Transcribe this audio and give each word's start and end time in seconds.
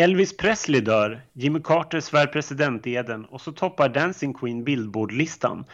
Elvis 0.00 0.36
Presley 0.36 0.80
dör, 0.80 1.20
Jimmy 1.32 1.60
Carter 1.64 2.00
svär 2.00 2.26
presidenteden 2.26 3.24
och 3.24 3.40
så 3.40 3.52
toppar 3.52 3.88
Dancing 3.88 4.34
Queen 4.34 4.64
Billboard-listan. 4.64 5.64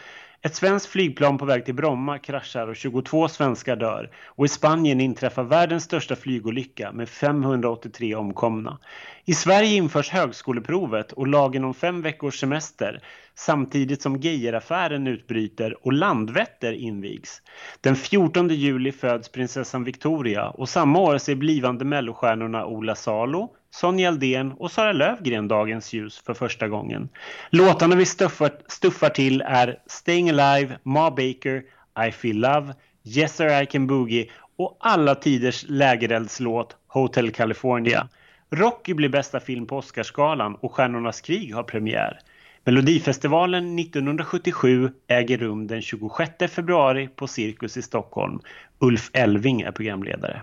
Ett 0.41 0.55
svenskt 0.55 0.87
flygplan 0.87 1.37
på 1.37 1.45
väg 1.45 1.65
till 1.65 1.73
Bromma 1.73 2.17
kraschar 2.17 2.67
och 2.67 2.75
22 2.75 3.27
svenskar 3.27 3.75
dör 3.75 4.09
och 4.25 4.45
i 4.45 4.47
Spanien 4.47 5.01
inträffar 5.01 5.43
världens 5.43 5.83
största 5.83 6.15
flygolycka 6.15 6.91
med 6.91 7.09
583 7.09 8.15
omkomna. 8.15 8.79
I 9.25 9.33
Sverige 9.33 9.75
införs 9.75 10.09
högskoleprovet 10.09 11.11
och 11.11 11.27
lagen 11.27 11.63
om 11.63 11.73
fem 11.73 12.01
veckors 12.01 12.39
semester 12.39 13.03
samtidigt 13.37 14.01
som 14.01 14.15
Geijeraffären 14.15 15.07
utbryter 15.07 15.85
och 15.85 15.93
Landvetter 15.93 16.71
invigs. 16.71 17.41
Den 17.81 17.95
14 17.95 18.49
juli 18.49 18.91
föds 18.91 19.29
prinsessan 19.29 19.83
Victoria 19.83 20.49
och 20.49 20.69
samma 20.69 20.99
år 20.99 21.17
ser 21.17 21.35
blivande 21.35 21.85
mellostjärnorna 21.85 22.65
Ola 22.65 22.95
Salo, 22.95 23.53
Sonja 23.71 24.07
Aldén 24.07 24.51
och 24.51 24.71
Sara 24.71 24.93
Lövgren 24.93 25.47
dagens 25.47 25.93
ljus 25.93 26.17
för 26.25 26.33
första 26.33 26.67
gången. 26.67 27.09
Låtarna 27.49 27.95
vi 27.95 28.05
stuffar, 28.05 28.51
stuffar 28.67 29.09
till 29.09 29.41
är 29.41 29.79
Staying 29.87 30.29
Alive, 30.29 30.77
Ma 30.83 31.09
Baker, 31.09 31.63
I 32.07 32.11
Feel 32.11 32.37
Love, 32.37 32.73
Yes 33.03 33.35
Sir 33.35 33.61
I 33.61 33.65
Can 33.65 33.87
Boogie 33.87 34.29
och 34.57 34.77
alla 34.79 35.15
tiders 35.15 35.65
lägereldslåt 35.67 36.75
Hotel 36.87 37.31
California. 37.31 38.07
Rocky 38.49 38.93
blir 38.93 39.09
bästa 39.09 39.39
film 39.39 39.67
på 39.67 39.77
Oscarsgalan 39.77 40.55
och 40.55 40.73
Stjärnornas 40.73 41.21
krig 41.21 41.55
har 41.55 41.63
premiär. 41.63 42.19
Melodifestivalen 42.67 43.79
1977 43.79 44.91
äger 45.07 45.37
rum 45.37 45.67
den 45.67 45.81
26 45.81 46.31
februari 46.49 47.07
på 47.07 47.27
Cirkus 47.27 47.77
i 47.77 47.81
Stockholm. 47.81 48.39
Ulf 48.79 49.09
Elving 49.13 49.61
är 49.61 49.71
programledare. 49.71 50.41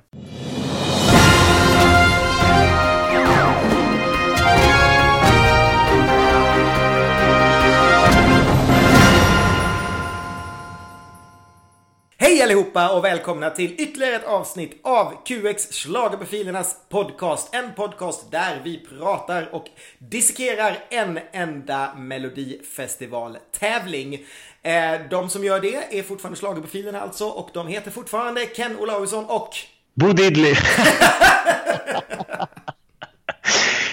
Hej 12.34 12.42
allihopa 12.42 12.88
och 12.88 13.04
välkomna 13.04 13.50
till 13.50 13.74
ytterligare 13.78 14.16
ett 14.16 14.24
avsnitt 14.24 14.80
av 14.82 15.24
QX 15.24 15.72
Schlagerprofilernas 15.72 16.76
podcast. 16.88 17.54
En 17.54 17.74
podcast 17.74 18.30
där 18.30 18.60
vi 18.64 18.86
pratar 18.98 19.54
och 19.54 19.66
dissekerar 19.98 20.78
en 20.90 21.18
enda 21.32 21.94
melodifestivaltävling. 21.94 24.14
Eh, 24.62 25.00
de 25.10 25.30
som 25.30 25.44
gör 25.44 25.60
det 25.60 25.98
är 25.98 26.02
fortfarande 26.02 26.40
Schlagerprofilerna 26.40 27.00
alltså 27.00 27.26
och 27.26 27.50
de 27.52 27.68
heter 27.68 27.90
fortfarande 27.90 28.46
Ken 28.46 28.78
Olausson 28.78 29.24
och 29.24 29.56
Bo 29.94 30.12
Diddley! 30.12 30.54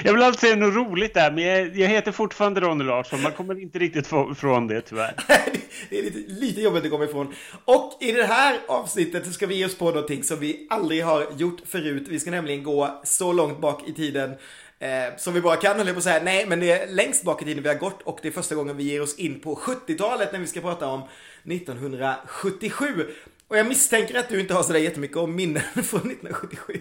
Jag 0.03 0.13
vill 0.13 0.23
alltid 0.23 0.39
säga 0.39 0.55
något 0.55 0.75
roligt 0.75 1.13
där, 1.13 1.31
men 1.31 1.43
jag, 1.43 1.77
jag 1.77 1.87
heter 1.87 2.11
fortfarande 2.11 2.61
Ronny 2.61 2.83
Larsson. 2.83 3.21
Man 3.21 3.31
kommer 3.31 3.59
inte 3.61 3.79
riktigt 3.79 4.05
ifrån 4.31 4.67
det 4.67 4.81
tyvärr. 4.81 5.15
det 5.89 5.99
är 5.99 6.03
lite, 6.03 6.33
lite 6.33 6.61
jobbigt 6.61 6.83
att 6.85 6.91
komma 6.91 7.05
ifrån. 7.05 7.33
Och 7.65 7.97
i 7.99 8.11
det 8.11 8.25
här 8.25 8.59
avsnittet 8.67 9.25
så 9.25 9.31
ska 9.31 9.47
vi 9.47 9.55
ge 9.55 9.65
oss 9.65 9.77
på 9.77 9.85
någonting 9.85 10.23
som 10.23 10.39
vi 10.39 10.67
aldrig 10.69 11.05
har 11.05 11.25
gjort 11.37 11.61
förut. 11.67 12.07
Vi 12.09 12.19
ska 12.19 12.31
nämligen 12.31 12.63
gå 12.63 13.01
så 13.03 13.33
långt 13.33 13.59
bak 13.61 13.87
i 13.87 13.93
tiden 13.93 14.35
Eh, 14.81 15.17
som 15.17 15.33
vi 15.33 15.41
bara 15.41 15.55
kan, 15.55 15.77
höll 15.77 15.87
jag 15.87 15.95
på 15.95 15.97
att 15.97 16.03
säga. 16.03 16.23
Nej, 16.23 16.45
men 16.47 16.59
det 16.59 16.71
är 16.71 16.87
längst 16.87 17.23
bak 17.23 17.41
i 17.41 17.45
tiden 17.45 17.63
vi 17.63 17.69
har 17.69 17.75
gått 17.75 18.01
och 18.01 18.19
det 18.21 18.27
är 18.27 18.31
första 18.31 18.55
gången 18.55 18.77
vi 18.77 18.83
ger 18.83 19.01
oss 19.01 19.15
in 19.15 19.39
på 19.39 19.55
70-talet 19.55 20.31
när 20.31 20.39
vi 20.39 20.47
ska 20.47 20.61
prata 20.61 20.87
om 20.87 21.01
1977. 21.43 23.07
Och 23.47 23.57
jag 23.57 23.67
misstänker 23.67 24.19
att 24.19 24.29
du 24.29 24.39
inte 24.39 24.53
har 24.53 24.63
sådär 24.63 24.79
jättemycket 24.79 25.17
om 25.17 25.35
minnen 25.35 25.63
från 25.73 26.11
1977. 26.11 26.79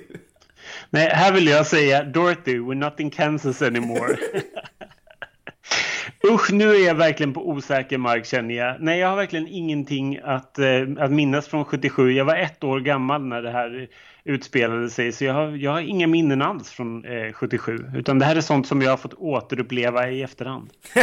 Nej, 0.93 1.11
här 1.13 1.33
vill 1.33 1.47
jag 1.47 1.67
säga 1.67 2.05
Dorothy, 2.05 2.59
we're 2.59 2.75
not 2.75 3.01
in 3.01 3.11
Kansas 3.11 3.63
anymore. 3.63 4.17
Usch, 6.33 6.53
nu 6.53 6.71
är 6.71 6.87
jag 6.87 6.95
verkligen 6.95 7.33
på 7.33 7.49
osäker 7.49 7.99
mark 7.99 8.27
känner 8.27 8.55
jag. 8.55 8.77
Nej, 8.81 8.99
jag 8.99 9.09
har 9.09 9.17
verkligen 9.17 9.49
ingenting 9.49 10.21
att, 10.25 10.59
eh, 10.59 10.83
att 10.99 11.11
minnas 11.11 11.49
från 11.49 11.65
77. 11.65 12.13
Jag 12.13 12.25
var 12.25 12.37
ett 12.37 12.65
år 12.65 12.81
gammal 12.81 13.25
när 13.25 13.43
det 13.43 13.51
här 13.51 13.89
utspelade 14.25 14.91
sig. 14.91 15.13
Så 15.13 15.25
jag 15.25 15.35
har, 15.35 15.51
jag 15.51 15.71
har 15.71 15.81
inga 15.81 16.07
minnen 16.07 16.43
alls 16.43 16.71
från 16.71 17.05
eh, 17.05 17.33
77. 17.33 17.79
Utan 17.97 18.19
det 18.19 18.25
här 18.25 18.37
är 18.37 18.41
sånt 18.41 18.67
som 18.67 18.83
jag 18.83 18.91
har 18.91 18.97
fått 18.97 19.15
återuppleva 19.15 20.11
i 20.11 20.23
efterhand. 20.23 20.71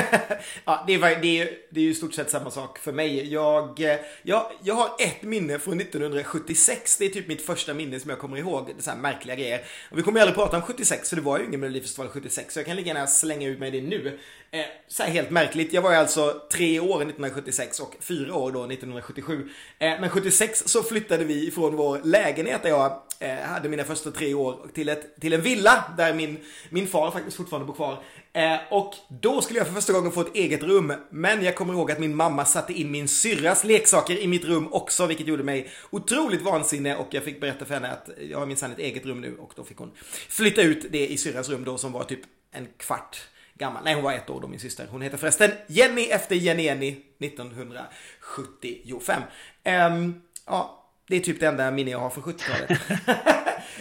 ja, 0.66 0.84
det 0.88 0.94
är, 0.94 1.22
det, 1.22 1.42
är, 1.42 1.50
det 1.72 1.80
är 1.80 1.84
ju 1.84 1.90
i 1.90 1.94
stort 1.94 2.14
sett 2.14 2.30
samma 2.30 2.52
sak 2.52 2.78
för 2.78 2.92
mig. 2.92 3.34
Jag, 3.34 3.80
eh, 3.80 3.98
jag, 4.24 4.46
jag 4.64 4.76
har 4.76 4.90
ett 5.00 5.22
minne 5.22 5.60
från 5.60 5.82
1976. 5.82 6.98
Det 6.98 7.06
är 7.06 7.10
typ 7.10 7.28
mitt 7.28 7.42
första 7.42 7.74
minne 7.74 8.00
som 8.00 8.10
jag 8.10 8.20
kommer 8.20 8.38
ihåg. 8.38 8.66
Det 8.66 8.80
är 8.80 8.84
så 8.84 8.92
här 8.92 8.98
märkliga 8.98 9.36
grejer. 9.36 9.62
Och 9.92 9.98
vi 9.98 10.02
kommer 10.02 10.20
ju 10.20 10.22
aldrig 10.22 10.36
prata 10.36 10.58
om 10.58 10.64
76, 10.64 11.10
så 11.10 11.16
det 11.16 11.22
var 11.22 11.40
ju 11.40 11.46
ingen 11.46 11.60
Melodifestival 11.60 12.10
76. 12.10 12.54
Så 12.54 12.60
jag 12.60 12.66
kan 12.66 12.76
lika 12.76 12.88
gärna 12.88 13.08
slänga 13.08 13.48
ut 13.48 13.60
mig 13.60 13.72
det 13.72 13.82
nu. 13.82 14.20
Eh, 14.52 14.66
så 14.88 15.04
här 15.04 15.10
helt 15.10 15.30
märkligt. 15.30 15.74
Jag 15.74 15.82
var 15.82 15.92
ju 15.92 15.98
alltså 15.98 16.42
tre 16.52 16.80
år 16.80 16.96
1976 16.96 17.80
och 17.80 17.96
fyra 18.00 18.36
år 18.36 18.52
då 18.52 18.64
1977. 18.64 19.50
Eh, 19.80 20.00
men 20.00 20.10
76 20.10 20.64
så 20.66 20.84
flyttade 20.84 21.24
vi 21.24 21.48
ifrån 21.48 21.76
vår 21.76 22.02
lägenhet 22.04 22.64
där 22.64 22.70
jag 22.70 23.02
eh, 23.20 23.36
hade 23.36 23.70
mina 23.70 23.84
första 23.84 24.12
tre 24.12 24.34
år 24.34 24.68
till, 24.74 24.90
ett, 24.90 25.22
till 25.22 25.34
en 25.34 25.42
villa 25.42 25.84
där 25.98 26.14
min, 26.14 26.38
min 26.70 26.88
far 26.88 27.12
faktiskt 27.12 27.38
fortfarande 27.38 27.68
bor 27.68 27.74
kvar. 27.74 28.04
Eh, 28.34 28.58
och 28.70 28.94
då 29.10 29.42
skulle 29.42 29.60
jag 29.60 29.68
för 29.68 29.74
första 29.74 29.94
gången 29.94 30.12
få 30.12 30.22
ett 30.22 30.36
eget 30.36 30.64
rum. 30.64 30.94
Men 31.10 31.44
jag 31.44 31.56
kommer 31.56 31.74
ihåg 31.74 31.92
att 31.92 32.00
min 32.00 32.16
mamma 32.16 32.46
satte 32.46 32.74
in 32.74 32.92
min 32.92 33.08
syrras 33.08 33.64
leksaker 33.64 34.18
i 34.18 34.28
mitt 34.28 34.46
rum 34.46 34.74
också, 34.74 35.06
vilket 35.06 35.28
gjorde 35.28 35.44
mig 35.44 35.70
otroligt 35.90 36.42
vansinne 36.42 36.96
och 36.96 37.08
jag 37.12 37.24
fick 37.24 37.42
berätta 37.42 37.66
för 37.66 37.74
henne 37.74 37.92
att 37.92 38.10
jag 38.30 38.40
har 38.40 38.46
minsann 38.46 38.72
ett 38.72 38.80
eget 38.80 39.06
rum 39.06 39.22
nu 39.22 39.38
och 39.38 39.54
då 39.56 39.64
fick 39.64 39.78
hon 39.78 39.92
flytta 40.30 40.62
ut 40.62 40.92
det 40.92 41.08
i 41.08 41.18
syrras 41.18 41.50
rum 41.50 41.64
då 41.64 41.78
som 41.78 41.92
var 41.92 42.04
typ 42.04 42.22
en 42.52 42.68
kvart 42.78 43.18
gammal. 43.58 43.84
Nej, 43.84 43.94
hon 43.94 44.04
var 44.04 44.14
ett 44.14 44.30
år 44.30 44.42
då, 44.42 44.48
min 44.48 44.60
syster. 44.60 44.88
Hon 44.92 45.02
heter 45.02 45.18
förresten 45.18 45.52
Jenny 45.68 46.04
efter 46.04 46.36
Jenny 46.36 46.64
Jenny 46.64 46.96
1975. 47.20 49.22
Um, 49.66 50.22
ja, 50.46 50.86
det 51.08 51.16
är 51.16 51.20
typ 51.20 51.40
det 51.40 51.48
enda 51.48 51.72
minne 51.72 51.92
jag 51.92 52.00
har 52.00 52.10
från 52.10 52.24
70-talet. 52.24 52.82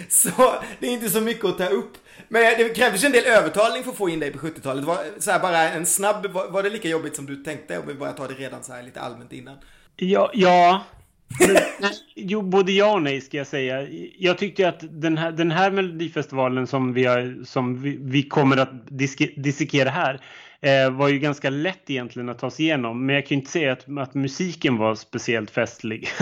så 0.12 0.54
det 0.78 0.86
är 0.86 0.90
inte 0.90 1.10
så 1.10 1.20
mycket 1.20 1.44
att 1.44 1.58
ta 1.58 1.66
upp. 1.66 1.92
Men 2.28 2.42
det 2.42 2.76
krävdes 2.76 3.04
en 3.04 3.12
del 3.12 3.24
övertalning 3.24 3.84
för 3.84 3.90
att 3.90 3.96
få 3.96 4.08
in 4.08 4.20
dig 4.20 4.32
på 4.32 4.38
70-talet. 4.38 4.84
Var 4.84 4.98
så 5.18 5.30
här 5.30 5.40
bara 5.40 5.70
en 5.70 5.86
snabb, 5.86 6.26
var, 6.26 6.50
var, 6.50 6.62
det 6.62 6.70
lika 6.70 6.88
jobbigt 6.88 7.16
som 7.16 7.26
du 7.26 7.36
tänkte? 7.36 7.78
Om 7.78 7.86
vi 7.86 7.94
bara 7.94 8.12
tar 8.12 8.28
det 8.28 8.34
redan 8.34 8.64
så 8.64 8.72
här 8.72 8.82
lite 8.82 9.00
allmänt 9.00 9.32
innan. 9.32 9.56
Ja, 9.96 10.30
ja. 10.34 10.84
jo, 12.14 12.42
både 12.42 12.72
ja 12.72 12.94
och 12.94 13.02
nej 13.02 13.20
ska 13.20 13.36
jag 13.36 13.46
säga. 13.46 13.86
Jag 14.18 14.38
tyckte 14.38 14.68
att 14.68 14.80
den 14.80 15.18
här, 15.18 15.32
den 15.32 15.50
här 15.50 15.70
Melodifestivalen 15.70 16.66
som 16.66 16.92
vi, 16.92 17.04
har, 17.04 17.44
som 17.44 17.82
vi, 17.82 17.98
vi 18.00 18.22
kommer 18.22 18.56
att 18.56 18.70
dissekera 19.36 19.90
här 19.90 20.20
eh, 20.60 20.90
var 20.90 21.08
ju 21.08 21.18
ganska 21.18 21.50
lätt 21.50 21.90
egentligen 21.90 22.28
att 22.28 22.38
ta 22.38 22.50
sig 22.50 22.64
igenom. 22.64 23.06
Men 23.06 23.14
jag 23.14 23.26
kan 23.26 23.36
ju 23.36 23.40
inte 23.40 23.52
säga 23.52 23.72
att, 23.72 23.98
att 23.98 24.14
musiken 24.14 24.76
var 24.76 24.94
speciellt 24.94 25.50
festlig. 25.50 26.08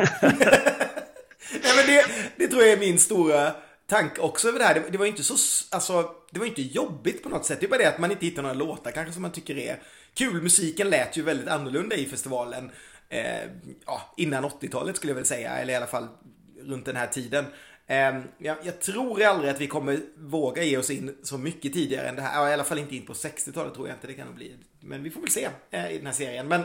Nej, 1.52 1.72
men 1.76 1.86
det, 1.86 2.04
det 2.36 2.48
tror 2.48 2.62
jag 2.62 2.72
är 2.72 2.78
min 2.78 2.98
stora 2.98 3.52
tanke 3.86 4.20
också 4.20 4.48
över 4.48 4.58
det 4.58 4.64
här. 4.64 4.74
Det, 4.74 4.82
det 4.90 4.98
var 4.98 5.04
ju 5.04 5.10
inte 5.10 5.24
så, 5.24 5.34
alltså, 5.70 6.10
det 6.30 6.38
var 6.38 6.46
inte 6.46 6.62
jobbigt 6.62 7.22
på 7.22 7.28
något 7.28 7.46
sätt. 7.46 7.60
Det 7.60 7.66
är 7.66 7.70
bara 7.70 7.78
det 7.78 7.88
att 7.88 7.98
man 7.98 8.10
inte 8.10 8.26
hittar 8.26 8.42
några 8.42 8.54
låtar 8.54 8.90
kanske 8.90 9.12
som 9.12 9.22
man 9.22 9.32
tycker 9.32 9.58
är 9.58 9.76
kul. 10.14 10.42
Musiken 10.42 10.90
lät 10.90 11.16
ju 11.16 11.22
väldigt 11.22 11.48
annorlunda 11.48 11.96
i 11.96 12.04
festivalen. 12.04 12.70
Eh, 13.08 13.50
ja, 13.86 14.14
innan 14.16 14.44
80-talet 14.44 14.96
skulle 14.96 15.10
jag 15.10 15.16
väl 15.16 15.24
säga, 15.24 15.50
eller 15.50 15.72
i 15.72 15.76
alla 15.76 15.86
fall 15.86 16.08
runt 16.60 16.86
den 16.86 16.96
här 16.96 17.06
tiden. 17.06 17.44
Eh, 17.86 18.20
jag, 18.38 18.56
jag, 18.62 18.80
tror 18.80 19.22
aldrig 19.22 19.50
att 19.50 19.60
vi 19.60 19.66
kommer 19.66 20.00
våga 20.16 20.62
ge 20.62 20.76
oss 20.76 20.90
in 20.90 21.16
så 21.22 21.38
mycket 21.38 21.72
tidigare 21.72 22.08
än 22.08 22.16
det 22.16 22.22
här. 22.22 22.42
Ja, 22.42 22.50
I 22.50 22.52
alla 22.52 22.64
fall 22.64 22.78
inte 22.78 22.96
in 22.96 23.06
på 23.06 23.12
60-talet 23.12 23.74
tror 23.74 23.88
jag 23.88 23.96
inte 23.96 24.06
det 24.06 24.14
kan 24.14 24.34
bli. 24.34 24.56
Men 24.80 25.02
vi 25.02 25.10
får 25.10 25.20
väl 25.20 25.30
se 25.30 25.48
eh, 25.70 25.92
i 25.92 25.96
den 25.96 26.06
här 26.06 26.12
serien. 26.12 26.48
Men 26.48 26.62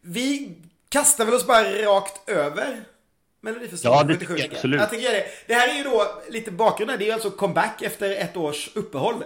vi 0.00 0.56
kastar 0.88 1.24
väl 1.24 1.34
oss 1.34 1.46
bara 1.46 1.64
rakt 1.64 2.28
över 2.28 2.84
Melodifestivalen 3.40 4.08
ja, 4.08 4.18
det 4.18 4.26
77. 4.26 4.38
Jag, 4.38 4.54
absolut. 4.54 4.80
Jag 4.80 4.90
tycker 4.90 5.12
det. 5.12 5.24
Det 5.46 5.54
här 5.54 5.68
är 5.68 5.74
ju 5.74 5.82
då 5.82 6.22
lite 6.28 6.50
bakgrund. 6.50 6.98
Det 6.98 7.08
är 7.08 7.14
alltså 7.14 7.30
comeback 7.30 7.82
efter 7.82 8.10
ett 8.10 8.36
års 8.36 8.70
uppehåll. 8.74 9.24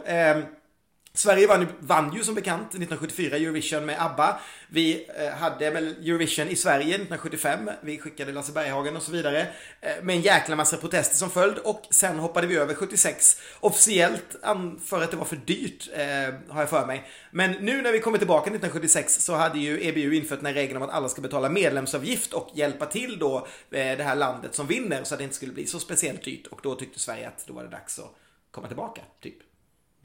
Sverige 1.17 1.47
vann, 1.47 1.67
vann 1.79 2.15
ju 2.15 2.25
som 2.25 2.35
bekant 2.35 2.69
1974 2.69 3.37
Eurovision 3.37 3.87
med 3.87 4.03
ABBA. 4.03 4.41
Vi 4.69 5.07
eh, 5.19 5.29
hade 5.29 5.67
Eurovision 5.67 6.49
i 6.49 6.57
Sverige 6.57 6.95
1975. 6.95 7.71
Vi 7.81 7.99
skickade 7.99 8.33
Lasse 8.33 8.53
Berghagen 8.53 8.97
och 8.97 9.03
så 9.03 9.13
vidare. 9.13 9.47
Eh, 9.81 10.03
med 10.03 10.17
en 10.17 10.23
jäkla 10.23 10.57
massa 10.57 10.77
protester 10.77 11.17
som 11.17 11.31
följd. 11.31 11.59
Och 11.59 11.83
sen 11.91 12.19
hoppade 12.19 12.47
vi 12.47 12.57
över 12.57 12.75
76. 12.75 13.41
Officiellt 13.61 14.37
för 14.85 15.03
att 15.03 15.11
det 15.11 15.17
var 15.17 15.25
för 15.25 15.37
dyrt, 15.37 15.89
eh, 15.95 16.55
har 16.55 16.61
jag 16.61 16.71
för 16.71 16.87
mig. 16.87 17.09
Men 17.31 17.53
nu 17.53 17.83
när 17.83 17.93
vi 17.93 18.01
kommer 18.01 18.19
tillbaka 18.19 18.51
1976 18.51 19.25
så 19.25 19.35
hade 19.35 19.59
ju 19.59 19.89
EBU 19.89 20.15
infört 20.15 20.39
den 20.39 20.47
här 20.47 20.55
regeln 20.55 20.77
om 20.77 20.83
att 20.83 20.95
alla 20.95 21.09
ska 21.09 21.21
betala 21.21 21.49
medlemsavgift 21.49 22.33
och 22.33 22.51
hjälpa 22.55 22.87
till 22.87 23.19
då 23.19 23.37
eh, 23.71 23.97
det 23.97 24.05
här 24.05 24.17
landet 24.17 24.55
som 24.55 24.67
vinner 24.67 25.05
så 25.05 25.15
att 25.15 25.19
det 25.19 25.25
inte 25.25 25.37
skulle 25.37 25.53
bli 25.53 25.67
så 25.67 25.79
speciellt 25.79 26.25
dyrt. 26.25 26.47
Och 26.47 26.61
då 26.63 26.75
tyckte 26.75 27.01
Sverige 27.01 27.29
att 27.29 27.47
då 27.47 27.53
var 27.53 27.63
det 27.63 27.71
dags 27.71 27.99
att 27.99 28.15
komma 28.51 28.67
tillbaka, 28.67 29.03
typ. 29.23 29.46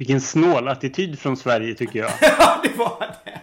Vilken 0.01 0.21
snål 0.21 0.67
attityd 0.67 1.19
från 1.19 1.37
Sverige 1.37 1.75
tycker 1.75 1.99
jag. 1.99 2.11
ja, 2.21 2.61
det 2.63 2.77
var 2.77 3.15
det. 3.25 3.41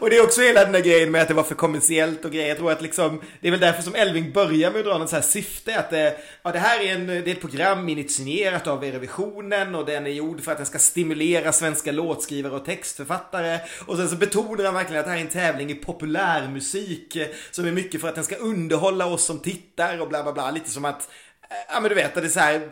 och 0.00 0.10
det 0.10 0.16
är 0.16 0.22
också 0.24 0.40
hela 0.40 0.64
den 0.64 0.72
där 0.72 0.80
grejen 0.80 1.10
med 1.10 1.22
att 1.22 1.28
det 1.28 1.34
var 1.34 1.42
för 1.42 1.54
kommersiellt 1.54 2.24
och 2.24 2.30
grejer. 2.30 2.48
Jag 2.48 2.56
tror 2.56 2.72
att 2.72 2.82
liksom, 2.82 3.20
det 3.40 3.48
är 3.48 3.50
väl 3.50 3.60
därför 3.60 3.82
som 3.82 3.94
Elving 3.94 4.32
börjar 4.32 4.70
med 4.70 4.78
att 4.78 4.86
dra 4.86 4.98
något 4.98 5.08
så 5.08 5.16
här 5.16 5.22
syfte. 5.22 5.78
Att 5.78 5.90
det, 5.90 6.16
ja, 6.42 6.52
det 6.52 6.58
här 6.58 6.80
är, 6.80 6.94
en, 6.94 7.06
det 7.06 7.14
är 7.14 7.28
ett 7.28 7.40
program 7.40 7.88
initierat 7.88 8.66
av 8.66 8.84
Eurovisionen 8.84 9.74
och 9.74 9.86
den 9.86 10.06
är 10.06 10.10
gjord 10.10 10.40
för 10.40 10.52
att 10.52 10.58
den 10.58 10.66
ska 10.66 10.78
stimulera 10.78 11.52
svenska 11.52 11.92
låtskrivare 11.92 12.52
och 12.52 12.64
textförfattare. 12.64 13.60
Och 13.86 13.96
sen 13.96 14.08
så 14.08 14.16
betonar 14.16 14.64
han 14.64 14.74
verkligen 14.74 15.00
att 15.00 15.06
det 15.06 15.12
här 15.12 15.18
är 15.18 15.22
en 15.22 15.28
tävling 15.28 15.70
i 15.70 15.74
populärmusik 15.74 17.16
som 17.50 17.66
är 17.66 17.72
mycket 17.72 18.00
för 18.00 18.08
att 18.08 18.14
den 18.14 18.24
ska 18.24 18.36
underhålla 18.36 19.06
oss 19.06 19.24
som 19.24 19.38
tittar 19.38 20.00
och 20.00 20.08
bla 20.08 20.22
bla 20.22 20.32
bla. 20.32 20.50
Lite 20.50 20.70
som 20.70 20.84
att 20.84 21.08
Ja 21.68 21.80
men 21.80 21.88
du 21.88 21.94
vet, 21.94 22.14
det 22.14 22.20
är 22.20 22.28
så 22.28 22.40
här, 22.40 22.68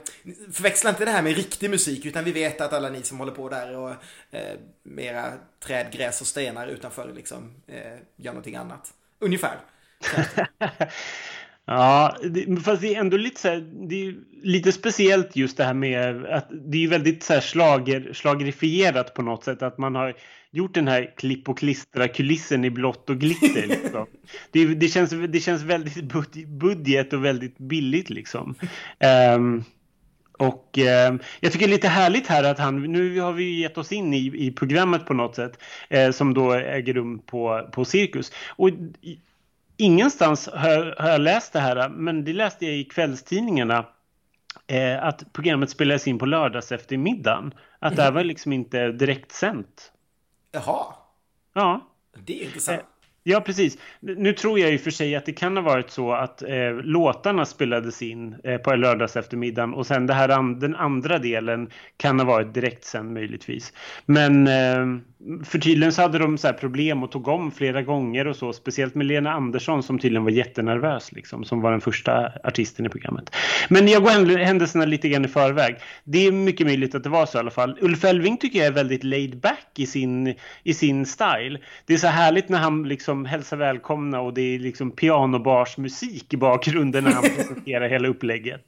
förväxla 0.53 0.91
inte 0.91 1.05
det 1.05 1.11
här 1.11 1.23
med 1.23 1.37
riktig 1.37 1.71
musik 1.71 2.07
utan 2.07 2.25
vi 2.25 2.33
vet 2.33 2.61
att 2.61 2.73
alla 2.73 2.89
ni 2.89 3.03
som 3.03 3.19
håller 3.19 3.33
på 3.33 3.49
där 3.49 3.77
och 3.77 3.91
eh, 4.31 4.59
mera 4.83 5.33
träd, 5.65 5.93
gräs 5.93 6.21
och 6.21 6.27
stenar 6.27 6.67
utanför 6.67 7.13
liksom 7.13 7.55
eh, 7.67 7.97
gör 8.17 8.33
någonting 8.33 8.57
annat. 8.57 8.93
Ungefär. 9.19 9.61
Ja, 11.71 12.17
det, 12.23 12.61
fast 12.61 12.83
det 12.83 12.95
är 12.95 13.01
ändå 13.01 13.17
lite 13.17 13.41
så 13.41 13.49
här, 13.49 13.89
det 13.89 14.07
är 14.07 14.15
lite 14.43 14.73
speciellt 14.73 15.37
just 15.37 15.57
det 15.57 15.65
här 15.65 15.75
med 15.75 16.27
att 16.27 16.49
det 16.51 16.85
är 16.85 16.89
väldigt 16.89 17.23
så 17.23 17.33
här 17.33 17.41
slager, 17.41 18.13
slagerifierat 18.13 19.15
på 19.15 19.23
något 19.23 19.45
sätt 19.45 19.63
att 19.63 19.79
man 19.79 19.95
har 19.95 20.15
gjort 20.53 20.75
den 20.75 20.89
här 20.89 21.15
klipp 21.17 21.49
och 21.49 21.59
klistra 21.59 22.09
kulissen 22.09 22.65
i 22.65 22.71
blått 22.71 23.11
och 23.11 23.19
glitter. 23.19 23.67
Liksom. 23.67 24.07
det, 24.51 24.75
det, 24.75 24.89
känns, 24.89 25.11
det 25.11 25.41
känns 25.41 25.63
väldigt 25.63 26.05
budget 26.47 27.13
och 27.13 27.25
väldigt 27.25 27.59
billigt 27.59 28.11
liksom. 28.11 28.55
Um, 29.35 29.65
och 30.41 30.79
eh, 30.79 31.15
jag 31.41 31.53
tycker 31.53 31.67
det 31.67 31.73
är 31.73 31.77
lite 31.77 31.89
härligt 31.89 32.27
här 32.27 32.45
att 32.45 32.59
han, 32.59 32.83
nu 32.83 33.21
har 33.21 33.33
vi 33.33 33.61
gett 33.61 33.79
oss 33.79 33.93
in 33.93 34.15
i, 34.15 34.47
i 34.47 34.53
programmet 34.53 35.07
på 35.07 35.15
något 35.15 35.37
sätt 35.37 35.63
eh, 35.89 36.11
som 36.11 36.35
då 36.35 36.53
äger 36.53 36.95
rum 36.95 37.19
på, 37.19 37.69
på 37.73 37.85
Cirkus. 37.85 38.33
Och 38.49 38.71
ingenstans 39.77 40.49
har, 40.55 41.03
har 41.03 41.09
jag 41.09 41.21
läst 41.21 41.53
det 41.53 41.61
här, 41.61 41.89
men 41.89 42.25
det 42.25 42.33
läste 42.33 42.67
jag 42.67 42.75
i 42.75 42.85
kvällstidningarna 42.85 43.87
eh, 44.67 45.05
att 45.05 45.33
programmet 45.33 45.71
spelades 45.71 46.07
in 46.07 46.19
på 46.19 46.27
lördags 46.27 46.73
eftermiddagen. 46.73 47.55
Att 47.79 47.97
det 47.97 48.03
här 48.03 48.13
var 48.13 48.25
liksom 48.25 48.53
inte 48.53 48.93
direkt 48.93 49.33
sänt. 49.33 49.93
Jaha. 50.53 50.95
Ja. 51.53 51.81
Det 52.13 52.43
är 52.43 52.47
intressant. 52.47 52.83
Ja, 53.23 53.41
precis. 53.41 53.79
Nu 54.01 54.33
tror 54.33 54.59
jag 54.59 54.73
i 54.73 54.77
och 54.77 54.81
för 54.81 54.91
sig 54.91 55.17
att 55.17 55.27
det 55.27 55.33
kan 55.33 55.57
ha 55.57 55.65
varit 55.65 55.91
så 55.91 56.13
att 56.13 56.43
eh, 56.43 56.73
låtarna 56.83 57.45
spelades 57.45 58.03
in 58.03 58.37
eh, 58.45 58.57
på 58.57 58.75
lördags 58.75 59.17
eftermiddagen 59.17 59.75
och 59.75 59.87
sen 59.87 60.07
det 60.07 60.15
här 60.15 60.29
an 60.29 60.59
den 60.59 60.77
andra 60.77 61.19
delen 61.19 61.71
kan 61.97 62.19
ha 62.19 62.27
varit 62.27 62.55
direkt 62.55 62.85
sen 62.85 63.13
möjligtvis. 63.13 63.73
Men 64.07 64.47
eh, 64.47 64.87
för 65.45 65.59
tydligen 65.59 65.93
så 65.93 66.03
hade 66.03 66.19
de 66.19 66.39
så 66.39 66.53
problem 66.53 67.03
och 67.03 67.11
tog 67.11 67.29
om 67.29 67.51
flera 67.51 67.83
gånger 67.83 68.27
och 68.27 68.37
så, 68.37 68.53
speciellt 68.53 68.95
med 68.95 69.07
Lena 69.07 69.33
Andersson 69.33 69.83
som 69.83 69.99
tydligen 69.99 70.25
var 70.25 70.31
jättenervös 70.31 71.13
liksom, 71.13 71.45
som 71.45 71.61
var 71.61 71.71
den 71.71 71.81
första 71.81 72.33
artisten 72.45 72.87
i 72.87 72.89
programmet. 72.89 73.37
Men 73.69 73.89
jag 73.89 74.03
går 74.03 74.39
händelserna 74.39 74.85
lite 74.85 75.09
grann 75.09 75.25
i 75.25 75.29
förväg. 75.29 75.77
Det 76.05 76.27
är 76.27 76.33
mycket 76.33 76.67
möjligt 76.67 76.95
att 76.95 77.03
det 77.03 77.09
var 77.09 77.27
så 77.27 77.39
i 77.39 77.41
alla 77.41 77.51
fall. 77.51 77.79
Ulf 77.81 78.05
Elving 78.05 78.37
tycker 78.37 78.59
jag 78.59 78.69
är 78.69 78.73
väldigt 78.73 79.05
laid 79.05 79.41
back 79.41 79.69
i 79.77 79.87
sin, 79.87 80.35
i 80.63 80.75
sin 80.75 81.07
style. 81.07 81.59
Det 81.87 81.95
är 81.95 81.99
så 81.99 82.07
härligt 82.07 82.49
när 82.49 82.59
han 82.59 82.89
liksom 82.89 83.10
hälsar 83.25 83.57
välkomna 83.57 84.21
och 84.21 84.35
det 84.35 84.55
är 84.55 84.59
liksom 84.59 84.91
pianobarsmusik 84.91 86.35
i 86.35 86.37
bakgrunden 86.37 87.05
när 87.05 87.11
han 87.11 87.23
presenterar 87.37 87.89
hela 87.89 88.09
upplägget. 88.09 88.65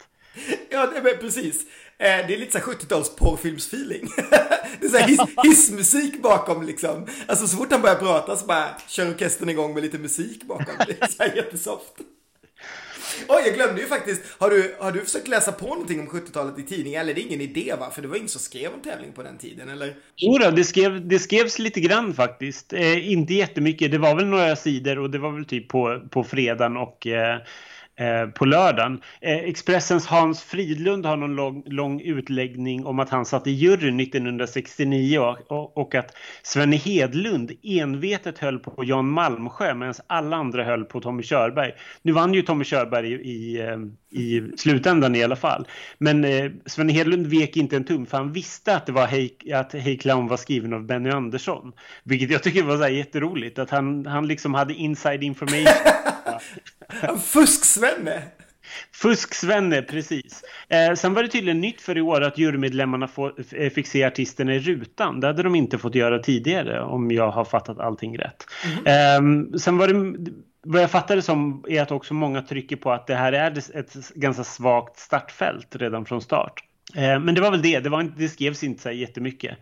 Ja, 0.70 0.88
men 0.92 1.18
precis. 1.20 1.62
Eh, 1.98 2.26
det 2.26 2.34
är 2.34 2.38
lite 2.38 2.60
så 2.60 2.70
70-tals 2.70 3.16
porrfilmsfeeling. 3.16 4.08
Det 4.80 4.86
är 4.86 4.90
så 4.90 4.98
hiss, 4.98 5.20
hissmusik 5.44 6.22
bakom 6.22 6.66
liksom. 6.66 7.06
Alltså 7.26 7.46
så 7.46 7.56
fort 7.56 7.72
han 7.72 7.82
börjar 7.82 7.96
prata 7.96 8.36
så 8.36 8.46
bara 8.46 8.68
kör 8.88 9.08
orkestern 9.08 9.48
igång 9.48 9.74
med 9.74 9.82
lite 9.82 9.98
musik 9.98 10.44
bakom. 10.44 10.74
Det 10.86 11.02
är 11.02 11.06
så 11.06 11.36
jättesoft. 11.36 11.92
Oj, 13.28 13.42
jag 13.46 13.54
glömde 13.54 13.80
ju 13.80 13.86
faktiskt. 13.86 14.22
Har 14.38 14.50
du, 14.50 14.74
har 14.78 14.92
du 14.92 15.00
försökt 15.00 15.28
läsa 15.28 15.52
på 15.52 15.66
någonting 15.66 16.00
om 16.00 16.08
70-talet 16.08 16.58
i 16.58 16.62
tidningen? 16.62 17.00
Eller 17.00 17.14
det 17.14 17.20
är 17.20 17.26
ingen 17.26 17.40
idé 17.40 17.74
va? 17.80 17.90
För 17.90 18.02
det 18.02 18.08
var 18.08 18.16
ingen 18.16 18.28
som 18.28 18.40
skrev 18.40 18.72
om 18.74 18.80
tävling 18.80 19.12
på 19.12 19.22
den 19.22 19.38
tiden, 19.38 19.68
eller? 19.68 19.94
Jo 20.16 20.38
då, 20.38 20.50
det, 20.50 20.64
skrev, 20.64 21.08
det 21.08 21.18
skrevs 21.18 21.58
lite 21.58 21.80
grann 21.80 22.14
faktiskt. 22.14 22.72
Eh, 22.72 23.12
inte 23.12 23.34
jättemycket. 23.34 23.90
Det 23.90 23.98
var 23.98 24.14
väl 24.14 24.26
några 24.26 24.56
sidor 24.56 24.98
och 24.98 25.10
det 25.10 25.18
var 25.18 25.30
väl 25.30 25.44
typ 25.44 25.68
på, 25.68 26.00
på 26.10 26.24
fredagen 26.24 26.76
och 26.76 27.06
Eh, 27.06 27.38
Eh, 28.02 28.26
på 28.26 28.44
lördagen. 28.44 29.00
Eh, 29.20 29.36
Expressens 29.36 30.06
Hans 30.06 30.42
Fridlund 30.42 31.06
har 31.06 31.16
någon 31.16 31.36
lång, 31.36 31.62
lång 31.66 32.00
utläggning 32.00 32.86
om 32.86 32.98
att 32.98 33.10
han 33.10 33.24
satt 33.24 33.46
i 33.46 33.50
juryn 33.50 34.00
1969 34.00 35.18
och, 35.18 35.78
och, 35.78 35.94
att 35.94 36.16
Svenne 36.42 36.76
Hedlund 36.76 37.52
envetet 37.62 38.38
höll 38.38 38.58
på 38.58 38.84
Jan 38.84 39.08
Malmsjö 39.08 39.74
medan 39.74 39.94
alla 40.06 40.36
andra 40.36 40.64
höll 40.64 40.84
på 40.84 41.00
Tommy 41.00 41.22
Körberg. 41.22 41.72
Nu 42.02 42.12
vann 42.12 42.34
ju 42.34 42.42
Tommy 42.42 42.64
Körberg 42.64 43.12
i, 43.12 43.14
i, 43.14 43.60
eh, 43.60 43.78
i 44.20 44.52
slutändan 44.56 45.14
i 45.14 45.24
alla 45.24 45.36
fall. 45.36 45.66
Men 45.98 46.24
eh, 46.24 46.50
Svenne 46.66 46.92
Hedlund 46.92 47.26
vek 47.26 47.56
inte 47.56 47.76
en 47.76 47.84
tum 47.84 48.06
för 48.06 48.16
han 48.16 48.32
visste 48.32 48.76
att 48.76 48.86
det 48.86 48.92
var 48.92 49.06
Hej, 49.06 49.36
att 49.54 49.72
Hej 49.72 49.98
Clown 49.98 50.28
var 50.28 50.36
skriven 50.36 50.72
av 50.72 50.86
Benny 50.86 51.10
Andersson. 51.10 51.72
Vilket 52.04 52.30
jag 52.30 52.42
tycker 52.42 52.62
var 52.62 52.76
så 52.76 52.82
här 52.82 52.90
jätteroligt 52.90 53.58
att 53.58 53.70
han, 53.70 54.06
han 54.06 54.28
liksom 54.28 54.54
hade 54.54 54.74
inside 54.74 55.22
information. 55.22 55.66
Fusk-Svenne! 57.20 58.22
Fusk-Svenne, 58.92 59.82
precis. 59.82 60.44
Eh, 60.68 60.94
sen 60.94 61.14
var 61.14 61.22
det 61.22 61.28
tydligen 61.28 61.60
nytt 61.60 61.80
för 61.80 61.98
i 61.98 62.00
år 62.00 62.20
att 62.20 62.38
jurymedlemmarna 62.38 63.08
får, 63.08 63.34
eh, 63.52 63.70
fick 63.70 63.86
se 63.86 64.04
artisterna 64.04 64.54
i 64.54 64.58
rutan. 64.58 65.20
Det 65.20 65.26
hade 65.26 65.42
de 65.42 65.54
inte 65.54 65.78
fått 65.78 65.94
göra 65.94 66.18
tidigare 66.18 66.82
om 66.82 67.10
jag 67.10 67.30
har 67.30 67.44
fattat 67.44 67.78
allting 67.78 68.18
rätt. 68.18 68.46
Mm. 68.86 69.52
Eh, 69.52 69.58
sen 69.58 69.78
var 69.78 69.88
det, 69.88 70.30
vad 70.62 70.82
jag 70.82 70.90
fattade 70.90 71.22
som 71.22 71.64
är 71.68 71.82
att 71.82 71.90
också 71.90 72.14
många 72.14 72.42
trycker 72.42 72.76
på 72.76 72.92
att 72.92 73.06
det 73.06 73.14
här 73.14 73.32
är 73.32 73.78
ett 73.78 73.94
ganska 74.14 74.44
svagt 74.44 74.98
startfält 74.98 75.76
redan 75.76 76.04
från 76.04 76.22
start. 76.22 76.64
Eh, 76.94 77.20
men 77.20 77.34
det 77.34 77.40
var 77.40 77.50
väl 77.50 77.62
det, 77.62 77.80
det, 77.80 77.88
var 77.88 78.12
det 78.16 78.28
skrevs 78.28 78.64
inte 78.64 78.82
så 78.82 78.88
här 78.88 78.96
jättemycket 78.96 79.58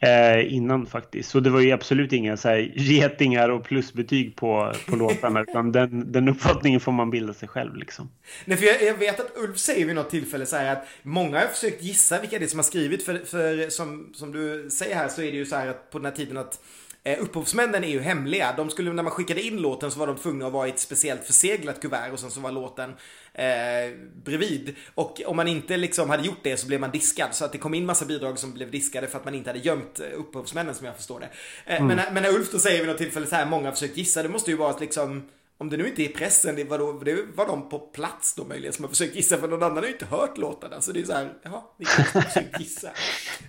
eh, 0.00 0.54
innan 0.54 0.86
faktiskt. 0.86 1.30
Så 1.30 1.40
det 1.40 1.50
var 1.50 1.60
ju 1.60 1.72
absolut 1.72 2.12
inga 2.12 2.36
så 2.36 2.48
här 2.48 2.72
getingar 2.74 3.48
och 3.48 3.64
plusbetyg 3.64 4.36
på, 4.36 4.72
på 4.88 4.96
låtarna 4.96 5.40
utan 5.40 5.72
den, 5.72 6.12
den 6.12 6.28
uppfattningen 6.28 6.80
får 6.80 6.92
man 6.92 7.10
bilda 7.10 7.34
sig 7.34 7.48
själv 7.48 7.76
liksom. 7.76 8.10
Nej, 8.44 8.56
för 8.56 8.66
jag, 8.66 8.82
jag 8.82 8.94
vet 8.94 9.20
att 9.20 9.32
Ulf 9.36 9.58
säger 9.58 9.86
vid 9.86 9.94
något 9.94 10.10
tillfälle 10.10 10.46
så 10.46 10.56
här 10.56 10.72
att 10.72 10.86
många 11.02 11.38
har 11.38 11.46
försökt 11.46 11.82
gissa 11.82 12.20
vilka 12.20 12.38
det 12.38 12.44
är 12.44 12.48
som 12.48 12.58
har 12.58 12.64
skrivit 12.64 13.04
för, 13.04 13.18
för 13.18 13.70
som, 13.70 14.10
som 14.14 14.32
du 14.32 14.70
säger 14.70 14.94
här 14.94 15.08
så 15.08 15.22
är 15.22 15.32
det 15.32 15.38
ju 15.38 15.46
så 15.46 15.56
här 15.56 15.66
att 15.66 15.90
på 15.90 15.98
den 15.98 16.04
här 16.04 16.12
tiden 16.12 16.36
att 16.36 16.60
Eh, 17.08 17.18
upphovsmännen 17.20 17.84
är 17.84 17.88
ju 17.88 18.00
hemliga. 18.00 18.54
De 18.56 18.70
skulle, 18.70 18.92
när 18.92 19.02
man 19.02 19.12
skickade 19.12 19.42
in 19.42 19.56
låten 19.56 19.90
så 19.90 19.98
var 19.98 20.06
de 20.06 20.16
tvungna 20.16 20.46
att 20.46 20.52
vara 20.52 20.66
i 20.66 20.70
ett 20.70 20.78
speciellt 20.78 21.24
förseglat 21.24 21.80
kuvert 21.80 22.12
och 22.12 22.20
sen 22.20 22.30
så 22.30 22.40
var 22.40 22.52
låten 22.52 22.94
eh, 23.38 23.92
bredvid. 24.24 24.74
Och 24.94 25.20
om 25.26 25.36
man 25.36 25.48
inte 25.48 25.76
liksom 25.76 26.10
hade 26.10 26.26
gjort 26.26 26.40
det 26.42 26.56
så 26.56 26.66
blev 26.66 26.80
man 26.80 26.90
diskad. 26.90 27.34
Så 27.34 27.44
att 27.44 27.52
det 27.52 27.58
kom 27.58 27.74
in 27.74 27.86
massa 27.86 28.04
bidrag 28.04 28.38
som 28.38 28.52
blev 28.52 28.70
diskade 28.70 29.06
för 29.06 29.18
att 29.18 29.24
man 29.24 29.34
inte 29.34 29.50
hade 29.50 29.58
gömt 29.58 30.00
eh, 30.00 30.20
upphovsmännen 30.20 30.74
som 30.74 30.86
jag 30.86 30.96
förstår 30.96 31.20
det. 31.20 31.28
Eh, 31.66 31.80
mm. 31.80 31.96
men, 31.96 32.14
men 32.14 32.22
när 32.22 32.34
Ulf 32.34 32.52
då 32.52 32.58
säger 32.58 32.78
vid 32.78 32.88
något 32.88 32.98
tillfälle 32.98 33.26
så 33.26 33.36
här, 33.36 33.46
många 33.46 33.64
har 33.64 33.72
försökt 33.72 33.96
gissa, 33.96 34.22
det 34.22 34.28
måste 34.28 34.50
ju 34.50 34.56
vara 34.56 34.70
att 34.70 34.80
liksom 34.80 35.28
om 35.60 35.70
det 35.70 35.76
nu 35.76 35.88
inte 35.88 36.02
är 36.02 36.08
pressen, 36.08 36.56
det 36.56 36.64
var, 36.64 36.78
då, 36.78 37.00
det 37.04 37.16
var 37.34 37.46
de 37.46 37.68
på 37.68 37.78
plats 37.78 38.34
då 38.34 38.44
möjligen 38.44 38.72
som 38.72 38.84
har 38.84 38.90
försökt 38.90 39.16
gissa, 39.16 39.38
för 39.38 39.48
någon 39.48 39.62
annan 39.62 39.76
har 39.76 39.84
ju 39.84 39.92
inte 39.92 40.06
hört 40.06 40.38
låtarna. 40.38 40.80
Så 40.80 40.92
det 40.92 41.00
är 41.00 41.04
så 41.04 41.12
här, 41.12 41.32
jaha, 41.42 41.62
ni 41.78 41.84
kan 41.84 42.22
försökt 42.22 42.60
gissa. 42.60 42.88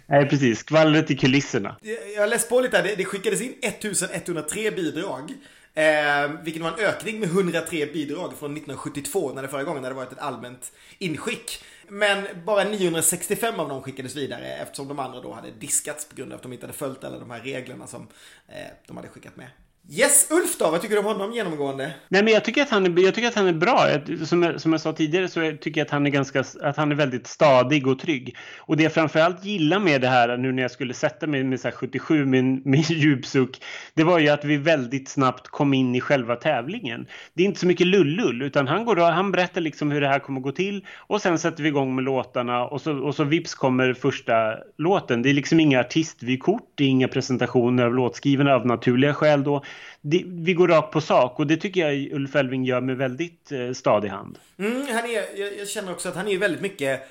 Nej, 0.08 0.30
precis. 0.30 0.60
Skvallret 0.60 1.12
i 1.12 1.18
kulisserna. 1.18 1.76
Jag 2.16 2.22
har 2.22 2.28
läst 2.28 2.50
på 2.50 2.62
lite 2.62 2.78
här, 2.78 2.94
det 2.98 3.06
skickades 3.06 3.42
in 3.42 3.54
1103 3.62 4.72
bidrag. 4.72 5.34
Eh, 5.80 6.32
vilket 6.44 6.64
var 6.64 6.72
en 6.72 6.80
ökning 6.80 7.20
med 7.20 7.30
103 7.30 7.86
bidrag 7.86 8.34
från 8.34 8.54
1972, 8.54 9.34
när 9.34 9.42
det 9.42 9.48
förra 9.48 9.64
gången 9.64 9.84
hade 9.84 9.96
varit 9.96 10.12
ett 10.12 10.20
allmänt 10.20 10.72
inskick. 10.98 11.64
Men 11.88 12.28
bara 12.46 12.64
965 12.64 13.60
av 13.60 13.70
dem 13.70 13.82
skickades 13.82 14.16
vidare 14.16 14.46
eftersom 14.46 14.88
de 14.88 15.00
andra 15.00 15.22
då 15.22 15.34
hade 15.34 15.52
diskats 15.52 16.10
på 16.10 16.16
grund 16.16 16.32
av 16.32 16.36
att 16.36 16.44
de 16.44 16.54
inte 16.54 16.66
hade 16.66 16.78
följt 16.78 17.04
alla 17.04 17.20
de 17.20 17.32
här 17.32 17.40
reglerna 17.40 17.88
som 17.88 18.08
eh, 18.48 18.56
de 18.88 18.98
hade 18.98 19.10
skickat 19.10 19.36
med. 19.36 19.48
Yes, 19.92 20.28
Ulf 20.32 20.58
då? 20.58 20.72
Vad 20.72 20.82
tycker 20.82 20.96
du 20.96 21.00
om 21.00 21.06
honom 21.06 21.34
genomgående? 21.34 21.92
Nej, 22.08 22.24
men 22.24 22.34
jag 22.34 22.46
tycker 22.46 22.62
att 22.62 22.70
han 22.70 22.86
är, 22.86 23.04
jag 23.04 23.16
tycker 23.16 23.28
att 23.28 23.36
han 23.36 23.48
är 23.48 23.54
bra. 23.54 23.88
Som 24.26 24.44
jag, 24.44 24.62
som 24.62 24.72
jag 24.72 24.82
sa 24.82 24.94
tidigare 24.94 25.28
så 25.28 25.54
tycker 25.62 25.82
jag 25.82 25.86
att 25.86 25.92
han 25.92 26.06
är 26.06 26.10
ganska, 26.10 26.44
att 26.62 26.78
han 26.78 26.92
är 26.92 26.96
väldigt 26.96 27.28
stadig 27.28 27.88
och 27.88 28.00
trygg. 28.00 28.36
Och 28.58 28.78
det 28.78 28.84
jag 28.84 28.94
framförallt 28.94 29.46
gillar 29.46 29.80
med 29.80 30.02
det 30.02 30.08
här 30.08 30.38
nu 30.38 30.52
när 30.52 30.62
jag 30.62 30.72
skulle 30.72 30.94
sätta 30.94 31.28
mig 31.28 31.44
med 31.44 31.60
så 31.60 31.72
77 31.72 32.26
med, 32.26 32.66
med 32.66 32.80
djupsuck. 32.80 33.64
Det 33.94 34.04
var 34.04 34.20
ju 34.20 34.30
att 34.30 34.46
vi 34.46 34.58
väldigt 34.58 35.10
snabbt 35.10 35.48
kom 35.48 35.74
in 35.74 35.96
i 35.96 36.02
själva 36.02 36.36
tävlingen. 36.36 37.08
Det 37.34 37.44
är 37.44 37.46
inte 37.46 37.60
så 37.60 37.68
mycket 37.68 37.88
lullull 37.88 38.42
utan 38.42 38.68
han 38.68 38.86
går 38.86 38.96
han 38.96 39.32
berättar 39.32 39.62
liksom 39.62 39.92
hur 39.92 40.02
det 40.02 40.08
här 40.08 40.20
kommer 40.20 40.42
gå 40.42 40.52
till 40.52 40.86
och 40.98 41.22
sen 41.22 41.40
sätter 41.40 41.64
vi 41.64 41.70
igång 41.70 41.96
med 41.96 42.04
låtarna 42.04 42.66
och 42.66 42.82
så, 42.82 42.98
och 42.98 43.16
så 43.16 43.24
vips 43.24 43.56
kommer 43.56 43.94
första 43.94 44.34
låten. 44.78 45.22
Det 45.22 45.30
är 45.30 45.34
liksom 45.34 45.60
inga 45.60 45.80
artistvykort, 45.80 46.72
det 46.76 46.84
är 46.84 46.88
inga 46.88 47.08
presentationer 47.08 47.86
av 47.86 47.96
låtskrivarna 47.96 48.56
av 48.56 48.66
naturliga 48.66 49.14
skäl 49.14 49.44
då 49.44 49.64
det, 50.02 50.24
vi 50.26 50.54
går 50.54 50.68
rakt 50.68 50.92
på 50.92 51.02
sak 51.02 51.40
och 51.40 51.48
det 51.48 51.58
tycker 51.58 51.88
jag 51.90 52.14
Ulf 52.14 52.36
Elving 52.36 52.64
gör 52.64 52.82
med 52.82 52.98
väldigt 52.98 53.52
eh, 53.52 53.72
stadig 53.72 54.10
hand. 54.10 54.40
Mm, 54.60 54.88
han 54.88 55.06
är, 55.06 55.40
jag, 55.40 55.58
jag, 55.58 55.68
känner 55.68 55.92
också 55.92 56.10
att 56.10 56.16
han 56.16 56.28
är 56.28 56.38
väldigt 56.38 56.62
mycket 56.62 57.02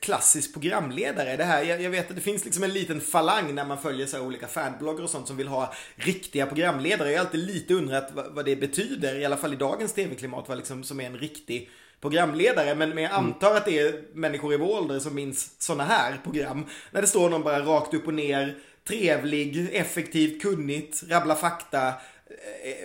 klassisk 0.00 0.52
programledare. 0.52 1.36
Det 1.36 1.44
här, 1.44 1.62
jag, 1.62 1.82
jag, 1.82 1.90
vet 1.90 2.10
att 2.10 2.16
det 2.16 2.22
finns 2.22 2.44
liksom 2.44 2.64
en 2.64 2.72
liten 2.72 3.00
falang 3.00 3.54
när 3.54 3.64
man 3.64 3.78
följer 3.78 4.06
så 4.06 4.20
olika 4.20 4.46
fanbloggar 4.46 5.04
och 5.04 5.10
sånt 5.10 5.28
som 5.28 5.36
vill 5.36 5.48
ha 5.48 5.74
riktiga 5.96 6.46
programledare. 6.46 7.10
Jag 7.10 7.18
har 7.18 7.24
alltid 7.24 7.46
lite 7.46 7.74
undrat 7.74 8.10
vad, 8.14 8.34
vad 8.34 8.44
det 8.44 8.56
betyder, 8.56 9.18
i 9.18 9.24
alla 9.24 9.36
fall 9.36 9.52
i 9.52 9.56
dagens 9.56 9.92
tv-klimat, 9.92 10.48
vad 10.48 10.56
liksom 10.56 10.84
som 10.84 11.00
är 11.00 11.06
en 11.06 11.18
riktig 11.18 11.70
programledare. 12.00 12.74
Men, 12.74 12.90
men 12.90 13.02
jag 13.02 13.12
mm. 13.12 13.24
antar 13.24 13.54
att 13.54 13.64
det 13.64 13.78
är 13.78 14.02
människor 14.14 14.54
i 14.54 14.56
vår 14.56 14.78
ålder 14.78 14.98
som 14.98 15.14
minns 15.14 15.54
sådana 15.58 15.84
här 15.84 16.20
program. 16.24 16.66
När 16.90 17.00
det 17.00 17.06
står 17.06 17.30
någon 17.30 17.42
bara 17.42 17.60
rakt 17.60 17.94
upp 17.94 18.06
och 18.06 18.14
ner, 18.14 18.56
trevlig, 18.88 19.68
effektivt, 19.72 20.42
kunnigt, 20.42 21.02
rabbla 21.08 21.34
fakta, 21.34 21.94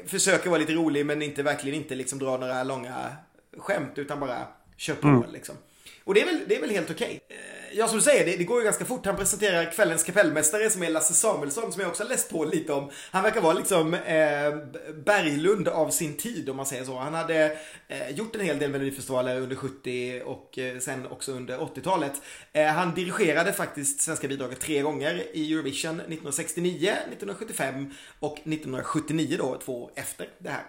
försöker 0.05 0.49
vara 0.49 0.59
lite 0.59 0.73
rolig 0.73 1.05
men 1.05 1.21
inte 1.21 1.43
verkligen 1.43 1.77
inte 1.77 1.95
liksom 1.95 2.19
dra 2.19 2.37
några 2.37 2.63
långa 2.63 3.15
skämt 3.57 3.91
utan 3.95 4.19
bara 4.19 4.47
kör 4.77 4.95
på 4.95 5.07
mm. 5.07 5.31
liksom. 5.33 5.55
Och 6.03 6.13
det 6.13 6.21
är 6.21 6.25
väl, 6.25 6.39
det 6.47 6.55
är 6.55 6.61
väl 6.61 6.69
helt 6.69 6.91
okej. 6.91 7.19
Okay. 7.25 7.37
Ja, 7.73 7.87
som 7.87 7.97
du 7.97 8.03
säger, 8.03 8.25
det, 8.25 8.37
det, 8.37 8.43
går 8.43 8.59
ju 8.59 8.65
ganska 8.65 8.85
fort. 8.85 9.05
Han 9.05 9.15
presenterar 9.15 9.71
kvällens 9.71 10.03
kapellmästare 10.03 10.69
som 10.69 10.83
är 10.83 10.89
Lasse 10.89 11.13
Samuelsson, 11.13 11.71
som 11.71 11.81
jag 11.81 11.89
också 11.89 12.03
har 12.03 12.09
läst 12.09 12.29
på 12.29 12.45
lite 12.45 12.73
om. 12.73 12.89
Han 13.11 13.23
verkar 13.23 13.41
vara 13.41 13.53
liksom 13.53 13.93
eh, 13.93 14.55
Berglund 15.05 15.67
av 15.67 15.89
sin 15.89 16.17
tid, 16.17 16.49
om 16.49 16.57
man 16.57 16.65
säger 16.65 16.83
så. 16.83 16.97
Han 16.97 17.13
hade 17.13 17.57
eh, 17.87 18.09
gjort 18.09 18.35
en 18.35 18.41
hel 18.41 18.59
del 18.59 18.71
melodifestivaler 18.71 19.41
under 19.41 19.55
70 19.55 20.21
och 20.25 20.59
eh, 20.59 20.79
sen 20.79 21.07
också 21.07 21.31
under 21.31 21.57
80-talet. 21.57 22.21
Eh, 22.53 22.67
han 22.67 22.93
dirigerade 22.93 23.53
faktiskt 23.53 24.01
Svenska 24.01 24.27
bidraget 24.27 24.59
tre 24.59 24.81
gånger 24.81 25.23
i 25.33 25.53
Eurovision 25.53 25.95
1969, 25.95 26.89
1975 26.89 27.93
och 28.19 28.33
1979 28.33 29.35
då, 29.39 29.59
två 29.65 29.91
efter 29.95 30.27
det 30.39 30.49
här. 30.49 30.63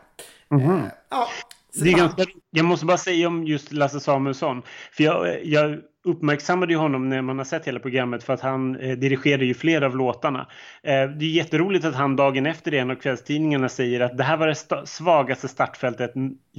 Mm 0.51 0.67
-hmm. 0.67 0.91
ja, 1.09 1.29
det 1.75 1.91
är 1.91 1.97
ganska, 1.97 2.25
jag 2.51 2.65
måste 2.65 2.87
bara 2.87 2.99
säga 2.99 3.29
om 3.29 3.47
just 3.47 3.73
Lasse 3.73 4.01
Samuelsson. 4.01 4.63
För 4.93 5.05
jag, 5.05 5.45
jag 5.45 5.81
uppmärksammade 6.05 6.73
ju 6.73 6.79
honom 6.79 7.09
när 7.09 7.23
man 7.23 7.39
har 7.39 7.45
sett 7.45 7.67
hela 7.67 7.81
programmet 7.81 8.25
för 8.25 8.33
att 8.33 8.41
han 8.41 8.77
eh, 8.77 8.99
dirigerade 8.99 9.45
ju 9.45 9.55
flera 9.55 9.87
av 9.87 9.97
låtarna. 9.97 10.49
Eh, 10.83 10.93
det 10.93 11.25
är 11.25 11.31
jätteroligt 11.31 11.85
att 11.85 11.95
han 11.95 12.17
dagen 12.17 12.47
efter 12.47 12.71
det 12.71 12.79
en 12.79 12.91
av 12.91 12.95
kvällstidningarna 12.95 13.69
säger 13.69 14.01
att 14.01 14.19
det 14.19 14.25
här 14.25 14.37
var 14.37 14.47
det 14.47 14.53
st 14.53 14.77
svagaste 14.85 15.49
startfältet 15.49 16.13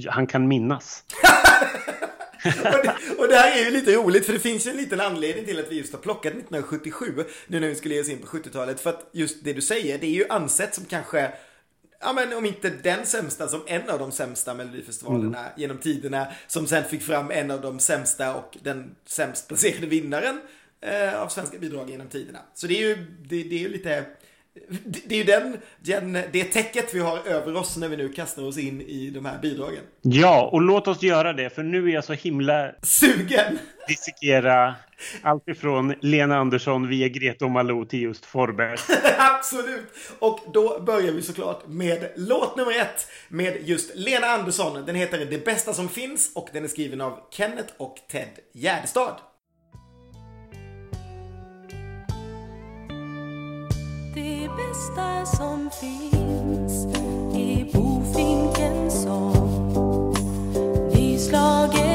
han 0.08 0.26
kan 0.26 0.48
minnas. 0.48 1.04
och, 2.44 2.82
det, 2.82 2.94
och 3.18 3.28
det 3.28 3.36
här 3.36 3.58
är 3.60 3.64
ju 3.64 3.70
lite 3.70 3.92
roligt 3.92 4.26
för 4.26 4.32
det 4.32 4.38
finns 4.38 4.66
ju 4.66 4.70
en 4.70 4.76
liten 4.76 5.00
anledning 5.00 5.44
till 5.44 5.58
att 5.58 5.72
vi 5.72 5.78
just 5.78 5.92
har 5.92 6.00
plockat 6.00 6.32
1977 6.32 7.06
nu 7.46 7.60
när 7.60 7.68
vi 7.68 7.74
skulle 7.74 7.94
ge 7.94 8.00
oss 8.00 8.08
in 8.08 8.18
på 8.18 8.26
70-talet. 8.26 8.80
För 8.80 8.90
att 8.90 9.10
just 9.12 9.44
det 9.44 9.52
du 9.52 9.62
säger, 9.62 9.98
det 9.98 10.06
är 10.06 10.10
ju 10.10 10.24
ansett 10.28 10.74
som 10.74 10.84
kanske 10.84 11.32
ja 12.04 12.12
men 12.12 12.32
om 12.32 12.46
inte 12.46 12.70
den 12.70 13.06
sämsta, 13.06 13.48
som 13.48 13.62
en 13.66 13.90
av 13.90 13.98
de 13.98 14.12
sämsta 14.12 14.54
melodifestivalerna 14.54 15.38
mm. 15.38 15.52
genom 15.56 15.78
tiderna. 15.78 16.26
Som 16.46 16.66
sen 16.66 16.84
fick 16.84 17.02
fram 17.02 17.30
en 17.30 17.50
av 17.50 17.60
de 17.60 17.78
sämsta 17.78 18.34
och 18.34 18.58
den 18.62 18.94
sämst 19.06 19.48
placerade 19.48 19.86
vinnaren 19.86 20.40
eh, 20.80 21.22
av 21.22 21.28
svenska 21.28 21.58
bidrag 21.58 21.90
genom 21.90 22.08
tiderna. 22.08 22.38
Så 22.54 22.66
det 22.66 22.74
är 22.74 22.88
ju, 22.88 22.94
det, 23.28 23.42
det 23.42 23.54
är 23.54 23.60
ju 23.60 23.68
lite, 23.68 24.04
det 24.84 25.14
är 25.14 25.18
ju 25.18 25.24
den, 25.24 25.56
den, 25.80 26.12
det 26.32 26.44
täcket 26.44 26.94
vi 26.94 27.00
har 27.00 27.18
över 27.26 27.56
oss 27.56 27.76
när 27.76 27.88
vi 27.88 27.96
nu 27.96 28.08
kastar 28.08 28.42
oss 28.42 28.58
in 28.58 28.80
i 28.80 29.10
de 29.10 29.24
här 29.24 29.38
bidragen. 29.38 29.82
Ja, 30.02 30.48
och 30.52 30.60
låt 30.60 30.88
oss 30.88 31.02
göra 31.02 31.32
det, 31.32 31.50
för 31.50 31.62
nu 31.62 31.88
är 31.90 31.94
jag 31.94 32.04
så 32.04 32.12
himla... 32.12 32.72
Sugen! 32.82 33.58
Dissekera 33.88 34.74
allt 35.22 35.48
ifrån 35.48 35.94
Lena 36.00 36.36
Andersson 36.36 36.88
via 36.88 37.08
Greta 37.08 37.44
och 37.44 37.50
Malou 37.50 37.84
till 37.84 38.02
just 38.02 38.24
Forberg. 38.24 38.78
Absolut! 39.18 39.86
Och 40.18 40.40
då 40.52 40.80
börjar 40.80 41.12
vi 41.12 41.22
såklart 41.22 41.66
med 41.66 42.12
låt 42.16 42.56
nummer 42.56 42.80
ett 42.80 43.08
med 43.28 43.56
just 43.68 43.94
Lena 43.94 44.26
Andersson. 44.26 44.86
Den 44.86 44.94
heter 44.94 45.26
Det 45.30 45.44
bästa 45.44 45.72
som 45.72 45.88
finns 45.88 46.32
och 46.34 46.48
den 46.52 46.64
är 46.64 46.68
skriven 46.68 47.00
av 47.00 47.18
Kenneth 47.30 47.72
och 47.76 47.96
Ted 48.10 48.38
Gärdestad. 48.52 49.14
Det 54.14 54.48
bästa 54.56 55.26
som 55.26 55.70
finns 55.80 56.84
är 57.34 57.72
bofinkens 57.72 59.02
sång 59.02 60.14
Nyslaget 60.94 61.93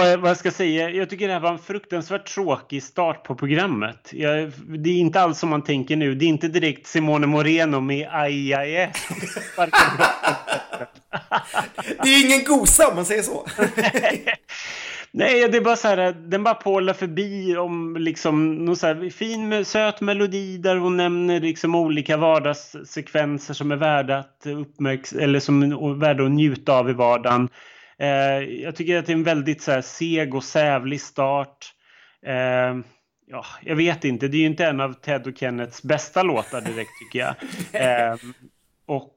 vad 0.00 0.12
jag, 0.12 0.18
vad 0.18 0.30
jag, 0.30 0.36
ska 0.36 0.50
säga. 0.50 0.90
Jag 0.90 1.10
tycker 1.10 1.26
det 1.26 1.32
här 1.32 1.40
var 1.40 1.52
en 1.52 1.58
fruktansvärt 1.58 2.34
tråkig 2.34 2.82
start 2.82 3.24
på 3.24 3.34
programmet. 3.34 4.10
Jag, 4.12 4.52
det 4.66 4.90
är 4.90 4.98
inte 4.98 5.20
alls 5.20 5.38
som 5.38 5.48
man 5.48 5.62
tänker 5.62 5.96
nu. 5.96 6.14
Det 6.14 6.24
är 6.24 6.28
inte 6.28 6.48
direkt 6.48 6.86
Simone 6.86 7.26
Moreno 7.26 7.80
med 7.80 8.08
aj, 8.12 8.54
aj, 8.54 8.76
aj. 8.76 8.92
Det 12.02 12.08
är 12.08 12.26
ingen 12.26 12.44
gosa 12.44 12.88
om 12.88 12.96
man 12.96 13.04
säger 13.04 13.22
så. 13.22 13.46
Nej, 15.12 15.48
det 15.48 15.56
är 15.56 15.60
bara 15.60 15.76
så 15.76 15.88
här, 15.88 16.12
den 16.12 16.44
bara 16.44 16.54
pålar 16.54 16.94
förbi 16.94 17.56
om 17.56 17.96
liksom 17.96 18.64
någon 18.64 18.76
så 18.76 18.86
här 18.86 19.10
fin 19.10 19.64
söt 19.64 20.00
melodi 20.00 20.58
där 20.58 20.76
hon 20.76 20.96
nämner 20.96 21.40
liksom 21.40 21.74
olika 21.74 22.16
vardagssekvenser 22.16 23.54
som 23.54 23.72
är 23.72 23.76
värda 23.76 24.18
att 24.18 24.46
uppmärksamma 24.46 25.22
eller 25.22 25.40
som 25.40 25.62
är 25.62 25.94
värda 25.94 26.24
att 26.24 26.30
njuta 26.30 26.72
av 26.72 26.90
i 26.90 26.92
vardagen. 26.92 27.48
Eh, 28.00 28.62
jag 28.62 28.76
tycker 28.76 28.98
att 28.98 29.06
det 29.06 29.12
är 29.12 29.16
en 29.16 29.22
väldigt 29.22 29.62
så 29.62 29.72
här, 29.72 29.80
seg 29.80 30.34
och 30.34 30.44
sävlig 30.44 31.00
start. 31.00 31.72
Eh, 32.26 32.78
ja, 33.26 33.44
jag 33.62 33.76
vet 33.76 34.04
inte, 34.04 34.28
det 34.28 34.36
är 34.36 34.40
ju 34.40 34.46
inte 34.46 34.66
en 34.66 34.80
av 34.80 34.92
Ted 34.92 35.26
och 35.26 35.38
Kennets 35.38 35.82
bästa 35.82 36.22
låtar 36.22 36.60
direkt 36.60 36.90
tycker 37.00 37.18
jag. 37.18 37.34
Eh, 37.72 38.16
och 38.86 39.16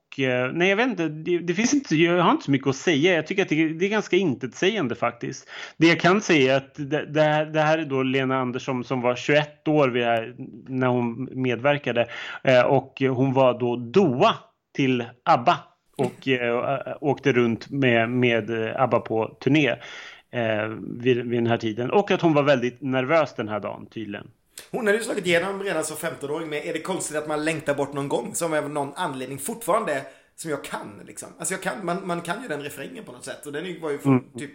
nej, 0.54 0.70
jag 0.70 0.76
vet 0.76 0.88
inte, 0.88 1.08
det, 1.10 1.40
det, 1.40 1.54
finns 1.54 1.74
inte, 1.74 1.96
jag 1.96 2.24
har 2.24 2.32
inte 2.32 2.44
så 2.44 2.52
mycket 2.52 2.68
att 2.68 2.76
säga. 2.76 3.14
Jag 3.14 3.28
tycker 3.28 3.42
att 3.42 3.50
det, 3.50 3.74
det 3.74 3.86
är 3.86 3.90
ganska 3.90 4.16
intetsägande 4.16 4.96
faktiskt. 4.96 5.50
Det 5.78 5.88
jag 5.88 6.00
kan 6.00 6.22
säga 6.22 6.54
är 6.54 6.58
att 6.58 6.76
det, 6.76 7.06
det, 7.06 7.50
det 7.54 7.62
här 7.62 7.78
är 7.78 7.86
då 7.86 8.04
Lena 8.04 8.38
Andersson 8.38 8.84
som 8.84 9.02
var 9.02 9.16
21 9.16 9.68
år 9.68 9.90
här, 9.90 10.36
när 10.68 10.88
hon 10.88 11.30
medverkade 11.32 12.08
eh, 12.44 12.62
och 12.62 13.02
hon 13.02 13.34
var 13.34 13.60
då 13.60 13.76
Doa 13.76 14.36
till 14.76 15.06
ABBA 15.24 15.58
och 15.98 16.28
eh, 16.28 16.98
åkte 17.02 17.32
runt 17.32 17.70
med, 17.70 18.10
med 18.10 18.50
eh, 18.50 18.82
ABBA 18.82 19.00
på 19.00 19.38
turné 19.40 19.70
eh, 20.32 20.68
vid, 20.82 21.18
vid 21.18 21.40
den 21.40 21.48
här 21.48 21.58
tiden. 21.58 21.92
Och 21.92 22.12
att 22.12 22.22
hon 22.22 22.34
var 22.34 22.44
väldigt 22.44 22.82
nervös 22.82 23.34
den 23.36 23.50
här 23.50 23.60
dagen 23.60 23.86
tydligen. 23.86 24.28
Hon 24.72 24.86
hade 24.86 24.98
ju 24.98 25.04
slagit 25.04 25.26
igenom 25.26 25.64
redan 25.64 25.84
som 25.84 25.98
15-åring 25.98 26.50
med 26.50 26.66
Är 26.66 26.74
det 26.74 26.80
konstigt 26.80 27.18
att 27.18 27.28
man 27.28 27.46
längtar 27.46 27.76
bort 27.76 27.94
någon 27.94 28.08
gång? 28.08 28.36
Som 28.36 28.54
av 28.54 28.70
någon 28.70 28.94
anledning 28.96 29.38
fortfarande 29.38 30.02
som 30.36 30.52
jag 30.52 30.64
kan 30.64 31.02
liksom. 31.08 31.30
Alltså 31.38 31.54
jag 31.54 31.62
kan, 31.62 31.86
man, 31.86 32.08
man 32.08 32.22
kan 32.22 32.42
ju 32.42 32.48
den 32.48 32.64
refrängen 32.64 33.04
på 33.04 33.12
något 33.12 33.26
sätt. 33.26 33.46
Och 33.46 33.52
den 33.52 33.82
var 33.82 33.92
ju 33.92 33.98
från 33.98 34.14
mm. 34.14 34.32
typ 34.38 34.52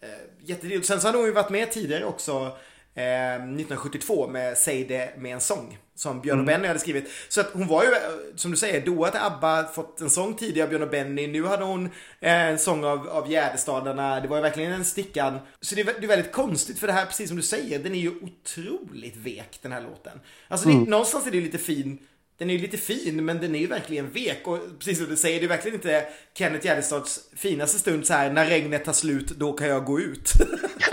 eh, 0.00 0.08
jättedyrt. 0.48 0.84
Sen 0.84 1.00
så 1.00 1.08
hade 1.08 1.18
hon 1.18 1.26
ju 1.26 1.32
varit 1.32 1.50
med 1.50 1.70
tidigare 1.70 2.04
också 2.04 2.56
1972 2.94 4.24
eh, 4.24 4.30
med 4.30 4.58
Säg 4.58 4.84
det 4.84 5.14
med 5.18 5.34
en 5.34 5.40
sång. 5.40 5.78
Som 5.94 6.20
Björn 6.20 6.38
och 6.38 6.42
mm. 6.42 6.54
Benny 6.54 6.68
hade 6.68 6.80
skrivit. 6.80 7.10
Så 7.28 7.40
att 7.40 7.50
hon 7.52 7.66
var 7.66 7.84
ju, 7.84 7.90
som 8.36 8.50
du 8.50 8.56
säger, 8.56 8.86
Doa 8.86 9.10
till 9.10 9.20
ABBA, 9.20 9.64
fått 9.64 10.00
en 10.00 10.10
sång 10.10 10.34
tidigare 10.34 10.64
av 10.64 10.68
Björn 10.70 10.82
och 10.82 10.90
Benny. 10.90 11.26
Nu 11.26 11.44
hade 11.44 11.64
hon 11.64 11.86
eh, 12.20 12.46
en 12.46 12.58
sång 12.58 12.84
av, 12.84 13.08
av 13.08 13.30
Gärdestadarna. 13.30 14.20
Det 14.20 14.28
var 14.28 14.36
ju 14.36 14.42
verkligen 14.42 14.72
en 14.72 14.84
stickan. 14.84 15.38
Så 15.60 15.74
det 15.74 15.80
är, 15.80 15.84
det 15.84 16.06
är 16.06 16.08
väldigt 16.08 16.32
konstigt 16.32 16.78
för 16.78 16.86
det 16.86 16.92
här, 16.92 17.06
precis 17.06 17.28
som 17.28 17.36
du 17.36 17.42
säger, 17.42 17.78
den 17.78 17.94
är 17.94 17.98
ju 17.98 18.12
otroligt 18.22 19.16
vek 19.16 19.58
den 19.62 19.72
här 19.72 19.80
låten. 19.80 20.20
Alltså 20.48 20.68
mm. 20.68 20.84
det, 20.84 20.90
någonstans 20.90 21.26
är 21.26 21.30
det 21.30 21.40
lite 21.40 21.58
fin 21.58 21.98
den 22.40 22.50
är 22.50 22.54
ju 22.54 22.60
lite 22.60 22.76
fin, 22.76 23.24
men 23.24 23.40
den 23.40 23.54
är 23.54 23.58
ju 23.58 23.66
verkligen 23.66 24.10
vek. 24.10 24.46
Och 24.46 24.58
precis 24.78 24.98
som 24.98 25.06
du 25.06 25.16
säger, 25.16 25.40
det 25.40 25.46
är 25.46 25.48
verkligen 25.48 25.74
inte 25.74 26.06
Kenneth 26.34 26.66
Gärdestads 26.66 27.20
finaste 27.36 27.78
stund 27.78 28.06
så 28.06 28.12
här, 28.12 28.30
när 28.30 28.46
regnet 28.46 28.84
tar 28.84 28.92
slut, 28.92 29.28
då 29.28 29.52
kan 29.52 29.68
jag 29.68 29.84
gå 29.84 30.00
ut. 30.00 30.32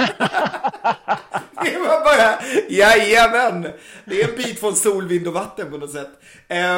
det 1.63 1.77
var 1.77 2.03
bara, 2.03 2.39
jajamän! 2.69 3.67
Det 4.05 4.21
är 4.21 4.29
en 4.29 4.35
bit 4.35 4.59
från 4.59 4.75
sol, 4.75 5.07
vind 5.07 5.27
och 5.27 5.33
vatten 5.33 5.71
på 5.71 5.77
något 5.77 5.91
sätt. 5.91 6.09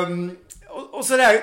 Um, 0.05 0.37
och, 0.67 0.93
och 0.93 1.05
sådär, 1.05 1.41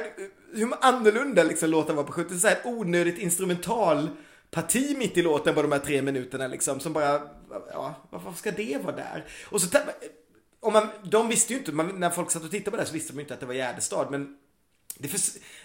hur 0.55 0.73
annorlunda 0.81 1.43
liksom 1.43 1.71
låten 1.71 1.97
var 1.97 2.05
på 2.05 2.13
70 2.13 2.39
så 2.39 2.49
här 2.49 2.59
onödigt 2.65 3.19
instrumental 3.19 4.09
parti 4.51 4.97
mitt 4.99 5.17
i 5.17 5.23
låten 5.23 5.55
på 5.55 5.63
de 5.63 5.73
här 5.73 5.79
tre 5.79 6.03
minuterna 6.03 6.47
liksom, 6.47 6.81
som 6.81 6.93
bara 6.93 7.21
ja, 7.73 7.95
varför 8.11 8.33
ska 8.33 8.51
det 8.51 8.79
vara 8.83 8.97
där? 8.97 9.25
Och 9.45 9.61
så, 9.61 9.79
och 10.67 10.73
man, 10.73 10.89
de 11.03 11.29
visste 11.29 11.53
ju 11.53 11.59
inte, 11.59 11.73
man, 11.73 12.01
när 12.01 12.11
folk 12.11 12.31
satt 12.31 12.45
och 12.45 12.51
tittade 12.51 12.71
på 12.71 12.77
det 12.77 12.87
så 12.87 12.93
visste 12.93 13.13
de 13.13 13.17
ju 13.17 13.23
inte 13.23 13.35
att 13.35 13.41
det 13.41 13.47
var 13.47 13.55
Gärdestad, 13.55 14.11
men 14.11 14.37
det, 14.99 15.09
för, 15.09 15.21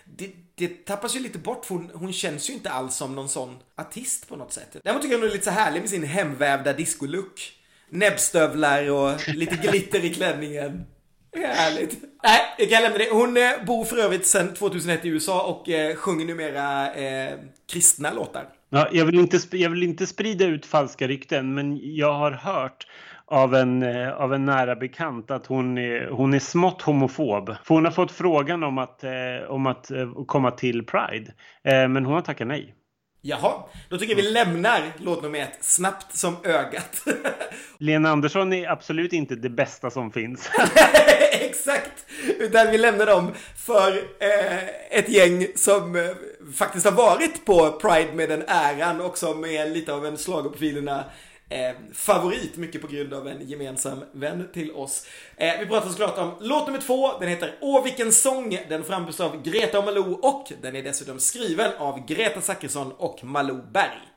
det, 0.06 0.30
det 0.56 0.86
tappas 0.86 1.16
ju 1.16 1.20
lite 1.20 1.38
bort 1.38 1.66
för 1.66 1.76
hon, 1.76 1.92
hon, 1.94 2.14
känns 2.14 2.50
ju 2.50 2.54
inte 2.54 2.70
alls 2.70 2.96
som 2.96 3.16
någon 3.16 3.30
sån 3.30 3.58
artist 3.76 4.28
på 4.28 4.36
något 4.36 4.54
sätt. 4.54 4.78
Däremot 4.84 5.02
tycker 5.02 5.14
jag 5.14 5.20
hon 5.20 5.30
är 5.30 5.34
lite 5.34 5.46
så 5.46 5.52
härlig 5.52 5.80
med 5.80 5.90
sin 5.90 6.04
hemvävda 6.04 6.74
discolook. 6.74 7.54
Näbbstövlar 7.90 8.90
och 8.92 9.28
lite 9.28 9.56
glitter 9.56 10.06
i 10.06 10.14
klänningen. 10.14 10.86
Härligt. 11.36 12.04
Nej, 12.24 12.42
jag 12.58 12.70
kan 12.70 12.84
lämna 12.84 12.98
det. 12.98 13.10
Hon 13.12 13.38
eh, 13.38 13.66
bor 13.66 13.86
för 13.86 13.98
övrigt 13.98 14.28
sedan 14.28 14.54
2001 14.54 15.06
i 15.06 15.10
USA 15.10 15.44
och 15.44 15.70
eh, 15.70 15.96
sjunger 15.96 16.26
numera 16.26 16.94
eh, 16.94 17.40
kristna 17.72 18.14
låtar. 18.14 18.50
Ja, 18.70 18.90
jag, 18.92 19.06
vill 19.06 19.20
inte, 19.20 19.58
jag 19.58 19.70
vill 19.70 19.84
inte 19.84 20.08
sprida 20.08 20.46
ut 20.46 20.66
falska 20.66 21.08
rykten, 21.08 21.54
men 21.54 21.96
jag 21.96 22.14
har 22.14 22.32
hört 22.32 22.88
av 23.32 23.56
en, 23.56 23.84
eh, 23.84 24.14
av 24.14 24.34
en 24.34 24.46
nära 24.46 24.76
bekant 24.76 25.32
att 25.32 25.46
hon 25.46 25.78
är, 25.78 26.10
hon 26.10 26.34
är 26.34 26.40
smått 26.40 26.82
homofob. 26.82 27.56
För 27.64 27.76
hon 27.76 27.86
har 27.86 27.92
fått 27.92 28.12
frågan 28.12 28.64
om 28.64 28.78
att, 28.78 29.04
eh, 29.04 29.12
om 29.50 29.66
att 29.66 29.92
eh, 29.92 30.12
komma 30.28 30.52
till 30.52 30.86
Pride, 30.86 31.34
men 31.64 32.06
hon 32.06 32.14
har 32.14 32.22
tackat 32.22 32.48
nej. 32.48 32.76
Jaha, 33.24 33.54
då 33.90 33.98
tycker 33.98 34.16
jag 34.16 34.24
vi 34.24 34.30
lämnar 34.30 34.82
låt 34.98 35.24
nummer 35.24 35.40
ett 35.40 35.58
snabbt 35.62 36.16
som 36.16 36.36
ögat. 36.44 37.04
Lena 37.78 38.10
Andersson 38.10 38.54
är 38.54 38.70
absolut 38.70 39.14
inte 39.14 39.36
det 39.36 39.50
bästa 39.50 39.90
som 39.90 40.12
finns. 40.12 40.50
Exakt! 41.32 42.06
Utan 42.40 42.72
vi 42.72 42.78
lämnar 42.78 43.06
dem 43.06 43.32
för 43.56 43.98
eh, 44.20 44.98
ett 45.00 45.10
gäng 45.10 45.48
som 45.56 45.96
eh, 45.96 46.02
faktiskt 46.56 46.86
har 46.86 46.92
varit 46.92 47.46
på 47.46 47.72
Pride 47.72 48.14
med 48.14 48.30
den 48.30 48.44
äran 48.48 49.02
och 49.02 49.18
som 49.18 49.46
är 49.46 49.70
lite 49.70 49.94
av 49.94 50.06
en 50.06 50.18
schlagerprofilerna 50.18 51.04
eh, 51.52 51.76
favorit, 51.94 52.58
mycket 52.58 52.82
på 52.82 52.88
grund 52.88 53.14
av 53.14 53.28
en 53.28 53.48
gemensam 53.48 54.04
vän 54.12 54.48
till 54.54 54.72
oss. 54.72 55.08
Eh, 55.38 55.60
vi 55.60 55.66
pratar 55.66 55.90
såklart 55.90 56.18
om 56.18 56.32
låt 56.40 56.68
nummer 56.68 56.82
två, 56.82 57.20
den 57.20 57.30
heter 57.30 57.56
Åh 57.62 57.84
vilken 57.84 58.12
sång, 58.12 58.58
den 58.70 58.84
framförs 58.84 59.20
av 59.20 59.44
Greta 59.44 59.80
och 59.80 59.86
Malou 59.86 60.14
och 60.14 60.52
den 60.62 60.76
är 60.76 60.84
dessutom 60.84 61.20
skriven 61.20 61.72
av 61.78 62.06
Greta 62.06 62.42
Zachrisson 62.42 62.92
och 62.92 63.24
Malou 63.24 63.62
Berg. 63.72 64.11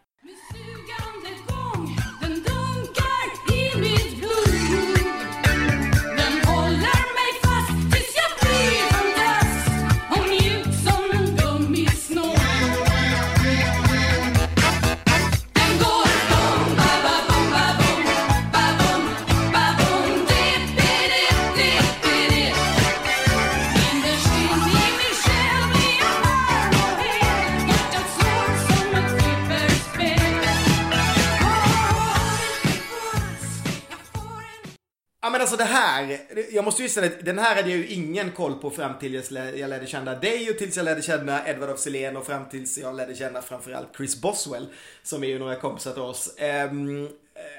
Alltså 35.54 35.66
det 35.66 35.78
här, 35.78 36.20
jag 36.50 36.64
måste 36.64 36.82
ju 36.82 36.88
säga 36.88 37.06
att 37.06 37.24
den 37.24 37.38
här 37.38 37.56
hade 37.56 37.70
jag 37.70 37.78
ju 37.78 37.86
ingen 37.86 38.30
koll 38.30 38.54
på 38.54 38.70
fram 38.70 38.98
till 38.98 39.14
jag 39.34 39.70
lärde 39.70 39.86
känna 39.86 40.14
dig 40.14 40.50
och 40.50 40.58
tills 40.58 40.76
jag 40.76 40.84
lärde 40.84 41.02
känna 41.02 41.48
Edward 41.48 41.70
af 41.70 41.78
Sillén 41.78 42.16
och 42.16 42.26
fram 42.26 42.48
tills 42.48 42.78
jag 42.78 42.96
lärde 42.96 43.14
känna 43.14 43.42
framförallt 43.42 43.96
Chris 43.96 44.20
Boswell 44.20 44.66
som 45.02 45.24
är 45.24 45.28
ju 45.28 45.38
några 45.38 45.56
kompisar 45.56 45.92
till 45.92 46.02
oss. 46.02 46.36
Um, 46.70 47.08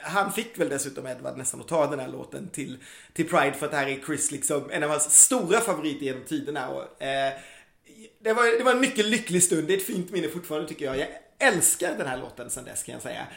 han 0.03 0.31
fick 0.31 0.59
väl 0.59 0.69
dessutom 0.69 1.07
Edward 1.07 1.37
nästan 1.37 1.61
att 1.61 1.67
ta 1.67 1.87
den 1.87 1.99
här 1.99 2.07
låten 2.07 2.47
till, 2.47 2.77
till 3.13 3.29
Pride 3.29 3.53
för 3.53 3.65
att 3.65 3.71
det 3.71 3.77
här 3.77 3.87
är 3.87 3.99
Chris 4.05 4.31
liksom 4.31 4.71
en 4.71 4.83
av 4.83 4.89
hans 4.89 5.23
stora 5.23 5.59
favoriter 5.59 6.05
genom 6.05 6.23
tiderna. 6.23 6.69
Och, 6.69 7.01
eh, 7.01 7.33
det, 8.19 8.33
var, 8.33 8.57
det 8.57 8.63
var 8.63 8.71
en 8.71 8.81
mycket 8.81 9.05
lycklig 9.05 9.43
stund, 9.43 9.67
det 9.67 9.73
är 9.73 9.77
ett 9.77 9.85
fint 9.85 10.11
minne 10.11 10.27
fortfarande 10.27 10.67
tycker 10.67 10.85
jag. 10.85 10.97
Jag 10.97 11.07
älskar 11.39 11.95
den 11.97 12.07
här 12.07 12.17
låten 12.17 12.49
sen 12.49 12.65
dess 12.65 12.83
kan 12.83 12.93
jag 12.93 13.01
säga. 13.01 13.27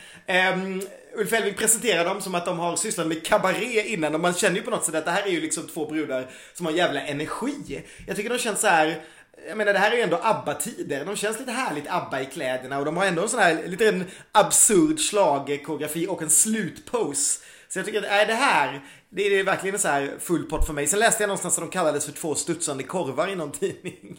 Um, 0.55 0.83
Ulf 1.15 1.33
Elving 1.33 1.55
presenterar 1.55 2.05
dem 2.05 2.21
som 2.21 2.35
att 2.35 2.45
de 2.45 2.59
har 2.59 2.77
sysslat 2.77 3.07
med 3.07 3.27
kabaré 3.27 3.83
innan 3.83 4.15
och 4.15 4.21
man 4.21 4.35
känner 4.35 4.57
ju 4.57 4.63
på 4.63 4.71
något 4.71 4.85
sätt 4.85 4.95
att 4.95 5.05
det 5.05 5.11
här 5.11 5.23
är 5.23 5.31
ju 5.31 5.41
liksom 5.41 5.67
två 5.67 5.87
brudar 5.87 6.31
som 6.55 6.67
har 6.67 6.73
jävla 6.73 7.01
energi. 7.01 7.85
Jag 8.07 8.17
tycker 8.17 8.31
de 8.31 8.39
känns 8.39 8.61
så 8.61 8.67
här 8.67 9.03
jag 9.49 9.57
menar 9.57 9.73
det 9.73 9.79
här 9.79 9.91
är 9.91 9.97
ju 9.97 10.03
ändå 10.03 10.21
ABBA-tider. 10.23 11.05
De 11.05 11.17
känns 11.17 11.39
lite 11.39 11.53
härligt 11.53 11.91
ABBA 11.91 12.21
i 12.21 12.27
kläderna 12.27 12.79
och 12.79 12.85
de 12.85 12.97
har 12.97 13.05
ändå 13.05 13.23
en 13.23 13.29
sån 13.29 13.41
här 13.41 13.63
liten 13.67 14.05
absurd 14.33 15.01
schlagerkoreografi 15.01 16.07
och 16.07 16.23
en 16.23 16.31
slutpose. 16.31 17.41
Så 17.69 17.79
jag 17.79 17.87
tycker 17.87 17.99
att, 17.99 18.23
äh, 18.23 18.27
det 18.27 18.35
här, 18.35 18.81
det 19.09 19.23
är 19.23 19.45
verkligen 19.45 19.75
en 19.75 19.81
så 19.81 19.89
här 19.89 20.17
full 20.21 20.45
pott 20.45 20.67
för 20.67 20.73
mig. 20.73 20.87
Sen 20.87 20.99
läste 20.99 21.23
jag 21.23 21.29
någonstans 21.29 21.59
att 21.59 21.65
de 21.65 21.71
kallades 21.71 22.05
för 22.05 22.13
två 22.13 22.35
studsande 22.35 22.83
korvar 22.83 23.29
i 23.29 23.35
någon 23.35 23.53
tidning. 23.53 24.19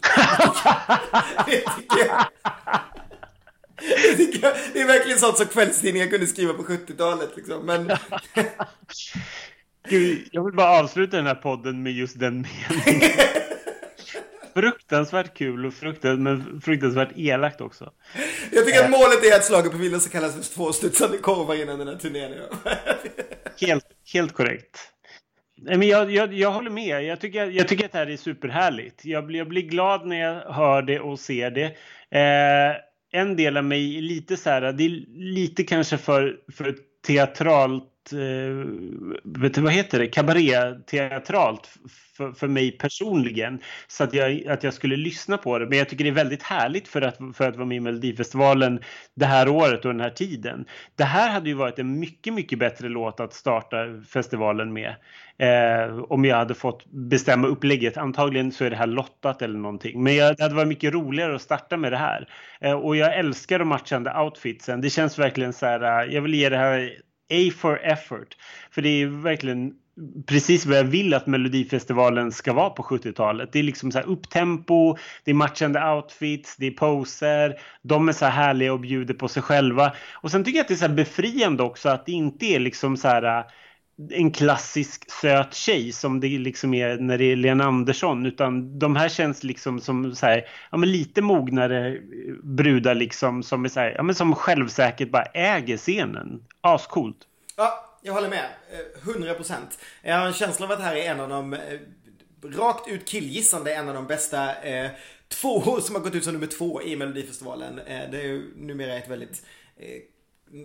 det 1.46 1.56
tycker 1.56 2.06
jag 2.06 2.26
det 4.72 4.80
är 4.80 4.86
verkligen 4.86 5.18
sånt 5.18 5.36
som 5.36 5.46
kvällstidningar 5.46 6.06
kunde 6.06 6.26
skriva 6.26 6.52
på 6.52 6.62
70-talet. 6.62 7.30
Liksom. 7.36 7.66
Men... 7.66 7.90
Gud, 9.88 10.28
jag 10.32 10.44
vill 10.44 10.54
bara 10.54 10.80
avsluta 10.80 11.16
den 11.16 11.26
här 11.26 11.34
podden 11.34 11.82
med 11.82 11.92
just 11.92 12.20
den 12.20 12.46
meningen. 12.74 13.10
fruktansvärt 14.54 15.34
kul 15.34 15.66
och 15.66 15.74
fruktansvärt, 15.74 16.20
men 16.20 16.60
fruktansvärt 16.60 17.08
elakt 17.16 17.60
också. 17.60 17.92
Jag 18.52 18.66
tycker 18.66 18.84
att 18.84 18.90
målet 18.90 19.24
är 19.24 19.36
att 19.36 19.44
slaget 19.44 19.72
på 19.72 19.78
villan 19.78 20.00
ska 20.00 20.18
kallas 20.18 20.34
för 20.34 20.54
två 20.54 20.72
studsande 20.72 21.18
korvar 21.18 21.62
innan 21.62 21.78
den 21.78 21.88
här 21.88 21.96
turnén. 21.96 22.32
helt, 23.60 23.86
helt 24.12 24.32
korrekt. 24.32 24.78
Men 25.62 25.82
jag, 25.82 26.10
jag, 26.10 26.34
jag 26.34 26.50
håller 26.50 26.70
med. 26.70 27.04
Jag 27.04 27.20
tycker, 27.20 27.46
jag 27.46 27.68
tycker 27.68 27.84
att 27.84 27.92
det 27.92 27.98
här 27.98 28.10
är 28.10 28.16
superhärligt. 28.16 29.04
Jag, 29.04 29.32
jag 29.32 29.48
blir 29.48 29.62
glad 29.62 30.06
när 30.06 30.20
jag 30.20 30.52
hör 30.52 30.82
det 30.82 31.00
och 31.00 31.18
ser 31.18 31.50
det. 31.50 31.64
Eh, 32.18 32.76
en 33.12 33.36
del 33.36 33.56
av 33.56 33.64
mig 33.64 33.98
är 33.98 34.02
lite 34.02 34.36
så 34.36 34.50
här, 34.50 34.72
det 34.72 34.84
är 34.84 35.04
lite 35.34 35.64
kanske 35.64 35.98
för, 35.98 36.36
för 36.52 36.76
teatralt 37.06 37.84
Eh, 38.12 38.66
vet 39.24 39.54
du, 39.54 39.60
vad 39.60 39.72
heter 39.72 39.98
det, 39.98 40.06
kabaré-teatralt 40.06 41.68
för, 42.16 42.32
för 42.32 42.48
mig 42.48 42.70
personligen. 42.72 43.60
Så 43.88 44.04
att 44.04 44.14
jag, 44.14 44.46
att 44.46 44.64
jag 44.64 44.74
skulle 44.74 44.96
lyssna 44.96 45.38
på 45.38 45.58
det. 45.58 45.66
Men 45.66 45.78
jag 45.78 45.88
tycker 45.88 46.04
det 46.04 46.10
är 46.10 46.14
väldigt 46.14 46.42
härligt 46.42 46.88
för 46.88 47.02
att, 47.02 47.18
för 47.34 47.48
att 47.48 47.56
vara 47.56 47.66
med 47.66 47.76
i 47.76 47.80
Melodifestivalen 47.80 48.80
det 49.14 49.26
här 49.26 49.48
året 49.48 49.84
och 49.84 49.92
den 49.92 50.00
här 50.00 50.10
tiden. 50.10 50.64
Det 50.96 51.04
här 51.04 51.30
hade 51.30 51.48
ju 51.48 51.54
varit 51.54 51.78
en 51.78 51.98
mycket, 52.00 52.34
mycket 52.34 52.58
bättre 52.58 52.88
låt 52.88 53.20
att 53.20 53.32
starta 53.32 53.76
festivalen 54.08 54.72
med. 54.72 54.94
Eh, 55.38 55.98
om 56.08 56.24
jag 56.24 56.36
hade 56.36 56.54
fått 56.54 56.86
bestämma 56.86 57.48
upplägget. 57.48 57.96
Antagligen 57.96 58.52
så 58.52 58.64
är 58.64 58.70
det 58.70 58.76
här 58.76 58.86
lottat 58.86 59.42
eller 59.42 59.58
någonting. 59.58 60.02
Men 60.02 60.16
jag, 60.16 60.36
det 60.36 60.42
hade 60.42 60.54
varit 60.54 60.68
mycket 60.68 60.92
roligare 60.92 61.34
att 61.34 61.42
starta 61.42 61.76
med 61.76 61.92
det 61.92 61.98
här. 61.98 62.28
Eh, 62.60 62.72
och 62.72 62.96
jag 62.96 63.18
älskar 63.18 63.58
de 63.58 63.68
matchande 63.68 64.20
outfitsen. 64.20 64.80
Det 64.80 64.90
känns 64.90 65.18
verkligen 65.18 65.52
så 65.52 65.66
här, 65.66 66.04
eh, 66.04 66.14
jag 66.14 66.22
vill 66.22 66.34
ge 66.34 66.48
det 66.48 66.56
här 66.56 66.92
A 67.30 67.50
for 67.56 67.80
effort. 67.82 68.36
För 68.70 68.82
det 68.82 68.88
är 68.88 69.06
verkligen 69.06 69.72
precis 70.26 70.66
vad 70.66 70.78
jag 70.78 70.84
vill 70.84 71.14
att 71.14 71.26
Melodifestivalen 71.26 72.32
ska 72.32 72.52
vara 72.52 72.70
på 72.70 72.82
70-talet. 72.82 73.52
Det 73.52 73.58
är 73.58 73.62
liksom 73.62 73.92
så 73.92 73.98
här 73.98 74.06
upptempo, 74.06 74.96
det 75.24 75.30
är 75.30 75.34
matchande 75.34 75.84
outfits, 75.92 76.56
det 76.56 76.66
är 76.66 76.70
poser, 76.70 77.54
de 77.82 78.08
är 78.08 78.12
så 78.12 78.24
här 78.24 78.32
härliga 78.44 78.72
och 78.72 78.80
bjuder 78.80 79.14
på 79.14 79.28
sig 79.28 79.42
själva. 79.42 79.92
Och 80.12 80.30
sen 80.30 80.44
tycker 80.44 80.58
jag 80.58 80.64
att 80.64 80.68
det 80.68 80.74
är 80.74 80.76
så 80.76 80.86
här 80.86 80.94
befriande 80.94 81.62
också 81.62 81.88
att 81.88 82.06
det 82.06 82.12
inte 82.12 82.46
är 82.46 82.60
liksom 82.60 82.96
så 82.96 83.08
här 83.08 83.44
en 84.10 84.30
klassisk 84.30 85.10
söt 85.10 85.54
tjej 85.54 85.92
som 85.92 86.20
det 86.20 86.38
liksom 86.38 86.74
är 86.74 86.96
när 86.96 87.18
det 87.18 87.24
är 87.24 87.36
Lena 87.36 87.64
Andersson 87.64 88.26
utan 88.26 88.78
de 88.78 88.96
här 88.96 89.08
känns 89.08 89.42
liksom 89.42 89.80
som 89.80 90.14
så 90.14 90.26
här, 90.26 90.48
ja, 90.70 90.76
men 90.76 90.92
lite 90.92 91.22
mognare 91.22 92.00
brudar 92.42 92.94
liksom 92.94 93.42
som 93.42 93.64
är 93.64 93.68
så 93.68 93.80
här, 93.80 93.94
ja, 93.96 94.02
men 94.02 94.14
som 94.14 94.34
självsäkert 94.34 95.10
bara 95.10 95.24
äger 95.24 95.76
scenen. 95.76 96.44
Ascoolt. 96.60 97.16
Ja, 97.56 97.98
jag 98.02 98.12
håller 98.12 98.28
med. 98.28 98.44
Eh, 99.04 99.08
100 99.08 99.34
procent. 99.34 99.78
Jag 100.02 100.18
har 100.18 100.26
en 100.26 100.32
känsla 100.32 100.66
av 100.66 100.72
att 100.72 100.78
det 100.78 100.84
här 100.84 100.96
är 100.96 101.10
en 101.10 101.20
av 101.20 101.28
de, 101.28 101.52
eh, 101.52 101.58
rakt 102.44 102.88
ut 102.88 103.08
killgissande, 103.08 103.74
en 103.74 103.88
av 103.88 103.94
de 103.94 104.06
bästa 104.06 104.62
eh, 104.62 104.90
två 105.28 105.80
som 105.80 105.94
har 105.94 106.02
gått 106.02 106.14
ut 106.14 106.24
som 106.24 106.32
nummer 106.32 106.46
två 106.46 106.82
i 106.82 106.96
Melodifestivalen. 106.96 107.78
Eh, 107.78 108.10
det 108.10 108.18
är 108.18 108.22
ju 108.22 108.52
numera 108.56 108.94
ett 108.94 109.10
väldigt 109.10 109.46
eh, 109.76 109.86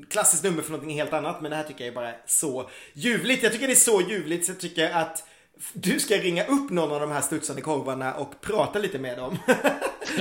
klassiskt 0.10 0.43
nummer 0.43 0.62
för 0.62 0.71
någonting 0.71 0.98
helt 0.98 1.13
annat, 1.13 1.41
men 1.41 1.52
det 1.52 1.58
här 1.58 1.63
tycker 1.63 1.84
jag 1.86 1.91
är 1.91 1.95
bara 1.95 2.12
så 2.26 2.69
ljuvligt. 2.93 3.43
Jag 3.43 3.52
tycker 3.52 3.67
det 3.67 3.74
är 3.74 3.76
så 3.76 4.02
ljuvligt 4.02 4.45
så 4.45 4.52
jag 4.52 4.60
tycker 4.60 4.89
att 4.91 5.24
du 5.74 6.00
ska 6.00 6.15
ringa 6.15 6.45
upp 6.45 6.69
någon 6.69 6.91
av 6.91 7.00
de 7.00 7.12
här 7.12 7.21
studsande 7.21 7.62
korvarna 7.62 8.13
och 8.13 8.41
prata 8.41 8.80
lite 8.80 9.00
med 9.00 9.17
dem. 9.17 9.38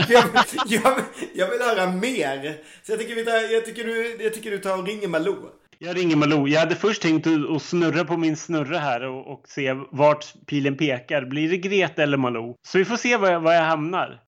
jag, 0.09 0.25
jag, 0.67 1.01
jag, 1.35 1.51
vill 1.51 1.61
höra 1.61 1.91
mer. 1.91 2.57
Så 2.83 2.93
jag 2.93 3.01
tycker, 3.01 3.25
tar, 3.25 3.53
jag 3.53 3.65
tycker, 3.65 3.85
du, 3.85 4.17
jag 4.23 4.35
tycker 4.35 4.51
du 4.51 4.59
tar 4.59 4.79
och 4.79 4.87
ringer 4.87 5.09
Malou. 5.09 5.37
Jag 5.79 5.97
ringer 5.97 6.17
Malou. 6.17 6.49
Jag 6.49 6.61
hade 6.61 6.75
först 6.75 7.03
tänkt 7.03 7.27
att 7.27 7.63
snurra 7.63 8.05
på 8.05 8.17
min 8.17 8.37
snurra 8.37 8.79
här 8.79 9.05
och, 9.05 9.33
och, 9.33 9.49
se 9.49 9.75
vart 9.91 10.35
pilen 10.47 10.77
pekar. 10.77 11.25
Blir 11.25 11.51
det 11.51 11.57
Greta 11.57 12.03
eller 12.03 12.17
Malou? 12.17 12.57
Så 12.67 12.79
vi 12.79 12.85
får 12.85 12.97
se 12.97 13.17
var 13.17 13.31
jag, 13.31 13.41
var 13.41 13.53
jag 13.53 13.65
hamnar. 13.65 14.21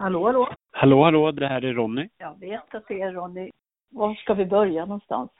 Hallå, 0.00 0.26
hallå? 0.26 0.48
Hallå, 0.72 1.04
hallå, 1.04 1.32
det 1.32 1.46
här 1.46 1.64
är 1.64 1.72
Ronny. 1.72 2.08
Jag 2.18 2.40
vet 2.40 2.74
att 2.74 2.88
det 2.88 3.00
är 3.00 3.12
Ronny. 3.12 3.50
Var 3.90 4.14
ska 4.14 4.34
vi 4.34 4.46
börja 4.46 4.84
någonstans? 4.84 5.30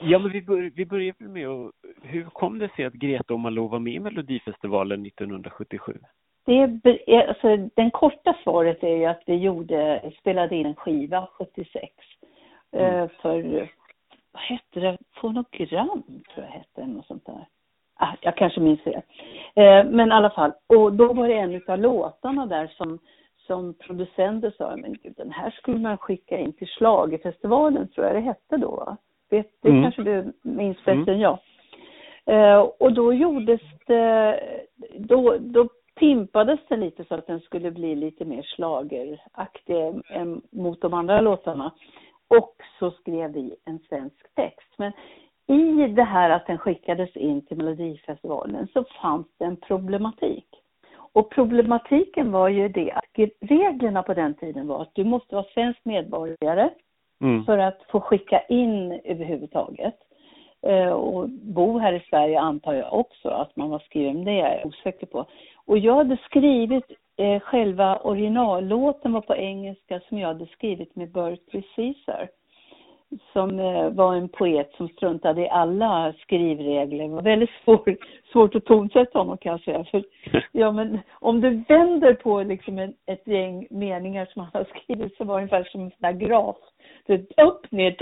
Ja, 0.00 0.18
men 0.18 0.30
vi, 0.30 0.42
bör, 0.42 0.70
vi 0.74 0.86
börjar 0.86 1.14
med 1.18 1.48
att, 1.48 1.72
hur 2.02 2.24
kom 2.24 2.58
det 2.58 2.68
sig 2.76 2.84
att 2.84 2.92
Greta 2.92 3.34
och 3.34 3.40
Malou 3.40 3.68
var 3.68 3.78
med 3.78 3.92
i 3.92 4.00
Melodifestivalen 4.00 5.06
1977? 5.06 5.98
Det 6.44 6.52
är, 7.06 7.28
alltså, 7.28 7.56
den 7.56 7.90
korta 7.90 8.36
svaret 8.42 8.82
är 8.82 8.96
ju 8.96 9.04
att 9.04 9.22
vi 9.26 9.34
gjorde, 9.34 10.12
spelade 10.20 10.56
in 10.56 10.66
en 10.66 10.74
skiva 10.74 11.28
76. 11.32 11.92
Mm. 12.72 12.94
Eh, 12.94 13.08
för, 13.22 13.68
vad 14.32 14.42
hette 14.42 14.80
det, 14.80 14.98
fonogram 15.14 16.02
tror 16.34 16.46
jag 16.46 16.52
hette, 16.52 16.86
något 16.86 17.06
sånt 17.06 17.26
där. 17.26 17.46
Ah, 17.94 18.14
jag 18.20 18.36
kanske 18.36 18.60
minns 18.60 18.80
fel. 18.80 19.02
Eh, 19.54 19.84
men 19.84 20.08
i 20.08 20.12
alla 20.12 20.30
fall, 20.30 20.52
och 20.66 20.92
då 20.92 21.12
var 21.12 21.28
det 21.28 21.34
en 21.34 21.62
av 21.68 21.78
låtarna 21.78 22.46
där 22.46 22.66
som 22.66 22.98
som 23.50 23.74
producenter 23.74 24.54
sa, 24.58 24.76
men 24.76 24.92
gud, 25.02 25.14
den 25.16 25.30
här 25.30 25.50
skulle 25.50 25.78
man 25.78 25.98
skicka 25.98 26.38
in 26.38 26.52
till 26.52 26.68
Schlagerfestivalen, 26.68 27.88
tror 27.88 28.06
jag 28.06 28.16
det 28.16 28.20
hette 28.20 28.56
då. 28.56 28.70
Va? 28.70 28.96
Det, 29.30 29.46
det 29.62 29.68
mm. 29.68 29.82
kanske 29.82 30.02
du 30.02 30.32
minns 30.42 30.84
bättre 30.84 30.92
mm. 30.92 31.08
än 31.08 31.20
jag. 31.20 31.38
Eh, 32.26 32.60
och 32.78 32.92
då 32.92 33.12
gjordes 33.12 33.60
det, 33.86 34.40
då, 34.98 35.36
då 35.40 35.68
pimpades 35.94 36.60
den 36.68 36.80
lite 36.80 37.04
så 37.04 37.14
att 37.14 37.26
den 37.26 37.40
skulle 37.40 37.70
bli 37.70 37.94
lite 37.94 38.24
mer 38.24 38.42
slageraktig 38.42 40.02
än 40.10 40.42
mot 40.50 40.80
de 40.80 40.94
andra 40.94 41.20
låtarna. 41.20 41.70
Och 42.28 42.56
så 42.78 42.90
skrev 42.90 43.32
vi 43.32 43.54
en 43.64 43.78
svensk 43.78 44.34
text. 44.34 44.72
Men 44.76 44.92
i 45.46 45.86
det 45.86 46.04
här 46.04 46.30
att 46.30 46.46
den 46.46 46.58
skickades 46.58 47.16
in 47.16 47.46
till 47.46 47.56
Melodifestivalen 47.56 48.68
så 48.72 48.84
fanns 49.02 49.26
det 49.38 49.44
en 49.44 49.56
problematik. 49.56 50.59
Och 51.12 51.30
problematiken 51.30 52.32
var 52.32 52.48
ju 52.48 52.68
det 52.68 52.92
att 52.92 53.30
reglerna 53.40 54.02
på 54.02 54.14
den 54.14 54.34
tiden 54.34 54.66
var 54.66 54.82
att 54.82 54.94
du 54.94 55.04
måste 55.04 55.34
vara 55.34 55.46
svensk 55.54 55.80
medborgare 55.84 56.70
mm. 57.20 57.44
för 57.44 57.58
att 57.58 57.82
få 57.88 58.00
skicka 58.00 58.40
in 58.40 59.00
överhuvudtaget. 59.04 59.94
Eh, 60.62 60.90
och 60.90 61.28
bo 61.28 61.78
här 61.78 61.92
i 61.92 62.00
Sverige 62.10 62.40
antar 62.40 62.74
jag 62.74 62.92
också 62.92 63.28
att 63.28 63.56
man 63.56 63.70
var 63.70 63.78
skriven, 63.78 64.24
det 64.24 64.40
är 64.40 64.58
jag 64.58 64.66
osäker 64.66 65.06
på. 65.06 65.26
Och 65.64 65.78
jag 65.78 65.94
hade 65.94 66.16
skrivit, 66.16 66.84
eh, 67.16 67.40
själva 67.40 67.96
originallåten 67.96 69.12
var 69.12 69.20
på 69.20 69.36
engelska 69.36 70.00
som 70.08 70.18
jag 70.18 70.28
hade 70.28 70.46
skrivit 70.46 70.96
med 70.96 71.12
Berkeley 71.12 71.62
Caesar 71.76 72.28
som 73.32 73.60
eh, 73.60 73.90
var 73.90 74.14
en 74.14 74.28
poet 74.28 74.72
som 74.76 74.88
struntade 74.88 75.40
i 75.40 75.48
alla 75.48 76.12
skrivregler. 76.12 77.08
Det 77.08 77.14
var 77.14 77.22
väldigt 77.22 77.50
svår, 77.64 77.96
svårt 78.32 78.54
att 78.54 78.64
tonsätta 78.64 79.18
honom 79.18 79.38
kan 79.38 79.52
jag 79.52 79.60
säga. 79.60 79.84
För, 79.84 80.04
ja, 80.52 80.72
men 80.72 80.98
om 81.12 81.40
du 81.40 81.64
vänder 81.68 82.14
på 82.14 82.42
liksom 82.42 82.78
ett, 82.78 82.94
ett 83.06 83.26
gäng 83.26 83.66
meningar 83.70 84.26
som 84.26 84.42
han 84.42 84.50
har 84.54 84.64
skrivit 84.64 85.16
så 85.16 85.24
var 85.24 85.34
det 85.34 85.38
ungefär 85.40 85.64
som 85.64 85.80
en 85.80 85.90
sån 85.90 85.98
där 85.98 86.12
graf. 86.12 86.56
Upp, 87.42 87.70
ner, 87.72 87.96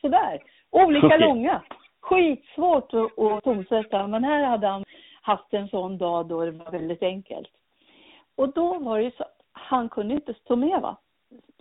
sådär. 0.00 0.42
Olika 0.70 1.06
okay. 1.06 1.18
långa. 1.18 1.62
Skitsvårt 2.00 2.94
att, 2.94 3.18
att 3.18 3.44
tonsätta, 3.44 4.06
men 4.06 4.24
här 4.24 4.44
hade 4.44 4.66
han 4.66 4.84
haft 5.22 5.54
en 5.54 5.68
sån 5.68 5.98
dag 5.98 6.26
då 6.26 6.44
det 6.44 6.50
var 6.50 6.70
väldigt 6.70 7.02
enkelt. 7.02 7.48
Och 8.36 8.52
då 8.52 8.78
var 8.78 8.98
det 8.98 9.16
så 9.16 9.24
han 9.60 9.88
kunde 9.88 10.14
inte 10.14 10.34
stå 10.34 10.56
med 10.56 10.80
va. 10.80 10.96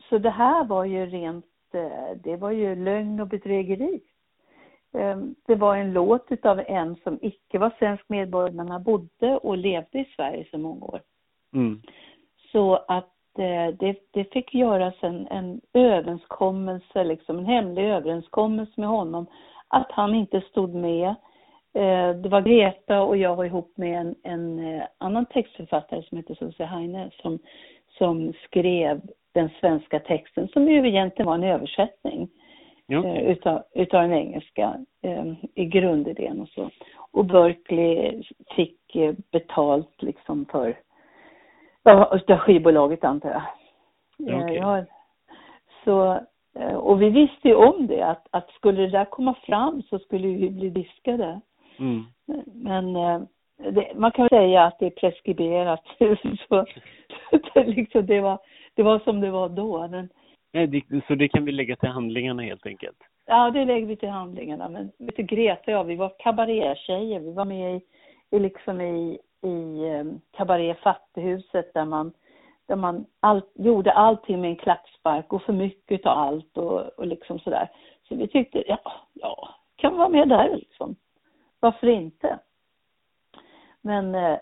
Så 0.10 0.18
det 0.18 0.30
här 0.30 0.66
var 0.66 0.86
ju 0.86 1.06
rent, 1.06 1.46
eh, 1.74 2.18
det 2.24 2.36
var 2.36 2.52
ju 2.52 2.76
lögn 2.76 3.20
och 3.20 3.28
bedrägeri. 3.28 4.02
Ehm, 4.94 5.36
det 5.46 5.56
var 5.56 5.76
en 5.76 5.94
låt 5.94 6.26
utav 6.30 6.64
en 6.68 6.96
som 6.96 7.20
icke 7.22 7.60
var 7.60 7.74
svensk 7.80 8.10
medborgare 8.10 8.54
men 8.54 8.70
han 8.70 8.84
bodde 8.84 9.38
och 9.38 9.58
levde 9.58 10.00
i 10.00 10.06
Sverige 10.16 10.48
så 10.52 10.58
många 10.58 10.86
år. 10.86 11.02
Mm. 11.54 11.82
Så 12.52 12.76
att 12.76 13.40
eh, 13.40 13.76
det, 13.80 13.96
det 14.12 14.34
fick 14.34 14.54
göras 14.54 14.96
en, 15.02 15.28
en 15.28 15.62
överenskommelse, 15.74 17.04
liksom 17.04 17.38
en 17.40 17.46
hemlig 17.46 17.84
överenskommelse 17.84 18.74
med 18.76 18.90
honom 18.90 19.26
att 19.68 19.92
han 19.92 20.16
inte 20.16 20.42
stod 20.42 20.74
med. 20.76 21.16
Eh, 21.74 22.10
det 22.16 22.30
var 22.30 22.42
Greta 22.42 23.02
och 23.02 23.18
jag 23.18 23.36
var 23.36 23.46
ihop 23.46 23.78
med 23.78 24.02
en, 24.02 24.16
en 24.24 24.82
annan 24.98 25.26
textförfattare 25.26 26.04
som 26.04 26.18
heter 26.18 26.36
Susie 26.36 26.66
Heine 26.66 27.12
som 27.22 27.40
som 27.98 28.34
skrev 28.34 29.02
den 29.34 29.50
svenska 29.60 30.00
texten 30.00 30.48
som 30.48 30.68
ju 30.68 30.88
egentligen 30.88 31.28
var 31.28 31.36
en 31.36 31.44
översättning 31.44 32.30
okay. 32.88 33.18
eh, 33.18 33.32
utav, 33.32 33.64
utav 33.74 34.02
den 34.02 34.14
engelska 34.14 34.76
eh, 35.02 35.26
i 35.56 35.66
grundidén 35.66 36.42
och 36.42 36.50
så. 36.50 36.70
Och 37.12 37.26
Berkeley 37.26 38.24
fick 38.56 38.96
eh, 38.96 39.16
betalt 39.32 40.02
liksom 40.02 40.46
för, 40.46 40.78
utav 42.12 42.38
skivbolaget 42.38 43.04
antar 43.04 43.30
jag. 43.30 43.44
Okay. 44.42 44.56
Ja, 44.56 44.86
så, 45.84 46.20
och 46.76 47.02
vi 47.02 47.10
visste 47.10 47.48
ju 47.48 47.56
om 47.56 47.88
det 47.88 48.02
att, 48.02 48.28
att 48.32 48.50
skulle 48.50 48.82
det 48.82 48.90
där 48.90 49.06
komma 49.06 49.34
fram 49.34 49.82
så 49.82 50.00
skulle 50.00 50.28
vi 50.28 50.50
bli 50.50 50.70
diskade. 50.70 51.42
Mm. 51.80 52.04
Men 52.46 52.96
det, 53.58 53.92
man 53.96 54.12
kan 54.12 54.30
säga 54.30 54.64
att 54.64 54.80
det 54.80 54.86
är 54.86 54.90
preskriberat. 54.90 55.84
så, 56.50 56.66
det, 57.54 57.64
liksom, 57.64 58.06
det, 58.06 58.22
var, 58.22 58.40
det 58.74 58.84
var 58.84 59.00
som 59.00 59.22
det 59.22 59.32
var 59.32 59.50
då. 59.50 59.88
Men, 59.88 60.10
Nej, 60.54 60.68
det, 60.68 61.02
så 61.08 61.16
det 61.16 61.28
kan 61.28 61.46
vi 61.46 61.52
lägga 61.52 61.76
till 61.76 61.90
handlingarna 61.90 62.42
helt 62.44 62.66
enkelt? 62.66 62.98
Ja, 63.26 63.52
det 63.52 63.66
lägger 63.66 63.88
vi 63.88 63.96
till 63.96 64.10
handlingarna. 64.10 64.70
Men 64.70 64.92
vet 64.98 65.16
du, 65.16 65.24
Greta 65.24 65.62
och 65.66 65.72
jag, 65.72 65.84
vi 65.84 65.96
var 65.96 66.14
kabarétjejer. 66.20 67.20
Vi 67.20 67.34
var 67.34 67.46
med 67.46 67.76
i, 67.76 67.82
i 68.36 68.40
liksom 68.40 68.82
i, 68.82 69.20
i 69.42 69.86
um, 70.00 70.22
kabaré 70.38 70.76
Fattighuset 70.76 71.74
där 71.74 71.86
man, 71.86 72.14
där 72.68 72.76
man 72.76 73.06
all, 73.20 73.42
gjorde 73.56 73.92
allting 73.92 74.42
med 74.42 74.50
en 74.50 74.56
klackspark 74.56 75.34
och 75.34 75.44
för 75.44 75.54
mycket 75.54 76.06
av 76.06 76.18
allt 76.18 76.58
och, 76.58 77.00
och 77.00 77.08
liksom 77.08 77.40
sådär. 77.40 77.70
Så 78.08 78.16
vi 78.16 78.28
tyckte, 78.28 78.64
ja, 78.68 78.80
ja, 79.14 79.50
kan 79.76 79.98
vara 79.98 80.10
med 80.10 80.30
där 80.30 80.56
liksom. 80.56 80.96
Varför 81.60 81.88
inte? 81.88 82.40
Men 83.88 84.16
eh, 84.16 84.38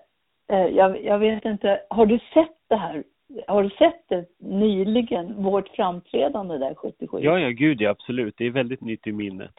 eh, 0.49 0.65
jag, 0.65 1.03
jag, 1.03 1.19
vet 1.19 1.45
inte, 1.45 1.81
har 1.89 2.05
du 2.05 2.19
sett 2.33 2.57
det 2.67 2.75
här? 2.75 3.03
Har 3.47 3.63
du 3.63 3.69
sett 3.69 4.09
det 4.09 4.25
nyligen, 4.39 5.43
vårt 5.43 5.67
framträdande 5.67 6.57
där 6.57 6.75
77? 6.75 7.19
Ja, 7.21 7.39
ja, 7.39 7.49
gud 7.49 7.81
ja, 7.81 7.89
absolut. 7.89 8.35
Det 8.37 8.45
är 8.45 8.51
väldigt 8.51 8.81
nytt 8.81 9.07
i 9.07 9.11
minnet. 9.11 9.55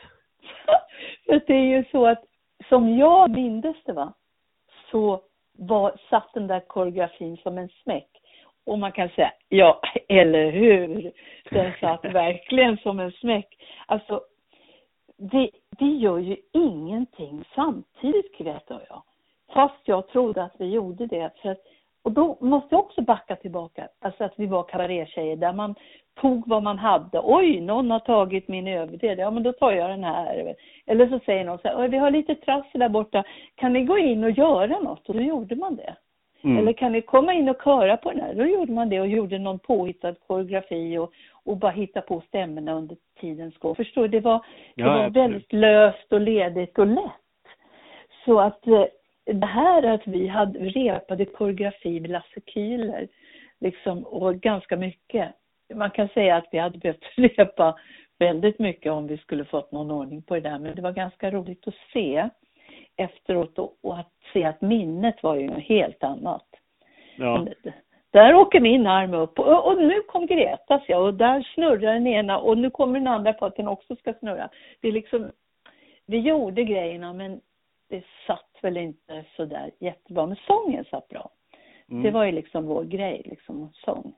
det 1.27 1.55
är 1.55 1.77
ju 1.77 1.85
så 1.91 2.07
att 2.07 2.25
som 2.69 2.99
jag 2.99 3.31
mindes 3.31 3.77
det 3.85 3.93
va, 3.93 4.13
så 4.91 5.21
var, 5.59 5.97
satt 6.11 6.35
den 6.35 6.47
där 6.47 6.61
koreografin 6.61 7.37
som 7.37 7.59
en 7.59 7.69
smäck. 7.69 8.09
Och 8.65 8.79
man 8.79 8.93
kan 8.93 9.09
säga, 9.09 9.33
ja, 9.49 9.81
eller 10.09 10.51
hur? 10.51 11.13
Den 11.51 11.73
satt 11.81 12.05
verkligen 12.15 12.77
som 12.77 13.01
en 13.01 13.13
smäck. 13.13 13.49
Alltså, 13.87 14.21
det, 15.17 15.51
det 15.79 15.91
gör 15.91 16.19
ju 16.19 16.37
ingenting 16.53 17.45
samtidigt, 17.55 18.39
Greta 18.39 18.75
och 18.75 18.83
jag. 18.89 19.03
Fast 19.57 19.81
jag 19.85 20.09
trodde 20.09 20.43
att 20.43 20.55
vi 20.59 20.71
gjorde 20.71 21.07
det. 21.07 21.31
För 21.43 21.57
och 22.03 22.13
då 22.13 22.37
måste 22.41 22.75
jag 22.75 22.81
också 22.81 23.03
backa 23.03 23.37
tillbaka. 23.37 23.89
Alltså 24.01 24.25
att 24.25 24.35
vi 24.37 24.47
var 24.47 24.63
kabarétjejer 24.63 25.37
där 25.37 25.53
man 25.53 25.75
tog 26.21 26.49
vad 26.49 26.63
man 26.63 26.79
hade. 26.79 27.21
Oj, 27.25 27.61
någon 27.61 27.91
har 27.91 27.99
tagit 27.99 28.49
min 28.49 28.69
överdel. 28.69 29.19
Ja, 29.19 29.31
men 29.31 29.43
då 29.43 29.53
tar 29.53 29.73
jag 29.73 29.91
den 29.91 30.05
här. 30.05 30.55
Eller 30.87 31.09
så 31.09 31.21
säger 31.27 31.45
någon 31.45 31.59
så 31.59 31.69
här, 31.69 31.89
vi 31.89 31.97
har 31.97 32.11
lite 32.11 32.35
trassel 32.35 32.81
där 32.81 32.89
borta. 32.89 33.25
Kan 33.55 33.73
ni 33.73 33.85
gå 33.85 33.99
in 33.99 34.25
och 34.25 34.31
göra 34.31 34.81
något? 34.81 35.09
Och 35.09 35.15
då 35.15 35.21
gjorde 35.21 35.57
man 35.57 35.77
det. 35.77 35.95
Mm. 36.43 36.59
Eller 36.59 36.73
kan 36.73 36.93
ni 36.93 37.03
komma 37.03 37.35
in 37.35 37.49
och 37.49 37.63
köra 37.65 37.97
på 37.97 38.11
den 38.11 38.21
här? 38.21 38.35
Då 38.35 38.45
gjorde 38.45 38.73
man 38.73 38.89
det 38.89 39.01
och 39.01 39.09
gjorde 39.09 39.39
någon 39.39 39.59
påhittad 39.59 40.15
koreografi 40.27 40.99
och, 40.99 41.13
och 41.45 41.57
bara 41.57 41.73
hitta 41.73 42.01
på 42.01 42.23
stämmorna 42.29 42.73
under 42.73 42.97
tidens 43.21 43.59
gång. 43.59 43.75
Förstår 43.75 44.03
du? 44.03 44.09
Det 44.09 44.21
var, 44.21 44.39
det 44.75 44.83
ja, 44.83 44.93
var 44.93 45.11
väldigt 45.11 45.53
löst 45.53 46.13
och 46.13 46.21
ledigt 46.21 46.79
och 46.79 46.87
lätt. 46.87 47.13
Så 48.25 48.41
att 48.41 48.67
eh, 48.67 48.85
det 49.27 49.47
här 49.47 49.83
att 49.83 50.07
vi 50.07 50.27
hade 50.27 50.59
repade 50.59 51.25
koreografi 51.25 52.01
med 52.01 52.11
Lasse 52.11 52.41
Kühler 52.41 53.09
liksom, 53.61 54.03
och 54.03 54.35
ganska 54.35 54.77
mycket. 54.77 55.29
Man 55.75 55.91
kan 55.91 56.09
säga 56.09 56.37
att 56.37 56.49
vi 56.53 56.59
hade 56.59 56.79
behövt 56.79 57.05
repa 57.17 57.77
väldigt 58.19 58.59
mycket 58.59 58.93
om 58.93 59.07
vi 59.07 59.19
skulle 59.19 59.45
fått 59.45 59.73
någon 59.73 59.91
ordning 59.91 60.23
på 60.23 60.35
det 60.35 60.41
där, 60.41 60.59
men 60.59 60.77
det 60.77 60.83
var 60.83 60.93
ganska 60.93 61.31
roligt 61.31 61.69
att 61.69 61.75
se 61.93 62.29
efteråt 62.97 63.59
och, 63.59 63.77
och 63.83 63.99
att 63.99 64.13
se 64.33 64.45
att 64.45 64.61
minnet 64.61 65.23
var 65.23 65.37
ju 65.37 65.47
något 65.47 65.65
helt 65.65 66.05
annat. 66.05 66.47
Ja. 67.17 67.47
Där 68.11 68.35
åker 68.35 68.61
min 68.61 68.87
arm 68.87 69.15
upp 69.15 69.39
och, 69.39 69.67
och 69.67 69.79
nu 69.79 70.01
kom 70.01 70.27
Gretas 70.27 70.83
ja 70.89 70.99
och 70.99 71.15
där 71.15 71.43
snurrar 71.55 71.93
den 71.95 72.07
ena 72.07 72.39
och 72.39 72.59
nu 72.59 72.71
kommer 72.71 72.99
den 72.99 73.09
andra 73.09 73.33
på 73.33 73.47
att 73.47 73.57
den 73.57 73.69
också 73.69 73.97
ska 73.97 74.13
snurra. 74.13 74.49
Det 74.81 74.89
är 74.89 74.93
liksom, 74.93 75.31
vi 76.07 76.19
gjorde 76.19 76.65
grejerna 76.65 77.13
men 77.13 77.41
det 77.89 78.05
satt 78.27 78.59
väl 78.63 78.77
inte 78.77 79.25
sådär 79.37 79.71
jättebra, 79.79 80.27
men 80.27 80.37
sången 80.37 80.85
satt 80.85 81.09
bra. 81.09 81.31
Mm. 81.91 82.03
Det 82.03 82.11
var 82.11 82.25
ju 82.25 82.33
liksom 82.33 82.67
vår 82.67 82.85
grej, 82.85 83.23
liksom 83.25 83.71
sång. 83.73 84.15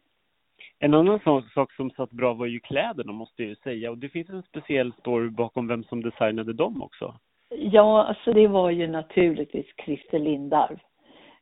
En 0.79 0.95
annan 0.95 1.21
sak 1.55 1.73
som 1.73 1.91
satt 1.91 2.11
bra 2.11 2.35
var 2.35 2.47
ju 2.47 2.61
kläderna 2.61 3.13
måste 3.13 3.43
jag 3.43 3.49
ju 3.49 3.57
säga 3.57 3.91
och 3.91 3.99
det 3.99 4.09
finns 4.09 4.29
en 4.29 4.43
speciell 4.43 4.93
story 4.93 5.31
bakom 5.31 5.69
vem 5.69 5.85
som 5.85 6.03
designade 6.03 6.53
dem 6.53 6.83
också. 6.83 7.15
Ja, 7.49 8.05
alltså 8.05 8.33
det 8.33 8.49
var 8.49 8.71
ju 8.71 8.87
naturligtvis 8.87 9.67
Christer 9.85 10.19
Lindarw. 10.19 10.79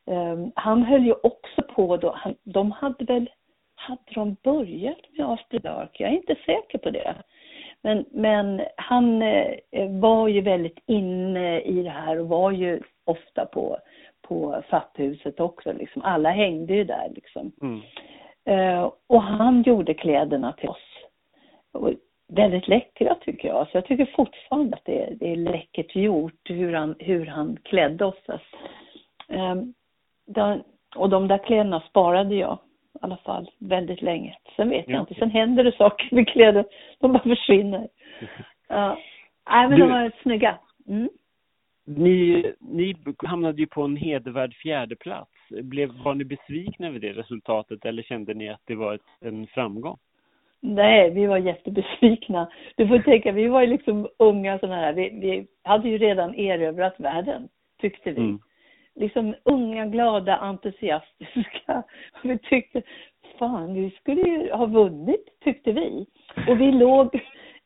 Um, 0.05 0.51
han 0.55 0.83
höll 0.83 1.05
ju 1.05 1.13
också 1.13 1.61
på 1.75 1.97
då, 1.97 2.13
han, 2.15 2.35
de 2.43 2.71
hade 2.71 3.05
väl, 3.05 3.29
hade 3.75 4.13
de 4.13 4.35
börjat 4.43 5.01
med 5.17 5.29
After 5.29 5.59
Dark? 5.59 5.99
Jag 5.99 6.09
är 6.09 6.15
inte 6.15 6.35
säker 6.45 6.77
på 6.77 6.89
det. 6.89 7.15
Men, 7.83 8.05
men 8.11 8.61
han 8.77 9.21
eh, 9.21 9.89
var 9.89 10.27
ju 10.27 10.41
väldigt 10.41 10.79
inne 10.85 11.61
i 11.61 11.83
det 11.83 11.89
här 11.89 12.19
och 12.19 12.27
var 12.27 12.51
ju 12.51 12.81
ofta 13.05 13.45
på, 13.45 13.77
på 14.21 14.63
Fatthuset 14.69 15.39
också. 15.39 15.73
Liksom. 15.73 16.01
Alla 16.01 16.29
hängde 16.29 16.73
ju 16.73 16.83
där 16.83 17.11
liksom. 17.15 17.51
Mm. 17.61 17.81
Eh, 18.45 18.91
och 19.07 19.21
han 19.21 19.61
gjorde 19.61 19.93
kläderna 19.93 20.53
till 20.53 20.69
oss. 20.69 21.05
Och 21.71 21.91
väldigt 22.27 22.67
läckra 22.67 23.15
tycker 23.15 23.47
jag. 23.47 23.67
Så 23.67 23.77
jag 23.77 23.85
tycker 23.85 24.05
fortfarande 24.15 24.75
att 24.75 24.85
det 24.85 25.03
är, 25.03 25.15
det 25.15 25.31
är 25.31 25.35
läckert 25.35 25.95
gjort 25.95 26.49
hur 26.49 26.73
han, 26.73 26.95
hur 26.99 27.25
han 27.25 27.57
klädde 27.63 28.05
oss. 28.05 28.29
Eh, 29.29 29.55
där, 30.25 30.63
och 30.95 31.09
de 31.09 31.27
där 31.27 31.37
kläderna 31.37 31.79
sparade 31.89 32.35
jag 32.35 32.59
i 32.97 32.99
alla 33.01 33.17
fall 33.17 33.49
väldigt 33.59 34.01
länge. 34.01 34.37
Sen 34.55 34.69
vet 34.69 34.89
jag 34.89 34.99
inte, 34.99 35.13
sen 35.13 35.31
händer 35.31 35.63
det 35.63 35.71
saker 35.71 36.15
med 36.15 36.27
kläder. 36.27 36.65
De 36.99 37.13
bara 37.13 37.23
försvinner. 37.23 37.87
Ja. 38.69 38.97
Nej 39.49 39.69
men 39.69 39.79
du, 39.79 39.85
de 39.85 39.91
var 39.91 40.11
snygga. 40.21 40.57
Mm. 40.87 41.09
Ni, 41.85 42.45
ni 42.59 42.95
hamnade 43.17 43.61
ju 43.61 43.67
på 43.67 43.81
en 43.83 43.95
hedervärd 43.95 44.53
fjärdeplats. 44.53 45.31
Blev, 45.49 45.89
var 46.03 46.15
ni 46.15 46.23
besvikna 46.23 46.87
över 46.87 46.99
det 46.99 47.13
resultatet 47.13 47.85
eller 47.85 48.03
kände 48.03 48.33
ni 48.33 48.49
att 48.49 48.61
det 48.65 48.75
var 48.75 48.93
ett, 48.93 49.01
en 49.21 49.47
framgång? 49.47 49.97
Nej, 50.59 51.11
vi 51.11 51.25
var 51.25 51.37
jättebesvikna. 51.37 52.49
Du 52.75 52.87
får 52.87 52.99
tänka, 52.99 53.31
vi 53.31 53.47
var 53.47 53.61
ju 53.61 53.67
liksom 53.67 54.07
unga 54.19 54.59
sådana 54.59 54.75
här. 54.75 54.93
Vi, 54.93 55.09
vi 55.09 55.47
hade 55.63 55.89
ju 55.89 55.97
redan 55.97 56.35
erövrat 56.35 56.95
världen, 56.97 57.47
tyckte 57.81 58.11
vi. 58.11 58.21
Mm 58.21 58.39
liksom 58.97 59.35
unga, 59.43 59.85
glada, 59.85 60.37
entusiastiska. 60.37 61.83
Vi 62.23 62.37
tyckte, 62.37 62.81
fan, 63.39 63.73
vi 63.73 63.91
skulle 63.91 64.21
ju 64.21 64.51
ha 64.51 64.65
vunnit, 64.65 65.39
tyckte 65.43 65.71
vi. 65.71 66.05
Och 66.47 66.61
vi 66.61 66.71
låg, 66.71 67.19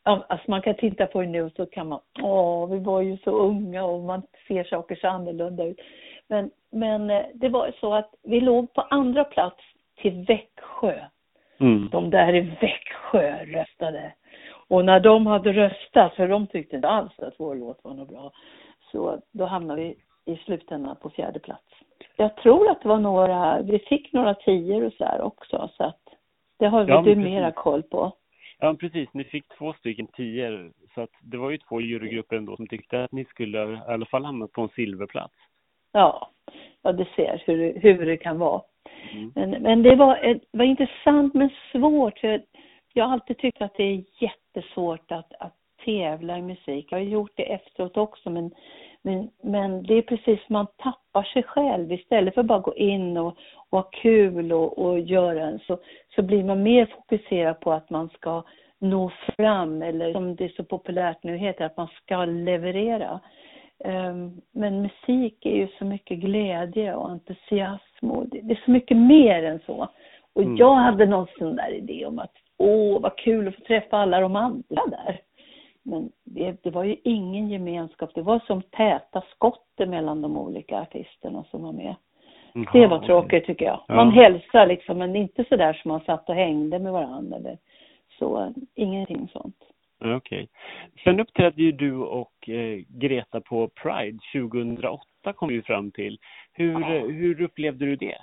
alltså 0.03 0.51
man 0.51 0.61
kan 0.61 0.75
titta 0.75 1.05
på 1.05 1.21
det 1.21 1.27
nu 1.27 1.49
så 1.49 1.65
kan 1.65 1.87
man, 1.87 1.99
åh, 2.21 2.69
vi 2.69 2.79
var 2.79 3.01
ju 3.01 3.17
så 3.17 3.31
unga 3.31 3.83
och 3.83 3.99
man 3.99 4.21
ser 4.47 4.63
saker 4.63 4.95
så 4.95 5.07
annorlunda 5.07 5.63
ut. 5.63 5.79
Men, 6.27 6.51
men 6.71 7.09
eh, 7.09 7.25
det 7.33 7.49
var 7.49 7.73
så 7.79 7.93
att 7.93 8.13
vi 8.23 8.41
låg 8.41 8.73
på 8.73 8.81
andra 8.81 9.23
plats 9.23 9.63
till 9.95 10.25
Växjö. 10.27 10.99
Mm. 11.59 11.89
De 11.91 12.09
där 12.09 12.35
i 12.35 12.41
Växjö 12.41 13.45
röstade. 13.45 14.13
Och 14.67 14.85
när 14.85 14.99
de 14.99 15.27
hade 15.27 15.51
röstat, 15.53 16.15
för 16.15 16.27
de 16.27 16.47
tyckte 16.47 16.75
inte 16.75 16.87
alls 16.87 17.19
att 17.19 17.33
vår 17.37 17.55
låt 17.55 17.83
var 17.83 17.93
något 17.93 18.09
bra, 18.09 18.31
så 18.91 19.21
då 19.31 19.45
hamnade 19.45 19.81
vi 19.81 19.95
i 20.25 20.35
slutändan 20.35 20.95
på 21.01 21.09
fjärde 21.09 21.39
plats. 21.39 21.65
Jag 22.15 22.35
tror 22.35 22.69
att 22.69 22.81
det 22.81 22.89
var 22.89 22.99
några, 22.99 23.61
vi 23.61 23.79
fick 23.79 24.13
några 24.13 24.33
tior 24.33 24.85
och 24.85 24.93
så 24.93 25.05
här 25.05 25.21
också 25.21 25.69
så 25.77 25.83
att 25.83 26.01
det 26.59 26.67
har 26.67 26.89
ja, 26.89 27.01
du 27.01 27.15
mera 27.15 27.51
koll 27.51 27.83
på. 27.83 28.11
Ja 28.59 28.75
precis, 28.79 29.09
ni 29.13 29.23
fick 29.23 29.47
två 29.57 29.73
stycken 29.73 30.07
tior 30.07 30.71
så 30.95 31.01
att 31.01 31.09
det 31.21 31.37
var 31.37 31.49
ju 31.49 31.57
två 31.57 31.81
jurygrupper 31.81 32.35
ändå 32.35 32.55
som 32.55 32.67
tyckte 32.67 33.03
att 33.03 33.11
ni 33.11 33.25
skulle 33.25 33.73
i 33.73 33.79
alla 33.87 34.05
fall 34.05 34.25
hamna 34.25 34.47
på 34.47 34.61
en 34.61 34.69
silverplats. 34.69 35.33
Ja, 35.91 36.29
ja 36.81 36.91
du 36.91 37.05
ser 37.15 37.43
hur, 37.45 37.79
hur 37.79 38.05
det 38.05 38.17
kan 38.17 38.39
vara. 38.39 38.61
Mm. 39.11 39.31
Men, 39.35 39.49
men 39.49 39.83
det 39.83 39.95
var, 39.95 40.15
det 40.51 40.57
var 40.57 40.65
intressant 40.65 41.33
men 41.33 41.49
svårt. 41.71 42.19
För 42.19 42.41
jag 42.93 43.05
har 43.05 43.13
alltid 43.13 43.37
tyckt 43.37 43.61
att 43.61 43.73
det 43.77 43.83
är 43.83 44.03
jättesvårt 44.19 45.11
att, 45.11 45.33
att 45.39 45.55
tävla 45.85 46.37
i 46.37 46.41
musik. 46.41 46.87
Jag 46.91 46.97
har 46.97 47.05
gjort 47.05 47.31
det 47.35 47.53
efteråt 47.53 47.97
också 47.97 48.29
men 48.29 48.51
men, 49.01 49.29
men 49.43 49.83
det 49.83 49.93
är 49.93 50.01
precis, 50.01 50.39
man 50.49 50.67
tappar 50.77 51.23
sig 51.23 51.43
själv 51.43 51.91
istället 51.91 52.33
för 52.33 52.41
att 52.41 52.47
bara 52.47 52.59
gå 52.59 52.75
in 52.75 53.17
och, 53.17 53.37
och 53.69 53.77
ha 53.77 53.89
kul 53.91 54.53
och, 54.53 54.77
och 54.77 54.99
göra 54.99 55.41
en 55.41 55.59
så, 55.59 55.79
så 56.15 56.21
blir 56.21 56.43
man 56.43 56.63
mer 56.63 56.85
fokuserad 56.85 57.59
på 57.59 57.71
att 57.71 57.89
man 57.89 58.09
ska 58.09 58.43
nå 58.79 59.11
fram 59.37 59.81
eller 59.81 60.13
som 60.13 60.35
det 60.35 60.45
är 60.45 60.49
så 60.49 60.63
populärt 60.63 61.23
nu 61.23 61.37
heter, 61.37 61.65
att 61.65 61.77
man 61.77 61.87
ska 61.87 62.25
leverera. 62.25 63.19
Um, 63.85 64.41
men 64.51 64.81
musik 64.81 65.45
är 65.45 65.55
ju 65.55 65.67
så 65.79 65.85
mycket 65.85 66.19
glädje 66.19 66.95
och 66.95 67.09
entusiasm 67.09 68.11
och 68.11 68.29
det, 68.29 68.41
det 68.41 68.53
är 68.53 68.61
så 68.65 68.71
mycket 68.71 68.97
mer 68.97 69.43
än 69.43 69.59
så. 69.65 69.87
Och 70.33 70.41
mm. 70.41 70.57
jag 70.57 70.75
hade 70.75 71.05
någon 71.05 71.27
sån 71.37 71.55
där 71.55 71.73
idé 71.73 72.05
om 72.05 72.19
att 72.19 72.33
åh 72.57 73.01
vad 73.01 73.17
kul 73.17 73.47
att 73.47 73.55
få 73.55 73.61
träffa 73.61 73.97
alla 73.97 74.19
de 74.19 74.35
andra 74.35 74.81
där. 74.87 75.19
Men 75.83 76.11
det, 76.23 76.63
det, 76.63 76.69
var 76.69 76.83
ju 76.83 76.95
ingen 77.03 77.49
gemenskap. 77.49 78.11
Det 78.15 78.21
var 78.21 78.39
som 78.39 78.61
täta 78.61 79.23
skott 79.35 79.67
mellan 79.77 80.21
de 80.21 80.37
olika 80.37 80.79
artisterna 80.79 81.43
som 81.43 81.63
var 81.63 81.71
med. 81.71 81.95
Jaha, 82.53 82.65
det 82.73 82.87
var 82.87 82.99
tråkigt 82.99 83.45
tycker 83.45 83.65
jag. 83.65 83.81
Man 83.87 84.15
ja. 84.15 84.23
hälsar 84.23 84.67
liksom, 84.67 84.97
men 84.97 85.15
inte 85.15 85.45
så 85.49 85.55
där 85.55 85.73
som 85.73 85.89
man 85.89 86.01
satt 86.01 86.29
och 86.29 86.35
hängde 86.35 86.79
med 86.79 86.91
varandra. 86.91 87.37
Eller 87.37 87.57
så, 88.19 88.53
ingenting 88.75 89.27
sånt. 89.27 89.55
Okej. 89.99 90.15
Okay. 90.15 90.47
Sen 91.03 91.19
uppträdde 91.19 91.61
ju 91.61 91.71
du 91.71 91.95
och 91.97 92.49
eh, 92.49 92.79
Greta 92.87 93.41
på 93.41 93.67
Pride 93.67 94.19
2008 94.33 95.33
kom 95.35 95.49
vi 95.49 95.61
fram 95.61 95.91
till. 95.91 96.19
Hur, 96.53 96.71
ja. 96.71 96.87
hur 96.87 97.41
upplevde 97.41 97.85
du 97.85 97.95
det? 97.95 98.17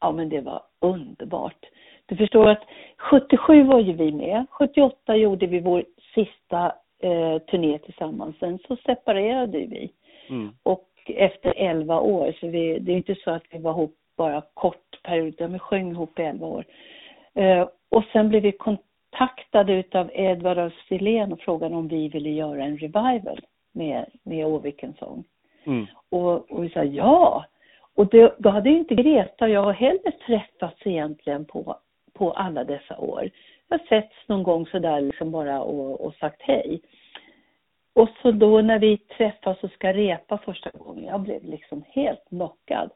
Ja, 0.00 0.12
men 0.12 0.28
det 0.28 0.40
var 0.40 0.62
underbart. 0.80 1.66
Du 2.06 2.16
förstår 2.16 2.48
att 2.48 2.62
77 2.96 3.62
var 3.62 3.80
ju 3.80 3.92
vi 3.92 4.12
med. 4.12 4.46
78 4.50 5.16
gjorde 5.16 5.46
vi 5.46 5.60
vår 5.60 5.84
sista 6.14 6.74
eh, 7.02 7.38
turné 7.38 7.78
tillsammans. 7.78 8.38
Sen 8.38 8.58
så 8.58 8.76
separerade 8.76 9.58
vi. 9.58 9.90
Mm. 10.28 10.50
Och 10.62 10.88
efter 11.06 11.54
11 11.56 12.00
år, 12.00 12.34
så 12.40 12.46
vi, 12.46 12.78
det 12.78 12.92
är 12.92 12.96
inte 12.96 13.14
så 13.14 13.30
att 13.30 13.44
vi 13.50 13.58
var 13.58 13.70
ihop 13.70 13.96
bara 14.16 14.42
kort 14.54 15.02
period, 15.02 15.28
utan 15.28 15.52
vi 15.52 15.58
sjöng 15.58 15.90
ihop 15.90 16.18
i 16.18 16.22
11 16.22 16.46
år. 16.46 16.64
Eh, 17.34 17.68
och 17.88 18.04
sen 18.12 18.28
blev 18.28 18.42
vi 18.42 18.52
kontaktade 18.52 19.72
utav 19.72 20.10
Edvard 20.14 20.58
af 20.58 20.72
och 21.32 21.40
frågade 21.40 21.74
om 21.74 21.88
vi 21.88 22.08
ville 22.08 22.30
göra 22.30 22.64
en 22.64 22.78
revival 22.78 23.40
med, 23.72 24.06
med 24.22 24.46
Åvikens 24.46 24.98
sång. 24.98 25.24
Mm. 25.64 25.86
Och, 26.10 26.50
och 26.50 26.64
vi 26.64 26.68
sa 26.70 26.84
ja. 26.84 27.44
Och 27.94 28.06
det, 28.06 28.34
då 28.38 28.50
hade 28.50 28.70
inte 28.70 28.94
Greta 28.94 29.44
och 29.44 29.50
jag 29.50 29.72
heller 29.72 30.10
träffats 30.26 30.86
egentligen 30.86 31.44
på, 31.44 31.76
på 32.12 32.32
alla 32.32 32.64
dessa 32.64 32.98
år 32.98 33.30
har 33.70 33.78
setts 33.88 34.28
någon 34.28 34.42
gång 34.42 34.66
sådär 34.66 35.00
liksom 35.00 35.30
bara 35.30 35.60
och, 35.60 36.00
och 36.00 36.14
sagt 36.14 36.42
hej. 36.42 36.80
Och 37.94 38.08
så 38.22 38.30
då 38.30 38.60
när 38.60 38.78
vi 38.78 38.96
träffas 38.96 39.62
och 39.62 39.70
ska 39.70 39.92
repa 39.92 40.38
första 40.38 40.70
gången, 40.70 41.04
jag 41.04 41.20
blev 41.20 41.44
liksom 41.44 41.84
helt 41.88 42.24
knockad. 42.28 42.90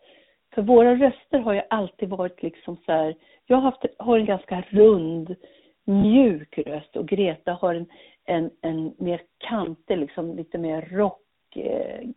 För 0.54 0.62
våra 0.62 0.94
röster 0.94 1.38
har 1.38 1.52
ju 1.52 1.62
alltid 1.70 2.08
varit 2.08 2.42
liksom 2.42 2.76
så 2.76 2.92
här, 2.92 3.14
jag 3.46 3.56
har, 3.56 3.62
haft, 3.62 3.84
har 3.98 4.18
en 4.18 4.26
ganska 4.26 4.64
rund, 4.68 5.37
mjuk 5.84 6.58
röst 6.58 6.96
och 6.96 7.08
Greta 7.08 7.52
har 7.52 7.74
en, 7.74 7.87
en, 8.24 8.50
en 8.60 8.94
mer 8.98 9.20
kantig, 9.38 9.98
liksom 9.98 10.37
lite 10.37 10.58
mer 10.58 10.82
rock, 10.82 11.56
eh, 11.56 12.08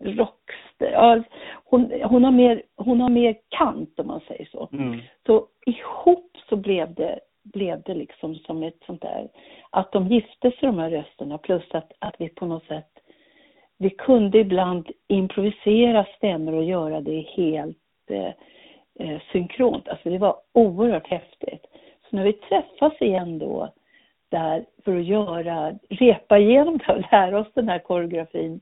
rock 0.00 0.50
ja, 0.78 1.22
hon, 1.64 1.92
hon, 2.04 2.24
har 2.24 2.30
mer, 2.30 2.62
hon 2.76 3.00
har 3.00 3.08
mer 3.08 3.36
kant 3.48 3.98
om 3.98 4.06
man 4.06 4.20
säger 4.28 4.44
så. 4.44 4.68
Mm. 4.72 5.00
Så 5.26 5.46
ihop 5.66 6.36
så 6.48 6.56
blev 6.56 6.94
det 6.94 7.20
blev 7.44 7.82
det 7.82 7.94
liksom 7.94 8.34
som 8.34 8.62
ett 8.62 8.78
sånt 8.86 9.02
där, 9.02 9.28
att 9.70 9.92
de 9.92 10.08
gifte 10.08 10.50
sig 10.50 10.58
de 10.60 10.78
här 10.78 10.90
rösterna 10.90 11.38
plus 11.38 11.64
att, 11.70 11.92
att 11.98 12.14
vi 12.18 12.28
på 12.28 12.46
något 12.46 12.66
sätt, 12.66 12.90
vi 13.78 13.90
kunde 13.90 14.38
ibland 14.38 14.90
improvisera 15.08 16.06
stämmor 16.16 16.52
och 16.52 16.64
göra 16.64 17.00
det 17.00 17.20
helt 17.20 18.10
eh, 18.10 18.32
eh, 18.98 19.20
synkront. 19.32 19.88
Alltså 19.88 20.10
det 20.10 20.18
var 20.18 20.36
oerhört 20.52 21.06
häftigt. 21.06 21.66
Så 22.10 22.16
när 22.16 22.24
vi 22.24 22.32
träffas 22.32 23.00
igen 23.00 23.38
då, 23.38 23.72
där 24.28 24.64
för 24.84 24.96
att 24.96 25.04
göra, 25.04 25.78
repa 25.88 26.38
igenom 26.38 26.78
det 26.78 26.92
och 26.92 27.02
lära 27.12 27.40
oss 27.40 27.48
den 27.54 27.68
här 27.68 27.78
koreografin 27.78 28.60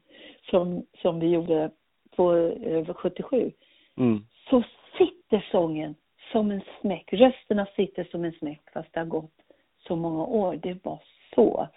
som, 0.51 0.87
som 1.03 1.21
vi 1.21 1.29
gjorde 1.29 1.71
på 2.17 2.33
över 2.33 2.95
77. 2.95 3.53
Mm. 3.97 4.27
Så 4.51 4.63
sitter 4.99 5.49
sången 5.51 5.95
som 6.33 6.51
en 6.51 6.63
smäck. 6.81 7.13
Rösterna 7.13 7.67
sitter 7.77 8.05
som 8.05 8.25
en 8.25 8.33
smäck 8.33 8.61
fast 8.73 8.93
det 8.93 9.01
har 9.01 9.07
gått 9.07 9.35
så 9.79 9.97
många 9.97 10.25
år. 10.25 10.57
Det 10.63 10.85
var 10.85 10.99
så, 11.35 11.69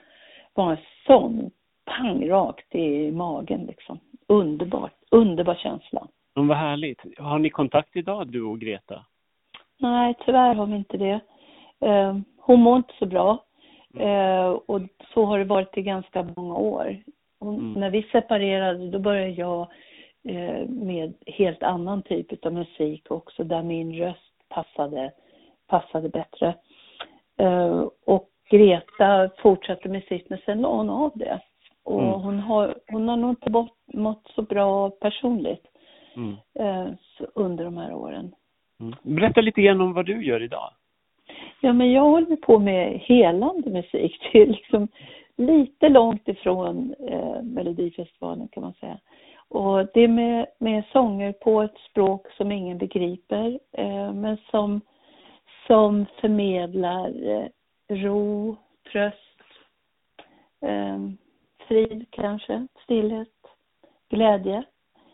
var 0.54 0.72
en 0.72 0.78
sån 1.08 1.52
pang 1.86 2.30
rakt 2.30 2.76
i 2.76 3.12
magen 3.12 3.66
liksom. 3.66 4.00
Underbart, 4.28 4.94
underbar 5.12 5.56
känsla. 5.56 6.08
Men 6.36 6.48
vad 6.48 6.58
härligt. 6.58 7.02
Har 7.18 7.40
ni 7.40 7.50
kontakt 7.50 7.96
idag 7.96 8.28
du 8.28 8.42
och 8.42 8.60
Greta? 8.60 9.06
Nej, 9.78 10.14
tyvärr 10.26 10.56
har 10.56 10.66
vi 10.66 10.76
inte 10.76 10.98
det. 10.98 11.20
Uh, 11.86 12.20
hon 12.38 12.60
mår 12.60 12.78
inte 12.78 12.94
så 13.00 13.06
bra. 13.06 13.44
Uh, 14.00 14.48
och 14.48 14.82
så 15.14 15.26
har 15.26 15.40
det 15.40 15.46
varit 15.46 15.78
i 15.78 15.82
ganska 15.82 16.28
många 16.36 16.56
år. 16.56 16.98
Hon, 17.40 17.56
mm. 17.56 17.74
När 17.74 17.90
vi 17.90 18.04
separerade 18.04 18.90
då 18.90 19.00
började 19.00 19.32
jag 19.32 19.68
uh, 20.30 20.70
med 20.70 21.14
helt 21.26 21.64
annan 21.64 22.02
typ 22.02 22.46
av 22.46 22.54
musik 22.54 23.12
också 23.12 23.44
där 23.44 23.64
min 23.64 23.96
röst 23.98 24.35
passade, 24.50 25.12
passade 25.68 26.10
bättre. 26.10 26.56
Uh, 27.42 27.90
och 28.06 28.30
Greta 28.50 29.30
fortsatte 29.38 29.90
med 29.90 30.04
sitt, 30.04 30.30
men 30.30 30.40
sen 30.46 30.62
la 30.62 30.76
hon 30.76 30.90
av 30.90 31.12
det. 31.16 31.40
Och 31.84 32.04
mm. 32.04 32.14
hon, 32.22 32.40
har, 32.40 32.76
hon 32.88 33.08
har 33.10 33.18
nog 33.18 33.30
inte 33.30 33.50
mått, 33.50 33.78
mått 33.94 34.32
så 34.36 34.42
bra 34.42 34.90
personligt. 34.90 35.68
mm. 36.16 36.36
eh, 36.54 36.94
under 37.34 37.64
de 37.64 37.78
här 37.78 37.94
åren. 37.94 38.36
Mm. 38.80 38.96
Berätta 39.04 39.42
lite 39.42 39.62
grann 39.62 39.82
om 39.82 39.94
vad 39.94 40.06
du 40.06 40.26
gör 40.26 40.44
idag. 40.44 40.70
Ja, 41.62 41.74
men 41.74 41.92
jag 41.92 42.02
håller 42.02 42.36
på 42.36 42.60
med 42.60 43.00
helande 43.00 43.70
musik. 43.70 44.30
Det 44.32 44.42
är 44.42 44.48
liksom 44.48 44.88
lite 45.38 45.90
långt 45.90 46.28
ifrån 46.28 46.96
eh, 47.10 47.42
Melodifestivalen 47.42 48.48
kan 48.48 48.64
man 48.64 48.74
säga. 48.74 49.00
Och 49.50 49.86
det 49.94 50.02
är 50.02 50.08
med, 50.08 50.46
med 50.58 50.84
sånger 50.92 51.32
på 51.32 51.62
ett 51.62 51.78
språk 51.90 52.32
som 52.38 52.52
ingen 52.52 52.78
begriper, 52.78 53.60
eh, 53.72 54.14
men 54.14 54.38
som, 54.52 54.82
som 55.68 56.06
förmedlar 56.22 57.30
eh, 57.30 57.48
ro, 57.90 58.56
tröst, 58.92 59.42
eh, 60.62 61.00
frid 61.68 62.06
kanske, 62.10 62.68
stillhet, 62.84 63.28
glädje. 64.10 64.64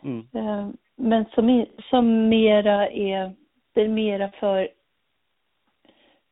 Mm. 0.02 0.26
Eh, 0.34 0.68
men 0.96 1.24
som, 1.34 1.66
som 1.90 2.28
mera 2.28 2.88
är, 2.88 3.32
det 3.72 3.82
är 3.82 3.88
mera 3.88 4.30
för 4.30 4.68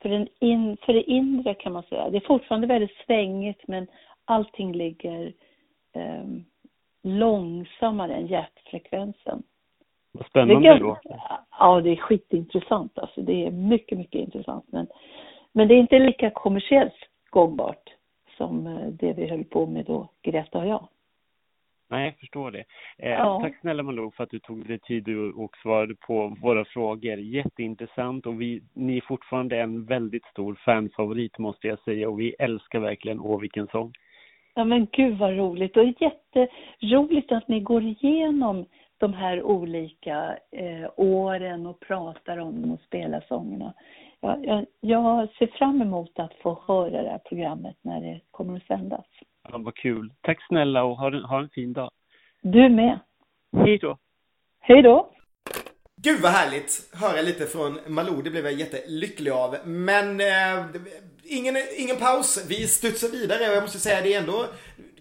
för, 0.02 0.08
den 0.08 0.28
in, 0.38 0.76
för 0.82 0.92
det 0.92 1.10
inre 1.10 1.54
kan 1.54 1.72
man 1.72 1.82
säga. 1.82 2.10
Det 2.10 2.16
är 2.16 2.26
fortfarande 2.26 2.66
väldigt 2.66 2.96
svängigt 3.06 3.68
men 3.68 3.86
allting 4.24 4.72
ligger 4.72 5.32
eh, 5.92 6.24
långsammare 7.02 8.14
än 8.14 8.26
hjärtfrekvensen. 8.26 9.42
Vad 10.12 10.26
spännande 10.26 10.68
det, 10.68 10.78
låter. 10.78 11.20
Ja, 11.58 11.80
det 11.80 11.90
är 11.90 11.96
skitintressant 11.96 12.98
alltså. 12.98 13.22
Det 13.22 13.46
är 13.46 13.50
mycket, 13.50 13.98
mycket 13.98 14.20
intressant. 14.20 14.64
Men, 14.68 14.86
men 15.52 15.68
det 15.68 15.74
är 15.74 15.78
inte 15.78 15.98
lika 15.98 16.30
kommersiellt 16.30 17.08
gångbart 17.30 17.82
som 18.36 18.66
eh, 18.66 18.86
det 18.86 19.12
vi 19.12 19.26
höll 19.26 19.44
på 19.44 19.66
med 19.66 19.84
då, 19.84 20.08
Greta 20.22 20.58
och 20.58 20.66
jag. 20.66 20.88
Nej, 21.90 22.04
jag 22.04 22.18
förstår 22.18 22.50
det. 22.50 22.64
Eh, 22.98 23.10
ja. 23.10 23.40
Tack 23.40 23.60
snälla 23.60 23.82
Malou 23.82 24.10
för 24.10 24.24
att 24.24 24.30
du 24.30 24.38
tog 24.38 24.66
dig 24.66 24.78
tid 24.78 25.08
och 25.34 25.56
svarade 25.56 25.94
på 25.94 26.36
våra 26.42 26.64
frågor. 26.64 27.18
Jätteintressant 27.18 28.26
och 28.26 28.40
vi, 28.40 28.62
ni 28.74 28.96
är 28.96 29.00
fortfarande 29.00 29.60
en 29.60 29.84
väldigt 29.84 30.24
stor 30.24 30.54
fanfavorit 30.54 31.38
måste 31.38 31.66
jag 31.66 31.78
säga 31.78 32.08
och 32.08 32.20
vi 32.20 32.34
älskar 32.38 32.78
verkligen 32.78 33.20
Åh 33.20 33.40
vilken 33.40 33.66
sång. 33.66 33.92
Ja 34.60 34.64
men 34.64 34.86
gud 34.92 35.18
vad 35.18 35.36
roligt 35.36 35.76
och 35.76 35.84
jätteroligt 35.84 37.32
att 37.32 37.48
ni 37.48 37.60
går 37.60 37.82
igenom 37.82 38.66
de 38.98 39.12
här 39.14 39.42
olika 39.42 40.38
eh, 40.52 40.90
åren 40.96 41.66
och 41.66 41.80
pratar 41.80 42.38
om 42.38 42.62
dem 42.62 42.72
och 42.72 42.80
spelar 42.80 43.24
sångerna. 43.28 43.74
Jag, 44.20 44.44
jag, 44.44 44.66
jag 44.80 45.28
ser 45.38 45.46
fram 45.46 45.82
emot 45.82 46.18
att 46.18 46.34
få 46.42 46.62
höra 46.66 47.02
det 47.02 47.10
här 47.10 47.20
programmet 47.28 47.76
när 47.82 48.00
det 48.00 48.20
kommer 48.30 48.56
att 48.56 48.66
sändas. 48.66 49.06
Ja, 49.48 49.58
vad 49.58 49.74
kul. 49.74 50.12
Tack 50.20 50.46
snälla 50.48 50.84
och 50.84 50.96
ha, 50.96 51.26
ha 51.26 51.40
en 51.40 51.48
fin 51.48 51.72
dag. 51.72 51.90
Du 52.42 52.68
med. 52.68 52.98
Hej 53.56 53.78
då. 53.78 53.98
Hej 54.60 54.82
då. 54.82 55.10
Gud 56.02 56.20
vad 56.22 56.32
härligt 56.32 56.90
höra 56.94 57.22
lite 57.22 57.46
från 57.46 57.94
Malou, 57.94 58.22
det 58.22 58.30
blev 58.30 58.44
jag 58.44 58.52
jättelycklig 58.52 59.30
av. 59.30 59.56
Men 59.64 60.20
eh, 60.20 60.66
ingen, 61.24 61.56
ingen 61.76 61.96
paus, 61.96 62.38
vi 62.46 62.68
studsar 62.68 63.08
vidare 63.08 63.50
och 63.50 63.56
jag 63.56 63.62
måste 63.62 63.78
säga 63.78 64.00
det 64.02 64.14
är 64.14 64.20
ändå 64.20 64.46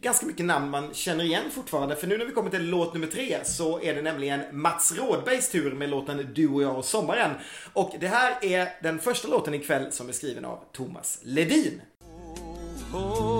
ganska 0.02 0.26
mycket 0.26 0.46
namn 0.46 0.70
man 0.70 0.94
känner 0.94 1.24
igen 1.24 1.44
fortfarande. 1.52 1.96
För 1.96 2.08
nu 2.08 2.18
när 2.18 2.26
vi 2.26 2.32
kommer 2.32 2.50
till 2.50 2.70
låt 2.70 2.94
nummer 2.94 3.08
tre 3.08 3.38
så 3.46 3.82
är 3.82 3.96
det 3.96 4.02
nämligen 4.02 4.42
Mats 4.52 4.94
Rådbergs 4.98 5.50
tur 5.50 5.74
med 5.74 5.90
låten 5.90 6.28
Du 6.34 6.48
och 6.48 6.64
jag 6.64 6.78
och 6.78 6.86
sommaren. 6.86 7.32
Och 7.74 7.96
det 8.00 8.08
här 8.08 8.46
är 8.46 8.70
den 8.84 9.00
första 9.00 9.28
låten 9.28 9.54
ikväll 9.54 9.92
som 9.92 10.10
är 10.10 10.14
skriven 10.14 10.46
av 10.46 10.60
Thomas 10.72 11.20
Ledin. 11.24 11.82
Oh, 12.94 13.00
oh. 13.02 13.22
oh. 13.22 13.39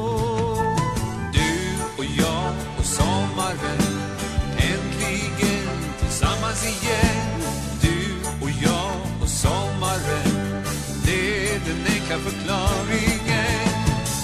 Enkla 12.12 12.30
förklaringen. 12.32 13.70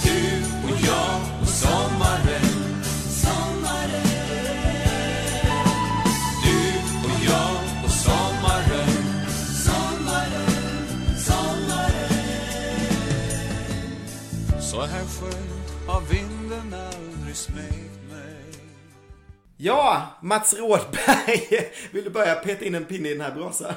Du 0.04 0.44
och 0.64 0.80
jag 0.88 1.42
och 1.42 1.48
sommaren. 1.48 2.42
Sommaren. 3.10 4.08
Du 6.44 6.58
och 7.08 7.20
jag 7.26 7.56
och 7.84 7.92
sommaren 7.92 8.90
Sommaren, 9.66 11.18
sommaren 11.18 12.10
Så 14.62 14.82
här 14.82 15.06
skönt 15.06 15.88
har 15.88 16.02
vinden 16.02 16.74
aldrig 16.74 17.36
smekt 17.36 17.96
Ja, 19.58 20.18
Mats 20.22 20.54
Rådberg, 20.54 21.72
vill 21.92 22.04
du 22.04 22.10
börja 22.10 22.36
peta 22.36 22.66
in 22.66 22.76
en 22.76 22.86
pinne 22.86 23.10
i 23.10 23.14
den 23.14 23.22
här 23.22 23.32
brasan? 23.32 23.74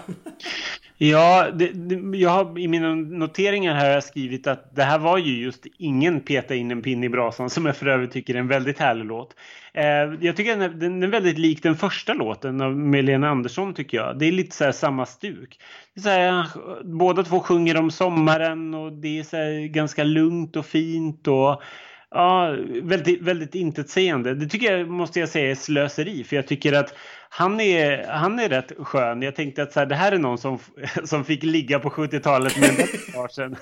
Ja, 1.00 1.50
det, 1.54 1.70
det, 1.72 2.18
jag 2.18 2.30
har 2.30 2.58
i 2.58 2.68
mina 2.68 2.94
noteringar 2.94 3.74
här 3.74 3.87
har 3.87 3.94
jag 3.94 4.04
skrivit 4.04 4.46
att 4.46 4.76
det 4.76 4.82
här 4.82 4.98
var 4.98 5.18
ju 5.18 5.42
just 5.42 5.66
ingen 5.78 6.20
peta 6.20 6.54
in 6.54 6.70
en 6.70 6.82
pinne 6.82 7.06
i 7.06 7.08
brasan 7.08 7.50
som 7.50 7.66
jag 7.66 7.76
för 7.76 7.87
övrigt 7.87 8.12
tycker 8.12 8.34
är 8.34 8.38
en 8.38 8.48
väldigt 8.48 8.78
härlig 8.78 9.04
låt. 9.04 9.34
Eh, 9.72 9.84
jag 10.20 10.37
tycker 10.37 10.56
den 10.56 10.62
är, 10.62 10.68
den 10.68 11.02
är 11.02 11.06
väldigt 11.06 11.38
lik 11.38 11.62
den 11.62 11.76
första 11.76 12.14
låten 12.14 12.61
av 12.61 12.76
Melena 12.76 13.28
Andersson 13.28 13.74
tycker 13.74 13.96
jag. 13.96 14.18
Det 14.18 14.26
är 14.26 14.32
lite 14.32 14.56
så 14.56 14.64
här 14.64 14.72
samma 14.72 15.06
stuk. 15.06 15.61
Det 15.94 16.00
är 16.00 16.02
så 16.02 16.08
här, 16.08 16.46
båda 16.84 17.22
två 17.22 17.40
sjunger 17.40 17.76
om 17.76 17.90
sommaren 17.90 18.74
och 18.74 18.92
det 18.92 19.18
är 19.18 19.22
så 19.22 19.72
ganska 19.74 20.04
lugnt 20.04 20.56
och 20.56 20.66
fint 20.66 21.28
och 21.28 21.62
Ja, 22.11 22.56
väldigt, 22.82 23.22
väldigt 23.22 23.54
intetsägande. 23.54 24.34
Det 24.34 24.46
tycker 24.46 24.76
jag, 24.76 24.88
måste 24.88 25.20
jag 25.20 25.28
säga, 25.28 25.50
är 25.50 25.54
slöseri. 25.54 26.24
För 26.24 26.37
jag 26.37 26.46
tycker 26.46 26.72
att 26.72 26.94
han 27.28 27.60
är, 27.60 28.06
han 28.06 28.38
är 28.38 28.48
rätt 28.48 28.72
skön. 28.78 29.22
Jag 29.22 29.36
tänkte 29.36 29.62
att 29.62 29.72
så 29.72 29.80
här, 29.80 29.86
det 29.86 29.94
här 29.94 30.12
är 30.12 30.18
någon 30.18 30.38
som, 30.38 30.58
som 31.04 31.24
fick 31.24 31.42
ligga 31.42 31.78
på 31.78 31.90
70-talet 31.90 32.60
med 32.60 32.70
en 32.70 33.28
sedan. 33.30 33.56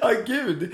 Ja, 0.00 0.10
oh, 0.10 0.24
gud. 0.26 0.72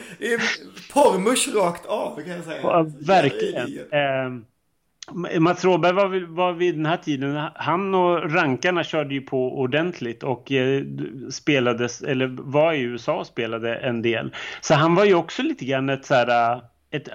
Porrmusch 0.92 1.48
rakt 1.54 1.86
av, 1.86 2.16
kan 2.16 2.32
jag 2.32 2.44
säga. 2.44 2.60
Ja, 2.62 2.86
verkligen. 3.00 3.78
Eh, 3.90 5.40
Mats 5.40 5.64
Råberg 5.64 5.92
var, 5.92 6.34
var 6.34 6.52
vid 6.52 6.74
den 6.74 6.86
här 6.86 6.96
tiden, 6.96 7.48
han 7.54 7.94
och 7.94 8.32
rankarna 8.32 8.84
körde 8.84 9.14
ju 9.14 9.20
på 9.20 9.58
ordentligt 9.58 10.22
och 10.22 10.52
eh, 10.52 10.84
spelades, 11.30 12.02
eller 12.02 12.26
var 12.26 12.72
i 12.72 12.80
USA 12.80 13.18
och 13.18 13.26
spelade 13.26 13.76
en 13.76 14.02
del. 14.02 14.34
Så 14.60 14.74
han 14.74 14.94
var 14.94 15.04
ju 15.04 15.14
också 15.14 15.42
lite 15.42 15.64
grann 15.64 15.88
ett 15.88 16.04
så 16.04 16.14
här, 16.14 16.60
ett, 16.90 17.08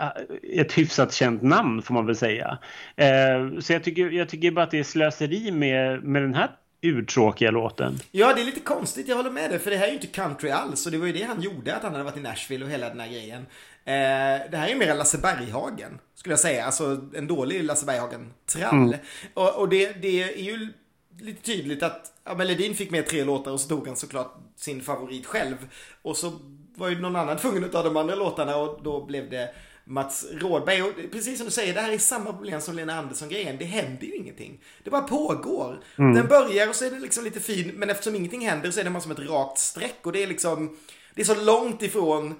ett 0.54 0.74
hyfsat 0.74 1.14
känt 1.14 1.42
namn 1.42 1.82
får 1.82 1.94
man 1.94 2.06
väl 2.06 2.16
säga. 2.16 2.58
Eh, 2.96 3.60
så 3.60 3.74
jag 3.74 3.84
tycker, 3.84 4.10
jag 4.10 4.30
tycker 4.30 4.52
bara 4.52 4.66
att 4.66 4.72
det 4.72 4.80
är 4.80 4.84
slöseri 4.84 5.52
med, 5.52 6.04
med 6.04 6.22
den 6.22 6.34
här 6.34 6.52
urtråkiga 6.82 7.52
låten. 7.52 8.00
Ja, 8.12 8.34
det 8.34 8.42
är 8.42 8.46
lite 8.46 8.60
konstigt, 8.60 9.08
jag 9.08 9.16
håller 9.16 9.32
med 9.32 9.50
dig. 9.50 9.60
För 9.60 9.72
det 9.72 9.78
här 9.78 9.86
är 9.86 9.90
ju 9.90 9.96
inte 9.96 10.08
country 10.08 10.50
alls. 10.50 10.86
Och 10.86 10.92
det 10.92 10.98
var 10.98 11.08
ju 11.08 11.14
det 11.14 11.24
han 11.24 11.42
gjorde, 11.42 11.76
att 11.76 11.84
han 11.84 11.92
hade 11.92 12.04
varit 12.04 12.18
i 12.18 12.22
Nashville 12.22 12.66
och 12.66 12.72
hela 12.72 12.90
den 12.90 13.00
här 13.00 13.08
grejen. 13.08 13.42
Eh, 13.86 14.52
det 14.52 14.58
här 14.58 14.68
är 14.68 14.76
mer 14.76 14.96
Lasse 14.96 15.18
Berghagen, 15.18 16.00
skulle 16.16 16.34
jag 16.34 16.40
säga. 16.40 16.66
Alltså 16.66 17.02
en 17.16 17.28
dålig 17.28 17.64
Lasse 17.64 17.86
Berghagen-trall. 17.86 18.88
Mm. 18.88 19.00
Och, 19.34 19.56
och 19.56 19.70
det, 19.70 20.02
det, 20.02 20.24
är 20.24 20.44
ju 20.44 20.74
lite 21.20 21.42
tydligt 21.42 21.84
att 21.84 22.14
ja, 22.24 22.34
Ledin 22.34 22.76
fick 22.76 22.92
med 22.92 23.08
tre 23.08 23.24
låtar 23.24 23.52
och 23.52 23.60
så 23.60 23.70
tog 23.70 23.88
han 23.88 23.96
såklart 23.96 24.36
sin 24.56 24.82
favorit 24.82 25.26
själv. 25.26 25.56
Och 26.02 26.18
så 26.18 26.32
var 26.76 26.90
ju 26.90 27.00
någon 27.00 27.16
annan 27.16 27.38
tvungen 27.38 27.64
att 27.64 27.72
ta 27.72 27.84
de 27.84 27.98
andra 27.98 28.16
låtarna 28.16 28.58
och 28.58 28.84
då 28.84 29.06
blev 29.06 29.30
det 29.30 29.50
Mats 29.86 30.26
Rådberg. 30.32 30.82
Och 30.82 30.92
precis 31.12 31.38
som 31.38 31.46
du 31.46 31.52
säger, 31.52 31.74
det 31.74 31.82
här 31.82 31.92
är 31.92 31.98
samma 31.98 32.34
problem 32.34 32.62
som 32.62 32.76
Lena 32.76 33.00
Andersson-grejen. 33.00 33.58
Det 33.60 33.66
händer 33.66 34.08
ju 34.08 34.16
ingenting. 34.16 34.62
Det 34.84 34.90
bara 34.90 35.02
pågår. 35.02 35.84
Mm. 35.98 36.14
Den 36.14 36.28
börjar 36.28 36.70
och 36.70 36.76
så 36.76 36.86
är 36.86 36.92
det 36.92 37.00
liksom 37.00 37.24
lite 37.24 37.40
fin, 37.40 37.72
men 37.76 37.90
eftersom 37.90 38.16
ingenting 38.16 38.48
händer 38.48 38.72
så 38.72 38.80
är 38.80 38.84
det 38.84 38.90
bara 38.90 39.02
som 39.02 39.12
ett 39.12 39.20
rakt 39.20 39.58
streck. 39.58 40.00
Och 40.04 40.12
det 40.12 40.24
är 40.24 40.28
liksom, 40.28 40.78
det 41.16 41.22
är 41.22 41.26
så 41.26 41.44
långt 41.44 41.82
ifrån 41.82 42.36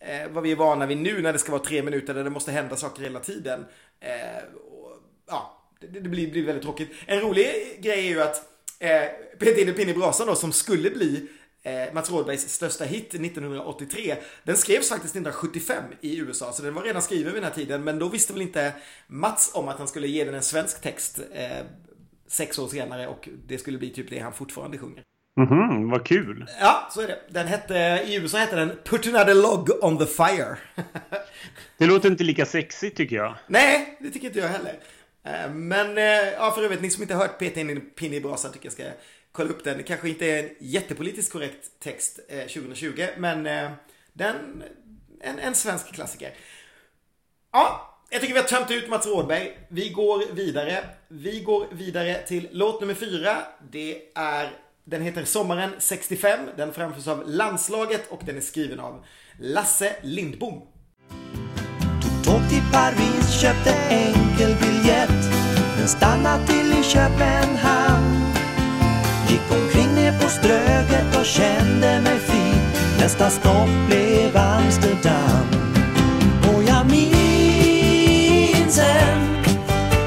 eh, 0.00 0.30
vad 0.30 0.42
vi 0.42 0.52
är 0.52 0.56
vana 0.56 0.86
vid 0.86 0.98
nu 0.98 1.22
när 1.22 1.32
det 1.32 1.38
ska 1.38 1.52
vara 1.52 1.62
tre 1.62 1.82
minuter 1.82 2.14
där 2.14 2.24
det 2.24 2.30
måste 2.30 2.52
hända 2.52 2.76
saker 2.76 3.02
hela 3.02 3.20
tiden. 3.20 3.64
Eh, 4.00 4.42
och, 4.54 4.92
ja, 5.26 5.64
det, 5.80 5.86
det 5.86 6.08
blir, 6.08 6.30
blir, 6.30 6.46
väldigt 6.46 6.64
tråkigt. 6.64 6.90
En 7.06 7.20
rolig 7.20 7.78
grej 7.80 8.06
är 8.06 8.10
ju 8.10 8.22
att 8.22 8.36
eh, 8.78 9.02
Peter 9.38 9.68
in 9.68 9.74
Pinne 9.74 9.94
brasan 9.94 10.26
då, 10.26 10.34
som 10.34 10.52
skulle 10.52 10.90
bli 10.90 11.28
eh, 11.68 11.94
Mats 11.94 12.10
Rådbergs 12.10 12.48
största 12.48 12.84
hit 12.84 13.14
1983. 13.14 14.16
Den 14.44 14.56
skrevs 14.56 14.88
faktiskt 14.88 15.14
1975 15.16 15.84
i 16.00 16.18
USA, 16.18 16.52
så 16.52 16.62
den 16.62 16.74
var 16.74 16.82
redan 16.82 17.02
skriven 17.02 17.32
vid 17.32 17.42
den 17.42 17.44
här 17.50 17.56
tiden. 17.58 17.84
Men 17.84 17.98
då 17.98 18.08
visste 18.08 18.32
väl 18.32 18.42
inte 18.42 18.72
Mats 19.06 19.50
om 19.54 19.68
att 19.68 19.78
han 19.78 19.88
skulle 19.88 20.08
ge 20.08 20.24
den 20.24 20.34
en 20.34 20.42
svensk 20.42 20.80
text 20.82 21.20
eh, 21.34 21.48
sex 22.28 22.58
år 22.58 22.68
senare 22.68 23.06
och 23.06 23.28
det 23.46 23.58
skulle 23.58 23.78
bli 23.78 23.90
typ 23.90 24.10
det 24.10 24.18
han 24.18 24.32
fortfarande 24.32 24.78
sjunger. 24.78 25.02
Mhm, 25.40 25.90
vad 25.90 26.06
kul. 26.06 26.46
Ja, 26.60 26.88
så 26.94 27.00
är 27.00 27.06
det. 27.06 27.18
Den 27.28 27.46
hette, 27.46 27.74
i 28.06 28.16
USA 28.16 28.38
hette 28.38 28.56
den 28.56 28.72
Put 28.84 29.06
another 29.06 29.34
log 29.34 29.70
on 29.84 29.98
the 29.98 30.06
fire. 30.06 30.56
det 31.78 31.86
låter 31.86 32.10
inte 32.10 32.24
lika 32.24 32.46
sexigt 32.46 32.96
tycker 32.96 33.16
jag. 33.16 33.34
Nej, 33.46 33.98
det 34.00 34.10
tycker 34.10 34.26
inte 34.26 34.38
jag 34.38 34.48
heller. 34.48 34.78
Eh, 35.24 35.50
men, 35.54 35.98
eh, 35.98 36.04
ja 36.32 36.50
för 36.50 36.62
övrigt, 36.62 36.82
ni 36.82 36.90
som 36.90 37.02
inte 37.02 37.14
har 37.14 37.22
hört 37.22 37.38
Peta 37.38 37.60
in 37.60 37.70
en 37.70 37.80
pinne 37.80 38.16
i 38.16 38.20
brasan 38.20 38.52
tycker 38.52 38.66
jag 38.66 38.72
ska 38.72 38.82
kolla 39.38 39.50
upp 39.50 39.64
den. 39.64 39.76
Det 39.76 39.82
kanske 39.82 40.08
inte 40.08 40.26
är 40.26 40.42
en 40.42 40.50
jättepolitiskt 40.58 41.32
korrekt 41.32 41.80
text 41.80 42.20
2020, 42.28 43.00
eh, 43.00 43.08
men 43.18 43.46
eh, 43.46 43.70
den, 44.12 44.62
en, 45.20 45.38
en 45.38 45.54
svensk 45.54 45.94
klassiker. 45.94 46.34
Ja, 47.52 47.94
Jag 48.10 48.20
tycker 48.20 48.34
vi 48.34 48.40
har 48.40 48.46
tömt 48.46 48.70
ut 48.70 48.88
Mats 48.88 49.06
Rådberg. 49.06 49.58
Vi 49.68 49.88
går 49.88 50.32
vidare. 50.32 50.84
Vi 51.08 51.40
går 51.40 51.66
vidare 51.72 52.14
till 52.26 52.48
låt 52.52 52.80
nummer 52.80 52.94
fyra. 52.94 53.36
Det 53.70 54.02
är, 54.14 54.50
den 54.84 55.02
heter 55.02 55.24
Sommaren 55.24 55.70
65. 55.78 56.40
Den 56.56 56.72
framförs 56.72 57.08
av 57.08 57.28
Landslaget 57.28 58.10
och 58.10 58.20
den 58.24 58.36
är 58.36 58.40
skriven 58.40 58.80
av 58.80 59.04
Lasse 59.38 59.96
Lindbom. 60.02 60.62
Tog 62.02 62.24
tåg 62.24 62.48
till 62.50 62.62
Paris, 62.72 63.40
köpte 63.40 63.70
enkel 63.88 64.56
biljett 64.60 65.24
Men 65.76 65.88
stannade 65.88 66.46
till 66.46 66.72
i 66.80 66.82
Köpenhamn 66.82 67.87
på 70.28 70.32
Ströget 70.32 71.16
och 71.18 71.24
kände 71.24 72.00
mig 72.00 72.18
fri 72.18 72.52
Nästa 73.00 73.30
stopp 73.30 73.68
blev 73.86 74.36
Amsterdam. 74.36 75.46
Och 76.42 76.62
jag 76.62 76.86
minns 76.90 78.78
en 78.78 79.44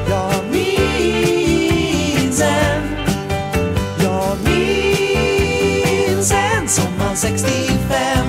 Jag 0.09 0.45
minns 0.51 2.41
en 2.41 2.83
Jag 4.03 4.37
minns 4.43 6.31
en 6.31 6.67
sommar 6.67 7.15
65 7.15 8.27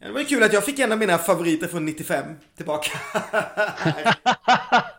Ja, 0.00 0.06
Det 0.06 0.12
var 0.12 0.20
ju 0.20 0.26
kul 0.26 0.42
att 0.42 0.52
jag 0.52 0.64
fick 0.64 0.78
en 0.78 0.92
av 0.92 0.98
mina 0.98 1.18
favoriter 1.18 1.68
från 1.68 1.84
95 1.84 2.24
tillbaka. 2.56 2.90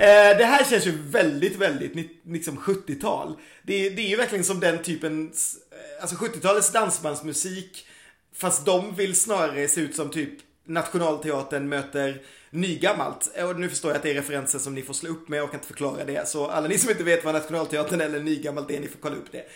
Eh, 0.00 0.36
Det 0.38 0.44
här 0.44 0.64
känns 0.64 0.86
ju 0.86 0.98
väldigt, 1.10 1.56
väldigt 1.56 1.92
liksom 2.26 2.56
70-tal. 2.56 3.36
Det, 3.62 3.86
är- 3.86 3.90
det 3.90 4.02
är 4.02 4.08
ju 4.08 4.16
verkligen 4.16 4.44
som 4.44 4.60
den 4.60 4.82
typen, 4.82 5.32
eh, 5.72 6.02
alltså 6.02 6.16
70-talets 6.16 6.72
dansbandsmusik. 6.72 7.86
Fast 8.34 8.66
de 8.66 8.94
vill 8.94 9.14
snarare 9.20 9.68
se 9.68 9.80
ut 9.80 9.96
som 9.96 10.10
typ 10.10 10.30
Nationalteatern 10.66 11.68
möter 11.68 12.22
nygammalt. 12.50 13.30
Eh, 13.34 13.48
och 13.48 13.60
nu 13.60 13.68
förstår 13.68 13.90
jag 13.90 13.96
att 13.96 14.02
det 14.02 14.10
är 14.10 14.14
referenser 14.14 14.58
som 14.58 14.74
ni 14.74 14.82
får 14.82 14.94
slå 14.94 15.10
upp 15.10 15.28
med, 15.28 15.42
och 15.42 15.50
kan 15.50 15.58
inte 15.58 15.66
förklara 15.68 16.04
det. 16.04 16.28
Så 16.28 16.46
alla 16.46 16.68
ni 16.68 16.78
som 16.78 16.90
inte 16.90 17.04
vet 17.04 17.24
vad 17.24 17.34
Nationalteatern 17.34 18.00
eller 18.00 18.20
nygammalt 18.20 18.70
är, 18.70 18.80
ni 18.80 18.88
får 18.88 18.98
kolla 19.00 19.16
upp 19.16 19.32
det. 19.32 19.46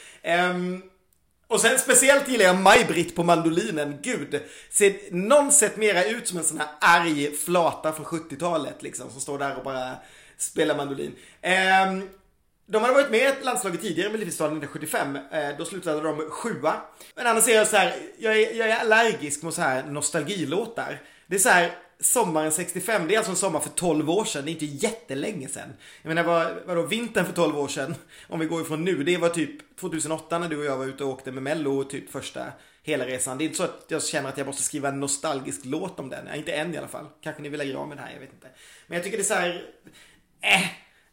Um, 0.51 0.83
och 1.47 1.61
sen 1.61 1.79
speciellt 1.79 2.29
gillar 2.29 2.45
jag 2.45 2.57
Maj-Britt 2.57 3.15
på 3.17 3.23
mandolinen. 3.23 3.99
Gud, 4.03 4.41
ser 4.71 4.95
någon 5.11 5.53
sett 5.53 5.77
mera 5.77 6.05
ut 6.05 6.29
som 6.29 6.39
en 6.39 6.45
sån 6.45 6.59
här 6.59 6.69
arg 6.81 7.37
flata 7.37 7.93
från 7.93 8.07
70-talet 8.07 8.83
liksom 8.83 9.11
som 9.11 9.21
står 9.21 9.39
där 9.39 9.57
och 9.57 9.65
bara 9.65 9.93
spelar 10.39 10.77
mandolin. 10.77 11.15
Ehm, 11.43 12.09
de 12.67 12.83
hade 12.83 12.95
varit 12.95 13.11
med 13.11 13.21
i 13.21 13.25
ett 13.25 13.45
landslaget 13.45 13.81
tidigare 13.81 14.09
med 14.09 14.13
Melodifestivalen 14.13 14.59
1975. 14.59 15.19
Eh, 15.33 15.59
då 15.59 15.65
slutade 15.65 16.01
de 16.01 16.31
sjua. 16.31 16.75
Men 17.15 17.27
annars 17.27 17.49
är 17.49 17.55
jag 17.55 17.69
så 17.69 17.77
här, 17.77 17.95
jag 18.19 18.41
är, 18.41 18.55
jag 18.55 18.69
är 18.69 18.77
allergisk 18.77 19.43
mot 19.43 19.55
så 19.55 19.63
här 19.63 19.85
nostalgilåtar. 19.85 21.03
Det 21.27 21.35
är 21.35 21.41
så 21.41 21.49
här, 21.49 21.73
sommaren 22.01 22.53
65, 22.53 23.09
det 23.09 23.15
är 23.15 23.19
alltså 23.19 23.33
en 23.33 23.37
sommar 23.37 23.61
för 23.61 23.71
12 23.71 24.11
år 24.11 24.25
sedan. 24.25 24.45
Det 24.45 24.51
är 24.51 24.53
inte 24.53 24.87
jättelänge 24.87 25.49
sedan. 25.49 25.73
Jag 26.03 26.09
menar, 26.09 26.23
vad, 26.23 26.53
vadå, 26.67 26.83
vintern 26.83 27.25
för 27.25 27.33
12 27.33 27.59
år 27.59 27.69
sedan, 27.69 27.95
om 28.29 28.41
vi 28.41 28.47
går 28.47 28.63
ifrån 28.63 28.85
nu, 28.85 29.05
det 29.05 29.17
var 29.17 29.29
typ 29.29 29.77
2008 29.81 30.39
när 30.39 30.49
du 30.49 30.59
och 30.59 30.65
jag 30.65 30.77
var 30.77 30.87
ute 30.87 31.05
och 31.05 31.11
åkte 31.11 31.33
med 31.33 31.43
Mello, 31.43 31.85
typ 31.85 32.11
första 32.11 32.53
hela 32.83 33.07
resan. 33.07 33.39
Det 33.39 33.45
är 33.45 33.47
inte 33.47 33.57
så 33.57 33.65
att 33.65 33.85
jag 33.89 34.03
känner 34.03 34.29
att 34.29 34.39
jag 34.39 34.47
måste 34.47 34.63
skriva 34.63 34.89
en 34.89 35.01
nostalgisk 35.01 35.61
låt 35.65 36.01
om 36.01 36.09
den. 36.09 36.35
Inte 36.35 36.53
än 36.53 36.75
i 36.75 36.77
alla 36.77 36.89
fall. 36.89 37.07
Kanske 37.21 37.43
ni 37.43 37.49
vill 37.49 37.59
lägga 37.59 37.79
av 37.79 37.89
med 37.89 37.97
det 37.97 38.03
här, 38.03 38.13
jag 38.13 38.21
vet 38.21 38.33
inte. 38.33 38.49
Men 38.87 38.97
jag 38.97 39.05
tycker 39.05 39.17
det 39.17 39.23
är 39.23 39.25
så 39.25 39.35
här, 39.35 39.65
eh, 40.45 40.61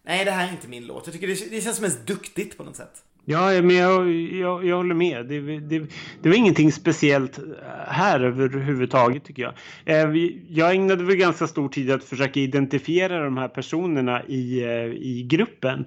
nej 0.06 0.26
det 0.26 0.32
här 0.32 0.48
är 0.48 0.52
inte 0.52 0.68
min 0.68 0.88
låt. 0.88 1.08
Jag 1.08 1.14
tycker 1.14 1.28
det, 1.28 1.52
det 1.52 1.62
känns 1.62 1.82
mest 1.82 2.08
duktigt 2.08 2.58
på 2.58 2.64
något 2.64 2.76
sätt. 2.76 3.04
Ja, 3.26 3.62
men 3.62 3.76
jag, 3.76 4.12
jag, 4.12 4.66
jag 4.66 4.78
håller 4.78 4.96
med. 4.96 5.26
Det, 5.26 5.60
det, 5.60 5.80
det 6.22 6.30
var 6.30 6.36
ingenting 6.36 6.72
speciellt 6.72 7.38
eh, 7.38 7.44
här 7.88 8.20
överhuvudtaget 8.20 9.24
tycker 9.24 9.42
jag. 9.42 9.54
Eh, 9.86 10.16
jag 10.50 10.72
ägnade 10.72 11.04
väl 11.04 11.16
ganska 11.16 11.48
stor 11.48 11.70
tid 11.70 11.92
att 11.92 12.04
försöka 12.04 12.40
identifiera 12.40 13.24
de 13.24 13.38
här 13.38 13.48
personerna 13.48 14.24
i, 14.24 14.64
eh, 14.64 14.86
i 14.86 15.26
gruppen. 15.30 15.86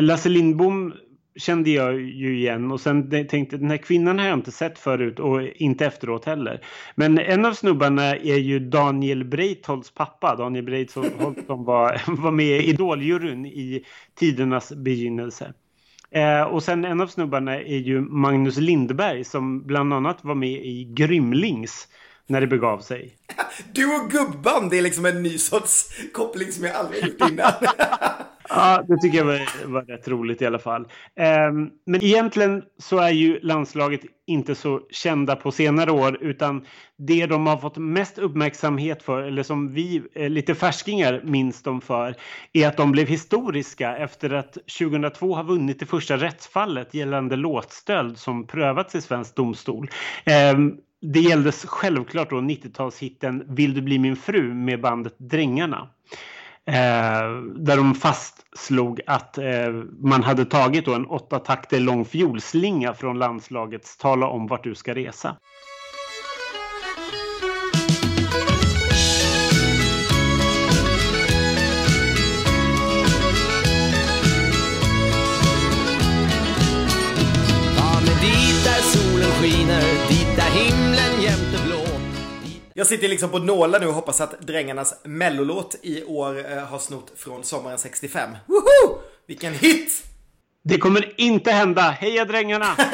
Lasse 0.00 0.28
Lindbom 0.28 0.92
kände 1.36 1.70
jag 1.70 2.00
ju 2.00 2.38
igen 2.38 2.72
och 2.72 2.80
sen 2.80 3.10
tänkte 3.28 3.56
den 3.56 3.70
här 3.70 3.76
kvinnan 3.76 4.18
har 4.18 4.26
jag 4.26 4.38
inte 4.38 4.52
sett 4.52 4.78
förut 4.78 5.18
och 5.18 5.42
inte 5.42 5.86
efteråt 5.86 6.24
heller. 6.24 6.60
Men 6.94 7.18
en 7.18 7.44
av 7.44 7.52
snubbarna 7.52 8.16
är 8.16 8.38
ju 8.38 8.58
Daniel 8.58 9.24
Breitholtz 9.24 9.90
pappa. 9.90 10.36
Daniel 10.36 10.64
Breitholtz 10.64 11.16
som 11.46 11.64
var, 11.64 12.02
var 12.22 12.30
med 12.30 12.60
i 12.60 12.68
Idoljuryn 12.68 13.46
i 13.46 13.84
tidernas 14.14 14.72
begynnelse. 14.72 15.52
Eh, 16.10 16.42
och 16.42 16.62
sen 16.62 16.84
en 16.84 17.00
av 17.00 17.06
snubbarna 17.06 17.56
är 17.56 17.78
ju 17.78 18.00
Magnus 18.00 18.56
Lindberg 18.56 19.24
som 19.24 19.66
bland 19.66 19.94
annat 19.94 20.24
var 20.24 20.34
med 20.34 20.66
i 20.66 20.84
Grymlings 20.84 21.88
när 22.26 22.40
det 22.40 22.46
begav 22.46 22.78
sig. 22.78 23.16
Du 23.72 23.84
och 23.84 24.10
gubban, 24.10 24.68
det 24.68 24.78
är 24.78 24.82
liksom 24.82 25.06
en 25.06 25.22
ny 25.22 25.38
sorts 25.38 25.88
koppling 26.12 26.52
som 26.52 26.64
jag 26.64 26.76
aldrig 26.76 27.04
gjort 27.04 27.30
innan. 27.30 27.52
Ja, 28.54 28.84
det 28.88 28.96
tycker 28.96 29.18
jag 29.18 29.24
var, 29.24 29.66
var 29.66 29.82
rätt 29.82 30.08
roligt 30.08 30.42
i 30.42 30.46
alla 30.46 30.58
fall. 30.58 30.88
Ehm, 31.16 31.70
men 31.86 32.04
egentligen 32.04 32.62
så 32.78 32.98
är 32.98 33.10
ju 33.10 33.40
landslaget 33.40 34.00
inte 34.26 34.54
så 34.54 34.80
kända 34.90 35.36
på 35.36 35.52
senare 35.52 35.90
år 35.90 36.18
utan 36.20 36.66
det 36.98 37.26
de 37.26 37.46
har 37.46 37.56
fått 37.56 37.76
mest 37.76 38.18
uppmärksamhet 38.18 39.02
för, 39.02 39.22
eller 39.22 39.42
som 39.42 39.72
vi 39.72 40.02
eh, 40.14 40.30
lite 40.30 40.54
färskingar 40.54 41.22
minns 41.24 41.62
dem 41.62 41.80
för, 41.80 42.16
är 42.52 42.68
att 42.68 42.76
de 42.76 42.92
blev 42.92 43.06
historiska 43.06 43.96
efter 43.96 44.30
att 44.30 44.52
2002 44.78 45.34
har 45.34 45.44
vunnit 45.44 45.80
det 45.80 45.86
första 45.86 46.16
rättsfallet 46.16 46.94
gällande 46.94 47.36
låtstöld 47.36 48.18
som 48.18 48.46
prövats 48.46 48.94
i 48.94 49.00
svensk 49.00 49.36
domstol. 49.36 49.90
Ehm, 50.24 50.72
det 51.02 51.20
gällde 51.20 51.52
självklart 51.52 52.30
då 52.30 52.36
90-talshitten 52.36 53.44
Vill 53.48 53.74
du 53.74 53.82
bli 53.82 53.98
min 53.98 54.16
fru 54.16 54.54
med 54.54 54.80
bandet 54.80 55.14
Drängarna. 55.18 55.88
Eh, 56.66 57.30
där 57.56 57.76
de 57.76 57.94
fastslog 57.94 59.00
att 59.06 59.38
eh, 59.38 59.68
man 60.00 60.22
hade 60.22 60.44
tagit 60.44 60.84
då 60.84 60.94
en 60.94 61.06
åtta 61.06 61.38
takter 61.38 61.80
lång 61.80 62.04
fiolslinga 62.04 62.94
från 62.94 63.18
landslagets 63.18 63.96
Tala 63.96 64.26
om 64.26 64.46
vart 64.46 64.64
du 64.64 64.74
ska 64.74 64.94
resa. 64.94 65.36
Jag 82.74 82.86
sitter 82.86 83.08
liksom 83.08 83.30
på 83.30 83.38
nålar 83.38 83.80
nu 83.80 83.86
och 83.86 83.94
hoppas 83.94 84.20
att 84.20 84.40
Drängarnas 84.40 84.94
mellolåt 85.04 85.76
i 85.82 86.04
år 86.04 86.52
eh, 86.52 86.58
har 86.58 86.78
snott 86.78 87.12
från 87.16 87.44
sommaren 87.44 87.78
65. 87.78 88.30
Woho! 88.46 88.98
Vilken 89.26 89.54
hit! 89.54 90.04
Det 90.64 90.78
kommer 90.78 91.20
inte 91.20 91.50
hända! 91.50 91.82
Heja 91.82 92.24
Drängarna! 92.24 92.76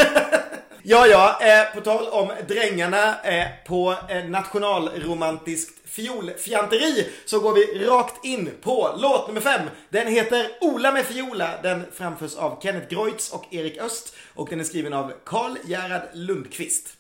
Ja, 0.83 1.07
ja, 1.07 1.41
eh, 1.43 1.75
på 1.75 1.81
tal 1.81 2.09
om 2.09 2.33
Drängarna 2.49 3.23
eh, 3.23 3.47
på 3.67 3.95
eh, 4.09 4.25
nationalromantiskt 4.25 5.89
fiolfjanteri 5.89 7.07
så 7.25 7.41
går 7.41 7.55
vi 7.55 7.87
rakt 7.87 8.25
in 8.25 8.51
på 8.63 8.91
låt 8.99 9.29
nummer 9.29 9.41
fem. 9.41 9.61
Den 9.91 10.07
heter 10.07 10.47
Ola 10.61 10.93
med 10.93 11.05
fiola. 11.05 11.63
Den 11.63 11.85
framförs 11.93 12.37
av 12.37 12.61
Kenneth 12.63 12.89
Greutz 12.89 13.33
och 13.33 13.55
Erik 13.55 13.79
Öst 13.79 14.15
och 14.35 14.49
den 14.51 14.61
är 14.61 14.65
skriven 14.65 14.93
av 14.93 15.13
Karl 15.25 15.57
Gerhard 15.65 16.03
Lundqvist. 16.13 16.98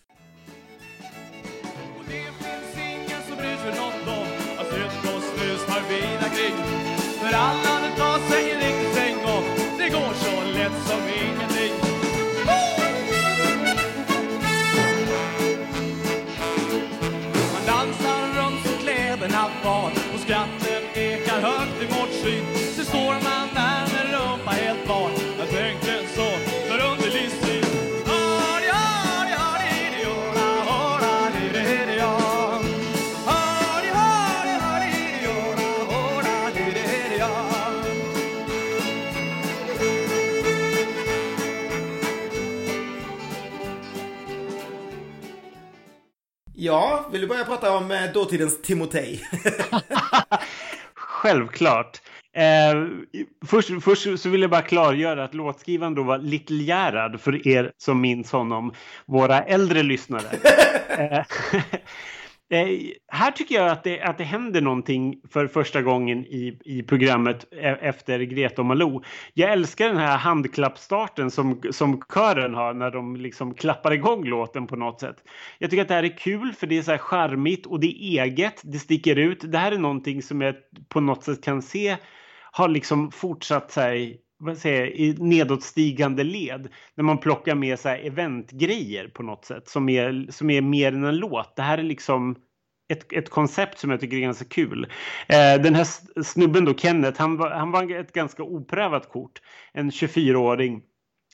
För 7.28 7.34
alla 7.34 7.67
vill 47.12 47.20
du 47.20 47.26
börja 47.26 47.44
prata 47.44 47.76
om 47.76 47.90
eh, 47.90 48.12
dåtidens 48.12 48.62
Timotej? 48.62 49.22
Självklart. 50.94 52.00
Eh, 52.32 52.86
först, 53.46 53.70
först 53.82 54.18
så 54.18 54.28
vill 54.28 54.40
jag 54.42 54.50
bara 54.50 54.62
klargöra 54.62 55.24
att 55.24 55.34
låtskrivaren 55.34 55.94
då 55.94 56.02
var 56.02 56.18
Little 56.18 56.62
Gerhard 56.62 57.20
för 57.20 57.48
er 57.48 57.72
som 57.78 58.00
minns 58.00 58.32
honom, 58.32 58.72
våra 59.06 59.42
äldre 59.42 59.82
lyssnare. 59.82 60.24
eh, 60.88 61.24
Eh, 62.51 62.68
här 63.09 63.30
tycker 63.30 63.55
jag 63.55 63.68
att 63.68 63.84
det, 63.84 64.01
att 64.03 64.18
det 64.18 64.24
händer 64.24 64.61
någonting 64.61 65.20
för 65.28 65.46
första 65.46 65.82
gången 65.82 66.26
i, 66.26 66.59
i 66.64 66.82
programmet 66.82 67.46
e, 67.53 67.76
efter 67.80 68.20
Greta 68.20 68.62
och 68.62 68.66
Malou. 68.66 69.03
Jag 69.34 69.53
älskar 69.53 69.88
den 69.88 69.96
här 69.96 70.16
handklappstarten 70.16 71.30
som, 71.30 71.62
som 71.70 72.03
kören 72.14 72.55
har 72.55 72.74
när 72.74 72.90
de 72.90 73.16
liksom 73.16 73.55
klappar 73.55 73.92
igång 73.92 74.24
låten 74.24 74.66
på 74.66 74.76
något 74.76 75.01
sätt. 75.01 75.16
Jag 75.59 75.70
tycker 75.70 75.82
att 75.82 75.88
det 75.88 75.94
här 75.94 76.05
är 76.05 76.18
kul 76.18 76.53
för 76.53 76.66
det 76.66 76.78
är 76.78 76.82
så 76.82 76.90
här 76.90 76.99
charmigt 76.99 77.66
och 77.66 77.80
det 77.80 77.86
är 77.86 78.24
eget, 78.24 78.61
det 78.64 78.78
sticker 78.78 79.16
ut. 79.16 79.53
Det 79.53 79.59
här 79.59 79.72
är 79.72 79.78
någonting 79.78 80.22
som 80.22 80.40
jag 80.40 80.55
på 80.88 81.01
något 81.01 81.24
sätt 81.24 81.44
kan 81.44 81.62
se 81.62 81.96
har 82.53 82.68
liksom 82.68 83.11
fortsatt 83.11 83.70
sig 83.70 84.20
vad 84.39 84.59
säger, 84.59 84.86
i 84.86 85.16
nedåtstigande 85.18 86.24
led. 86.24 86.68
När 86.95 87.05
man 87.05 87.18
plockar 87.18 87.55
med 87.55 87.78
så 87.78 87.89
här 87.89 87.99
eventgrejer 87.99 89.09
på 89.09 89.22
något 89.22 89.45
sätt 89.45 89.68
som 89.68 89.89
är, 89.89 90.26
som 90.30 90.51
är 90.51 90.61
mer 90.61 90.93
än 90.93 91.05
en 91.05 91.16
låt. 91.16 91.57
Det 91.57 91.62
här 91.62 91.78
är 91.78 91.82
liksom 91.82 92.36
ett, 92.89 93.12
ett 93.12 93.30
koncept 93.30 93.78
som 93.78 93.91
jag 93.91 94.01
tycker 94.01 94.16
är 94.16 94.20
ganska 94.20 94.45
kul. 94.45 94.84
Eh, 95.28 95.62
den 95.62 95.74
här 95.74 95.86
snubben 96.22 96.64
då, 96.64 96.74
Kenneth, 96.74 97.20
han 97.20 97.36
var, 97.36 97.51
han 97.51 97.70
var 97.70 98.01
ett 98.01 98.12
ganska 98.12 98.43
oprövat 98.43 99.09
kort. 99.09 99.41
En 99.72 99.91
24-åring 99.91 100.82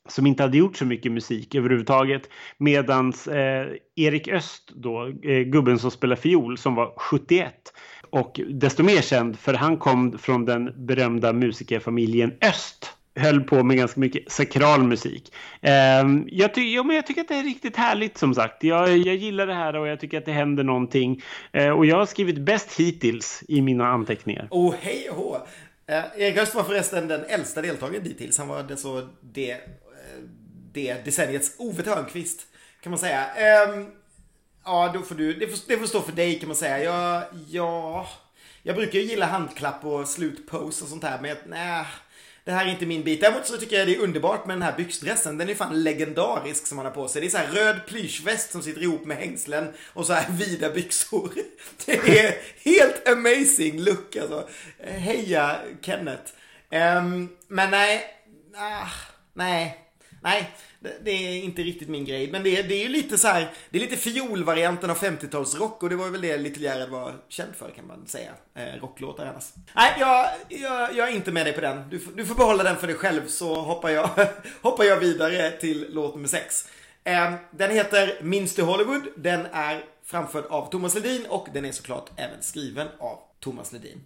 som 0.09 0.27
inte 0.27 0.43
hade 0.43 0.59
gjort 0.59 0.77
så 0.77 0.85
mycket 0.85 1.13
musik 1.13 1.55
överhuvudtaget. 1.55 2.31
Medan 2.59 3.13
eh, 3.31 3.67
Erik 3.97 4.29
Öst, 4.29 4.73
då, 4.75 5.07
eh, 5.07 5.41
gubben 5.41 5.79
som 5.79 5.91
spelar 5.91 6.17
fiol, 6.17 6.59
som 6.59 6.75
var 6.75 6.95
71 6.97 7.55
och 8.15 8.41
desto 8.49 8.83
mer 8.83 9.01
känd 9.01 9.39
för 9.39 9.55
han 9.55 9.77
kom 9.77 10.19
från 10.19 10.45
den 10.45 10.87
berömda 10.87 11.33
musikerfamiljen 11.33 12.35
Öst 12.41 12.93
höll 13.17 13.41
på 13.41 13.63
med 13.63 13.77
ganska 13.77 14.01
mycket 14.01 14.33
sakral 14.33 14.83
musik. 14.83 15.35
Um, 16.03 16.29
jag, 16.31 16.55
ty 16.55 16.75
ja, 16.75 16.83
men 16.83 16.97
jag 16.97 17.07
tycker 17.07 17.21
att 17.21 17.29
det 17.29 17.35
är 17.35 17.43
riktigt 17.43 17.77
härligt 17.77 18.19
som 18.19 18.35
sagt. 18.35 18.65
Jag, 18.65 18.97
jag 18.97 19.17
gillar 19.17 19.47
det 19.47 19.55
här 19.55 19.77
och 19.77 19.89
jag 19.89 20.01
tycker 20.01 20.19
att 20.19 20.25
det 20.25 20.33
händer 20.33 20.65
någonting. 20.65 21.23
Uh, 21.57 21.69
och 21.69 21.87
jag 21.87 21.97
har 21.97 22.07
skrivit 22.07 22.39
bäst 22.39 22.81
hittills 22.81 23.43
i 23.49 23.61
mina 23.61 23.87
anteckningar. 23.87 24.49
Oh, 24.51 24.75
hej 24.81 25.11
och 25.11 25.17
hå. 25.17 25.35
Uh, 25.35 26.23
Erik 26.23 26.39
Öst 26.39 26.55
var 26.55 26.63
förresten 26.63 27.09
den 27.09 27.25
äldsta 27.25 27.63
deltagaren 27.63 28.05
dittills. 28.05 28.39
Han 28.39 28.49
var 28.49 28.63
det, 28.63 28.77
så 28.77 29.09
det, 29.21 29.51
eh, 29.51 29.59
det 30.73 31.05
decenniets 31.05 31.55
Ove 31.59 31.83
Thörnqvist 31.83 32.47
kan 32.83 32.91
man 32.91 32.99
säga. 32.99 33.27
Um, 33.69 33.87
ja, 34.65 34.91
då 34.95 35.03
får 35.03 35.15
du, 35.15 35.35
det, 35.35 35.47
får, 35.47 35.59
det 35.69 35.79
får 35.79 35.87
stå 35.87 36.03
för 36.03 36.13
dig 36.13 36.39
kan 36.39 36.49
man 36.49 36.57
säga. 36.57 36.85
Jag, 36.85 37.25
ja, 37.49 38.09
jag 38.63 38.77
brukar 38.77 38.99
ju 38.99 39.05
gilla 39.05 39.27
handklapp 39.27 39.85
och 39.85 40.09
slutpose 40.09 40.85
och 40.85 40.91
sånt 40.91 41.05
här, 41.05 41.21
men 41.21 41.37
nej 41.47 41.85
det 42.45 42.53
här 42.53 42.67
är 42.67 42.71
inte 42.71 42.87
min 42.87 43.03
bit. 43.03 43.21
Däremot 43.21 43.47
så 43.47 43.57
tycker 43.57 43.79
jag 43.79 43.89
det 43.89 43.97
är 43.97 44.01
underbart 44.01 44.47
med 44.47 44.57
den 44.57 44.63
här 44.63 44.77
byxdressen. 44.77 45.39
Den 45.39 45.49
är 45.49 45.55
fan 45.55 45.83
legendarisk 45.83 46.67
som 46.67 46.79
han 46.79 46.87
har 46.87 46.93
på 46.93 47.09
sig. 47.09 47.21
Det 47.21 47.27
är 47.27 47.31
så 47.31 47.39
här 47.39 47.47
röd 47.47 47.87
plyschväst 47.87 48.53
som 48.53 48.63
sitter 48.63 48.83
ihop 48.83 49.05
med 49.05 49.17
hängslen 49.17 49.73
och 49.93 50.07
så 50.07 50.13
här 50.13 50.31
vida 50.31 50.71
byxor. 50.71 51.31
Det 51.87 52.19
är 52.19 52.35
helt 52.65 53.09
amazing 53.09 53.81
look 53.81 54.17
alltså. 54.17 54.49
Heja 54.79 55.59
Kenneth. 55.83 56.33
Um, 56.71 57.29
men 57.49 57.71
nej, 57.71 58.05
ah, 58.57 58.89
nej, 59.35 59.84
nej 60.25 60.51
det 61.05 61.11
är 61.11 61.45
inte 61.45 61.63
riktigt 61.63 61.89
min 61.89 62.05
grej. 62.05 62.31
Men 62.31 62.43
det 62.43 62.59
är, 62.59 62.63
det 62.63 62.75
är 62.75 62.83
ju 62.83 62.89
lite 62.89 63.19
så 63.19 63.29
här, 63.29 63.51
det 63.71 63.79
är 63.79 63.83
lite 63.83 63.97
fiolvarianten 63.97 64.91
av 64.91 64.99
50-talsrock 64.99 65.79
och 65.81 65.91
det 65.91 65.97
var 65.97 66.11
väl 66.11 66.21
det 66.21 66.37
Little 66.37 66.63
Gerhard 66.63 66.89
var 66.89 67.15
känd 67.29 67.55
för 67.55 67.71
kan 67.71 67.87
man 67.87 68.07
säga. 68.07 68.31
Eh, 68.55 68.81
rocklåtar 68.81 69.27
annars. 69.27 69.53
Nej, 69.75 69.93
jag, 69.99 70.27
jag, 70.49 70.95
jag, 70.97 71.09
är 71.09 71.13
inte 71.13 71.33
med 71.33 71.47
dig 71.47 71.53
på 71.53 71.61
den. 71.61 71.89
Du, 71.91 72.01
du 72.15 72.27
får 72.27 72.35
behålla 72.35 72.63
den 72.63 72.77
för 72.77 72.87
dig 72.87 72.97
själv 72.97 73.27
så 73.27 73.55
hoppar 73.55 73.91
jag, 73.91 74.11
hoppar 74.63 74.85
jag 74.85 74.97
vidare 74.97 75.51
till 75.51 75.87
låt 75.91 76.15
nummer 76.15 76.29
6. 76.29 76.69
Eh, 77.05 77.35
den 77.51 77.71
heter 77.71 78.19
Minns 78.23 78.55
du 78.55 78.63
Hollywood? 78.63 79.03
Den 79.17 79.47
är 79.53 79.85
framförd 80.05 80.45
av 80.45 80.71
Thomas 80.71 80.95
Ledin 80.95 81.27
och 81.29 81.49
den 81.53 81.65
är 81.65 81.73
såklart 81.73 82.11
även 82.17 82.43
skriven 82.43 82.89
av 82.99 83.19
Thomas 83.41 83.73
Ledin. 83.73 84.01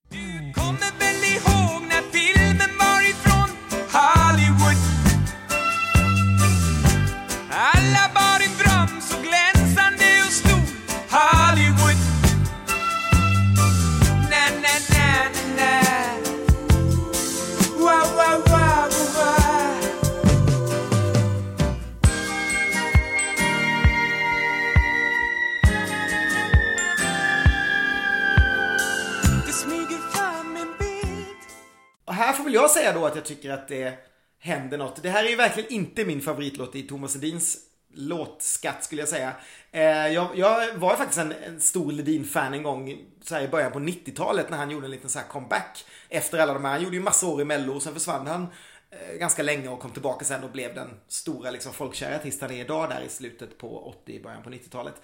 Väl 32.49 32.55
jag 32.55 32.71
säga 32.71 32.93
då 32.93 33.07
att 33.07 33.17
jag 33.17 33.25
tycker 33.25 33.51
att 33.51 33.69
det 33.69 33.95
händer 34.39 34.79
något. 34.79 35.03
Det 35.03 35.11
här 35.11 35.25
är 35.25 35.29
ju 35.29 35.37
verkligen 35.37 35.73
inte 35.73 36.05
min 36.05 36.21
favoritlåt 36.21 36.75
i 36.75 36.83
Thomas 36.83 37.15
Ledins 37.15 37.59
låtskatt 37.95 38.85
skulle 38.85 39.03
jag 39.03 39.09
säga. 39.09 39.33
Eh, 39.73 39.83
jag, 39.83 40.29
jag 40.35 40.75
var 40.75 40.97
faktiskt 40.97 41.19
en, 41.19 41.33
en 41.33 41.61
stor 41.61 41.93
Ledin-fan 41.93 42.55
en 42.55 42.63
gång 42.63 42.97
så 43.23 43.35
här, 43.35 43.43
i 43.43 43.49
början 43.49 43.73
på 43.73 43.79
90-talet 43.79 44.51
när 44.51 44.57
han 44.57 44.71
gjorde 44.71 44.87
en 44.87 44.91
liten 44.91 45.11
så 45.11 45.19
här 45.19 45.27
comeback. 45.27 45.85
Efter 46.09 46.39
alla 46.39 46.55
de 46.55 46.65
här, 46.65 46.73
han 46.73 46.83
gjorde 46.83 46.97
ju 46.97 47.03
massa 47.03 47.27
år 47.27 47.41
i 47.41 47.45
mello 47.45 47.75
och 47.75 47.83
sen 47.83 47.95
försvann 47.95 48.27
han 48.27 48.47
eh, 48.91 49.19
ganska 49.19 49.43
länge 49.43 49.69
och 49.69 49.81
kom 49.81 49.91
tillbaka 49.91 50.25
sen 50.25 50.45
och 50.45 50.51
blev 50.51 50.75
den 50.75 50.89
stora 51.09 51.51
liksom, 51.51 51.73
folkkära 51.73 52.17
artist 52.17 52.41
han 52.41 52.51
är 52.51 52.61
idag 52.61 52.91
där 52.91 53.01
i 53.01 53.09
slutet 53.09 53.59
på 53.59 53.95
80, 54.03 54.23
början 54.23 54.43
på 54.43 54.51
90-talet. 54.51 54.95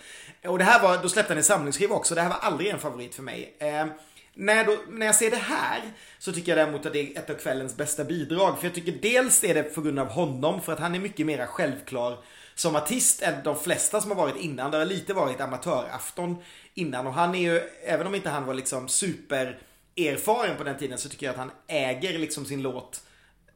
Och 0.47 0.59
det 0.59 0.65
här 0.65 0.83
var, 0.83 1.03
då 1.03 1.09
släppte 1.09 1.33
han 1.33 1.39
en 1.39 1.45
samlingsskiva 1.45 1.95
också, 1.95 2.15
det 2.15 2.21
här 2.21 2.29
var 2.29 2.39
aldrig 2.41 2.71
en 2.71 2.79
favorit 2.79 3.15
för 3.15 3.23
mig. 3.23 3.57
Eh, 3.59 3.87
när, 4.35 4.65
då, 4.65 4.79
när 4.89 5.07
jag 5.07 5.15
ser 5.15 5.31
det 5.31 5.37
här 5.37 5.83
så 6.19 6.33
tycker 6.33 6.57
jag 6.57 6.67
däremot 6.67 6.87
att 6.87 6.93
det 6.93 6.99
är 6.99 7.19
ett 7.19 7.31
av 7.31 7.35
kvällens 7.35 7.77
bästa 7.77 8.05
bidrag. 8.05 8.59
För 8.59 8.67
jag 8.67 8.75
tycker 8.75 8.93
dels 8.93 9.45
är 9.45 9.55
det 9.55 9.63
på 9.63 9.81
grund 9.81 9.99
av 9.99 10.09
honom, 10.09 10.63
för 10.63 10.73
att 10.73 10.79
han 10.79 10.95
är 10.95 10.99
mycket 10.99 11.27
mer 11.27 11.47
självklar 11.47 12.19
som 12.55 12.77
artist 12.77 13.23
än 13.23 13.35
de 13.45 13.57
flesta 13.57 14.01
som 14.01 14.11
har 14.11 14.17
varit 14.17 14.37
innan. 14.37 14.71
Det 14.71 14.79
har 14.79 14.85
lite 14.85 15.15
varit 15.15 15.41
amatörafton 15.41 16.37
innan 16.75 17.07
och 17.07 17.15
han 17.15 17.35
är 17.35 17.53
ju, 17.53 17.61
även 17.85 18.07
om 18.07 18.15
inte 18.15 18.29
han 18.29 18.47
var 18.47 18.55
liksom 18.55 18.89
super 18.89 19.59
erfaren 19.97 20.57
på 20.57 20.65
den 20.65 20.79
tiden 20.79 20.99
så 20.99 21.09
tycker 21.09 21.27
jag 21.27 21.33
att 21.33 21.39
han 21.39 21.51
äger 21.67 22.19
liksom 22.19 22.45
sin 22.45 22.63
låt 22.63 23.03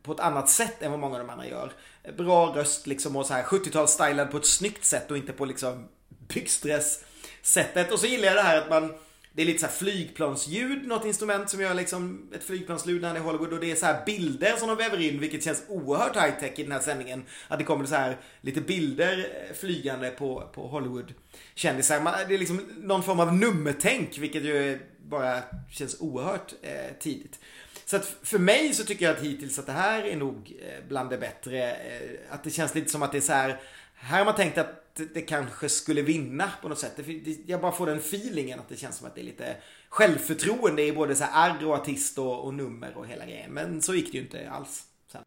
på 0.02 0.12
ett 0.12 0.20
annat 0.20 0.48
sätt 0.48 0.82
än 0.82 0.90
vad 0.90 1.00
många 1.00 1.14
av 1.14 1.26
de 1.26 1.30
andra 1.30 1.46
gör. 1.46 1.72
Bra 2.16 2.46
röst 2.56 2.86
liksom 2.86 3.16
och 3.16 3.26
så 3.26 3.34
här 3.34 3.42
70-talsstylad 3.42 4.30
på 4.30 4.36
ett 4.36 4.46
snyggt 4.46 4.84
sätt 4.84 5.10
och 5.10 5.16
inte 5.16 5.32
på 5.32 5.44
liksom 5.44 5.88
byxdress 6.28 7.04
sättet. 7.42 7.92
Och 7.92 7.98
så 7.98 8.06
gillar 8.06 8.26
jag 8.26 8.36
det 8.36 8.42
här 8.42 8.58
att 8.58 8.70
man 8.70 8.94
det 9.39 9.43
är 9.43 9.47
lite 9.47 9.59
så 9.59 9.66
här 9.66 9.72
flygplansljud, 9.72 10.86
något 10.86 11.05
instrument 11.05 11.51
som 11.51 11.61
gör 11.61 11.74
liksom 11.74 12.30
ett 12.34 12.45
flygplansljud 12.45 13.01
när 13.01 13.09
han 13.09 13.16
är 13.16 13.20
i 13.20 13.24
Hollywood 13.24 13.53
och 13.53 13.61
det 13.61 13.70
är 13.70 13.74
så 13.74 13.86
här 13.86 14.05
bilder 14.07 14.57
som 14.57 14.68
de 14.68 14.76
väver 14.76 15.01
in 15.01 15.20
vilket 15.20 15.45
känns 15.45 15.62
oerhört 15.68 16.16
high 16.16 16.41
tech 16.41 16.59
i 16.59 16.62
den 16.62 16.72
här 16.72 16.80
sändningen. 16.80 17.24
Att 17.49 17.59
det 17.59 17.64
kommer 17.64 17.84
så 17.84 17.95
här 17.95 18.16
lite 18.41 18.61
bilder 18.61 19.18
eh, 19.18 19.57
flygande 19.57 20.11
på, 20.11 20.49
på 20.55 20.66
Hollywood 20.66 21.14
kändisar. 21.55 22.26
Det 22.28 22.34
är 22.34 22.39
liksom 22.39 22.61
någon 22.76 23.03
form 23.03 23.20
av 23.20 23.36
nummertänk 23.36 24.18
vilket 24.18 24.45
ju 24.45 24.78
bara 25.03 25.43
känns 25.70 26.01
oerhört 26.01 26.55
eh, 26.62 26.99
tidigt. 27.01 27.39
Så 27.84 27.97
att 27.97 28.16
för 28.22 28.39
mig 28.39 28.74
så 28.74 28.84
tycker 28.84 29.07
jag 29.07 29.16
att 29.16 29.22
hittills 29.22 29.59
att 29.59 29.66
det 29.66 29.72
här 29.72 30.03
är 30.03 30.16
nog 30.16 30.57
eh, 30.62 30.89
bland 30.89 31.11
det 31.11 31.18
bättre. 31.18 31.72
Eh, 31.72 32.11
att 32.30 32.45
det 32.45 32.51
känns 32.51 32.74
lite 32.74 32.91
som 32.91 33.03
att 33.03 33.12
det 33.12 33.18
är 33.18 33.22
så 33.22 33.32
här 33.32 33.61
här 34.01 34.18
har 34.18 34.24
man 34.24 34.34
tänkt 34.34 34.59
att 34.59 34.88
det 35.14 35.20
kanske 35.20 35.68
skulle 35.68 36.03
vinna 36.03 36.51
på 36.62 36.68
något 36.68 36.78
sätt. 36.78 37.01
Jag 37.46 37.61
bara 37.61 37.72
får 37.72 37.86
den 37.86 37.99
feelingen 37.99 38.61
att 38.61 38.68
det 38.68 38.76
känns 38.76 38.96
som 38.96 39.07
att 39.07 39.14
det 39.14 39.20
är 39.20 39.24
lite 39.24 39.57
självförtroende 39.88 40.82
i 40.82 40.92
både 40.92 41.14
så 41.14 41.24
här 41.24 41.51
R 41.51 41.66
och 41.66 41.74
artist 41.74 42.18
och, 42.18 42.44
och 42.44 42.55
nummer 42.55 42.92
och 42.96 43.07
hela 43.07 43.26
grejen. 43.26 43.53
Men 43.53 43.82
så 43.82 43.94
gick 43.94 44.12
det 44.12 44.18
ju 44.18 44.24
inte 44.24 44.51
alls. 44.51 44.84
Sen. 45.12 45.22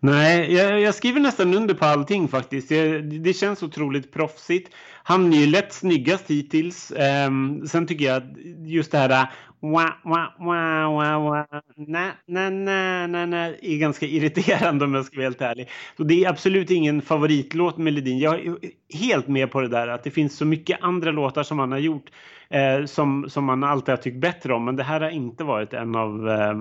Nej, 0.00 0.54
jag, 0.54 0.80
jag, 0.80 0.94
skriver 0.94 1.20
nästan 1.20 1.54
under 1.54 1.74
på 1.74 1.84
allting 1.84 2.28
faktiskt. 2.28 2.68
Det, 2.68 3.00
det 3.00 3.34
känns 3.34 3.62
otroligt 3.62 4.12
proffsigt. 4.12 4.74
Han 5.02 5.32
är 5.32 5.38
ju 5.38 5.46
lätt 5.46 5.72
snyggast 5.72 6.24
hittills. 6.30 6.92
Um, 7.26 7.66
sen 7.68 7.86
tycker 7.86 8.04
jag 8.04 8.16
att 8.16 8.30
just 8.66 8.90
det 8.90 8.98
här 8.98 9.32
wah, 9.72 9.92
wah, 10.04 10.28
wah, 10.38 10.88
wah, 10.96 11.18
wah, 11.18 11.60
na, 11.76 12.12
na, 12.26 12.50
na, 12.50 13.06
na, 13.06 13.26
na, 13.26 13.46
är 13.46 13.78
ganska 13.78 14.06
irriterande 14.06 14.84
om 14.84 14.94
jag 14.94 15.04
ska 15.04 15.16
vara 15.16 15.26
helt 15.26 15.40
ärlig. 15.40 15.68
Så 15.96 16.04
det 16.04 16.24
är 16.24 16.28
absolut 16.28 16.70
ingen 16.70 17.02
favoritlåt 17.02 17.78
med 17.78 17.92
Ledin. 17.92 18.18
Jag 18.18 18.46
är 18.46 18.56
helt 18.98 19.28
med 19.28 19.50
på 19.50 19.60
det 19.60 19.68
där 19.68 19.88
att 19.88 20.04
det 20.04 20.10
finns 20.10 20.36
så 20.36 20.44
mycket 20.44 20.82
andra 20.82 21.10
låtar 21.10 21.42
som 21.42 21.58
han 21.58 21.72
har 21.72 21.78
gjort 21.78 22.10
eh, 22.50 22.84
som, 22.84 23.30
som 23.30 23.44
man 23.44 23.64
alltid 23.64 23.92
har 23.92 23.96
tyckt 23.96 24.20
bättre 24.20 24.54
om. 24.54 24.64
Men 24.64 24.76
det 24.76 24.82
här 24.82 25.00
har 25.00 25.10
inte 25.10 25.44
varit 25.44 25.72
en 25.72 25.94
av 25.94 26.28
eh, 26.28 26.54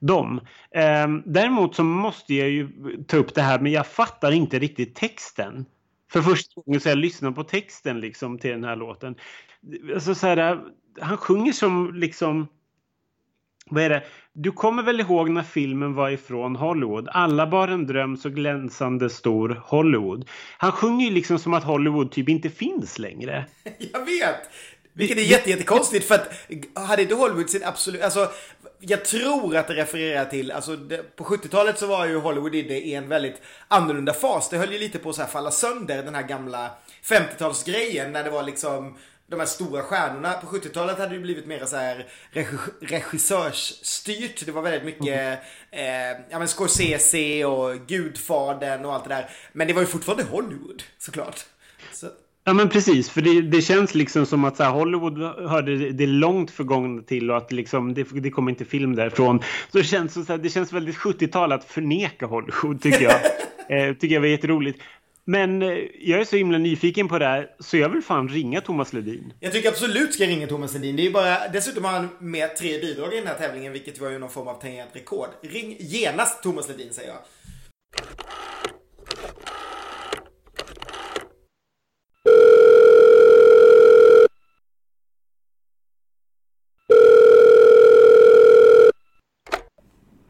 dem. 0.00 0.40
Eh, 0.74 1.08
däremot 1.24 1.74
så 1.74 1.84
måste 1.84 2.34
jag 2.34 2.50
ju 2.50 2.68
ta 3.08 3.16
upp 3.16 3.34
det 3.34 3.42
här 3.42 3.60
men 3.60 3.72
jag 3.72 3.86
fattar 3.86 4.32
inte 4.32 4.58
riktigt 4.58 4.94
texten. 4.94 5.64
För 6.12 6.22
första 6.22 6.60
gången 6.60 6.80
så 6.80 6.88
jag 6.88 6.98
lyssnar 6.98 7.30
på 7.30 7.44
texten 7.44 8.00
liksom 8.00 8.38
till 8.38 8.50
den 8.50 8.64
här 8.64 8.76
låten. 8.76 9.14
Alltså 9.94 10.14
så 10.14 10.26
här, 10.26 10.58
han 11.00 11.16
sjunger 11.16 11.52
som 11.52 11.94
liksom 11.94 12.48
vad 13.66 13.82
är 13.84 13.88
det? 13.88 14.02
Du 14.32 14.52
kommer 14.52 14.82
väl 14.82 15.00
ihåg 15.00 15.30
när 15.30 15.42
filmen 15.42 15.94
var 15.94 16.10
ifrån 16.10 16.56
Hollywood? 16.56 17.08
Alla 17.08 17.46
bar 17.46 17.68
en 17.68 17.86
dröm 17.86 18.16
så 18.16 18.28
glänsande 18.28 19.10
stor 19.10 19.62
Hollywood. 19.64 20.28
Han 20.58 20.72
sjunger 20.72 21.06
ju 21.06 21.12
liksom 21.12 21.38
som 21.38 21.54
att 21.54 21.64
Hollywood 21.64 22.12
typ 22.12 22.28
inte 22.28 22.50
finns 22.50 22.98
längre. 22.98 23.44
Jag 23.78 24.04
vet! 24.04 24.50
Vilket 24.94 25.18
är 25.18 25.22
jätte, 25.22 25.50
jättekonstigt 25.50 26.04
för 26.04 26.14
att 26.14 26.48
hade 26.74 27.02
inte 27.02 27.14
Hollywood 27.14 27.50
sin 27.50 27.64
absolut, 27.64 28.02
alltså 28.02 28.30
jag 28.80 29.04
tror 29.04 29.56
att 29.56 29.68
det 29.68 29.74
refererar 29.74 30.24
till, 30.24 30.50
alltså 30.50 30.76
det, 30.76 31.16
på 31.16 31.24
70-talet 31.24 31.78
så 31.78 31.86
var 31.86 32.06
ju 32.06 32.16
Hollywood 32.16 32.54
inne 32.54 32.78
i 32.78 32.94
en 32.94 33.08
väldigt 33.08 33.42
annorlunda 33.68 34.12
fas. 34.12 34.48
Det 34.48 34.56
höll 34.56 34.72
ju 34.72 34.78
lite 34.78 34.98
på 34.98 35.10
att 35.10 35.16
så 35.16 35.22
här 35.22 35.28
falla 35.28 35.50
sönder, 35.50 36.02
den 36.02 36.14
här 36.14 36.22
gamla 36.22 36.70
50-talsgrejen 37.04 38.10
när 38.10 38.24
det 38.24 38.30
var 38.30 38.42
liksom 38.42 38.96
de 39.32 39.40
här 39.40 39.46
stora 39.46 39.82
stjärnorna. 39.82 40.32
På 40.32 40.46
70-talet 40.46 40.98
hade 40.98 41.10
det 41.10 41.16
ju 41.16 41.22
blivit 41.22 41.46
mer 41.46 41.64
så 41.64 41.76
här 41.76 42.06
regissörsstyrt. 42.80 44.46
Det 44.46 44.52
var 44.52 44.62
väldigt 44.62 44.84
mycket 44.84 45.38
eh, 45.70 46.10
ja, 46.30 46.38
men 46.38 46.48
Scorsese 46.48 47.44
och 47.44 47.86
Gudfadern 47.86 48.84
och 48.84 48.94
allt 48.94 49.04
det 49.04 49.14
där. 49.14 49.30
Men 49.52 49.66
det 49.66 49.72
var 49.72 49.80
ju 49.80 49.86
fortfarande 49.86 50.24
Hollywood 50.24 50.82
såklart. 50.98 51.40
Så. 51.92 52.06
Ja 52.44 52.52
men 52.52 52.68
precis, 52.68 53.10
för 53.10 53.22
det, 53.22 53.42
det 53.42 53.62
känns 53.62 53.94
liksom 53.94 54.26
som 54.26 54.44
att 54.44 54.56
så 54.56 54.62
här, 54.62 54.70
Hollywood 54.70 55.18
hörde 55.48 55.92
det 55.92 56.06
långt 56.06 56.50
förgångna 56.50 57.02
till 57.02 57.30
och 57.30 57.36
att 57.36 57.52
liksom, 57.52 57.94
det, 57.94 58.06
det 58.12 58.30
kommer 58.30 58.50
inte 58.50 58.64
film 58.64 58.96
därifrån. 58.96 59.40
Så 59.72 59.78
det 59.78 59.84
känns, 59.84 60.14
så 60.14 60.24
här, 60.32 60.38
det 60.38 60.50
känns 60.50 60.72
väldigt 60.72 60.96
70-tal 60.96 61.52
att 61.52 61.64
förneka 61.64 62.26
Hollywood 62.26 62.82
tycker 62.82 63.02
jag. 63.02 63.20
eh, 63.68 63.94
tycker 63.94 64.14
jag 64.14 64.20
var 64.20 64.28
jätteroligt. 64.28 64.82
Men 65.24 65.62
eh, 65.62 65.78
jag 66.00 66.20
är 66.20 66.24
så 66.24 66.36
himla 66.36 66.58
nyfiken 66.58 67.08
på 67.08 67.18
det 67.18 67.26
här 67.26 67.50
så 67.58 67.76
jag 67.76 67.88
vill 67.88 68.02
fan 68.02 68.28
ringa 68.28 68.60
Thomas 68.60 68.92
Ledin. 68.92 69.32
Jag 69.40 69.52
tycker 69.52 69.68
absolut 69.68 70.14
ska 70.14 70.24
ringa 70.24 70.46
Thomas 70.46 70.74
Ledin. 70.74 70.96
Det 70.96 71.06
är 71.06 71.10
bara, 71.10 71.48
dessutom 71.48 71.84
har 71.84 71.92
han 71.92 72.08
med 72.18 72.56
tre 72.56 72.80
bidrag 72.80 73.12
i 73.12 73.16
den 73.16 73.26
här 73.26 73.34
tävlingen 73.34 73.72
vilket 73.72 74.00
var 74.00 74.10
ju 74.10 74.18
någon 74.18 74.30
form 74.30 74.48
av 74.48 74.60
tangent 74.60 74.90
rekord. 74.92 75.28
Ring 75.42 75.76
genast 75.80 76.42
Thomas 76.42 76.68
Ledin 76.68 76.92
säger 76.92 77.08
jag. 77.08 77.18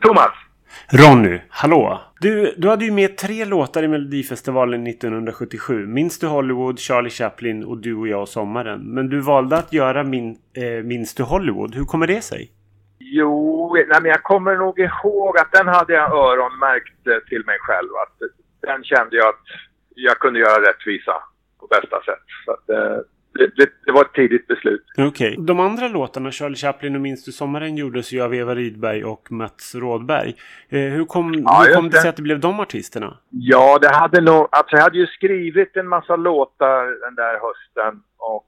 Thomas! 0.03 0.52
Ronny, 0.95 1.41
hallå! 1.49 2.01
Du, 2.21 2.55
du 2.57 2.69
hade 2.69 2.85
ju 2.85 2.91
med 2.91 3.17
tre 3.17 3.45
låtar 3.45 3.83
i 3.83 3.89
Melodifestivalen 3.89 4.87
1977. 4.87 5.87
Minns 5.87 6.19
du 6.19 6.27
Hollywood, 6.27 6.79
Charlie 6.79 7.11
Chaplin 7.11 7.65
och 7.65 7.79
Du 7.79 7.95
och 7.95 8.09
jag 8.09 8.23
och 8.23 8.29
sommaren. 8.29 8.95
Men 8.95 9.09
du 9.09 9.21
valde 9.21 9.57
att 9.57 9.73
göra 9.73 10.05
min, 10.05 10.37
eh, 10.57 10.85
Minns 10.85 11.15
du 11.15 11.23
Hollywood. 11.23 11.75
Hur 11.75 11.85
kommer 11.85 12.07
det 12.07 12.21
sig? 12.21 12.53
Jo, 12.99 13.75
nej, 13.75 14.01
men 14.03 14.11
jag 14.11 14.23
kommer 14.23 14.57
nog 14.57 14.79
ihåg 14.79 15.39
att 15.39 15.53
den 15.53 15.69
hade 15.69 15.93
jag 15.93 16.11
öronmärkt 16.13 17.07
eh, 17.07 17.29
till 17.29 17.47
mig 17.47 17.59
själv. 17.61 17.89
Att 18.03 18.17
den 18.61 18.85
kände 18.85 19.17
jag 19.17 19.29
att 19.29 19.47
jag 19.95 20.19
kunde 20.19 20.39
göra 20.41 20.69
rättvisa 20.69 21.15
på 21.61 21.67
bästa 21.67 22.03
sätt. 22.03 22.27
Så 22.45 22.53
att, 22.53 22.69
eh, 22.71 22.99
det, 23.35 23.47
det, 23.57 23.71
det, 23.87 23.93
var 23.93 24.05
ett 24.05 24.15
tidigt 24.15 24.47
beslut. 24.47 24.85
Okej. 24.99 25.07
Okay. 25.07 25.45
De 25.45 25.61
andra 25.61 25.89
låtarna, 25.89 26.31
Charlie 26.31 26.57
Chaplin 26.57 26.95
och 26.95 27.01
Minns 27.01 27.25
du 27.25 27.33
sommaren, 27.33 27.77
gjordes 27.77 28.13
ju 28.13 28.23
av 28.23 28.35
Eva 28.35 28.55
Rydberg 28.55 29.05
och 29.05 29.33
Mats 29.33 29.75
Rådberg. 29.75 30.35
Eh, 30.69 30.81
hur 30.81 31.05
kom, 31.05 31.35
ja, 31.35 31.65
hur 31.67 31.75
kom 31.75 31.91
det 31.91 31.97
sig 31.97 32.11
att 32.11 32.17
det 32.17 32.23
blev 32.23 32.41
de 32.41 32.61
artisterna? 32.61 33.17
Ja, 33.31 33.79
det 33.79 33.89
hade 33.95 34.21
nog... 34.21 34.49
Alltså 34.53 34.77
jag 34.77 34.83
hade 34.83 34.99
ju 34.99 35.07
skrivit 35.07 35.77
en 35.77 35.89
massa 35.89 36.17
låtar 36.17 36.85
den 37.05 37.15
där 37.15 37.33
hösten 37.33 38.03
och 38.17 38.47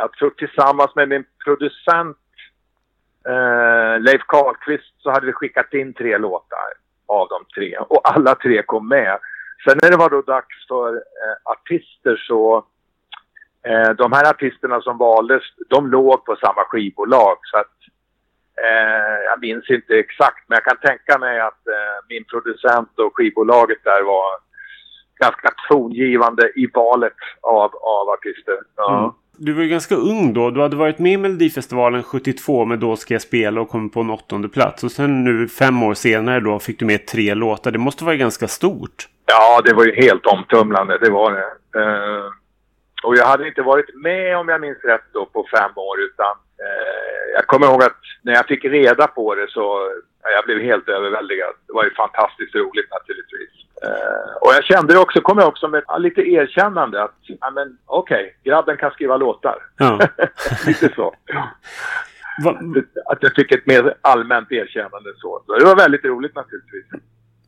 jag 0.00 0.12
tror 0.12 0.30
tillsammans 0.30 0.94
med 0.94 1.08
min 1.08 1.24
producent 1.44 2.16
eh, 3.28 4.00
Leif 4.00 4.22
Karlqvist 4.28 4.94
så 4.98 5.10
hade 5.10 5.26
vi 5.26 5.32
skickat 5.32 5.74
in 5.74 5.94
tre 5.94 6.18
låtar 6.18 6.68
av 7.06 7.28
de 7.28 7.44
tre 7.54 7.78
och 7.78 8.00
alla 8.14 8.34
tre 8.34 8.62
kom 8.62 8.88
med. 8.88 9.18
Sen 9.64 9.78
när 9.82 9.90
det 9.90 9.96
var 9.96 10.10
då 10.10 10.22
dags 10.22 10.66
för 10.68 10.94
eh, 10.94 11.36
artister 11.44 12.16
så 12.16 12.66
Eh, 13.68 13.90
de 13.90 14.12
här 14.12 14.30
artisterna 14.30 14.80
som 14.80 14.98
valdes, 14.98 15.42
de 15.68 15.90
låg 15.90 16.24
på 16.24 16.36
samma 16.36 16.64
skivbolag 16.64 17.36
så 17.42 17.56
att 17.58 17.76
eh, 18.64 19.18
jag 19.30 19.40
minns 19.40 19.70
inte 19.70 19.94
exakt 19.94 20.48
men 20.48 20.56
jag 20.56 20.64
kan 20.64 20.90
tänka 20.90 21.18
mig 21.18 21.40
att 21.40 21.66
eh, 21.66 21.98
min 22.08 22.24
producent 22.24 22.98
och 22.98 23.16
skivbolaget 23.16 23.78
där 23.84 24.02
var 24.02 24.28
ganska 25.20 25.50
tongivande 25.68 26.52
i 26.54 26.66
valet 26.74 27.18
av, 27.40 27.70
av 27.76 28.08
artister. 28.08 28.58
Ja. 28.76 28.98
Mm. 28.98 29.10
Du 29.40 29.52
var 29.52 29.62
ju 29.62 29.68
ganska 29.68 29.94
ung 29.94 30.32
då. 30.32 30.50
Du 30.50 30.60
hade 30.60 30.76
varit 30.76 30.98
med 30.98 31.12
i 31.12 31.16
Melodifestivalen 31.16 32.02
72 32.02 32.64
med 32.64 32.78
Då 32.78 32.96
ska 32.96 33.14
jag 33.14 33.22
spela 33.22 33.60
och 33.60 33.68
kom 33.68 33.90
på 33.90 34.00
en 34.00 34.10
åttonde 34.10 34.48
plats. 34.48 34.84
Och 34.84 34.90
sen 34.90 35.24
nu 35.24 35.48
fem 35.48 35.82
år 35.82 35.94
senare 35.94 36.40
då 36.40 36.58
fick 36.58 36.78
du 36.78 36.84
med 36.84 37.06
tre 37.06 37.34
låtar. 37.34 37.70
Det 37.70 37.78
måste 37.78 38.04
vara 38.04 38.16
ganska 38.16 38.48
stort. 38.48 39.08
Ja, 39.26 39.62
det 39.64 39.74
var 39.74 39.84
ju 39.84 39.94
helt 39.94 40.26
omtumlande. 40.26 40.98
Det 40.98 41.10
var 41.10 41.32
det. 41.32 41.78
Uh, 41.80 42.30
och 43.02 43.16
jag 43.16 43.26
hade 43.26 43.48
inte 43.48 43.62
varit 43.62 43.94
med, 43.94 44.36
om 44.36 44.48
jag 44.48 44.60
minns 44.60 44.84
rätt, 44.84 45.04
då, 45.12 45.26
på 45.26 45.46
fem 45.58 45.72
år 45.76 46.00
utan 46.00 46.34
eh, 46.64 47.32
jag 47.34 47.46
kommer 47.46 47.66
ihåg 47.66 47.82
att 47.82 48.00
när 48.22 48.32
jag 48.32 48.46
fick 48.46 48.64
reda 48.64 49.06
på 49.06 49.34
det 49.34 49.50
så 49.50 49.92
ja, 50.22 50.28
jag 50.30 50.44
blev 50.44 50.58
helt 50.58 50.88
överväldigad. 50.88 51.54
Det 51.66 51.72
var 51.72 51.84
ju 51.84 51.94
fantastiskt 51.94 52.54
roligt 52.54 52.90
naturligtvis. 52.90 53.50
Eh, 53.82 54.36
och 54.40 54.54
jag 54.54 54.64
kände 54.64 54.92
det 54.92 54.98
också, 54.98 55.20
kommer 55.20 55.42
jag 55.42 55.48
också 55.48 55.68
med 55.68 55.82
ja, 55.86 55.98
lite 55.98 56.20
erkännande 56.20 57.02
att, 57.02 57.16
ja 57.20 57.50
men 57.50 57.78
okej, 57.86 58.22
okay, 58.22 58.52
grabben 58.52 58.76
kan 58.76 58.90
skriva 58.90 59.16
låtar. 59.16 59.58
Ja. 59.78 59.98
lite 60.66 60.94
så. 60.94 61.14
Att 63.06 63.22
jag 63.22 63.34
fick 63.34 63.52
ett 63.52 63.66
mer 63.66 63.94
allmänt 64.00 64.52
erkännande 64.52 65.10
så. 65.16 65.42
så. 65.46 65.54
Det 65.58 65.64
var 65.64 65.76
väldigt 65.76 66.04
roligt 66.04 66.34
naturligtvis. 66.34 66.84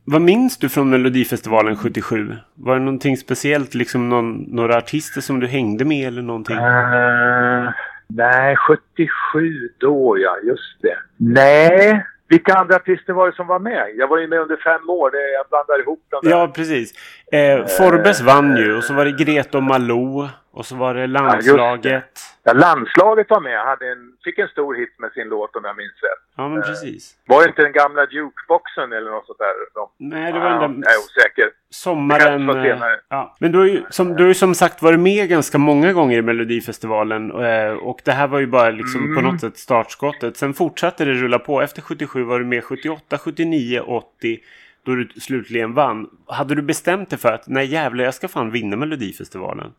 Vad 0.05 0.23
minns 0.23 0.59
du 0.59 0.69
från 0.69 0.91
Melodifestivalen 0.91 1.77
77? 1.77 2.37
Var 2.55 2.75
det 2.75 2.81
någonting 2.81 3.17
speciellt? 3.17 3.75
Liksom 3.75 4.09
någon, 4.09 4.43
några 4.43 4.77
artister 4.77 5.21
som 5.21 5.41
du 5.41 5.47
hängde 5.47 5.85
med 5.85 6.09
eller 6.09 6.23
någonting? 6.23 6.57
Uh, 6.57 7.71
nej, 8.09 8.57
77 8.57 9.71
då 9.79 10.19
ja, 10.19 10.37
just 10.45 10.83
det. 10.83 10.97
Nej, 11.17 12.05
vilka 12.29 12.55
andra 12.55 12.77
artister 12.77 13.13
var 13.13 13.27
det 13.27 13.37
som 13.37 13.47
var 13.47 13.59
med? 13.59 13.87
Jag 13.97 14.09
var 14.09 14.19
ju 14.19 14.29
med 14.29 14.41
under 14.41 14.57
fem 14.57 14.91
år. 14.91 15.11
Det, 15.11 15.33
jag 15.33 15.47
blandar 15.51 15.81
ihop 15.83 16.05
dem. 16.11 16.21
Ja, 16.23 16.53
precis. 16.55 16.93
Eh, 17.33 17.67
Forbes 17.67 18.21
uh, 18.21 18.27
vann 18.27 18.57
ju 18.57 18.77
och 18.77 18.85
så 18.85 18.95
var 18.95 19.05
det 19.05 19.25
Greta 19.25 19.59
och 19.59 19.65
Malou. 19.65 20.29
Och 20.53 20.67
så 20.67 20.77
var 20.77 20.95
det 20.95 21.07
landslaget. 21.07 22.21
Ja, 22.43 22.53
landslaget 22.53 23.31
var 23.31 23.41
med. 23.41 23.59
Hade 23.59 23.93
en, 23.93 24.13
fick 24.25 24.39
en 24.39 24.49
stor 24.49 24.75
hit 24.75 24.95
med 24.99 25.13
sin 25.13 25.29
låt 25.29 25.57
om 25.57 25.65
jag 25.65 25.77
minns 25.77 26.03
rätt. 26.03 26.23
Ja, 26.37 26.49
men 26.49 26.63
precis. 26.63 27.15
Eh, 27.15 27.35
var 27.35 27.43
det 27.43 27.49
inte 27.49 27.63
den 27.63 27.73
gamla 27.73 28.07
jukeboxen 28.11 28.93
eller 28.93 29.11
något 29.11 29.27
sånt 29.27 29.39
där? 29.39 29.55
De, 29.75 29.89
Nej, 29.97 30.33
det 30.33 30.39
var 30.39 30.51
den 30.51 30.61
där... 30.61 30.91
Jag 30.91 30.95
är 30.95 30.99
osäker. 30.99 31.51
Sommaren. 31.71 33.03
Ja. 33.09 33.37
Men 33.41 33.53
du 33.53 33.59
har, 33.59 33.67
ju 33.67 33.83
som, 33.91 34.17
du 34.17 34.23
har 34.23 34.29
ju 34.29 34.35
som 34.35 34.55
sagt 34.55 34.83
varit 34.83 35.01
med 35.01 35.29
ganska 35.29 35.59
många 35.59 35.93
gånger 35.93 36.19
i 36.19 36.23
Melodifestivalen. 36.23 37.33
Och, 37.33 37.47
eh, 37.47 37.75
och 37.75 38.01
det 38.05 38.13
här 38.13 38.29
var 38.29 38.39
ju 38.39 38.47
bara 38.47 38.71
liksom 38.71 39.05
mm. 39.05 39.15
på 39.17 39.21
något 39.21 39.41
sätt 39.41 39.57
startskottet. 39.59 40.37
Sen 40.37 40.55
fortsatte 40.55 41.05
det 41.05 41.13
rulla 41.13 41.39
på. 41.39 41.63
Efter 41.63 41.83
77 41.83 42.25
var 42.25 42.39
du 42.39 42.45
med 42.45 42.65
78, 42.65 43.19
79, 43.19 43.81
80 43.81 44.41
då 44.83 44.95
du 44.95 45.09
slutligen 45.21 45.75
vann. 45.75 46.11
Hade 46.27 46.55
du 46.55 46.63
bestämt 46.63 47.11
dig 47.11 47.19
för 47.19 47.33
att 47.33 47.49
nej 47.49 47.67
jävlar 47.67 48.05
jag 48.05 48.15
ska 48.15 48.29
fan 48.29 48.51
vinna 48.51 48.77
Melodifestivalen? 48.77 49.73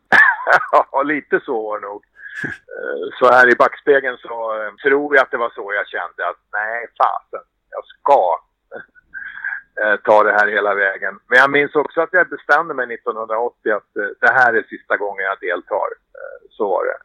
ja, 0.92 1.02
lite 1.04 1.40
så 1.46 1.62
var 1.64 1.80
det 1.80 1.88
nog. 1.88 2.04
Eh, 2.44 3.06
så 3.20 3.34
här 3.34 3.50
i 3.54 3.56
backspegeln 3.56 4.18
så 4.18 4.64
eh, 4.64 4.74
tror 4.84 5.16
jag 5.16 5.24
att 5.24 5.32
det 5.32 5.38
var 5.38 5.50
så 5.50 5.74
jag 5.74 5.88
kände 5.88 6.30
att 6.30 6.42
nej 6.54 6.88
fasen, 6.98 7.46
jag 7.70 7.84
ska 7.86 8.22
eh, 9.82 9.96
ta 10.04 10.24
det 10.24 10.32
här 10.32 10.48
hela 10.48 10.76
vägen. 10.76 11.20
Men 11.28 11.40
jag 11.40 11.52
minns 11.52 11.76
också 11.76 12.02
att 12.02 12.14
jag 12.14 12.30
bestämde 12.30 12.74
mig 12.74 12.94
1980 12.94 13.72
att 13.72 13.94
det 14.20 14.32
här 14.32 14.54
är 14.54 14.64
sista 14.64 14.98
gången 14.98 15.26
jag 15.26 15.40
deltar. 15.40 15.88
Så 16.50 16.70
var 16.70 16.86
det 16.86 16.98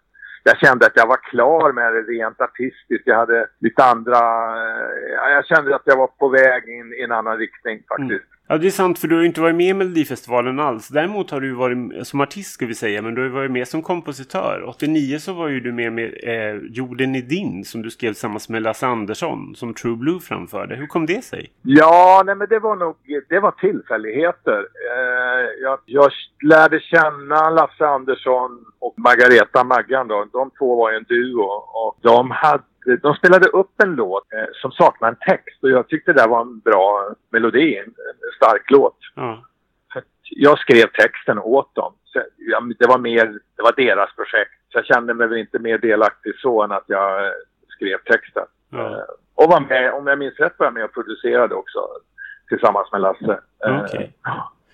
jag 0.47 0.59
kände 0.59 0.87
att 0.87 0.97
jag 0.97 1.07
var 1.07 1.17
klar 1.17 1.73
med 1.73 1.93
det 1.93 2.03
rent 2.03 2.41
artistiskt. 2.41 3.07
Jag 3.07 3.17
hade 3.17 3.49
lite 3.61 3.85
andra... 3.85 4.21
Jag 5.11 5.47
kände 5.47 5.77
att 5.77 5.83
jag 5.85 5.97
var 5.97 6.07
på 6.07 6.29
väg 6.29 6.69
in 6.69 6.93
i 6.93 7.03
en 7.03 7.13
annan 7.13 7.39
riktning 7.39 7.83
faktiskt. 7.89 8.29
Mm. 8.31 8.36
Ja, 8.49 8.59
det 8.59 8.67
är 8.67 8.71
sant 8.71 8.99
för 8.99 9.09
du 9.09 9.15
har 9.15 9.23
ju 9.23 9.29
inte 9.29 9.41
varit 9.41 9.57
med 9.57 9.67
i 9.67 9.75
Melodifestivalen 9.75 10.61
alls. 10.61 10.89
Däremot 10.89 11.31
har 11.31 11.41
du 11.41 11.53
varit 11.53 12.07
som 12.07 12.21
artist 12.21 12.53
ska 12.53 12.67
vi 12.67 12.75
säga, 12.75 13.03
men 13.03 13.15
du 13.15 13.23
har 13.23 13.29
varit 13.29 13.51
med 13.51 13.69
som 13.69 13.83
kompositör. 13.83 14.65
89 14.67 15.19
så 15.19 15.33
var 15.33 15.49
ju 15.49 15.61
du 15.61 15.73
med 15.73 15.93
med 15.93 16.15
eh, 16.23 16.57
Jorden 16.71 17.15
är 17.15 17.23
din 17.23 17.65
som 17.65 17.83
du 17.83 17.91
skrev 17.91 18.13
tillsammans 18.13 18.49
med 18.49 18.63
Lasse 18.63 18.87
Andersson 18.87 19.55
som 19.55 19.75
True 19.75 19.97
Blue 19.97 20.21
framförde. 20.21 20.77
Hur 20.77 20.87
kom 20.87 21.07
det 21.07 21.25
sig? 21.25 21.53
Ja, 21.63 22.23
nej 22.27 22.35
men 22.35 22.49
det 22.49 22.59
var 22.59 22.77
nog 22.77 22.97
det 23.29 23.41
var 23.41 23.51
tillfälligheter. 23.51 24.59
Eh, 24.59 25.63
jag, 25.63 25.79
jag 25.85 26.11
lärde 26.45 26.81
känna 26.81 27.51
Lasse 27.51 27.87
Andersson 27.87 28.65
och 28.79 28.95
Margareta 28.97 29.65
Maggan 29.65 30.09
då. 30.09 30.27
De 30.33 30.51
två 30.59 30.77
var 30.77 30.91
ju 30.91 30.97
en 30.97 31.05
duo 31.09 31.43
och 31.73 31.99
de 32.01 32.31
hade 32.31 32.63
de 33.03 33.15
spelade 33.15 33.49
upp 33.49 33.83
en 33.83 33.95
låt 33.95 34.33
eh, 34.33 34.49
som 34.53 34.73
saknar 34.73 35.09
en 35.09 35.17
text 35.17 35.63
och 35.63 35.71
jag 35.71 35.89
tyckte 35.89 36.13
det 36.13 36.27
var 36.27 36.41
en 36.41 36.59
bra 36.59 37.15
melodi, 37.31 37.77
en, 37.79 37.95
stark 38.37 38.71
låt. 38.71 38.99
Mm. 39.17 39.37
jag 40.31 40.59
skrev 40.59 40.87
texten 40.87 41.39
åt 41.39 41.75
dem. 41.75 41.93
Så, 42.05 42.23
ja, 42.37 42.61
det 42.79 42.87
var 42.87 42.99
mer, 42.99 43.27
det 43.57 43.63
var 43.63 43.73
deras 43.77 44.15
projekt. 44.17 44.53
Så 44.73 44.79
jag 44.79 44.87
kände 44.87 45.15
mig 45.15 45.29
väl 45.29 45.39
inte 45.39 45.59
mer 45.59 45.79
delaktig 45.79 46.33
så 46.39 46.63
än 46.63 46.73
att 46.73 46.85
jag 46.87 47.27
eh, 47.27 47.33
skrev 47.69 47.99
texten. 47.99 48.47
Mm. 48.73 48.93
och 49.35 49.51
var 49.51 49.61
med, 49.61 49.93
om 49.93 50.07
jag 50.07 50.19
minns 50.19 50.39
rätt 50.39 50.55
var 50.59 50.67
jag 50.67 50.75
med 50.75 50.85
och 50.85 50.95
producerade 50.95 51.55
också 51.55 51.89
tillsammans 52.49 52.93
med 52.93 53.01
Lasse. 53.01 53.41
Eh, 53.67 53.85
Okej. 53.85 54.15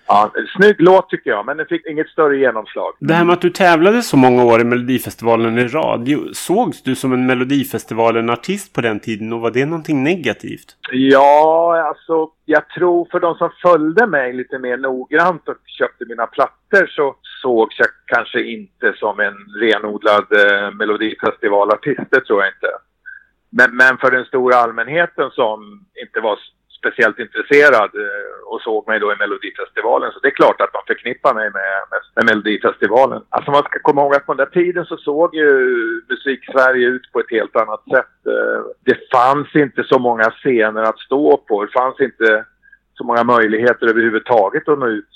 Ja, 0.07 0.31
snygg 0.57 0.75
låt 0.81 1.09
tycker 1.09 1.29
jag, 1.29 1.45
men 1.45 1.57
den 1.57 1.65
fick 1.65 1.85
inget 1.85 2.07
större 2.09 2.37
genomslag. 2.37 2.93
Det 2.99 3.13
här 3.13 3.23
med 3.25 3.33
att 3.33 3.41
du 3.41 3.49
tävlade 3.49 4.01
så 4.01 4.17
många 4.17 4.43
år 4.43 4.61
i 4.61 4.63
Melodifestivalen 4.63 5.57
i 5.57 5.67
rad. 5.67 6.07
ju- 6.07 6.33
Sågs 6.33 6.83
du 6.83 6.95
som 6.95 7.13
en 7.13 7.25
Melodifestivalen-artist 7.25 8.73
på 8.73 8.81
den 8.81 8.99
tiden 8.99 9.33
och 9.33 9.39
var 9.41 9.51
det 9.51 9.65
någonting 9.65 10.03
negativt? 10.03 10.77
Ja, 10.91 11.85
alltså 11.87 12.27
jag 12.45 12.69
tror 12.69 13.07
för 13.11 13.19
de 13.19 13.35
som 13.35 13.49
följde 13.61 14.07
mig 14.07 14.33
lite 14.33 14.59
mer 14.59 14.77
noggrant 14.77 15.49
och 15.49 15.55
köpte 15.65 16.05
mina 16.05 16.25
plattor 16.27 16.85
så 16.87 17.15
sågs 17.41 17.75
jag 17.79 17.87
kanske 18.05 18.43
inte 18.43 18.93
som 18.95 19.19
en 19.19 19.35
renodlad 19.61 20.25
eh, 20.31 20.71
melodifestivalartist, 20.71 22.01
det 22.11 22.21
tror 22.25 22.41
jag 22.43 22.49
inte. 22.49 22.67
Men, 23.49 23.75
men 23.75 23.97
för 23.97 24.11
den 24.11 24.25
stora 24.25 24.55
allmänheten 24.55 25.29
som 25.31 25.85
inte 26.05 26.19
var 26.19 26.39
speciellt 26.83 27.19
intresserad 27.19 27.91
eh, 28.05 28.35
och 28.51 28.61
såg 28.61 28.87
mig 28.87 28.99
då 28.99 29.07
i 29.13 29.21
Melodifestivalen 29.23 30.11
så 30.11 30.19
det 30.19 30.27
är 30.27 30.41
klart 30.41 30.61
att 30.61 30.73
man 30.73 30.89
förknippar 30.91 31.33
mig 31.33 31.47
med, 31.59 31.71
med, 31.91 32.01
med 32.15 32.25
Melodifestivalen. 32.29 33.21
Alltså 33.29 33.51
man 33.51 33.63
ska 33.63 33.79
komma 33.79 34.01
ihåg 34.01 34.15
att 34.15 34.25
på 34.25 34.33
den 34.33 34.45
där 34.45 34.61
tiden 34.61 34.85
så 34.85 34.97
såg 34.97 35.35
ju 35.35 35.49
musik-Sverige 36.09 36.87
ut 36.87 37.11
på 37.11 37.19
ett 37.19 37.31
helt 37.31 37.55
annat 37.55 37.83
sätt. 37.93 38.15
Eh, 38.33 38.61
det 38.89 38.97
fanns 39.11 39.55
inte 39.55 39.83
så 39.83 39.99
många 39.99 40.29
scener 40.31 40.83
att 40.83 40.99
stå 40.99 41.37
på. 41.37 41.65
Det 41.65 41.71
fanns 41.71 41.99
inte 41.99 42.45
så 42.93 43.03
många 43.03 43.23
möjligheter 43.23 43.87
överhuvudtaget 43.87 44.67
att 44.67 44.79
nå 44.79 44.87
ut 44.87 45.13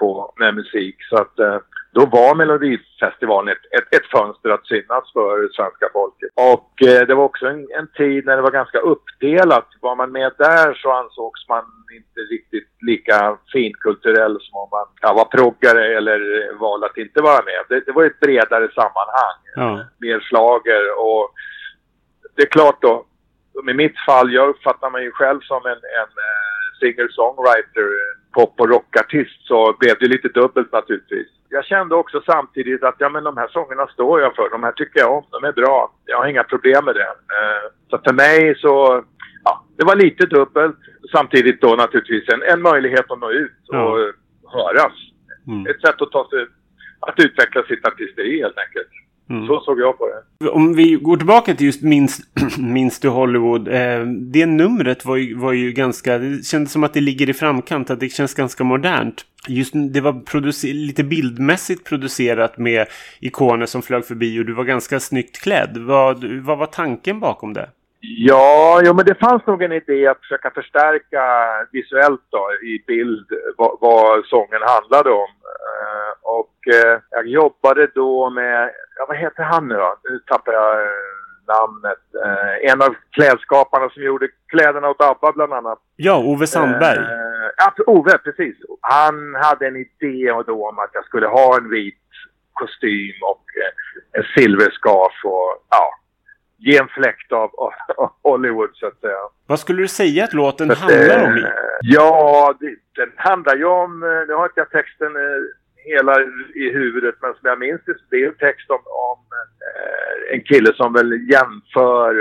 på 0.00 0.34
med 0.36 0.54
musik. 0.54 0.96
Så 1.10 1.16
att 1.16 1.38
eh, 1.38 1.58
då 1.92 2.06
var 2.06 2.34
Melodifestivalen 2.34 3.52
ett, 3.54 3.64
ett, 3.78 3.94
ett 3.94 4.06
fönster 4.06 4.50
att 4.50 4.66
synas 4.66 5.12
för 5.12 5.48
svenska 5.52 5.88
folket. 5.92 6.30
Och 6.34 6.82
eh, 6.82 7.06
det 7.06 7.14
var 7.14 7.24
också 7.24 7.46
en, 7.46 7.68
en 7.78 7.88
tid 7.96 8.26
när 8.26 8.36
det 8.36 8.42
var 8.42 8.50
ganska 8.50 8.78
uppdelat. 8.78 9.68
Var 9.80 9.96
man 9.96 10.12
med 10.12 10.32
där 10.38 10.74
så 10.74 10.92
ansågs 10.92 11.48
man 11.48 11.64
inte 11.92 12.20
riktigt 12.34 12.68
lika 12.80 13.38
finkulturell 13.52 14.40
som 14.40 14.58
om 14.58 14.68
man 14.72 14.86
ja, 15.00 15.12
var 15.14 15.24
proggare 15.24 15.96
eller 15.96 16.18
eh, 16.38 16.60
valde 16.60 16.86
att 16.86 16.96
inte 16.96 17.22
vara 17.22 17.44
med. 17.44 17.60
Det, 17.68 17.80
det 17.86 17.92
var 17.92 18.04
ett 18.04 18.20
bredare 18.20 18.68
sammanhang. 18.74 19.38
Ja. 19.54 19.84
Mer 19.98 20.20
slager 20.20 20.98
och 20.98 21.30
det 22.36 22.42
är 22.42 22.50
klart 22.50 22.82
då, 22.82 23.06
i 23.70 23.74
mitt 23.74 23.98
fall, 24.06 24.32
jag 24.32 24.48
uppfattar 24.48 24.90
mig 24.90 25.02
ju 25.04 25.10
själv 25.10 25.40
som 25.40 25.66
en, 25.66 25.72
en 25.72 26.12
eh, 26.28 26.78
singer-songwriter, 26.80 27.82
en 27.82 28.32
pop 28.32 28.60
och 28.60 28.68
rockartist, 28.68 29.46
så 29.46 29.76
blev 29.78 29.98
det 30.00 30.06
lite 30.06 30.28
dubbelt 30.28 30.72
naturligtvis. 30.72 31.28
Jag 31.52 31.64
kände 31.64 31.94
också 31.94 32.22
samtidigt 32.26 32.82
att 32.82 32.94
ja, 32.98 33.08
men 33.08 33.24
de 33.24 33.36
här 33.36 33.48
sångerna 33.48 33.86
står 33.86 34.20
jag 34.20 34.34
för, 34.36 34.50
de 34.50 34.62
här 34.62 34.72
tycker 34.72 35.00
jag 35.00 35.12
om, 35.16 35.24
de 35.30 35.44
är 35.44 35.52
bra. 35.52 35.92
Jag 36.06 36.16
har 36.18 36.26
inga 36.26 36.44
problem 36.44 36.84
med 36.84 36.94
det. 36.94 37.02
Eh, 37.36 37.64
så 37.90 37.98
för 37.98 38.12
mig 38.12 38.54
så, 38.58 39.04
ja, 39.44 39.64
det 39.78 39.84
var 39.84 39.96
lite 39.96 40.26
dubbelt. 40.26 40.76
Samtidigt 41.12 41.60
då 41.60 41.74
naturligtvis 41.74 42.28
en, 42.28 42.42
en 42.42 42.62
möjlighet 42.62 43.10
att 43.10 43.18
nå 43.20 43.30
ut 43.30 43.68
och 43.68 43.76
Ja. 43.76 44.12
höras. 44.52 44.92
Mm. 45.46 45.66
Ett 45.66 45.80
sätt 45.80 46.02
att 46.02 46.10
ta 46.12 46.28
sig, 46.30 46.46
att 47.00 47.20
utveckla 47.24 47.62
sitt 47.62 47.86
artisteri 47.86 48.40
helt 48.40 48.58
enkelt. 48.58 48.88
Mm. 49.30 49.46
Så 49.46 49.60
såg 49.60 49.80
jag 49.80 49.98
på 49.98 50.06
det. 50.06 50.48
Om 50.48 50.74
vi 50.74 50.94
går 50.94 51.16
tillbaka 51.16 51.54
till 51.54 51.66
just 51.66 51.82
Minst, 51.82 52.20
minst 52.58 53.02
du 53.02 53.08
Hollywood. 53.08 53.68
Eh, 53.68 54.06
det 54.06 54.46
numret 54.46 55.04
var 55.04 55.16
ju, 55.16 55.34
var 55.34 55.52
ju 55.52 55.72
ganska... 55.72 56.18
Det 56.18 56.46
kändes 56.46 56.72
som 56.72 56.84
att 56.84 56.94
det 56.94 57.00
ligger 57.00 57.30
i 57.30 57.32
framkant. 57.32 57.90
Att 57.90 58.00
det 58.00 58.08
känns 58.08 58.34
ganska 58.34 58.64
modernt. 58.64 59.24
Just 59.48 59.72
det 59.92 60.00
var 60.00 60.72
lite 60.72 61.04
bildmässigt 61.04 61.84
producerat 61.84 62.58
med 62.58 62.86
ikoner 63.20 63.66
som 63.66 63.82
flög 63.82 64.04
förbi 64.04 64.40
och 64.40 64.46
du 64.46 64.52
var 64.52 64.64
ganska 64.64 65.00
snyggt 65.00 65.42
klädd. 65.42 65.76
Vad, 65.76 66.24
vad 66.24 66.58
var 66.58 66.66
tanken 66.66 67.20
bakom 67.20 67.52
det? 67.52 67.68
Ja, 68.02 68.80
jo, 68.84 68.94
men 68.94 69.04
det 69.04 69.14
fanns 69.14 69.46
nog 69.46 69.62
en 69.62 69.72
idé 69.72 70.06
att 70.06 70.20
försöka 70.20 70.50
förstärka 70.50 71.22
visuellt 71.72 72.20
då, 72.30 72.48
i 72.62 72.84
bild 72.86 73.26
vad, 73.56 73.78
vad 73.80 74.24
sången 74.24 74.62
handlade 74.62 75.10
om. 75.10 75.30
Eh, 75.54 76.12
och 76.22 76.74
eh, 76.74 77.00
jag 77.10 77.26
jobbade 77.26 77.86
då 77.94 78.30
med, 78.30 78.70
ja, 78.96 79.04
vad 79.08 79.16
heter 79.16 79.42
han 79.42 79.68
nu 79.68 79.74
då? 79.74 79.96
Nu 80.04 80.18
tappar 80.18 80.52
jag 80.52 80.80
eh, 80.80 80.90
namnet. 81.46 82.04
Eh, 82.24 82.72
en 82.72 82.82
av 82.82 82.94
klädskaparna 83.10 83.90
som 83.90 84.02
gjorde 84.02 84.28
kläderna 84.48 84.88
åt 84.88 85.02
ABBA 85.02 85.32
bland 85.32 85.52
annat. 85.52 85.78
Ja, 85.96 86.16
Ove 86.18 86.46
Sandberg. 86.46 86.98
Eh, 86.98 87.50
ja, 87.56 87.72
Ove, 87.86 88.18
precis. 88.18 88.56
Han 88.80 89.34
hade 89.34 89.66
en 89.66 89.76
idé 89.76 90.32
då 90.46 90.68
om 90.68 90.78
att 90.78 90.90
jag 90.92 91.04
skulle 91.04 91.26
ha 91.26 91.56
en 91.56 91.70
vit 91.70 91.94
kostym 92.52 93.14
och 93.22 93.44
eh, 93.62 94.20
en 94.20 94.24
silverscarf 94.34 95.24
och 95.24 95.66
ja, 95.70 95.99
ge 96.60 96.76
en 96.78 96.88
fläkt 96.88 97.32
av, 97.32 97.50
av 97.54 97.72
Hollywood 98.22 98.70
så 98.74 98.86
att 98.86 99.00
säga. 99.00 99.16
Vad 99.46 99.58
skulle 99.60 99.82
du 99.82 99.88
säga 99.88 100.24
att 100.24 100.32
låten 100.32 100.68
Så 100.68 100.74
handlar 100.74 101.24
om? 101.26 101.36
eh, 101.44 101.50
Ja, 101.80 102.54
det, 102.60 102.74
den 102.96 103.12
handlar 103.16 103.56
ju 103.56 103.64
om, 103.64 104.02
eh, 104.02 104.08
nu 104.28 104.34
har 104.34 104.44
inte 104.44 104.60
jag 104.60 104.70
texten 104.70 105.16
eh, 105.16 105.42
hela 105.84 106.20
i 106.54 106.70
huvudet, 106.72 107.14
men 107.22 107.30
som 107.34 107.40
jag 107.42 107.58
minns 107.58 107.80
det, 107.86 107.94
det 108.10 108.16
är 108.22 108.28
en 108.28 108.34
text 108.34 108.70
om, 108.70 108.82
om 108.86 109.18
en 110.32 110.40
kille 110.42 110.72
som 110.74 110.92
väl 110.92 111.30
jämför 111.30 112.14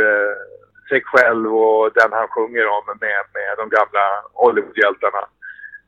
sig 0.89 1.01
själv 1.05 1.55
och 1.57 1.91
den 1.93 2.11
han 2.11 2.27
sjunger 2.27 2.65
om 2.67 2.83
med, 2.85 3.19
med 3.33 3.51
de 3.57 3.69
gamla 3.69 4.03
Hollywoodhjältarna. 4.33 5.23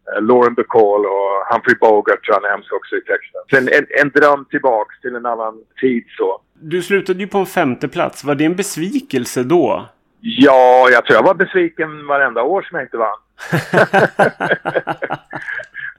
Eh, 0.07 0.21
Lauren 0.21 0.53
Bacall 0.53 1.05
och 1.05 1.53
Humphrey 1.53 1.75
Bogart 1.79 2.25
tror 2.25 2.37
jag 2.41 2.51
nämns 2.51 2.71
också 2.71 2.95
i 2.95 3.01
texten. 3.01 3.41
Så 3.49 3.57
en, 3.57 3.67
en, 3.67 3.85
en 4.01 4.09
dröm 4.09 4.45
tillbaks 4.45 5.01
till 5.01 5.15
en 5.15 5.25
annan 5.25 5.53
tid 5.81 6.03
så. 6.17 6.41
Du 6.53 6.81
slutade 6.81 7.19
ju 7.19 7.27
på 7.27 7.37
en 7.37 7.45
femte 7.45 7.87
plats. 7.87 8.23
Var 8.23 8.35
det 8.35 8.45
en 8.45 8.55
besvikelse 8.55 9.43
då? 9.43 9.85
Ja, 10.19 10.89
jag 10.91 11.05
tror 11.05 11.15
jag 11.15 11.23
var 11.23 11.33
besviken 11.33 12.07
varenda 12.07 12.43
år 12.43 12.61
som 12.61 12.77
jag 12.77 12.85
inte 12.85 12.97
vann. 12.97 13.17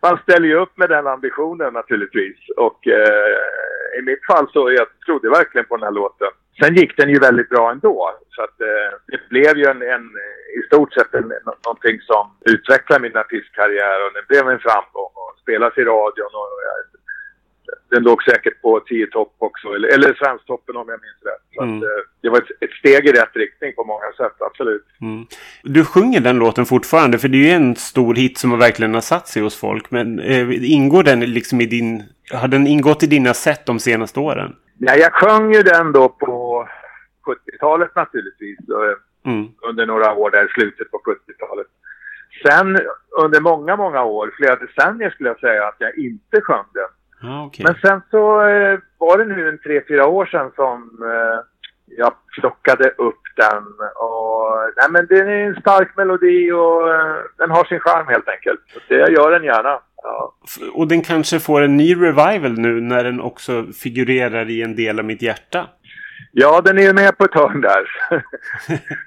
Man 0.03 0.19
ställer 0.23 0.49
ju 0.49 0.55
upp 0.55 0.79
med 0.79 0.89
den 0.89 1.07
ambitionen 1.07 1.73
naturligtvis. 1.73 2.37
Och 2.57 2.87
eh, 2.87 3.99
i 3.99 4.03
mitt 4.03 4.27
fall 4.27 4.47
så 4.53 4.73
jag 4.73 4.87
trodde 5.07 5.31
verkligen 5.31 5.67
på 5.67 5.77
den 5.77 5.85
här 5.85 5.93
låten. 5.93 6.29
Sen 6.61 6.75
gick 6.75 6.97
den 6.97 7.11
ju 7.11 7.19
väldigt 7.19 7.49
bra 7.49 7.71
ändå. 7.71 8.11
Så 8.35 8.43
att 8.43 8.61
eh, 8.61 8.91
det 9.13 9.29
blev 9.29 9.57
ju 9.59 9.65
en, 9.65 9.83
en 9.83 10.05
i 10.59 10.67
stort 10.67 10.93
sett 10.95 11.15
en, 11.15 11.29
nå- 11.47 11.57
någonting 11.67 12.01
som 12.01 12.25
utvecklade 12.55 13.03
min 13.03 13.17
artistkarriär 13.17 13.99
och 14.07 14.13
det 14.17 14.25
blev 14.29 14.45
en 14.49 14.59
framgång 14.67 15.13
och 15.25 15.33
spelas 15.43 15.79
i 15.79 15.85
radion 15.85 16.33
och 16.43 16.51
jag, 16.69 16.77
den 17.91 18.03
låg 18.03 18.23
säkert 18.23 18.63
på 18.63 18.81
10 18.81 19.07
topp 19.07 19.35
också, 19.39 19.69
eller, 19.69 19.89
eller 19.95 20.15
Svensktoppen 20.15 20.77
om 20.77 20.89
jag 20.89 21.01
minns 21.01 21.23
rätt. 21.31 21.45
Så 21.55 21.63
Mm. 21.63 21.77
att, 21.79 21.83
eh, 21.85 21.89
det 22.23 22.29
var 22.29 22.39
ett, 22.39 22.51
ett 22.65 22.71
steg 22.81 23.07
i 23.09 23.13
rätt 23.13 23.37
riktning 23.37 23.73
på 23.75 23.85
många 23.85 24.13
sätt, 24.17 24.37
absolut. 24.41 24.87
Mm. 25.01 25.27
Du 25.63 25.85
sjunger 25.85 26.21
den 26.21 26.39
låten 26.39 26.67
fortfarande, 26.67 27.19
för 27.19 27.29
det 27.29 27.37
är 27.39 27.45
ju 27.49 27.51
en 27.51 27.77
stor 27.77 28.15
hit 28.15 28.39
som 28.39 28.59
verkligen 28.59 28.95
har 28.95 29.01
satt 29.01 29.29
sig 29.29 29.43
hos 29.43 29.61
folk. 29.61 29.91
Men 29.91 30.19
eh, 30.19 30.73
ingår 30.73 31.03
den 31.03 31.21
liksom 31.21 31.61
i 31.61 31.67
din... 31.67 32.03
Har 32.33 32.49
den 32.49 32.67
ingått 32.67 33.03
i 33.03 33.07
dina 33.07 33.35
set 33.35 33.67
de 33.67 33.79
senaste 33.79 34.21
åren? 34.21 34.57
Ja, 34.79 34.95
jag 34.97 35.13
sjöng 35.13 35.55
ju 35.55 35.63
den 35.63 35.93
då 35.93 36.09
på 36.09 36.27
70-talet 37.25 37.95
naturligtvis. 37.95 38.59
och, 38.69 38.85
eh, 38.85 38.97
Mm. 39.25 39.49
Under 39.69 39.87
några 39.87 40.15
år 40.15 40.31
där, 40.31 40.49
slutet 40.55 40.91
på 40.91 40.99
70-talet. 40.99 41.67
Sen 42.47 42.79
under 43.23 43.41
många, 43.41 43.77
många 43.77 44.05
år, 44.05 44.33
flera 44.37 44.57
decennier 44.57 45.11
skulle 45.11 45.29
jag 45.29 45.39
säga, 45.41 45.69
att 45.69 45.77
jag 45.79 45.99
inte 45.99 46.41
sjöng 46.41 46.65
den. 46.75 46.89
Ja, 47.23 47.45
okej. 47.47 47.65
Men 47.65 47.75
sen 47.75 48.03
så 48.11 48.47
eh, 48.47 48.79
var 48.99 49.19
det 49.19 49.25
nu 49.25 49.49
en 49.49 49.59
tre, 49.59 49.83
fyra 49.89 50.07
år 50.07 50.27
sedan 50.27 50.51
som 50.55 50.83
eh, 51.05 51.41
jag 51.97 52.13
plockade 52.41 52.89
upp 52.91 53.21
den. 53.37 53.65
Och, 53.97 54.73
nej, 54.77 54.87
men 54.91 55.07
det 55.07 55.19
är 55.19 55.27
en 55.47 55.61
stark 55.61 55.97
melodi 55.97 56.53
och 56.53 56.95
eh, 56.95 57.17
den 57.39 57.51
har 57.51 57.65
sin 57.65 57.81
charm 57.81 58.07
helt 58.09 58.29
enkelt. 58.29 58.61
Så 58.73 58.79
det, 58.89 58.95
jag 58.95 59.13
gör 59.13 59.31
den 59.31 59.45
gärna. 59.45 59.81
Ja. 60.03 60.35
Och 60.73 60.89
den 60.89 61.03
kanske 61.03 61.41
får 61.41 61.63
en 61.63 61.77
ny 61.77 61.95
revival 61.95 62.53
nu 62.59 62.81
när 62.81 63.05
den 63.05 63.21
också 63.21 63.65
figurerar 63.83 64.51
i 64.51 64.63
en 64.63 64.77
del 64.77 64.99
av 64.99 65.05
mitt 65.05 65.23
hjärta. 65.23 65.67
Ja, 66.33 66.61
den 66.61 66.79
är 66.79 66.83
ju 66.83 66.93
med 66.93 67.19
på 67.19 67.25
ett 67.25 67.35
hörn 67.35 67.61
där. 67.61 67.91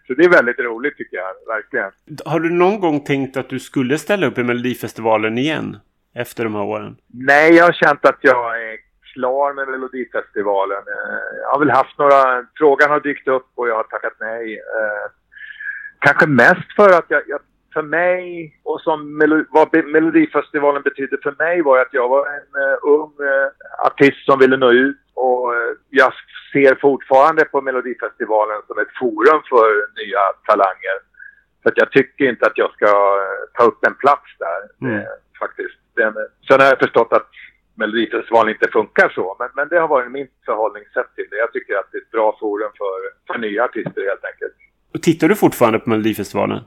så 0.07 0.13
det 0.13 0.23
är 0.25 0.29
väldigt 0.29 0.59
roligt 0.59 0.97
tycker 0.97 1.17
jag, 1.17 1.55
verkligen. 1.55 1.91
Har 2.25 2.39
du 2.39 2.49
någon 2.49 2.79
gång 2.79 2.99
tänkt 3.03 3.37
att 3.37 3.49
du 3.49 3.59
skulle 3.59 3.97
ställa 3.97 4.27
upp 4.27 4.37
i 4.37 4.43
Melodifestivalen 4.43 5.37
igen? 5.37 5.77
Efter 6.15 6.43
de 6.43 6.55
här 6.55 6.63
åren? 6.63 6.95
Nej, 7.13 7.53
jag 7.55 7.65
har 7.65 7.71
känt 7.71 8.05
att 8.05 8.17
jag 8.21 8.63
är 8.63 8.77
klar 9.13 9.53
med 9.53 9.67
Melodifestivalen. 9.67 10.77
Eh, 10.77 11.39
Jag 11.41 11.49
har 11.49 11.59
väl 11.59 11.69
haft 11.69 11.97
några... 11.97 12.45
Frågan 12.57 12.89
har 12.89 12.99
dykt 12.99 13.27
upp 13.27 13.47
och 13.55 13.67
jag 13.67 13.75
har 13.75 13.83
tackat 13.83 14.13
nej. 14.19 14.53
Eh, 14.53 15.11
Kanske 15.99 16.27
mest 16.27 16.75
för 16.75 16.89
att 16.97 17.05
jag, 17.07 17.21
jag 17.27 17.39
för 17.73 17.81
mig 17.81 18.53
och 18.63 18.81
som 18.81 19.19
vad 19.49 19.85
Melodifestivalen 19.85 20.81
betydde 20.81 21.17
för 21.23 21.35
mig 21.39 21.61
var 21.61 21.79
att 21.79 21.93
jag 21.93 22.09
var 22.09 22.27
en 22.27 22.61
eh, 22.63 22.77
ung 22.81 23.11
eh, 23.29 23.87
artist 23.87 24.25
som 24.25 24.39
ville 24.39 24.57
nå 24.57 24.71
ut 24.71 24.97
och 25.13 25.53
eh, 25.55 25.71
jag 25.89 26.13
ser 26.55 26.75
fortfarande 26.87 27.45
på 27.45 27.61
Melodifestivalen 27.61 28.61
som 28.67 28.77
ett 28.79 28.93
forum 29.01 29.41
för 29.51 29.69
nya 30.01 30.23
talanger. 30.47 30.97
Så 31.61 31.69
att 31.69 31.77
jag 31.77 31.91
tycker 31.91 32.25
inte 32.29 32.45
att 32.45 32.57
jag 32.63 32.71
ska 32.77 32.85
eh, 33.25 33.41
ta 33.57 33.63
upp 33.69 33.85
en 33.87 33.95
plats 34.03 34.29
där 34.39 34.61
Mm. 34.87 34.99
eh, 34.99 35.15
faktiskt. 35.39 35.77
Den, 35.99 36.13
sen 36.47 36.59
har 36.59 36.67
jag 36.67 36.79
förstått 36.79 37.13
att 37.13 37.29
Melodifestivalen 37.81 38.53
inte 38.53 38.71
funkar 38.71 39.09
så, 39.09 39.35
men, 39.39 39.49
men 39.57 39.67
det 39.67 39.79
har 39.79 39.87
varit 39.87 40.11
mitt 40.11 40.33
förhållningssätt 40.45 41.15
till 41.15 41.27
det. 41.31 41.37
Jag 41.37 41.51
tycker 41.53 41.75
att 41.75 41.89
det 41.91 41.97
är 41.97 42.01
ett 42.01 42.11
bra 42.11 42.37
forum 42.39 42.71
för, 42.81 42.97
för 43.27 43.39
nya 43.39 43.63
artister 43.63 44.01
helt 44.09 44.25
enkelt. 44.31 44.55
Tittar 45.01 45.27
du 45.27 45.35
fortfarande 45.35 45.79
på 45.79 45.89
Melodifestivalen? 45.89 46.59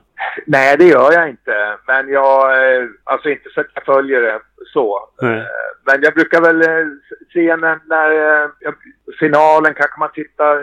Nej, 0.45 0.77
det 0.77 0.85
gör 0.85 1.11
jag 1.13 1.29
inte. 1.29 1.77
Men 1.87 2.09
jag, 2.09 2.41
eh, 2.75 2.87
alltså 3.03 3.29
inte 3.29 3.49
så 3.49 3.61
att 3.61 3.67
jag 3.73 3.85
följer 3.85 4.21
det 4.21 4.39
så. 4.73 5.09
Nej. 5.21 5.37
Eh, 5.39 5.45
Men 5.85 6.01
jag 6.01 6.13
brukar 6.13 6.41
väl 6.41 6.61
eh, 6.61 6.87
se 7.33 7.55
när, 7.55 7.79
när 7.85 8.11
jag- 8.59 8.75
finalen 9.19 9.73
kanske 9.73 9.99
man 9.99 10.11
tittar. 10.11 10.55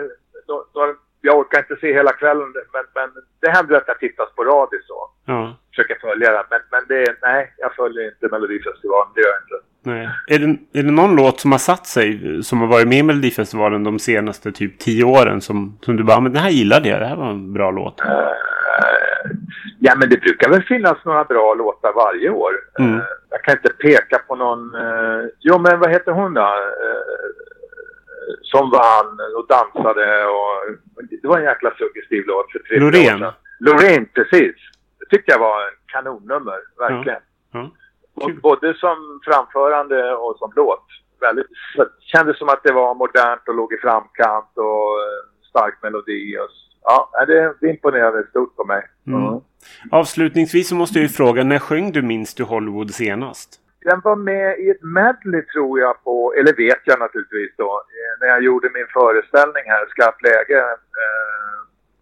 Då, 0.47 0.65
då, 0.73 0.95
jag 1.21 1.37
orkar 1.39 1.59
inte 1.59 1.75
se 1.81 1.93
hela 1.93 2.11
kvällen, 2.13 2.53
men, 2.73 2.83
men 2.95 3.09
det 3.41 3.49
händer 3.49 3.75
att 3.75 3.87
jag 3.87 3.99
tittar 3.99 4.25
sporadiskt 4.25 4.87
så. 4.87 5.09
Ja. 5.25 5.57
Försöker 5.69 5.97
följa 6.01 6.31
det. 6.31 6.43
Men, 6.49 6.59
men 6.71 6.81
det, 6.87 7.15
nej, 7.21 7.53
jag 7.57 7.73
följer 7.75 8.05
inte 8.05 8.27
Melodifestivalen. 8.31 9.11
Det 9.15 9.21
gör 9.21 9.29
jag 9.29 9.41
inte. 9.45 9.66
Nej. 9.83 10.09
Är, 10.27 10.39
det, 10.39 10.79
är 10.79 10.83
det 10.83 10.91
någon 10.91 11.15
låt 11.15 11.39
som 11.39 11.51
har 11.51 11.59
satt 11.59 11.87
sig, 11.87 12.43
som 12.43 12.61
har 12.61 12.67
varit 12.67 12.87
med 12.87 12.97
i 12.97 13.03
Melodifestivalen 13.03 13.83
de 13.83 13.99
senaste 13.99 14.51
typ 14.51 14.79
tio 14.79 15.03
åren 15.03 15.41
som, 15.41 15.77
som 15.81 15.95
du 15.95 16.03
bara, 16.03 16.19
men 16.19 16.33
den 16.33 16.41
här 16.41 16.49
gillade 16.49 16.89
jag, 16.89 17.01
det 17.01 17.05
här 17.05 17.15
var 17.15 17.29
en 17.29 17.53
bra 17.53 17.71
låt. 17.71 18.01
Eh, 18.01 18.07
ja, 19.79 19.95
men 19.97 20.09
det 20.09 20.17
brukar 20.17 20.49
väl 20.49 20.63
finnas 20.63 21.05
några 21.05 21.23
bra 21.23 21.53
låtar 21.53 21.93
varje 21.93 22.29
år. 22.29 22.51
Mm. 22.79 22.95
Eh, 22.95 23.03
jag 23.29 23.43
kan 23.43 23.57
inte 23.57 23.73
peka 23.73 24.19
på 24.27 24.35
någon... 24.35 24.75
Uh, 24.75 25.25
jo, 25.39 25.59
men 25.59 25.79
vad 25.79 25.91
heter 25.91 26.11
hon 26.11 26.33
då? 26.33 26.41
Eh, 26.41 27.27
som 28.41 28.69
vann 28.69 29.19
och 29.37 29.47
dansade 29.47 30.25
och... 30.25 30.77
Det 31.21 31.27
var 31.27 31.37
en 31.37 31.43
jäkla 31.43 31.71
suggestiv 31.77 32.23
låt 32.27 32.51
för 32.51 32.59
tre 32.59 32.79
Loreen. 32.79 33.15
år 33.15 33.19
sedan. 33.19 33.33
Loreen, 33.59 34.05
precis. 34.13 34.55
Det 34.99 35.05
tyckte 35.09 35.31
jag 35.31 35.39
var 35.39 35.61
en 35.61 35.73
kanonnummer, 35.85 36.59
verkligen. 36.79 37.21
Ja. 37.53 37.59
Och 37.59 37.69
Både 38.41 38.73
som 38.73 39.19
framförande 39.25 40.13
och 40.15 40.37
som 40.37 40.51
låt. 40.55 40.85
Väldigt, 41.19 41.47
kändes 41.99 42.37
som 42.37 42.49
att 42.49 42.63
det 42.63 42.71
var 42.71 42.95
modernt 42.95 43.47
och 43.47 43.55
låg 43.55 43.73
i 43.73 43.77
framkant 43.77 44.51
och 44.55 44.89
eh, 45.03 45.49
stark 45.49 45.83
melodi. 45.83 46.37
Och, 46.37 46.49
ja, 46.83 47.25
det, 47.27 47.53
det 47.61 47.69
imponerade 47.69 48.27
stort 48.27 48.55
på 48.55 48.63
mig. 48.63 48.83
Mm. 49.07 49.41
Avslutningsvis 49.91 50.69
så 50.69 50.75
måste 50.75 50.99
jag 50.99 51.03
ju 51.03 51.09
fråga, 51.09 51.43
när 51.43 51.59
sjöng 51.59 51.91
du 51.91 52.01
minst 52.01 52.37
du 52.37 52.43
Hollywood 52.43 52.93
senast? 52.93 53.59
Den 53.81 54.01
var 54.03 54.15
med 54.15 54.59
i 54.59 54.69
ett 54.69 54.83
medley 54.83 55.41
tror 55.41 55.79
jag 55.79 56.03
på, 56.03 56.33
eller 56.33 56.53
vet 56.53 56.81
jag 56.83 56.99
naturligtvis 56.99 57.53
då, 57.57 57.71
eh, 57.97 58.13
när 58.21 58.27
jag 58.27 58.43
gjorde 58.43 58.69
min 58.73 58.87
föreställning 58.93 59.63
här, 59.65 59.85
Skarpt 59.89 60.21
läge, 60.23 60.59
eh, 61.03 61.57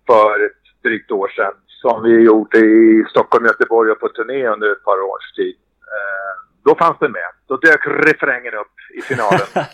för 0.07 0.45
ett 0.45 0.63
drygt 0.83 1.11
år 1.11 1.27
sedan. 1.27 1.53
Som 1.67 2.03
vi 2.03 2.21
gjorde 2.21 2.59
i 2.59 3.05
Stockholm, 3.09 3.45
Göteborg 3.45 3.91
och 3.91 3.99
på 3.99 4.09
turné 4.09 4.47
under 4.47 4.71
ett 4.71 4.83
par 4.83 5.01
års 5.01 5.31
tid. 5.35 5.55
Eh, 5.95 6.33
då 6.65 6.75
fanns 6.75 6.97
den 6.99 7.11
med. 7.11 7.21
Då 7.47 7.57
dök 7.57 7.87
refrängen 7.87 8.53
upp 8.53 8.73
i 8.97 9.01
finalen. 9.01 9.39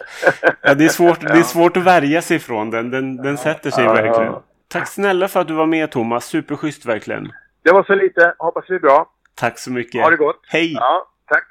Ja, 0.61 0.73
det, 0.73 0.85
är 0.85 0.89
svårt, 0.89 1.19
det 1.21 1.27
är 1.39 1.43
svårt 1.43 1.77
att 1.77 1.83
värja 1.83 2.21
sig 2.21 2.39
från 2.39 2.69
den. 2.69 2.89
Den, 2.91 3.17
den 3.17 3.37
sätter 3.37 3.71
sig 3.71 3.83
Ja. 3.83 3.93
verkligen. 3.93 4.33
Tack 4.67 4.87
snälla 4.87 5.27
för 5.27 5.39
att 5.39 5.47
du 5.47 5.53
var 5.53 5.65
med 5.65 5.91
Thomas. 5.91 6.25
Superschysst 6.25 6.85
verkligen. 6.85 7.31
det 7.63 7.71
var 7.71 7.83
så 7.83 7.95
lite. 7.95 8.35
Hoppas 8.37 8.65
det 8.67 8.75
är 8.75 8.79
bra. 8.79 9.09
Tack 9.35 9.59
så 9.59 9.71
mycket. 9.71 10.01
Ha 10.01 10.09
det 10.09 10.17
gott. 10.17 10.39
Hej! 10.47 10.73
Ja, 10.73 11.07
tack. 11.27 11.47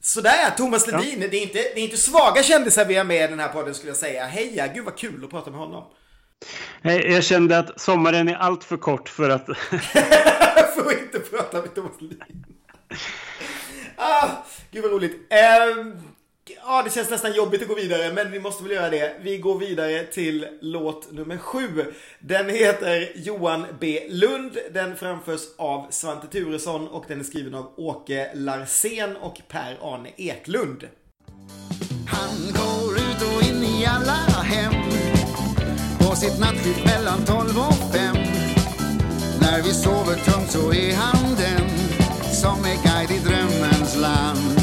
Sådär, 0.00 0.50
Thomas 0.56 0.86
Ledin. 0.86 1.20
Det, 1.30 1.36
är 1.36 1.42
inte, 1.42 1.58
det 1.58 1.80
är 1.80 1.84
inte 1.84 1.96
svaga 1.96 2.42
kändisar 2.42 2.84
vi 2.84 2.94
har 2.96 3.04
med 3.04 3.24
i 3.24 3.26
den 3.28 3.40
här 3.40 3.48
podden 3.48 3.74
skulle 3.74 3.90
jag 3.90 3.96
säga. 3.96 4.24
Heja, 4.26 4.66
gud 4.66 4.84
vad 4.84 4.96
kul 4.98 5.24
att 5.24 5.30
prata 5.30 5.50
med 5.50 5.60
honom. 5.60 5.84
Eh, 6.82 6.96
Jag 6.96 7.24
kände 7.24 7.58
att 7.58 7.80
sommaren 7.80 8.28
är 8.28 8.36
allt 8.36 8.64
för 8.64 8.76
kort 8.76 9.08
för 9.08 9.30
att... 9.30 9.46
För 10.74 10.86
att 10.86 10.92
inte 11.02 11.18
prata 11.18 11.60
med 11.60 11.74
Thomas 11.74 12.00
Ledin. 12.00 12.44
Ah, 14.02 14.44
gud 14.70 14.82
vad 14.82 14.92
roligt. 14.92 15.26
Eh, 15.30 15.38
ja, 16.66 16.82
det 16.82 16.90
känns 16.90 17.10
nästan 17.10 17.32
jobbigt 17.32 17.62
att 17.62 17.68
gå 17.68 17.74
vidare, 17.74 18.12
men 18.12 18.30
vi 18.30 18.40
måste 18.40 18.62
väl 18.62 18.72
göra 18.72 18.90
det. 18.90 19.16
Vi 19.20 19.38
går 19.38 19.58
vidare 19.58 20.04
till 20.04 20.46
låt 20.60 21.12
nummer 21.12 21.36
sju. 21.36 21.94
Den 22.18 22.48
heter 22.48 23.12
Johan 23.14 23.66
B. 23.80 24.00
Lund. 24.08 24.58
Den 24.70 24.96
framförs 24.96 25.40
av 25.58 25.86
Svante 25.90 26.26
Turesson 26.26 26.88
och 26.88 27.04
den 27.08 27.20
är 27.20 27.24
skriven 27.24 27.54
av 27.54 27.72
Åke 27.76 28.30
Larsén 28.34 29.16
och 29.16 29.40
Per-Arne 29.48 30.10
Eklund. 30.16 30.88
Han 32.06 32.36
går 32.52 32.96
ut 32.96 33.22
och 33.22 33.48
in 33.48 33.62
i 33.64 33.86
alla 33.86 34.12
hem 34.42 34.72
På 35.98 36.16
sitt 36.16 36.40
nattskift 36.40 36.84
mellan 36.84 37.24
tolv 37.24 37.58
och 37.58 37.92
fem 37.94 38.16
När 39.40 39.62
vi 39.62 39.70
sover 39.70 40.14
tungt 40.14 40.50
så 40.50 40.72
är 40.72 40.94
han 40.94 41.36
den 41.36 41.89
som 42.40 42.64
är 42.64 42.82
guide 42.84 43.10
i 43.10 43.18
drömmens 43.18 43.96
land. 43.96 44.60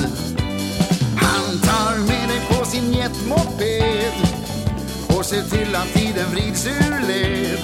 Han 1.16 1.60
tar 1.60 1.98
med 1.98 2.30
dig 2.30 2.42
på 2.50 2.66
sin 2.66 2.94
jetmoped 2.94 4.14
Och 5.18 5.26
ser 5.26 5.44
till 5.44 5.76
att 5.76 5.94
tiden 5.94 6.32
vrids 6.32 6.68
ur 6.68 7.08
led. 7.08 7.60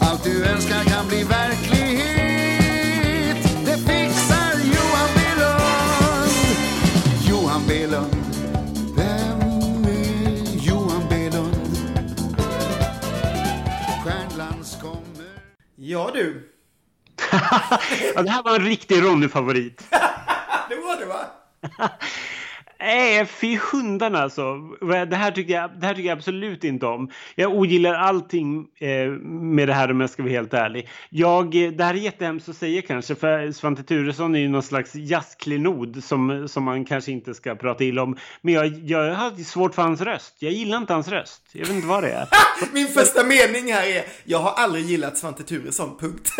Allt 0.00 0.24
du 0.24 0.44
önskar 0.44 0.84
kan 0.84 1.08
bli 1.08 1.24
verklighet. 1.24 2.06
Det 3.64 3.76
fixar 3.76 4.52
Johan 4.64 5.10
B 5.14 5.20
Lund 5.38 6.32
Johan 7.28 7.62
B 7.68 7.86
Lund 7.86 8.16
vem 8.96 9.84
är 9.84 10.66
Johan 10.66 11.02
B 11.08 11.30
Lund? 11.32 11.78
Stjärnlands 14.04 14.78
kommer 14.80 15.28
Ja 15.76 16.10
du, 16.14 16.48
ja, 18.14 18.22
det 18.22 18.30
här 18.30 18.42
var 18.42 18.54
en 18.54 18.64
riktig 18.64 19.02
Ronny-favorit. 19.02 19.84
det 20.68 20.76
var 20.76 21.00
det 21.00 21.06
va? 21.06 21.24
Nej, 22.80 23.26
fy 23.26 23.58
hundarna 23.72 24.18
alltså. 24.18 24.58
Det 25.08 25.16
här, 25.16 25.30
tycker 25.30 25.54
jag, 25.54 25.70
det 25.80 25.86
här 25.86 25.94
tycker 25.94 26.08
jag 26.08 26.18
absolut 26.18 26.64
inte 26.64 26.86
om. 26.86 27.10
Jag 27.34 27.54
ogillar 27.54 27.94
allting 27.94 28.66
eh, 28.80 29.10
med 29.30 29.68
det 29.68 29.74
här 29.74 29.90
om 29.90 30.00
jag 30.00 30.10
ska 30.10 30.22
vara 30.22 30.32
helt 30.32 30.54
ärlig. 30.54 30.88
Jag, 31.10 31.64
eh, 31.64 31.70
det 31.70 31.84
här 31.84 31.94
är 31.94 31.98
jättehemskt 31.98 32.48
att 32.48 32.56
säga 32.56 32.82
kanske 32.82 33.14
för 33.14 33.52
Svante 33.52 33.82
Turesson 33.82 34.34
är 34.34 34.38
ju 34.38 34.48
någon 34.48 34.62
slags 34.62 34.94
jazzklenod 34.94 36.04
som, 36.04 36.48
som 36.48 36.64
man 36.64 36.84
kanske 36.84 37.12
inte 37.12 37.34
ska 37.34 37.54
prata 37.54 37.84
illa 37.84 38.02
om. 38.02 38.16
Men 38.40 38.54
jag, 38.54 38.66
jag 38.66 39.14
har 39.14 39.44
svårt 39.44 39.74
för 39.74 39.82
hans 39.82 40.00
röst. 40.00 40.34
Jag 40.38 40.52
gillar 40.52 40.78
inte 40.78 40.92
hans 40.92 41.08
röst. 41.08 41.42
Jag 41.52 41.66
vet 41.66 41.74
inte 41.74 41.86
vad 41.86 42.02
det 42.02 42.10
är. 42.10 42.28
Min 42.72 42.88
första 42.88 43.24
mening 43.24 43.72
här 43.72 43.86
är 43.86 44.04
Jag 44.24 44.38
har 44.38 44.52
aldrig 44.52 44.84
gillat 44.84 45.18
Svante 45.18 45.42
Turesson, 45.42 45.96
punkt. 46.00 46.30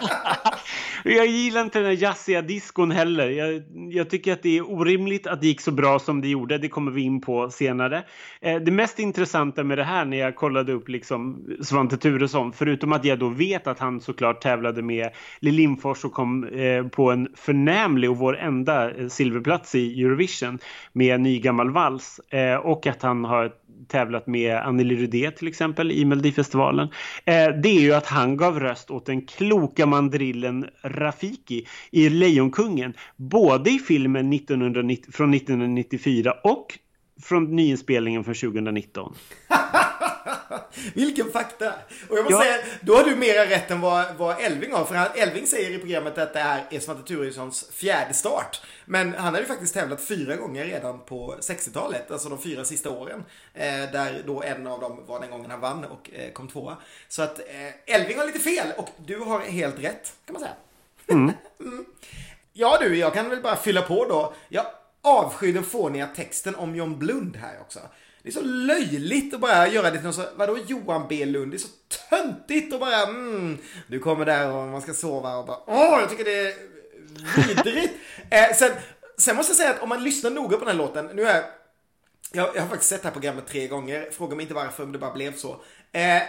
Jag 1.04 1.26
gillar 1.26 1.60
inte 1.60 1.78
den 1.78 1.86
här 1.86 2.02
jazziga 2.02 2.42
diskon 2.42 2.90
heller. 2.90 3.28
Jag, 3.28 3.62
jag 3.90 4.10
tycker 4.10 4.32
att 4.32 4.42
det 4.42 4.58
är 4.58 4.70
orimligt 4.70 5.26
att 5.26 5.40
det 5.40 5.46
gick 5.46 5.60
så 5.60 5.70
bra 5.70 5.98
som 5.98 6.20
det 6.20 6.28
gjorde. 6.28 6.58
Det 6.58 6.68
kommer 6.68 6.90
vi 6.90 7.02
in 7.02 7.20
på 7.20 7.50
senare. 7.50 8.04
Eh, 8.40 8.56
det 8.56 8.70
mest 8.70 8.98
intressanta 8.98 9.64
med 9.64 9.78
det 9.78 9.84
här 9.84 10.04
när 10.04 10.16
jag 10.16 10.36
kollade 10.36 10.72
upp 10.72 10.88
liksom 10.88 11.46
Svante 11.62 11.96
Turesson, 11.96 12.52
förutom 12.52 12.92
att 12.92 13.04
jag 13.04 13.18
då 13.18 13.28
vet 13.28 13.66
att 13.66 13.78
han 13.78 14.00
såklart 14.00 14.40
tävlade 14.42 14.82
med 14.82 15.10
Lill 15.40 15.54
Lindfors 15.54 16.04
och 16.04 16.12
kom 16.12 16.44
eh, 16.44 16.86
på 16.86 17.10
en 17.10 17.28
förnämlig 17.34 18.10
och 18.10 18.16
vår 18.16 18.36
enda 18.38 18.90
eh, 18.90 19.08
silverplats 19.08 19.74
i 19.74 20.02
Eurovision 20.02 20.58
med 20.92 21.20
Ny 21.20 21.40
gammal 21.40 21.70
vals 21.70 22.18
eh, 22.18 22.56
och 22.56 22.86
att 22.86 23.02
han 23.02 23.24
har 23.24 23.44
ett 23.44 23.65
tävlat 23.88 24.26
med 24.26 24.56
Anneli 24.56 24.96
Rudé 24.96 25.30
till 25.30 25.48
exempel 25.48 25.92
i 25.92 26.04
Melodifestivalen. 26.04 26.88
Eh, 27.24 27.48
det 27.48 27.68
är 27.68 27.80
ju 27.80 27.92
att 27.92 28.06
han 28.06 28.36
gav 28.36 28.60
röst 28.60 28.90
åt 28.90 29.06
den 29.06 29.26
kloka 29.26 29.86
mandrillen 29.86 30.66
Rafiki 30.82 31.66
i 31.90 32.08
Lejonkungen. 32.08 32.94
Både 33.16 33.70
i 33.70 33.78
filmen 33.78 34.32
1990, 34.32 35.12
från 35.12 35.34
1994 35.34 36.34
och 36.44 36.78
från 37.22 37.56
nyinspelningen 37.56 38.24
från 38.24 38.34
2019. 38.34 39.14
Vilken 40.94 41.32
fakta! 41.32 41.74
Och 42.08 42.18
jag 42.18 42.24
måste 42.24 42.46
Ja. 42.46 42.52
säga, 42.52 42.58
då 42.80 42.96
har 42.96 43.04
du 43.04 43.16
mera 43.16 43.44
rätt 43.46 43.70
än 43.70 43.80
vad, 43.80 44.14
vad 44.16 44.40
Elving 44.40 44.72
har. 44.72 44.84
För 44.84 44.94
han, 44.94 45.08
Elving 45.14 45.46
säger 45.46 45.70
i 45.70 45.78
programmet 45.78 46.18
att 46.18 46.32
det 46.32 46.40
här 46.40 46.64
är 46.70 46.80
Svante 46.80 47.02
Turessons 47.08 47.70
fjärde 47.72 48.14
start. 48.14 48.62
Men 48.84 49.14
han 49.14 49.24
hade 49.24 49.40
ju 49.40 49.46
faktiskt 49.46 49.74
tävlat 49.74 50.00
fyra 50.04 50.36
gånger 50.36 50.64
redan 50.64 51.00
på 51.00 51.34
60-talet, 51.40 52.10
alltså 52.10 52.28
de 52.28 52.42
fyra 52.42 52.64
sista 52.64 52.90
åren. 52.90 53.24
Eh, 53.54 53.62
där 53.92 54.22
då 54.26 54.42
en 54.42 54.66
av 54.66 54.80
dem 54.80 55.00
var 55.06 55.20
den 55.20 55.30
gången 55.30 55.50
han 55.50 55.60
vann 55.60 55.84
och 55.84 56.10
eh, 56.12 56.32
kom 56.32 56.48
tvåa. 56.48 56.76
Så 57.08 57.22
att 57.22 57.38
eh, 57.38 57.94
Elving 57.94 58.18
har 58.18 58.26
lite 58.26 58.38
fel 58.38 58.66
och 58.76 58.88
du 59.06 59.18
har 59.18 59.40
helt 59.40 59.78
rätt, 59.78 60.12
kan 60.26 60.32
man 60.32 60.42
säga. 60.42 60.54
Mm. 61.60 61.84
Ja 62.52 62.78
du, 62.80 62.96
jag 62.96 63.14
kan 63.14 63.30
väl 63.30 63.42
bara 63.42 63.56
fylla 63.56 63.82
på 63.82 64.04
då. 64.04 64.34
Jag 64.48 64.66
avskyr 65.02 65.52
den 65.52 65.64
fåniga 65.64 66.06
texten 66.06 66.54
om 66.54 66.76
John 66.76 66.98
Blund 66.98 67.36
här 67.36 67.60
också. 67.60 67.78
Det 68.26 68.30
är 68.30 68.32
så 68.32 68.42
löjligt 68.42 69.34
att 69.34 69.40
bara 69.40 69.68
göra 69.68 69.90
det 69.90 69.96
till 69.96 70.04
någon 70.04 70.12
så, 70.12 70.24
vadå 70.36 70.58
Johan 70.66 71.06
B 71.08 71.24
Lund? 71.24 71.52
Det 71.52 71.56
är 71.56 71.58
så 71.58 71.68
töntigt 72.10 72.74
och 72.74 72.80
bara 72.80 73.02
mm, 73.02 73.58
du 73.86 73.98
kommer 73.98 74.24
där 74.24 74.52
och 74.52 74.68
man 74.68 74.82
ska 74.82 74.94
sova 74.94 75.36
och 75.36 75.46
bara 75.46 75.58
åh, 75.66 76.00
jag 76.00 76.10
tycker 76.10 76.24
det 76.24 76.48
är 76.48 76.54
vidrigt. 77.36 77.94
eh, 78.30 78.56
sen, 78.56 78.70
sen 79.18 79.36
måste 79.36 79.50
jag 79.50 79.56
säga 79.56 79.70
att 79.70 79.82
om 79.82 79.88
man 79.88 80.04
lyssnar 80.04 80.30
noga 80.30 80.56
på 80.56 80.64
den 80.64 80.76
här 80.76 80.86
låten, 80.86 81.06
nu 81.06 81.22
är 81.22 81.44
jag, 82.32 82.56
jag 82.56 82.62
har 82.62 82.68
faktiskt 82.68 82.90
sett 82.90 83.02
det 83.02 83.08
här 83.08 83.12
programmet 83.12 83.46
tre 83.46 83.66
gånger, 83.66 84.10
fråga 84.10 84.36
mig 84.36 84.42
inte 84.42 84.54
varför, 84.54 84.82
om 84.82 84.92
det 84.92 84.98
bara 84.98 85.12
blev 85.12 85.36
så. 85.36 85.50
Eh, 85.92 86.22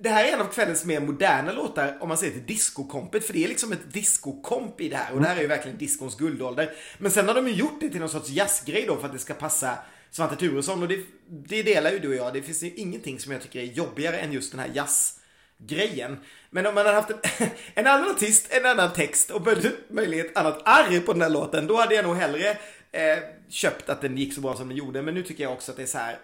det 0.00 0.08
här 0.08 0.24
är 0.24 0.32
en 0.32 0.40
av 0.40 0.52
kvällens 0.52 0.84
mer 0.84 1.00
moderna 1.00 1.52
låtar 1.52 1.98
om 2.00 2.08
man 2.08 2.18
ser 2.18 2.30
till 2.30 2.46
discokompet, 2.46 3.26
för 3.26 3.32
det 3.32 3.44
är 3.44 3.48
liksom 3.48 3.72
ett 3.72 3.92
discokomp 3.92 4.80
i 4.80 4.88
det 4.88 4.96
här 4.96 5.14
och 5.14 5.20
det 5.20 5.28
här 5.28 5.36
är 5.36 5.40
ju 5.40 5.46
verkligen 5.46 5.78
discons 5.78 6.16
guldålder. 6.16 6.72
Men 6.98 7.10
sen 7.10 7.28
har 7.28 7.34
de 7.34 7.48
ju 7.48 7.54
gjort 7.54 7.80
det 7.80 7.88
till 7.88 8.00
någon 8.00 8.08
sorts 8.08 8.30
jazzgrej 8.30 8.84
då 8.86 8.96
för 8.96 9.06
att 9.06 9.12
det 9.12 9.18
ska 9.18 9.34
passa 9.34 9.78
Svante 10.10 10.36
Turesson 10.36 10.82
och 10.82 10.88
det, 10.88 11.00
det 11.28 11.62
delar 11.62 11.90
ju 11.90 11.98
du 11.98 12.08
och 12.08 12.14
jag. 12.14 12.34
Det 12.34 12.42
finns 12.42 12.62
ju 12.62 12.70
ingenting 12.74 13.18
som 13.18 13.32
jag 13.32 13.42
tycker 13.42 13.60
är 13.60 13.64
jobbigare 13.64 14.18
än 14.18 14.32
just 14.32 14.50
den 14.50 14.60
här 14.60 14.70
jazz 14.74 15.20
grejen. 15.58 16.18
Men 16.50 16.66
om 16.66 16.74
man 16.74 16.86
hade 16.86 16.96
haft 16.96 17.10
en, 17.10 17.48
en 17.74 17.86
annan 17.86 18.10
artist, 18.10 18.46
en 18.50 18.66
annan 18.66 18.92
text 18.92 19.30
och 19.30 19.48
möjligen 19.88 20.26
ett 20.26 20.36
annat 20.36 20.62
arr 20.64 21.00
på 21.00 21.12
den 21.12 21.22
här 21.22 21.30
låten, 21.30 21.66
då 21.66 21.76
hade 21.76 21.94
jag 21.94 22.04
nog 22.04 22.16
hellre 22.16 22.50
eh, 22.92 23.18
köpt 23.48 23.90
att 23.90 24.00
den 24.00 24.18
gick 24.18 24.34
så 24.34 24.40
bra 24.40 24.56
som 24.56 24.68
den 24.68 24.76
gjorde. 24.76 25.02
Men 25.02 25.14
nu 25.14 25.22
tycker 25.22 25.44
jag 25.44 25.52
också 25.52 25.70
att 25.70 25.76
det 25.76 25.82
är 25.82 25.86
så 25.86 25.98
här, 25.98 26.18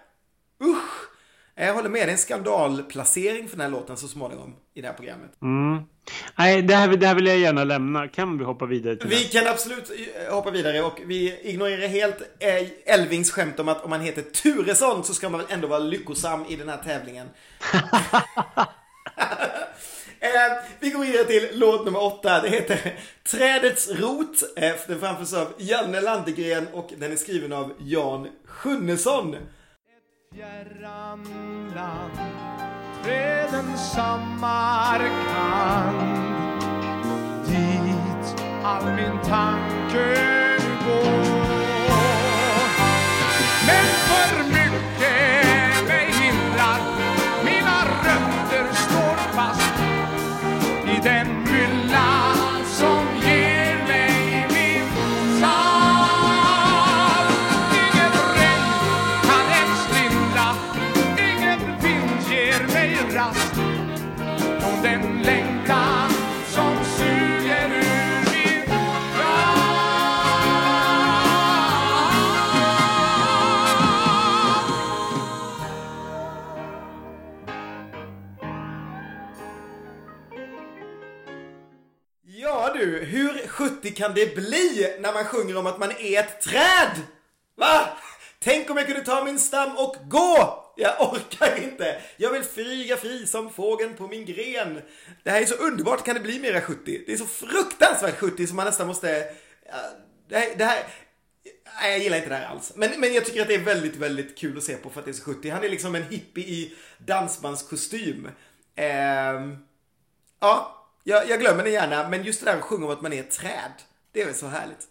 usch! 0.63 1.12
Jag 1.55 1.73
håller 1.73 1.89
med, 1.89 2.01
det 2.07 2.09
är 2.09 2.11
en 2.11 2.17
skandalplacering 2.17 3.49
för 3.49 3.57
den 3.57 3.61
här 3.71 3.79
låten 3.79 3.97
så 3.97 4.07
småningom 4.07 4.55
i 4.73 4.81
det 4.81 4.87
här 4.87 4.93
programmet. 4.95 5.31
Mm. 5.41 5.81
Nej, 6.37 6.61
det 6.61 6.75
här, 6.75 6.87
det 6.87 7.07
här 7.07 7.15
vill 7.15 7.27
jag 7.27 7.37
gärna 7.37 7.63
lämna. 7.63 8.07
Kan 8.07 8.37
vi 8.37 8.43
hoppa 8.45 8.65
vidare 8.65 8.95
till 8.95 9.09
Vi 9.09 9.15
det? 9.23 9.39
kan 9.39 9.47
absolut 9.47 9.91
eh, 10.27 10.33
hoppa 10.35 10.51
vidare 10.51 10.81
och 10.81 10.99
vi 11.05 11.39
ignorerar 11.43 11.87
helt 11.87 12.17
eh, 12.39 12.93
Elvings 12.93 13.31
skämt 13.31 13.59
om 13.59 13.67
att 13.69 13.83
om 13.83 13.89
man 13.89 14.01
heter 14.01 14.21
Turesson 14.21 15.03
så 15.03 15.13
ska 15.13 15.29
man 15.29 15.39
väl 15.39 15.49
ändå 15.49 15.67
vara 15.67 15.79
lyckosam 15.79 16.45
i 16.49 16.55
den 16.55 16.69
här 16.69 16.77
tävlingen. 16.77 17.27
Eh, 20.19 20.63
vi 20.79 20.89
går 20.89 20.99
vidare 20.99 21.23
till 21.23 21.49
låt 21.53 21.85
nummer 21.85 22.03
åtta. 22.03 22.41
Det 22.41 22.49
heter 22.49 22.99
Trädets 23.31 23.89
rot. 23.89 24.43
Den 24.87 24.99
framförs 24.99 25.33
av 25.33 25.53
Janne 25.57 26.01
Landegren 26.01 26.67
och 26.73 26.89
den 26.97 27.11
är 27.11 27.15
skriven 27.15 27.53
av 27.53 27.73
Jan 27.79 28.27
Sjunnesson 28.45 29.35
fjärran 30.35 31.23
land 31.75 32.17
Träden 33.03 33.77
Samarkand 33.77 35.03
Dit 37.45 38.43
all 38.63 38.85
min 38.85 39.19
tanke 39.23 40.17
går. 40.85 41.32
Kan 83.93 84.13
det 84.13 84.35
bli 84.35 84.95
när 84.99 85.13
man 85.13 85.25
sjunger 85.25 85.57
om 85.57 85.67
att 85.67 85.79
man 85.79 85.91
är 85.91 86.19
ett 86.19 86.41
träd? 86.41 87.01
Va? 87.55 87.97
Tänk 88.39 88.69
om 88.69 88.77
jag 88.77 88.87
kunde 88.87 89.05
ta 89.05 89.23
min 89.23 89.39
stam 89.39 89.77
och 89.77 89.95
gå! 90.09 90.59
Jag 90.75 91.01
orkar 91.01 91.63
inte. 91.63 92.01
Jag 92.17 92.29
vill 92.29 92.43
flyga 92.43 92.97
fri 92.97 93.27
som 93.27 93.53
fågeln 93.53 93.93
på 93.93 94.07
min 94.07 94.25
gren. 94.25 94.81
Det 95.23 95.29
här 95.29 95.41
är 95.41 95.45
så 95.45 95.55
underbart, 95.55 96.05
kan 96.05 96.15
det 96.15 96.21
bli 96.21 96.39
mera 96.39 96.61
70? 96.61 97.03
Det 97.05 97.13
är 97.13 97.17
så 97.17 97.25
fruktansvärt 97.25 98.19
70 98.19 98.47
som 98.47 98.55
man 98.55 98.65
nästan 98.65 98.87
måste... 98.87 99.07
Det 100.29 100.37
här... 100.37 100.55
Det 100.57 100.65
här 100.65 100.83
Nej, 101.81 101.91
jag 101.91 101.99
gillar 101.99 102.17
inte 102.17 102.29
det 102.29 102.35
här 102.35 102.45
alls. 102.45 102.73
Men, 102.75 102.89
men 102.97 103.13
jag 103.13 103.25
tycker 103.25 103.41
att 103.41 103.47
det 103.47 103.55
är 103.55 103.59
väldigt, 103.59 103.95
väldigt 103.95 104.37
kul 104.37 104.57
att 104.57 104.63
se 104.63 104.75
på 104.75 104.89
för 104.89 104.99
att 104.99 105.05
det 105.05 105.11
är 105.11 105.13
så 105.13 105.23
70. 105.23 105.49
Han 105.49 105.63
är 105.63 105.69
liksom 105.69 105.95
en 105.95 106.03
hippie 106.03 106.43
i 106.43 106.73
dansbandskostym. 106.97 108.29
Eh... 108.75 108.85
Ja, 110.39 110.82
jag, 111.03 111.29
jag 111.29 111.39
glömmer 111.39 111.63
det 111.63 111.69
gärna, 111.69 112.09
men 112.09 112.23
just 112.23 112.39
det 112.39 112.51
där 112.51 112.57
att 112.57 112.63
sjunga 112.63 112.85
om 112.85 112.91
att 112.91 113.01
man 113.01 113.13
är 113.13 113.19
ett 113.19 113.31
träd, 113.31 113.71
det 114.11 114.21
är 114.21 114.25
väl 114.25 114.35
så 114.35 114.47
härligt. 114.47 114.87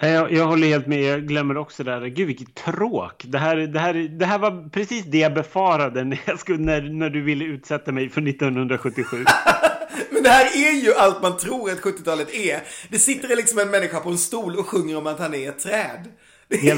Jag, 0.00 0.32
jag 0.32 0.46
håller 0.46 0.68
helt 0.68 0.86
med. 0.86 1.02
Jag 1.02 1.26
glömmer 1.28 1.56
också 1.56 1.84
det 1.84 1.90
där. 1.90 2.06
Gud, 2.06 2.26
vilket 2.26 2.54
tråk. 2.54 3.24
Det 3.26 3.38
här, 3.38 3.56
det, 3.56 3.78
här, 3.78 3.94
det 3.94 4.26
här 4.26 4.38
var 4.38 4.70
precis 4.70 5.04
det 5.04 5.18
jag 5.18 5.34
befarade 5.34 6.04
när, 6.04 6.20
jag 6.24 6.38
skulle, 6.38 6.58
när, 6.58 6.82
när 6.82 7.10
du 7.10 7.22
ville 7.22 7.44
utsätta 7.44 7.92
mig 7.92 8.08
för 8.08 8.28
1977. 8.28 9.16
Men 10.10 10.22
det 10.22 10.28
här 10.28 10.44
är 10.44 10.72
ju 10.72 10.94
allt 10.94 11.22
man 11.22 11.36
tror 11.36 11.70
att 11.70 11.80
70-talet 11.80 12.34
är. 12.34 12.60
Det 12.88 12.98
sitter 12.98 13.36
liksom 13.36 13.58
en 13.58 13.70
människa 13.70 14.00
på 14.00 14.08
en 14.08 14.18
stol 14.18 14.56
och 14.56 14.66
sjunger 14.66 14.96
om 14.96 15.06
att 15.06 15.18
han 15.18 15.34
är 15.34 15.48
ett 15.48 15.58
träd. 15.58 16.08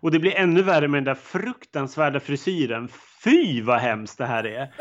Och 0.00 0.10
det 0.10 0.18
blir 0.18 0.34
ännu 0.34 0.62
värre 0.62 0.88
med 0.88 0.98
den 0.98 1.04
där 1.04 1.20
fruktansvärda 1.22 2.20
frisyren. 2.20 2.88
Fy 3.24 3.62
vad 3.62 3.78
hemskt 3.78 4.18
det 4.18 4.26
här 4.26 4.46
är. 4.46 4.74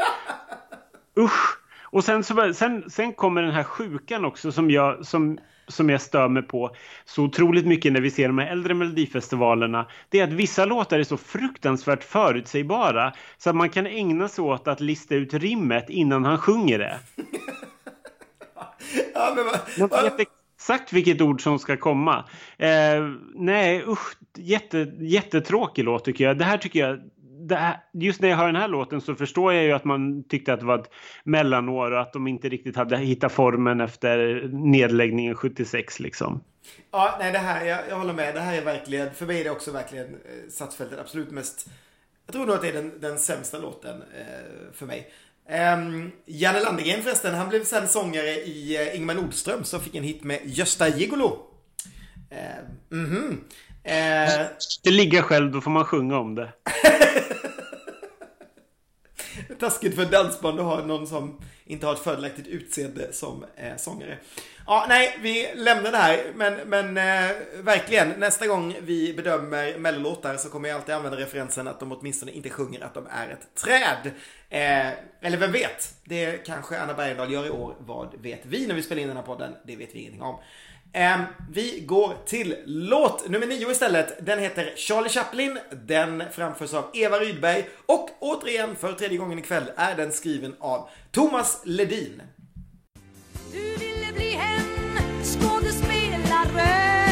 Usch. 1.20 1.63
Och 1.94 2.04
sen, 2.04 2.24
så, 2.24 2.54
sen, 2.54 2.90
sen 2.90 3.14
kommer 3.14 3.42
den 3.42 3.52
här 3.52 3.64
sjukan 3.64 4.26
också 4.26 4.52
som 4.52 4.72
jag, 4.72 5.06
som, 5.06 5.40
som 5.68 5.90
jag 5.90 6.02
stör 6.02 6.28
mig 6.28 6.44
på 6.44 6.76
så 7.06 7.24
otroligt 7.24 7.66
mycket 7.66 7.94
när 7.94 8.02
vi 8.02 8.12
ser 8.12 8.28
de 8.28 8.38
här 8.38 8.52
äldre 8.52 8.74
melodifestivalerna. 8.74 9.88
Det 10.10 10.20
är 10.20 10.24
att 10.24 10.34
vissa 10.34 10.66
låtar 10.66 11.00
är 11.00 11.04
så 11.04 11.18
fruktansvärt 11.18 12.04
förutsägbara 12.04 13.14
så 13.38 13.50
att 13.50 13.56
man 13.56 13.70
kan 13.70 13.88
ägna 13.88 14.28
sig 14.28 14.44
åt 14.44 14.68
att 14.68 14.80
lista 14.80 15.16
ut 15.16 15.34
rimmet 15.34 15.90
innan 15.90 16.26
han 16.26 16.38
sjunger 16.38 16.80
det. 16.80 17.00
Ja, 19.14 19.34
men, 19.36 19.90
Man 19.90 20.04
vet 20.04 20.28
exakt 20.58 20.94
vilket 20.94 21.22
ord 21.22 21.42
som 21.44 21.60
ska 21.60 21.78
komma. 21.78 22.26
Eh, 22.58 23.08
nej, 23.36 23.84
usch. 23.88 24.18
Jätte, 24.38 24.92
jättetråkig 25.00 25.84
låt 25.84 26.06
tycker 26.06 26.24
jag. 26.24 26.38
Det 26.38 26.46
här 26.46 26.58
tycker 26.58 26.80
jag... 26.80 27.00
Här, 27.50 27.78
just 27.94 28.22
när 28.22 28.30
jag 28.30 28.38
hör 28.38 28.46
den 28.46 28.56
här 28.56 28.68
låten 28.68 29.02
så 29.02 29.16
förstår 29.16 29.54
jag 29.54 29.64
ju 29.64 29.72
att 29.72 29.86
man 29.86 30.24
tyckte 30.24 30.54
att 30.54 30.60
det 30.60 30.66
var 30.66 30.80
ett 30.80 30.90
mellanår 31.24 31.92
och 31.92 32.02
att 32.02 32.14
de 32.14 32.28
inte 32.28 32.50
riktigt 32.50 32.76
hade 32.76 32.98
hittat 32.98 33.32
formen 33.32 33.82
efter 33.82 34.42
nedläggningen 34.52 35.36
76 35.36 36.00
liksom. 36.00 36.44
Ja, 36.92 37.16
nej 37.20 37.32
det 37.32 37.38
här, 37.38 37.66
jag, 37.66 37.80
jag 37.90 37.96
håller 37.96 38.14
med. 38.14 38.36
Det 38.36 38.42
här 38.42 38.58
är 38.58 38.66
verkligen, 38.66 39.14
för 39.14 39.26
mig 39.26 39.40
är 39.40 39.44
det 39.44 39.50
också 39.50 39.72
verkligen 39.72 40.06
eh, 40.06 40.50
satsfältet 40.50 41.00
absolut 41.00 41.32
mest, 41.32 41.70
jag 42.26 42.34
tror 42.34 42.46
nog 42.46 42.56
att 42.56 42.62
det 42.62 42.70
är 42.70 42.74
den, 42.74 42.92
den 43.00 43.20
sämsta 43.20 43.58
låten 43.58 44.02
eh, 44.02 44.74
för 44.74 44.86
mig. 44.86 45.12
Um, 45.50 46.12
Janne 46.26 46.60
Landegren 46.60 47.02
förresten, 47.04 47.36
han 47.36 47.50
blev 47.50 47.64
sen 47.64 47.88
sångare 47.88 48.30
i 48.30 48.78
eh, 48.82 48.96
Ingmar 48.96 49.14
Nordström 49.14 49.64
som 49.64 49.80
fick 49.80 49.96
en 49.96 50.04
hit 50.04 50.24
med 50.24 50.40
Gösta 50.44 50.88
Gigolo. 50.88 51.40
Eh, 52.30 52.98
mhm. 52.98 53.44
Eh, 53.84 54.46
Det 54.84 54.92
ligger 54.92 55.22
själv, 55.22 55.52
då 55.52 55.62
får 55.62 55.72
man 55.72 55.86
sjunga 55.86 56.18
om 56.18 56.36
det. 56.36 56.54
Taskigt 59.64 59.96
för 59.96 60.06
dansband 60.06 60.60
att 60.60 60.66
ha 60.66 60.86
någon 60.86 61.08
som 61.08 61.40
inte 61.66 61.86
har 61.86 61.94
ett 61.94 62.00
fördelaktigt 62.00 62.48
utseende 62.48 63.14
som 63.14 63.46
eh, 63.56 63.76
sångare. 63.78 64.18
Ja, 64.68 64.86
nej, 64.90 65.20
vi 65.22 65.52
lämnar 65.56 65.92
det 65.92 65.98
här. 65.98 66.32
Men, 66.36 66.54
men 66.70 66.98
eh, 66.98 67.36
verkligen, 67.58 68.10
nästa 68.10 68.48
gång 68.48 68.76
vi 68.82 69.14
bedömer 69.14 69.78
mellolåtar 69.78 70.38
så 70.38 70.50
kommer 70.50 70.70
jag 70.70 70.76
alltid 70.76 70.96
använda 70.96 71.18
referensen 71.18 71.68
att 71.68 71.80
de 71.80 71.92
åtminstone 71.92 72.32
inte 72.32 72.50
sjunger 72.50 72.84
att 72.84 72.94
de 72.94 73.08
är 73.10 73.30
ett 73.30 73.56
träd. 73.56 74.12
Eh, 74.50 74.94
eller 75.22 75.38
vem 75.38 75.52
vet? 75.52 75.96
Det 76.04 76.46
kanske 76.46 76.80
Anna 76.80 76.94
Bergendahl 76.94 77.32
gör 77.32 77.46
i 77.46 77.50
år. 77.50 77.76
Vad 77.80 78.22
vet 78.22 78.46
vi 78.46 78.68
när 78.68 78.76
vi 78.76 78.82
spelar 78.82 79.02
in 79.02 79.08
den 79.08 79.18
här 79.18 79.24
podden? 79.24 79.56
Det 79.66 79.76
vet 79.76 79.96
vi 79.96 80.00
ingenting 80.00 80.22
om. 80.22 80.40
Eh, 80.96 81.20
vi 81.50 81.80
går 81.80 82.16
till 82.26 82.56
låt 82.66 83.30
nummer 83.30 83.48
nio 83.48 83.72
istället. 83.72 84.26
Den 84.26 84.40
heter 84.40 84.74
Charlie 84.76 85.10
Chaplin. 85.10 85.60
Den 85.72 86.24
framförs 86.32 86.74
av 86.74 86.90
Eva 86.94 87.20
Rydberg. 87.20 87.70
Och 87.86 88.10
återigen, 88.20 88.76
för 88.76 88.94
tredje 88.94 89.18
gången 89.18 89.40
ikväll, 89.40 89.64
är 89.76 89.96
den 89.96 90.12
skriven 90.12 90.56
av 90.60 90.90
Thomas 91.12 91.62
Ledin. 91.66 92.22
Du 93.52 93.62
ville 93.62 94.14
bli 94.16 94.34
en 94.34 95.24
skådespelare 95.24 97.03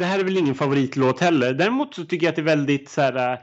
Det 0.00 0.06
här, 0.06 0.18
är 0.18 0.24
väl, 0.24 0.36
ingen 0.36 0.54
favoritlåt 0.54 1.20
heller. 1.20 1.54
Däremot 1.54 1.94
så 1.94 2.04
tycker 2.04 2.26
jag 2.26 2.30
att 2.30 2.36
det 2.36 2.42
är 2.42 2.56
väldigt 2.56 2.88
så 2.88 3.00
här, 3.00 3.32
eh, 3.32 3.38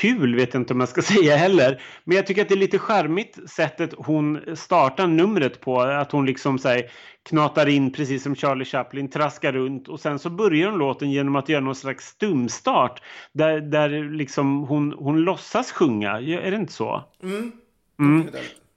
kul 0.00 0.36
vet 0.36 0.54
jag 0.54 0.60
inte 0.60 0.74
om 0.74 0.80
jag 0.80 0.88
ska 0.88 1.02
säga 1.16 1.36
heller. 1.36 1.82
Men 2.04 2.16
jag 2.16 2.26
tycker 2.26 2.42
att 2.42 2.48
det 2.48 2.54
är 2.54 2.58
lite 2.58 2.78
charmigt 2.78 3.50
sättet 3.50 3.90
hon 3.96 4.40
startar 4.56 5.06
numret 5.06 5.60
på. 5.60 5.80
Att 5.80 6.12
hon 6.12 6.26
liksom 6.26 6.58
så 6.58 6.68
här, 6.68 6.90
knatar 7.28 7.68
in 7.68 7.92
precis 7.92 8.22
som 8.22 8.36
Charlie 8.36 8.64
Chaplin, 8.64 9.10
traskar 9.10 9.52
runt 9.52 9.88
och 9.88 10.00
sen 10.00 10.18
så 10.18 10.30
börjar 10.30 10.70
hon 10.70 10.78
låten 10.78 11.10
genom 11.10 11.36
att 11.36 11.48
göra 11.48 11.60
någon 11.60 11.74
slags 11.74 12.06
stumstart. 12.06 13.02
Där, 13.32 13.60
där 13.60 14.14
liksom 14.14 14.64
hon, 14.64 14.92
hon 14.92 15.20
låtsas 15.20 15.72
sjunga. 15.72 16.10
Är 16.20 16.50
det 16.50 16.56
inte 16.56 16.72
så? 16.72 17.04
Mm. 17.22 17.52
Mm. 17.98 18.28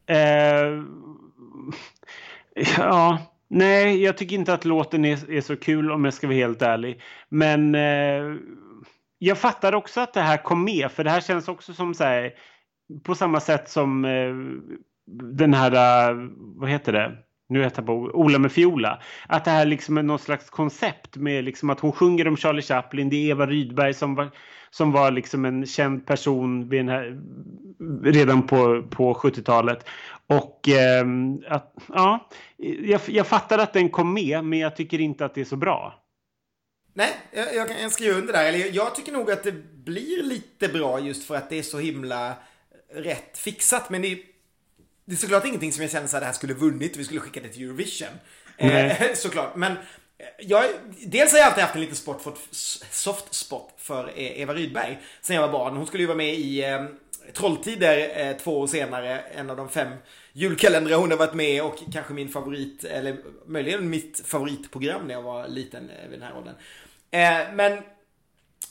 Eh, 0.05 0.83
ja, 2.77 3.17
nej, 3.47 4.03
jag 4.03 4.17
tycker 4.17 4.35
inte 4.35 4.53
att 4.53 4.65
låten 4.65 5.05
är, 5.05 5.31
är 5.31 5.41
så 5.41 5.55
kul 5.55 5.91
om 5.91 6.05
jag 6.05 6.13
ska 6.13 6.27
vara 6.27 6.37
helt 6.37 6.61
ärlig. 6.61 7.01
Men 7.29 7.75
eh, 7.75 8.37
jag 9.19 9.37
fattar 9.37 9.75
också 9.75 10.01
att 10.01 10.13
det 10.13 10.21
här 10.21 10.37
kom 10.37 10.63
med, 10.63 10.91
för 10.91 11.03
det 11.03 11.09
här 11.09 11.21
känns 11.21 11.47
också 11.47 11.73
som 11.73 11.93
så 11.93 12.03
här, 12.03 12.31
på 13.03 13.15
samma 13.15 13.39
sätt 13.39 13.69
som 13.69 14.05
eh, 14.05 14.33
den 15.37 15.53
här, 15.53 15.71
eh, 15.71 16.15
vad 16.37 16.69
heter 16.69 16.93
det? 16.93 17.17
Nu 17.49 17.63
heter 17.63 17.81
jag 17.81 17.85
på 17.85 17.93
Ola 17.93 18.39
med 18.39 18.51
fiola. 18.51 18.99
Att 19.27 19.45
det 19.45 19.51
här 19.51 19.65
liksom 19.65 19.97
är 19.97 20.03
någon 20.03 20.19
slags 20.19 20.49
koncept 20.49 21.17
med 21.17 21.43
liksom 21.43 21.69
att 21.69 21.79
hon 21.79 21.91
sjunger 21.91 22.27
om 22.27 22.37
Charlie 22.37 22.61
Chaplin. 22.61 23.09
Det 23.09 23.15
är 23.15 23.29
Eva 23.29 23.45
Rydberg 23.45 23.93
som 23.93 24.15
var, 24.15 24.29
som 24.69 24.91
var 24.91 25.11
liksom 25.11 25.45
en 25.45 25.65
känd 25.65 26.05
person 26.05 26.69
vid 26.69 26.79
den 26.79 26.89
här, 26.89 27.21
redan 28.03 28.47
på, 28.47 28.83
på 28.89 29.13
70-talet. 29.13 29.89
Och 30.27 30.69
eh, 30.69 31.05
att, 31.47 31.73
ja, 31.87 32.29
jag, 32.57 33.01
jag 33.07 33.27
fattar 33.27 33.59
att 33.59 33.73
den 33.73 33.89
kom 33.89 34.13
med, 34.13 34.43
men 34.43 34.59
jag 34.59 34.75
tycker 34.75 35.01
inte 35.01 35.25
att 35.25 35.35
det 35.35 35.41
är 35.41 35.45
så 35.45 35.55
bra. 35.55 36.03
Nej, 36.93 37.11
jag, 37.31 37.55
jag 37.55 37.67
kan 37.67 37.91
skriva 37.91 38.17
under 38.17 38.33
där. 38.33 38.45
Eller 38.45 38.75
jag 38.75 38.95
tycker 38.95 39.11
nog 39.11 39.31
att 39.31 39.43
det 39.43 39.51
blir 39.85 40.23
lite 40.23 40.67
bra 40.67 40.99
just 40.99 41.27
för 41.27 41.35
att 41.35 41.49
det 41.49 41.59
är 41.59 41.63
så 41.63 41.79
himla 41.79 42.33
rätt 42.93 43.37
fixat. 43.37 43.89
Men 43.89 44.01
det 44.01 44.07
är, 44.07 44.17
det 45.05 45.13
är 45.13 45.17
såklart 45.17 45.45
ingenting 45.45 45.71
som 45.71 45.81
jag 45.81 45.91
känner 45.91 46.07
så 46.07 46.15
här, 46.15 46.21
det 46.21 46.25
här 46.25 46.33
skulle 46.33 46.53
vunnit 46.53 46.97
vi 46.97 47.03
skulle 47.03 47.19
skicka 47.19 47.41
det 47.41 47.49
till 47.49 47.63
Eurovision. 47.63 48.07
Eh, 48.57 48.97
såklart. 49.15 49.55
Men 49.55 49.77
Eh, 50.23 50.45
jag, 50.47 50.65
dels 51.05 51.31
har 51.31 51.39
jag 51.39 51.47
alltid 51.47 51.63
haft 51.63 51.75
en 51.75 51.81
liten 51.81 51.95
sport 51.95 52.21
för, 52.21 52.33
soft 52.91 53.33
spot 53.33 53.73
för 53.77 54.07
eh, 54.07 54.41
Eva 54.41 54.53
Rydberg 54.53 54.99
sen 55.21 55.35
jag 55.35 55.47
var 55.47 55.51
barn. 55.51 55.77
Hon 55.77 55.87
skulle 55.87 56.03
ju 56.03 56.07
vara 56.07 56.17
med 56.17 56.33
i 56.33 56.63
eh, 56.63 56.85
Trolltider 57.33 58.27
eh, 58.27 58.37
två 58.37 58.59
år 58.59 58.67
senare. 58.67 59.19
En 59.19 59.49
av 59.49 59.57
de 59.57 59.69
fem 59.69 59.93
julkalendrar 60.33 60.97
hon 60.97 61.11
har 61.11 61.17
varit 61.17 61.33
med 61.33 61.63
och 61.63 61.75
kanske 61.93 62.13
min 62.13 62.29
favorit, 62.29 62.83
eller 62.83 63.17
möjligen 63.45 63.89
mitt 63.89 64.21
favoritprogram 64.25 65.07
när 65.07 65.13
jag 65.13 65.21
var 65.21 65.47
liten 65.47 65.89
eh, 65.89 66.09
vid 66.09 66.19
den 66.19 66.27
här 66.27 66.37
åldern. 66.37 66.55
Eh, 67.11 67.55
men 67.55 67.83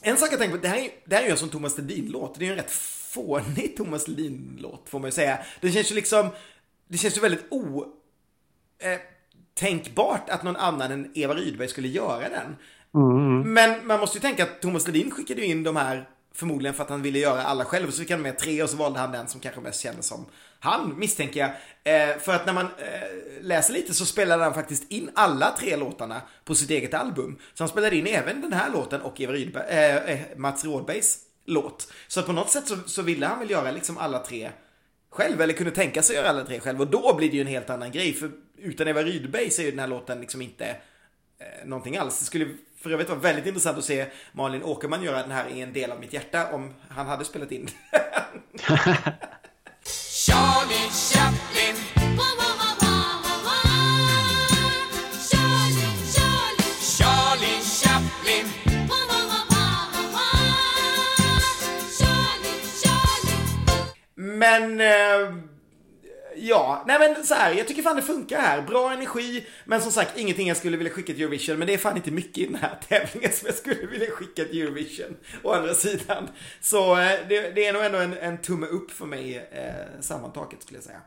en 0.03 0.16
sak 0.16 0.32
jag 0.32 0.38
tänker 0.38 0.57
på, 0.57 0.62
det 0.62 0.68
här 0.68 0.78
är, 0.78 0.90
det 1.05 1.14
här 1.14 1.22
är 1.22 1.26
ju 1.26 1.32
en 1.32 1.38
sån 1.38 1.48
Thomas 1.48 1.78
Ledin-låt. 1.78 2.34
Det 2.38 2.44
är 2.44 2.46
ju 2.46 2.53
en 2.53 2.59
rätt 2.59 2.70
fånig 2.70 3.76
Thomas 3.76 4.09
Ledin-låt 4.09 4.88
får 4.88 4.98
man 4.98 5.09
ju 5.09 5.12
säga. 5.12 5.38
Det 5.61 5.72
känns 5.72 5.90
ju 5.90 5.94
liksom, 5.94 6.30
det 6.88 6.98
känns 6.98 7.16
ju 7.16 7.20
väldigt 7.20 7.44
o... 7.50 7.86
Eh, 8.78 8.98
Tänkbart 9.55 10.30
att 10.30 10.42
någon 10.42 10.57
annan 10.57 10.92
än 10.92 11.11
Eva 11.14 11.34
Rydberg 11.34 11.68
skulle 11.68 11.88
göra 11.88 12.28
den. 12.28 12.57
Men 13.46 13.86
man 13.86 14.00
måste 14.00 14.18
ju 14.18 14.22
tänka 14.22 14.42
att 14.42 14.61
Thomas 14.61 14.86
Ledin 14.86 15.11
skickade 15.11 15.44
in 15.44 15.62
de 15.62 15.76
här 15.76 16.09
förmodligen 16.34 16.74
för 16.74 16.82
att 16.82 16.90
han 16.90 17.03
ville 17.03 17.18
göra 17.18 17.42
alla 17.42 17.64
själv. 17.64 17.90
Så 17.90 18.00
fick 18.00 18.11
han 18.11 18.22
med 18.22 18.38
tre 18.38 18.62
och 18.62 18.70
så 18.70 18.76
valde 18.76 18.98
han 18.98 19.12
den 19.12 19.28
som 19.28 19.40
kanske 19.40 19.61
mest 19.61 19.80
kändes 19.80 20.07
som 20.07 20.26
han, 20.61 20.98
misstänker 20.98 21.40
jag. 21.40 21.50
Eh, 21.84 22.18
för 22.18 22.32
att 22.32 22.46
när 22.46 22.53
man 22.53 22.64
eh, 22.64 23.42
läser 23.42 23.74
lite 23.74 23.94
så 23.94 24.07
spelade 24.07 24.44
han 24.44 24.55
faktiskt 24.55 24.92
in 24.92 25.11
alla 25.14 25.57
tre 25.59 25.76
låtarna 25.76 26.22
på 26.44 26.55
sitt 26.55 26.70
eget 26.70 26.94
album. 26.94 27.38
Så 27.55 27.62
han 27.62 27.68
spelade 27.68 27.96
in 27.96 28.07
även 28.07 28.40
den 28.40 28.53
här 28.53 28.70
låten 28.70 29.00
och 29.00 29.20
Eva 29.20 29.32
Rydberg, 29.32 29.64
eh, 29.68 29.96
eh, 29.96 30.20
Mats 30.36 30.64
Rådbergs 30.64 31.18
låt. 31.46 31.92
Så 32.09 32.20
att 32.20 32.26
på 32.26 32.32
något 32.32 32.50
sätt 32.50 32.68
så, 32.68 32.76
så 32.86 33.03
ville 33.03 33.26
han 33.26 33.38
väl 33.38 33.50
göra 33.50 33.70
liksom 33.70 33.98
alla 33.98 34.18
tre 34.18 34.50
själv, 35.11 35.40
eller 35.40 35.55
kunde 35.55 35.70
tänka 35.70 36.03
sig 36.03 36.16
att 36.16 36.22
göra 36.22 36.30
alla 36.30 36.44
tre 36.44 36.61
själv. 36.61 36.80
Och 36.80 36.86
då 36.86 37.14
blir 37.16 37.30
det 37.30 37.36
ju 37.36 37.40
en 37.40 37.46
helt 37.46 37.70
annan 37.70 37.92
grej. 37.92 38.12
För 38.12 38.30
utan 38.63 38.89
Eva 38.89 39.03
Rydberg 39.03 39.51
så 39.51 39.63
är 39.63 39.65
ju 39.65 39.71
den 39.71 39.81
här 39.81 39.87
låten 39.87 40.21
liksom 40.21 40.43
inte 40.43 40.67
eh, 41.39 41.67
någonting 41.67 41.97
alls. 41.97 42.19
Det 42.19 42.25
skulle 42.25 42.47
för 42.77 42.91
övrigt 42.91 43.09
vara 43.09 43.19
väldigt 43.19 43.47
intressant 43.47 43.79
att 43.79 43.85
se 43.85 44.07
Malin 44.33 44.63
Åkerman 44.63 45.03
göra 45.03 45.23
den 45.23 45.31
här 45.31 45.49
i 45.49 45.61
en 45.61 45.73
del 45.73 45.93
av 45.93 46.01
mitt 46.01 46.13
hjärta 46.13 46.53
om 46.53 46.75
han 46.89 47.07
hade 47.07 47.25
spelat 47.25 47.53
in. 47.53 47.69
Charlie 50.27 50.91
Chaplin. 50.91 51.77
Men, 64.43 64.81
eh, 64.81 65.51
ja, 66.43 66.84
nej 66.86 66.99
men 66.99 67.24
så 67.24 67.34
här, 67.34 67.55
jag 67.55 67.68
tycker 67.68 67.82
fan 67.82 67.97
det 67.97 68.03
funkar 68.03 68.40
här. 68.40 68.62
Bra 68.62 68.93
energi, 68.93 69.47
men 69.64 69.80
som 69.80 69.93
sagt 69.93 70.18
ingenting 70.18 70.49
jag 70.49 70.57
skulle 70.57 70.76
vilja 70.76 70.93
skicka 70.93 71.12
till 71.12 71.22
Eurovision. 71.22 71.59
Men 71.59 71.66
det 71.66 71.74
är 71.74 71.78
fan 71.78 71.97
inte 71.97 72.11
mycket 72.11 72.38
i 72.38 72.47
den 72.47 72.55
här 72.55 72.78
tävlingen 72.88 73.32
som 73.32 73.47
jag 73.47 73.55
skulle 73.55 73.86
vilja 73.86 74.11
skicka 74.11 74.45
till 74.45 74.62
Eurovision. 74.62 75.16
Å 75.43 75.53
andra 75.53 75.74
sidan. 75.74 76.28
Så 76.61 76.97
eh, 76.99 77.18
det, 77.28 77.55
det 77.55 77.66
är 77.66 77.72
nog 77.72 77.84
ändå 77.84 77.99
en, 77.99 78.18
en 78.18 78.38
tumme 78.38 78.66
upp 78.66 78.90
för 78.90 79.07
mig 79.07 79.36
eh, 79.36 80.01
sammantaget 80.01 80.62
skulle 80.62 80.76
jag 80.76 80.84
säga. 80.84 81.01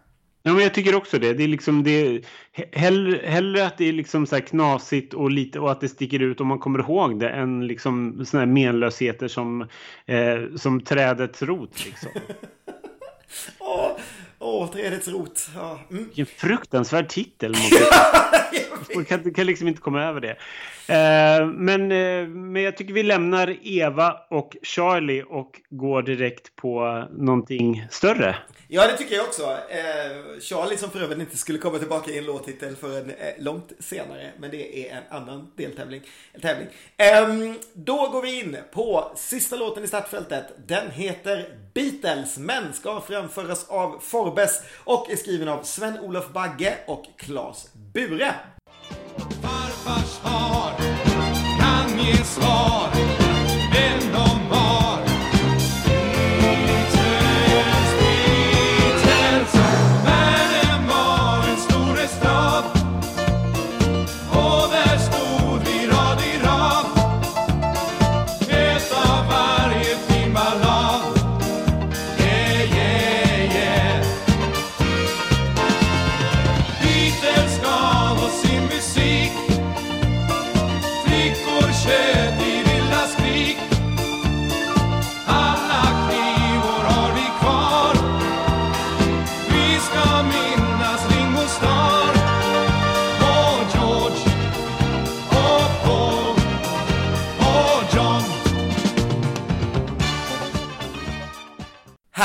Ja, 0.47 0.53
men 0.53 0.63
jag 0.63 0.73
tycker 0.73 0.95
också 0.95 1.19
det. 1.19 1.33
Det 1.33 1.43
är 1.43 1.47
liksom 1.47 1.83
det. 1.83 2.21
Hellre, 2.71 3.27
hellre 3.27 3.65
att 3.65 3.77
det 3.77 3.89
är 3.89 3.93
liksom 3.93 4.25
så 4.25 4.36
här 4.36 4.41
knasigt 4.41 5.13
och 5.13 5.31
lite 5.31 5.59
och 5.59 5.71
att 5.71 5.81
det 5.81 5.89
sticker 5.89 6.19
ut 6.19 6.41
om 6.41 6.47
man 6.47 6.59
kommer 6.59 6.79
ihåg 6.79 7.19
det 7.19 7.29
än 7.29 7.67
liksom 7.67 8.25
såna 8.25 8.41
här 8.41 8.47
menlösheter 8.47 9.27
som, 9.27 9.61
eh, 10.05 10.55
som 10.55 10.81
trädets 10.81 11.41
rot. 11.41 11.86
Liksom. 11.86 12.09
Åh, 13.59 13.91
åh 14.45 14.71
trädets 14.71 15.07
rot. 15.07 15.47
Ja. 15.55 15.79
Mm. 15.91 16.03
Vilken 16.03 16.25
fruktansvärd 16.25 17.09
titel. 17.09 17.55
Man 18.95 19.05
kan, 19.05 19.34
kan 19.34 19.45
liksom 19.45 19.67
inte 19.67 19.82
komma 19.82 20.03
över 20.03 20.21
det. 20.21 20.38
Eh, 20.88 21.47
men, 21.47 21.91
eh, 21.91 22.28
men 22.28 22.61
jag 22.61 22.78
tycker 22.78 22.93
vi 22.93 23.03
lämnar 23.03 23.57
Eva 23.63 24.17
och 24.30 24.57
Charlie 24.63 25.23
och 25.23 25.61
går 25.69 26.01
direkt 26.01 26.55
på 26.55 27.03
någonting 27.11 27.88
större. 27.89 28.36
Ja, 28.67 28.88
det 28.88 28.97
tycker 28.97 29.15
jag 29.15 29.26
också. 29.26 29.43
Eh, 29.69 30.39
Charlie 30.41 30.78
som 30.78 30.89
för 30.89 31.01
övrigt 31.01 31.19
inte 31.19 31.38
skulle 31.38 31.59
komma 31.59 31.80
tillbaka 31.80 32.11
i 32.11 32.17
en 32.17 32.26
låttitel 32.26 32.76
förrän 32.76 33.09
eh, 33.09 33.34
långt 33.39 33.71
senare. 33.80 34.32
Men 34.39 34.51
det 34.51 34.89
är 34.89 34.97
en 34.97 35.03
annan 35.09 35.51
deltävling. 35.55 36.01
Tävling. 36.41 36.67
Ehm, 36.97 37.55
då 37.73 38.09
går 38.09 38.21
vi 38.21 38.39
in 38.39 38.57
på 38.73 39.11
sista 39.15 39.55
låten 39.55 39.84
i 39.84 39.88
startfältet. 39.88 40.45
Den 40.67 40.91
heter 40.91 41.57
Beatles, 41.73 42.38
men 42.38 42.73
ska 42.73 43.01
framföras 43.01 43.69
av 43.69 43.99
Forbes 44.01 44.61
och 44.84 45.11
är 45.11 45.15
skriven 45.15 45.47
av 45.47 45.63
Sven-Olof 45.63 46.30
Bagge 46.34 46.78
och 46.88 47.05
Claes 47.17 47.67
Bure. 47.95 48.33
Farfars 49.41 50.19
far 50.23 50.75
kan 51.59 51.87
ge 51.97 52.23
svar 52.23 52.94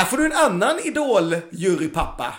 Här 0.01 0.06
får 0.06 0.16
du 0.16 0.27
en 0.27 0.32
annan 0.32 0.78
idol-jurypappa. 0.78 2.35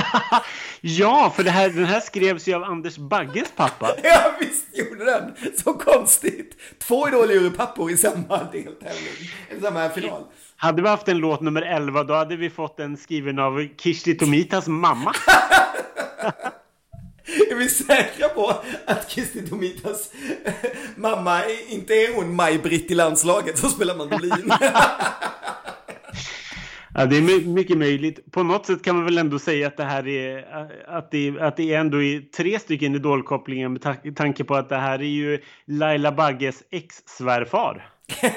ja, 0.80 1.32
för 1.36 1.44
det 1.44 1.50
här, 1.50 1.70
den 1.70 1.84
här 1.84 2.00
skrevs 2.00 2.48
ju 2.48 2.54
av 2.54 2.64
Anders 2.64 2.96
Bagges 2.96 3.52
pappa. 3.56 3.94
Ja, 4.02 4.32
visst 4.40 4.64
gjorde 4.72 5.04
den. 5.04 5.34
Så 5.56 5.74
konstigt. 5.74 6.56
Två 6.78 7.08
idol-jurypappor 7.08 7.90
i 7.90 7.96
samma 7.96 8.44
deltävling. 8.52 9.12
I 9.58 9.60
samma 9.60 9.88
final. 9.88 10.24
Hade 10.56 10.82
vi 10.82 10.88
haft 10.88 11.08
en 11.08 11.18
låt 11.18 11.40
nummer 11.40 11.62
11 11.62 12.04
då 12.04 12.14
hade 12.14 12.36
vi 12.36 12.50
fått 12.50 12.80
en 12.80 12.96
skriven 12.96 13.38
av 13.38 13.68
Kirsti 13.78 14.14
Tomitas 14.14 14.66
mamma. 14.66 15.14
vi 17.58 17.68
säkra 17.68 18.28
på 18.28 18.54
att 18.86 19.10
Kirsti 19.10 19.48
Tomitas 19.48 20.10
mamma 20.96 21.44
inte 21.68 21.94
är 21.94 22.14
hon 22.14 22.36
Maj-Britt 22.36 22.90
i 22.90 22.94
landslaget 22.94 23.58
som 23.58 23.70
spelar 23.70 23.94
mandolin? 23.94 24.52
Ja, 26.98 27.06
det 27.06 27.16
är 27.16 27.46
mycket 27.46 27.78
möjligt. 27.78 28.32
På 28.32 28.42
något 28.42 28.66
sätt 28.66 28.82
kan 28.82 28.96
man 28.96 29.04
väl 29.04 29.18
ändå 29.18 29.38
säga 29.38 29.66
att 29.66 29.76
det 29.76 29.84
här 29.84 30.08
är 30.08 30.44
att 30.88 31.10
det, 31.10 31.40
att 31.40 31.56
det 31.56 31.74
är 31.74 31.80
ändå 31.80 32.02
är 32.02 32.20
tre 32.20 32.58
stycken 32.58 32.94
idolkopplingar 32.94 33.68
med 33.68 34.16
tanke 34.16 34.44
på 34.44 34.54
att 34.54 34.68
det 34.68 34.76
här 34.76 34.98
är 34.98 35.02
ju 35.02 35.40
Laila 35.64 36.12
Bagges 36.12 36.62
ex-svärfar. 36.70 37.88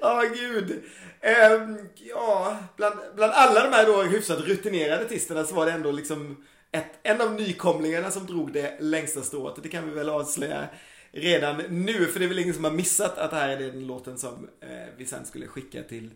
Ja, 0.00 0.24
gud. 0.34 0.70
Um, 0.70 1.78
ja, 1.94 2.56
bland, 2.76 2.94
bland 3.16 3.32
alla 3.32 3.64
de 3.64 3.72
här 3.72 3.86
då 3.86 4.02
hyfsat 4.02 4.40
rutinerade 4.40 5.04
artisterna 5.04 5.44
så 5.44 5.54
var 5.54 5.66
det 5.66 5.72
ändå 5.72 5.92
liksom 5.92 6.44
ett, 6.72 6.98
en 7.02 7.20
av 7.20 7.34
nykomlingarna 7.34 8.10
som 8.10 8.26
drog 8.26 8.52
det 8.52 8.76
längsta 8.80 9.22
strået. 9.22 9.54
Det 9.62 9.68
kan 9.68 9.88
vi 9.88 9.94
väl 9.94 10.08
avslöja 10.10 10.68
redan 11.12 11.56
nu, 11.56 12.06
för 12.06 12.18
det 12.18 12.24
är 12.26 12.28
väl 12.28 12.38
ingen 12.38 12.54
som 12.54 12.64
har 12.64 12.70
missat 12.70 13.18
att 13.18 13.30
det 13.30 13.36
här 13.36 13.48
är 13.48 13.58
den 13.58 13.86
låten 13.86 14.18
som 14.18 14.48
eh, 14.60 14.68
vi 14.96 15.06
sen 15.06 15.26
skulle 15.26 15.46
skicka 15.46 15.82
till 15.82 16.10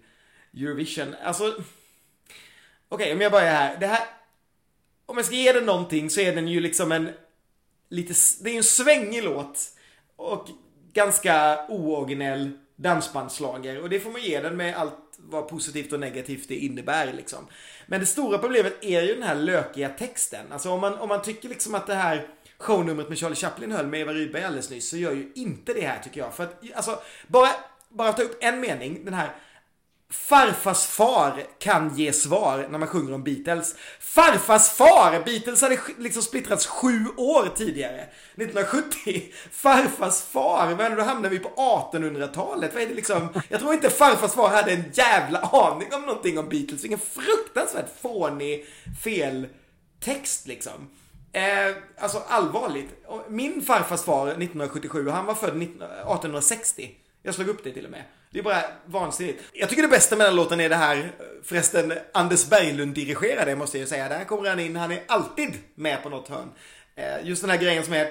Eurovision. 0.57 1.15
Alltså, 1.23 1.55
okej, 2.89 3.13
om 3.13 3.21
jag 3.21 3.33
börjar 3.33 3.53
här. 3.53 3.77
Det 3.81 3.87
här, 3.87 4.07
om 5.07 5.17
jag 5.17 5.27
ska 5.27 5.35
ge 5.35 5.53
den 5.53 5.67
någonting 5.67 6.11
så 6.11 6.21
är 6.21 6.35
den 6.35 6.49
ju 6.49 6.61
liksom 6.61 6.93
en 6.93 7.11
lite, 7.89 8.15
det 8.41 8.51
är 8.51 8.53
ju 8.53 8.59
en 8.59 8.65
svängig 8.65 9.25
låt 9.25 9.59
och 10.17 10.49
ganska 10.93 11.67
ooriginell 11.69 12.51
dansbandslager 12.77 13.83
och 13.83 13.91
det 13.91 14.01
får 14.01 14.11
man 14.11 14.23
ge 14.23 14.41
den 14.41 14.57
med 14.57 14.77
allt 14.77 14.95
vad 15.19 15.49
positivt 15.49 15.93
och 15.93 16.01
negativt 16.01 16.49
det 16.49 16.57
innebär 16.57 17.13
liksom. 17.13 17.47
Men 17.87 18.01
det 18.01 18.07
stora 18.07 18.39
problemet 18.39 18.85
är 18.85 19.03
ju 19.03 19.15
den 19.15 19.23
här 19.23 19.35
lökiga 19.35 19.89
texten. 19.89 20.53
Alltså 20.53 20.71
om 20.71 20.81
man, 20.81 20.99
om 20.99 21.09
man 21.09 21.23
tycker 21.23 21.49
liksom 21.49 21.75
att 21.75 21.87
det 21.87 21.95
här 21.95 22.29
shownumret 22.65 23.09
med 23.09 23.19
Charlie 23.19 23.35
Chaplin 23.35 23.73
höll 23.73 23.87
med 23.87 24.01
Eva 24.01 24.13
Rydberg 24.13 24.45
alldeles 24.45 24.71
nyss 24.71 24.91
så 24.91 24.97
gör 24.97 25.13
ju 25.13 25.33
inte 25.35 25.73
det 25.73 25.87
här 25.87 25.99
tycker 25.99 26.21
jag. 26.21 26.35
För 26.35 26.45
att 26.45 26.63
alltså, 26.75 26.99
bara, 27.27 27.51
bara 27.89 28.13
ta 28.13 28.23
upp 28.23 28.39
en 28.41 28.61
mening, 28.61 29.05
den 29.05 29.15
här 29.15 29.31
Farfars 30.11 30.87
far 30.87 31.43
kan 31.59 31.97
ge 31.97 32.13
svar 32.13 32.67
när 32.71 32.79
man 32.79 32.89
sjunger 32.89 33.15
om 33.15 33.25
Beatles. 33.25 33.75
Farfars 34.01 34.69
far! 34.69 35.23
Beatles 35.25 35.63
hade 35.63 35.79
liksom 35.99 36.23
splittrats 36.23 36.67
sju 36.67 37.07
år 37.17 37.49
tidigare. 37.57 38.07
1970. 38.35 39.23
Farfars 39.51 40.21
far! 40.21 40.75
Men 40.77 40.97
då 40.97 41.03
hamnar 41.03 41.31
vi 41.31 41.39
på 41.39 41.49
1800-talet. 41.49 42.75
Vad 42.75 42.83
är 42.83 42.87
det 42.87 42.95
liksom? 42.95 43.29
Jag 43.49 43.61
tror 43.61 43.75
inte 43.75 43.91
farfars 43.91 44.33
far 44.33 44.49
hade 44.49 44.73
en 44.73 44.85
jävla 44.93 45.39
aning 45.39 45.89
om 45.95 46.03
någonting 46.03 46.39
om 46.39 46.49
Beatles. 46.49 46.85
Vilken 46.85 46.99
fruktansvärt 46.99 48.01
fånig 48.03 48.67
fel 49.05 49.47
text 50.01 50.47
liksom. 50.47 50.91
Eh, 51.35 51.75
alltså 51.99 52.23
allvarligt. 52.29 52.89
Min 53.29 53.63
farfars 53.63 54.03
far 54.03 54.27
1977, 54.27 55.09
han 55.09 55.27
var 55.27 55.35
född 55.35 55.63
1860. 55.63 56.91
Jag 57.23 57.35
slog 57.35 57.49
upp 57.49 57.65
det 57.65 57.73
till 57.73 57.85
och 57.85 57.91
med. 57.91 58.03
Det 58.31 58.39
är 58.39 58.43
bara 58.43 58.63
vansinnigt. 58.87 59.43
Jag 59.53 59.69
tycker 59.69 59.83
det 59.83 59.89
bästa 59.89 60.17
med 60.17 60.27
den 60.27 60.37
låten 60.37 60.61
är 60.61 60.69
det 60.69 60.77
här, 60.77 61.13
förresten, 61.45 61.93
Anders 62.13 62.47
Berglund 62.47 62.95
dirigerar 62.95 63.47
det 63.47 63.57
måste 63.57 63.79
jag 63.79 63.81
ju 63.81 63.87
säga. 63.87 64.09
Där 64.09 64.25
kommer 64.25 64.49
han 64.49 64.61
in, 64.61 64.77
han 64.77 64.93
är 64.93 65.03
alltid 65.07 65.55
med 65.75 66.03
på 66.03 66.09
något 66.09 66.29
hörn. 66.29 66.51
Eh, 66.97 67.27
just 67.27 67.43
den 67.43 67.51
här 67.51 67.59
grejen 67.59 67.85
som 67.85 67.93
är... 67.95 68.05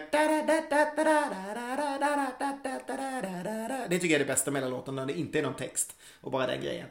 Det 3.89 3.99
tycker 3.99 4.13
jag 4.13 4.21
är 4.21 4.25
det 4.25 4.33
bästa 4.33 4.51
med 4.51 4.61
hela 4.61 4.75
låten, 4.75 4.95
när 4.95 5.05
det 5.05 5.13
inte 5.13 5.39
är 5.39 5.43
någon 5.43 5.53
text. 5.53 5.95
Och 6.21 6.31
bara 6.31 6.47
den 6.47 6.61
grejen. 6.61 6.87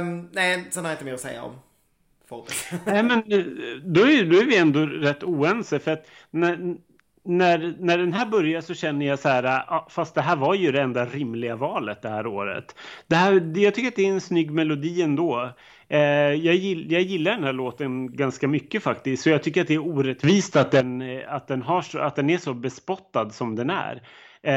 Um, 0.00 0.28
nej, 0.32 0.64
sen 0.70 0.84
har 0.84 0.90
jag 0.90 0.94
inte 0.94 1.04
mer 1.04 1.14
att 1.14 1.20
säga 1.20 1.42
om 1.42 1.60
Nej, 2.86 3.02
men 3.02 3.18
eh, 3.18 3.44
då 3.82 4.00
är, 4.00 4.24
då 4.24 4.36
är 4.40 4.44
vi 4.44 4.56
ändå 4.56 4.86
rätt 4.86 5.24
oense 5.24 5.78
för 5.78 5.90
att 5.90 6.10
när, 6.30 6.76
när, 7.24 7.74
när 7.78 7.98
den 7.98 8.12
här 8.12 8.26
börjar 8.26 8.60
så 8.60 8.74
känner 8.74 9.06
jag 9.06 9.18
så 9.18 9.28
här, 9.28 9.44
ah, 9.44 9.64
ah, 9.68 9.88
fast 9.90 10.14
det 10.14 10.20
här 10.20 10.36
var 10.36 10.54
ju 10.54 10.72
det 10.72 10.82
enda 10.82 11.04
rimliga 11.04 11.56
valet 11.56 12.02
det 12.02 12.08
här 12.08 12.26
året. 12.26 12.74
Det 13.06 13.16
här, 13.16 13.52
jag 13.56 13.74
tycker 13.74 13.88
att 13.88 13.96
det 13.96 14.06
är 14.06 14.12
en 14.12 14.20
snygg 14.20 14.50
melodi 14.50 15.02
ändå. 15.02 15.52
Eh, 15.88 16.00
jag, 16.00 16.54
gill, 16.54 16.92
jag 16.92 17.02
gillar 17.02 17.32
den 17.32 17.44
här 17.44 17.52
låten 17.52 18.16
ganska 18.16 18.48
mycket 18.48 18.82
faktiskt, 18.82 19.22
så 19.22 19.30
jag 19.30 19.42
tycker 19.42 19.60
att 19.60 19.68
det 19.68 19.74
är 19.74 19.88
orättvist 19.88 20.56
att 20.56 20.70
den, 20.70 21.02
eh, 21.02 21.34
att 21.34 21.48
den, 21.48 21.62
har 21.62 21.96
att 21.98 22.16
den 22.16 22.30
är 22.30 22.38
så 22.38 22.54
bespottad 22.54 23.30
som 23.30 23.56
den 23.56 23.70
är. 23.70 24.02
Eh, 24.48 24.54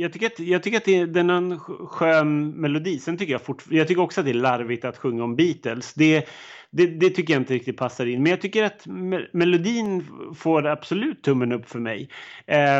jag, 0.00 0.12
tycker 0.12 0.26
att, 0.26 0.38
jag 0.38 0.62
tycker 0.62 0.76
att 0.76 0.84
det, 0.84 0.96
är- 0.96 1.30
en 1.30 1.58
skön 1.58 2.50
melodi. 2.50 2.98
Sen 2.98 3.16
tycker 3.18 3.32
jag, 3.32 3.42
fort, 3.42 3.64
jag 3.70 3.88
tycker 3.88 4.02
också 4.02 4.20
att 4.20 4.24
det 4.24 4.32
är 4.32 4.34
larvigt 4.34 4.84
att 4.84 4.98
sjunga 4.98 5.24
om 5.24 5.36
Beatles. 5.36 5.94
Det, 5.94 6.28
det, 6.70 6.86
det 6.86 7.10
tycker 7.10 7.34
jag 7.34 7.40
inte 7.42 7.54
riktigt 7.54 7.76
passar 7.76 8.06
in. 8.06 8.22
Men 8.22 8.30
jag 8.30 8.40
tycker 8.40 8.64
att 8.64 8.86
me- 8.86 9.26
melodin 9.32 10.04
får 10.36 10.66
absolut 10.66 11.22
tummen 11.22 11.52
upp 11.52 11.68
för 11.70 11.78
mig. 11.78 12.10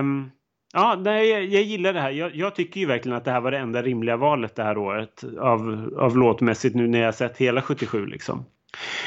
Um, 0.00 0.30
ja, 0.74 1.00
nej, 1.04 1.28
jag, 1.28 1.44
jag 1.44 1.62
gillar 1.62 1.92
det 1.92 2.00
här. 2.00 2.10
Jag, 2.10 2.36
jag 2.36 2.54
tycker 2.54 2.80
ju 2.80 2.86
verkligen 2.86 3.16
att 3.18 3.24
det 3.24 3.30
här 3.30 3.40
var 3.40 3.50
det 3.50 3.58
enda 3.58 3.82
rimliga 3.82 4.16
valet 4.16 4.56
det 4.56 4.62
här 4.62 4.78
året 4.78 5.24
av, 5.40 5.90
av 5.98 6.16
låtmässigt 6.16 6.74
nu 6.76 6.86
när 6.88 7.00
jag 7.00 7.14
sett 7.14 7.36
hela 7.38 7.62
77 7.62 8.06
liksom. 8.06 8.44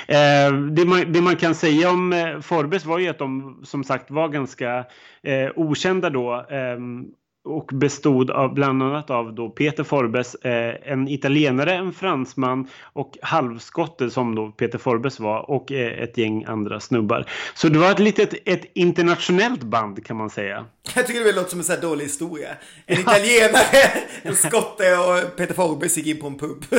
Eh, 0.07 0.53
det, 0.53 0.85
man, 0.85 1.13
det 1.13 1.21
man 1.21 1.35
kan 1.35 1.55
säga 1.55 1.89
om 1.89 2.13
eh, 2.13 2.39
Forbes 2.39 2.85
var 2.85 2.99
ju 2.99 3.07
att 3.07 3.19
de 3.19 3.61
som 3.65 3.83
sagt 3.83 4.11
var 4.11 4.29
ganska 4.29 4.85
eh, 5.23 5.49
okända 5.55 6.09
då. 6.09 6.45
ehm, 6.49 7.05
och 7.49 7.69
bestod 7.73 8.31
av 8.31 8.53
bland 8.53 8.83
annat 8.83 9.09
av 9.09 9.35
då 9.35 9.49
Peter 9.49 9.83
Forbes, 9.83 10.35
eh, 10.35 10.75
en 10.91 11.07
italienare, 11.07 11.73
en 11.73 11.93
fransman 11.93 12.67
och 12.83 13.17
halvskotte 13.21 14.09
som 14.09 14.35
då 14.35 14.51
Peter 14.51 14.77
Forbes 14.77 15.19
var 15.19 15.49
och 15.49 15.71
eh, 15.71 16.03
ett 16.03 16.17
gäng 16.17 16.43
andra 16.43 16.79
snubbar. 16.79 17.25
Så 17.53 17.67
det 17.67 17.79
var 17.79 17.91
ett 17.91 17.99
litet 17.99 18.33
ett 18.45 18.65
internationellt 18.73 19.63
band 19.63 20.05
kan 20.05 20.17
man 20.17 20.29
säga. 20.29 20.65
Jag 20.95 21.07
tycker 21.07 21.23
det 21.23 21.31
låter 21.31 21.49
som 21.49 21.59
en 21.59 21.65
sån 21.65 21.75
här 21.75 21.81
dålig 21.81 22.05
historia. 22.05 22.49
En 22.85 22.99
italienare, 22.99 23.91
en 24.21 24.35
skotte 24.47 24.97
och 24.97 25.37
Peter 25.37 25.53
Forbes 25.53 25.97
gick 25.97 26.07
in 26.07 26.19
på 26.19 26.27
en 26.27 26.37
pub. 26.37 26.65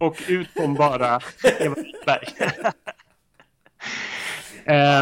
Och 0.00 0.22
ut 0.28 0.54
kom 0.54 0.74
bara 0.74 1.20
Eva 1.60 1.74
Rydberg. 1.74 2.26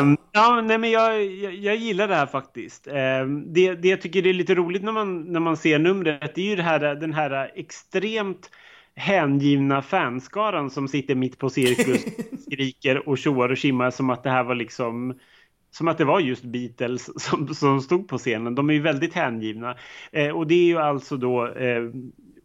Um, 0.00 0.16
ja, 0.32 0.60
nej, 0.60 0.78
men 0.78 0.90
jag, 0.90 1.24
jag, 1.24 1.54
jag 1.54 1.76
gillar 1.76 2.08
det 2.08 2.14
här 2.14 2.26
faktiskt. 2.26 2.86
Um, 2.86 3.52
det, 3.52 3.74
det 3.74 3.88
jag 3.88 4.00
tycker 4.00 4.26
är 4.26 4.32
lite 4.32 4.54
roligt 4.54 4.82
när 4.82 4.92
man, 4.92 5.32
när 5.32 5.40
man 5.40 5.56
ser 5.56 5.78
numret 5.78 6.34
det 6.34 6.40
är 6.40 6.50
ju 6.50 6.56
det 6.56 6.62
här, 6.62 6.94
den 6.94 7.12
här 7.12 7.52
extremt 7.54 8.50
hängivna 8.94 9.82
fanskaran 9.82 10.70
som 10.70 10.88
sitter 10.88 11.14
mitt 11.14 11.38
på 11.38 11.50
cirkus, 11.50 12.04
skriker 12.46 13.08
och 13.08 13.18
tjoar 13.18 13.48
och 13.48 13.56
tjimmar 13.56 13.90
som 13.90 14.10
att 14.10 14.22
det 14.22 14.30
här 14.30 14.44
var 14.44 14.54
liksom 14.54 15.18
som 15.70 15.88
att 15.88 15.98
det 15.98 16.04
var 16.04 16.20
just 16.20 16.44
Beatles 16.44 17.22
som, 17.22 17.54
som 17.54 17.80
stod 17.80 18.08
på 18.08 18.18
scenen. 18.18 18.54
De 18.54 18.70
är 18.70 18.74
ju 18.74 18.80
väldigt 18.80 19.14
hängivna. 19.14 19.76
Eh, 20.12 20.36
och 20.36 20.46
det 20.46 20.54
är 20.54 20.64
ju 20.64 20.78
alltså 20.78 21.16
då 21.16 21.46
eh, 21.46 21.82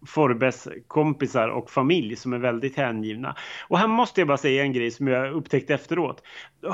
Forbes 0.07 0.67
kompisar 0.87 1.49
och 1.49 1.69
familj 1.69 2.15
som 2.15 2.33
är 2.33 2.37
väldigt 2.37 2.77
hängivna. 2.77 3.35
Och 3.67 3.79
här 3.79 3.87
måste 3.87 4.21
jag 4.21 4.27
bara 4.27 4.37
säga 4.37 4.63
en 4.63 4.73
grej 4.73 4.91
som 4.91 5.07
jag 5.07 5.33
upptäckte 5.33 5.73
efteråt. 5.73 6.23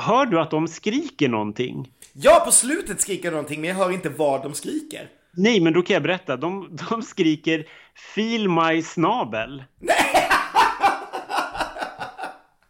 Hör 0.00 0.26
du 0.26 0.40
att 0.40 0.50
de 0.50 0.68
skriker 0.68 1.28
någonting? 1.28 1.92
Ja, 2.12 2.42
på 2.44 2.52
slutet 2.52 3.00
skriker 3.00 3.30
någonting, 3.30 3.60
men 3.60 3.70
jag 3.70 3.76
hör 3.76 3.92
inte 3.92 4.08
vad 4.08 4.42
de 4.42 4.54
skriker. 4.54 5.08
Nej, 5.36 5.60
men 5.60 5.72
då 5.72 5.82
kan 5.82 5.94
jag 5.94 6.02
berätta. 6.02 6.36
De, 6.36 6.78
de 6.90 7.02
skriker 7.02 7.66
Feel 8.14 8.48
my 8.48 8.82
snabel. 8.82 9.64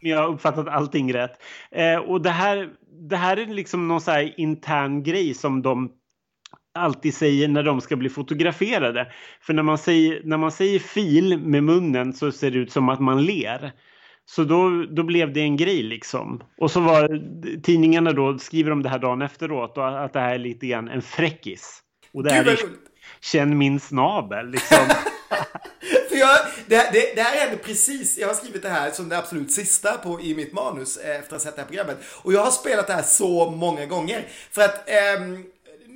jag 0.01 0.19
har 0.19 0.29
uppfattat 0.29 0.69
allting 0.69 1.15
rätt. 1.15 1.33
Eh, 1.71 1.97
och 1.97 2.23
det 2.23 2.31
här, 2.31 2.71
det 3.09 3.17
här 3.17 3.37
är 3.37 3.47
liksom 3.47 3.89
någon 3.89 4.01
så 4.01 4.11
här 4.11 4.41
intern 4.41 5.03
grej 5.03 5.35
som 5.35 5.63
de 5.63 5.93
alltid 6.81 7.15
säger 7.15 7.49
när 7.49 7.63
de 7.63 7.81
ska 7.81 7.97
bli 7.97 8.09
fotograferade. 8.09 9.13
För 9.41 9.53
när 9.53 9.63
man 9.63 9.79
säger, 9.79 10.21
när 10.25 10.37
man 10.37 10.53
säger 10.53 10.79
fil 10.79 11.39
med 11.39 11.65
munnen 11.65 12.13
så 12.13 12.33
ser 12.33 12.51
det 12.51 12.59
ut 12.59 12.73
som 12.73 12.89
att 12.89 13.01
man 13.01 13.25
ler. 13.25 13.73
Så 14.27 14.45
då, 14.45 14.87
då 14.91 15.03
blev 15.03 15.33
det 15.33 15.41
en 15.41 15.57
grej 15.57 15.83
liksom. 15.83 16.43
Och 16.59 16.71
så 16.71 16.81
var 16.81 17.09
tidningarna 17.63 18.13
då, 18.13 18.39
skriver 18.39 18.71
de 18.71 18.83
det 18.83 18.89
här 18.89 18.99
dagen 18.99 19.23
efteråt 19.23 19.79
och 19.79 20.05
att 20.05 20.13
det 20.13 20.21
här 20.21 20.35
är 20.35 20.39
lite 20.39 20.67
grann 20.67 20.89
en 20.89 21.03
fräckis. 21.03 21.83
Och 22.13 22.23
det 22.23 22.33
här 22.33 22.45
är 22.45 22.59
känn 23.21 23.59
min 23.59 23.81
snabel 23.81 24.51
liksom. 24.51 24.79
För 26.09 26.17
jag, 26.17 26.39
det, 26.67 26.91
det, 26.93 27.15
det 27.15 27.23
här 27.23 27.37
är 27.37 27.51
ändå 27.51 27.63
precis, 27.65 28.19
jag 28.19 28.29
har 28.29 28.35
skrivit 28.35 28.63
det 28.63 28.69
här 28.69 28.91
som 28.91 29.09
det 29.09 29.19
absolut 29.19 29.53
sista 29.53 29.93
på, 29.93 30.21
i 30.21 30.35
mitt 30.35 30.53
manus 30.53 30.97
eh, 30.97 31.11
efter 31.11 31.25
att 31.27 31.31
ha 31.31 31.39
sett 31.39 31.57
det 31.57 31.63
här 31.63 31.69
programmet. 31.69 31.99
Och 32.23 32.33
jag 32.33 32.45
har 32.45 32.51
spelat 32.51 32.87
det 32.87 32.93
här 32.93 33.03
så 33.03 33.51
många 33.51 33.87
gånger. 33.87 34.27
För 34.51 34.63
att 34.63 34.91
ehm, 34.91 35.45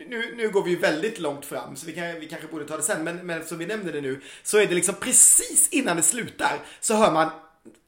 nu, 0.09 0.35
nu 0.37 0.51
går 0.51 0.63
vi 0.63 0.71
ju 0.71 0.77
väldigt 0.77 1.19
långt 1.19 1.47
fram, 1.47 1.77
så 1.77 1.87
vi, 1.87 1.93
kan, 1.93 2.21
vi 2.21 2.29
kanske 2.29 2.49
borde 2.49 2.65
ta 2.65 2.77
det 2.77 2.83
sen. 2.83 3.05
Men, 3.05 3.27
men 3.27 3.37
eftersom 3.39 3.59
vi 3.59 3.67
nämnde 3.67 3.93
det 3.93 4.01
nu, 4.01 4.21
så 4.43 4.59
är 4.59 4.67
det 4.67 4.75
liksom 4.75 4.95
precis 4.95 5.69
innan 5.69 5.97
det 5.97 6.03
slutar, 6.03 6.59
så 6.81 6.95
hör 6.95 7.13
man 7.13 7.31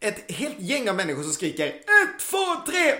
ett 0.00 0.30
helt 0.30 0.60
gäng 0.60 0.88
av 0.88 0.96
människor 0.96 1.22
som 1.22 1.32
skriker 1.32 1.66
ett, 1.66 2.18
två, 2.20 2.56
tre, 2.66 2.96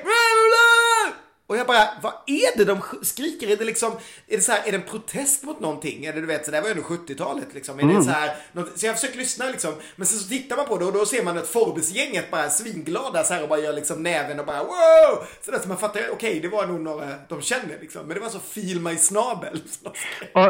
och 1.49 1.57
jag 1.57 1.67
bara, 1.67 1.89
vad 2.03 2.13
är 2.27 2.59
det 2.59 2.65
de 2.65 2.79
sk- 2.79 3.05
skriker? 3.05 3.51
Är 3.51 3.57
det 3.57 3.65
liksom, 3.65 3.93
är 4.29 4.37
det 4.37 4.43
så 4.43 4.53
här, 4.53 4.63
är 4.67 4.71
det 4.73 4.77
en 4.77 4.83
protest 4.83 5.43
mot 5.45 5.61
någonting? 5.61 6.05
Eller 6.05 6.21
du 6.21 6.27
vet, 6.27 6.45
så 6.45 6.51
det 6.51 6.57
här 6.57 6.63
var 6.63 6.69
ju 6.71 6.75
ändå 6.77 6.89
70-talet 6.89 7.47
liksom. 7.55 7.79
Är 7.79 7.83
Mm. 7.83 7.97
det 7.97 8.03
så 8.03 8.11
här, 8.11 8.31
något, 8.53 8.79
så 8.79 8.87
jag 8.87 8.95
försöker 9.01 9.19
lyssna 9.19 9.45
liksom. 9.51 9.73
Men 9.97 10.07
sen 10.07 10.19
så 10.19 10.29
tittar 10.29 10.57
man 10.57 10.67
på 10.67 10.79
det 10.79 10.85
och 10.85 10.93
då 10.93 11.07
ser 11.07 11.25
man 11.25 11.39
att 11.39 11.49
Forbes-gänget 11.49 12.31
bara 12.31 12.51
svinglada 12.51 13.25
så 13.25 13.35
här 13.35 13.43
och 13.43 13.49
bara 13.49 13.59
gör 13.61 13.73
liksom 13.73 14.03
näven 14.03 14.41
och 14.41 14.47
bara 14.47 14.59
wow! 14.65 15.25
Så 15.43 15.51
där, 15.51 15.59
så 15.59 15.69
man 15.69 15.77
fattar, 15.77 16.01
okej, 16.13 16.41
det 16.41 16.49
var 16.49 16.67
nog 16.67 16.81
några 16.81 17.07
de 17.29 17.41
känner 17.43 17.77
liksom. 17.81 18.07
Men 18.07 18.15
det 18.15 18.21
var 18.23 18.29
så 18.29 18.39
fil 18.39 18.81
mig 18.81 18.97
snabel. 18.97 19.61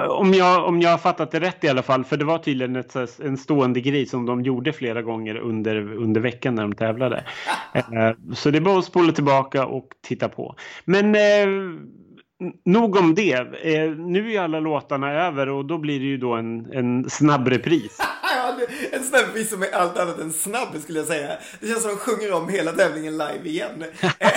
Om 0.09 0.35
jag, 0.35 0.64
om 0.64 0.81
jag 0.81 0.90
har 0.90 0.98
fattat 0.98 1.31
det 1.31 1.40
rätt 1.40 1.64
i 1.64 1.68
alla 1.68 1.82
fall, 1.82 2.05
för 2.05 2.16
det 2.16 2.24
var 2.24 2.39
tydligen 2.39 2.77
ett, 2.77 2.97
en 3.20 3.36
stående 3.36 3.81
grej 3.81 4.06
som 4.06 4.27
de 4.27 4.43
gjorde 4.43 4.73
flera 4.73 5.02
gånger 5.02 5.36
under, 5.36 5.77
under 5.93 6.20
veckan 6.20 6.55
när 6.55 6.62
de 6.62 6.74
tävlade. 6.74 7.24
Eh, 7.74 7.82
Så 8.35 8.51
det 8.51 8.59
är 8.59 8.60
bara 8.60 8.78
att 8.78 8.85
spola 8.85 9.12
tillbaka 9.12 9.66
och 9.66 9.89
titta 10.06 10.28
på. 10.28 10.55
Men 10.86 11.14
eh, 11.14 11.46
nog 12.64 12.96
om 12.96 13.14
det. 13.14 13.32
Eh, 13.62 13.90
nu 13.90 14.32
är 14.32 14.40
alla 14.40 14.60
låtarna 14.60 15.12
över 15.12 15.48
och 15.48 15.64
då 15.64 15.78
blir 15.78 16.00
det 16.00 16.06
ju 16.06 16.18
då 16.18 16.34
en, 16.34 16.72
en 16.72 17.10
snabb 17.10 17.48
repris. 17.48 17.98
En 18.92 19.04
snabbvis 19.04 19.50
som 19.50 19.62
är 19.62 19.74
allt 19.74 19.98
annat 19.98 20.18
än 20.18 20.32
snabb 20.32 20.68
skulle 20.82 20.98
jag 20.98 21.08
säga. 21.08 21.28
Det 21.60 21.66
känns 21.66 21.82
som 21.82 21.90
att 21.90 21.96
de 21.98 22.12
sjunger 22.12 22.32
om 22.32 22.48
hela 22.48 22.72
tävlingen 22.72 23.12
live 23.12 23.40
igen. 23.44 23.84
Eh, 24.18 24.30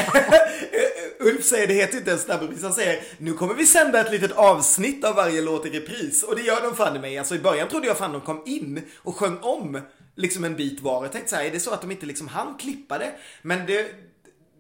Ulf 1.28 1.44
säger, 1.44 1.68
det 1.68 1.74
heter 1.74 1.98
inte 1.98 2.12
en 2.12 2.20
snabbrepris, 2.20 2.64
han 2.64 2.74
säger 2.74 3.00
nu 3.18 3.34
kommer 3.34 3.54
vi 3.54 3.66
sända 3.66 4.02
ett 4.02 4.12
litet 4.12 4.32
avsnitt 4.32 5.06
av 5.06 5.16
varje 5.16 5.42
låt 5.42 5.66
i 5.66 5.70
repris. 5.70 6.24
Och 6.24 6.36
det 6.36 6.42
gör 6.42 6.62
de 6.62 6.76
fan 6.76 6.96
i 6.96 7.00
mig. 7.00 7.18
Alltså 7.18 7.36
i 7.36 7.40
början 7.40 7.68
trodde 7.68 7.88
jag 7.88 7.98
fan 7.98 8.12
de 8.12 8.22
kom 8.22 8.44
in 8.46 8.82
och 8.98 9.16
sjöng 9.16 9.38
om 9.42 9.82
liksom 10.16 10.44
en 10.44 10.56
bit 10.56 10.82
var. 10.82 11.04
Jag 11.04 11.12
tänkte 11.12 11.30
så 11.30 11.36
här, 11.36 11.46
är 11.46 11.52
det 11.52 11.60
så 11.60 11.72
att 11.72 11.82
de 11.82 11.92
inte 11.92 12.06
liksom 12.06 12.28
hann 12.28 12.58
klippa 12.58 12.98
det? 12.98 13.12
Men 13.42 13.66
det, 13.66 13.86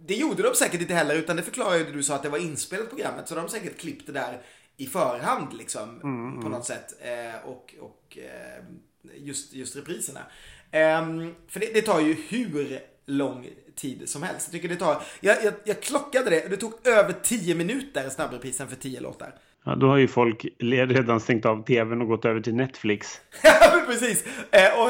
det 0.10 0.16
gjorde 0.16 0.44
de 0.44 0.56
säkert 0.56 0.82
inte 0.82 0.94
heller, 0.94 1.16
utan 1.16 1.36
det 1.36 1.44
förklarar 1.44 1.78
ju 1.78 1.84
det 1.84 1.92
du 1.92 2.04
sa 2.04 2.16
att 2.16 2.24
det 2.24 2.30
var 2.30 2.38
inspelat 2.38 2.90
programmet. 2.90 3.28
Så 3.28 3.36
de 3.36 3.42
har 3.42 3.48
säkert 3.48 3.78
klippt 3.78 4.06
det 4.06 4.12
där 4.12 4.42
i 4.78 4.86
förhand 4.86 5.54
liksom 5.54 6.00
på 6.44 6.50
något 6.50 6.66
sätt. 6.66 6.94
Eh, 7.02 7.50
och 7.50 7.76
och 7.80 8.18
eh, 8.18 8.64
just, 9.18 9.54
just 9.54 9.76
repriserna. 9.76 10.20
Ehm, 10.72 11.36
för 11.48 11.60
det, 11.60 11.74
det 11.74 11.82
tar 11.82 12.00
ju 12.00 12.14
hur 12.30 12.80
lång 13.06 13.48
tid 13.76 14.10
som 14.10 14.24
helst. 14.24 14.48
Jag 14.48 14.52
tycker 14.52 14.70
det 14.70 14.76
tar, 14.76 15.02
jag, 15.20 15.38
jag, 15.44 15.54
jag 15.64 15.82
klockade 15.82 16.30
det, 16.30 16.50
det 16.50 16.58
tog 16.58 16.88
över 16.88 17.14
10 17.24 17.56
minuter 17.56 18.10
snabbreprisen 18.10 18.68
för 18.68 18.76
10 18.76 19.00
låtar. 19.00 19.36
Ja, 19.66 19.76
då 19.76 19.88
har 19.88 19.98
ju 19.98 20.08
folk 20.08 20.46
redan 20.60 21.20
stängt 21.20 21.46
av 21.46 21.64
tvn 21.64 22.02
och 22.02 22.08
gått 22.08 22.26
över 22.26 22.42
till 22.42 22.56
Netflix. 22.56 23.08
Ja, 23.44 23.82
precis. 23.88 24.24
Eh, 24.52 24.80
och, 24.80 24.90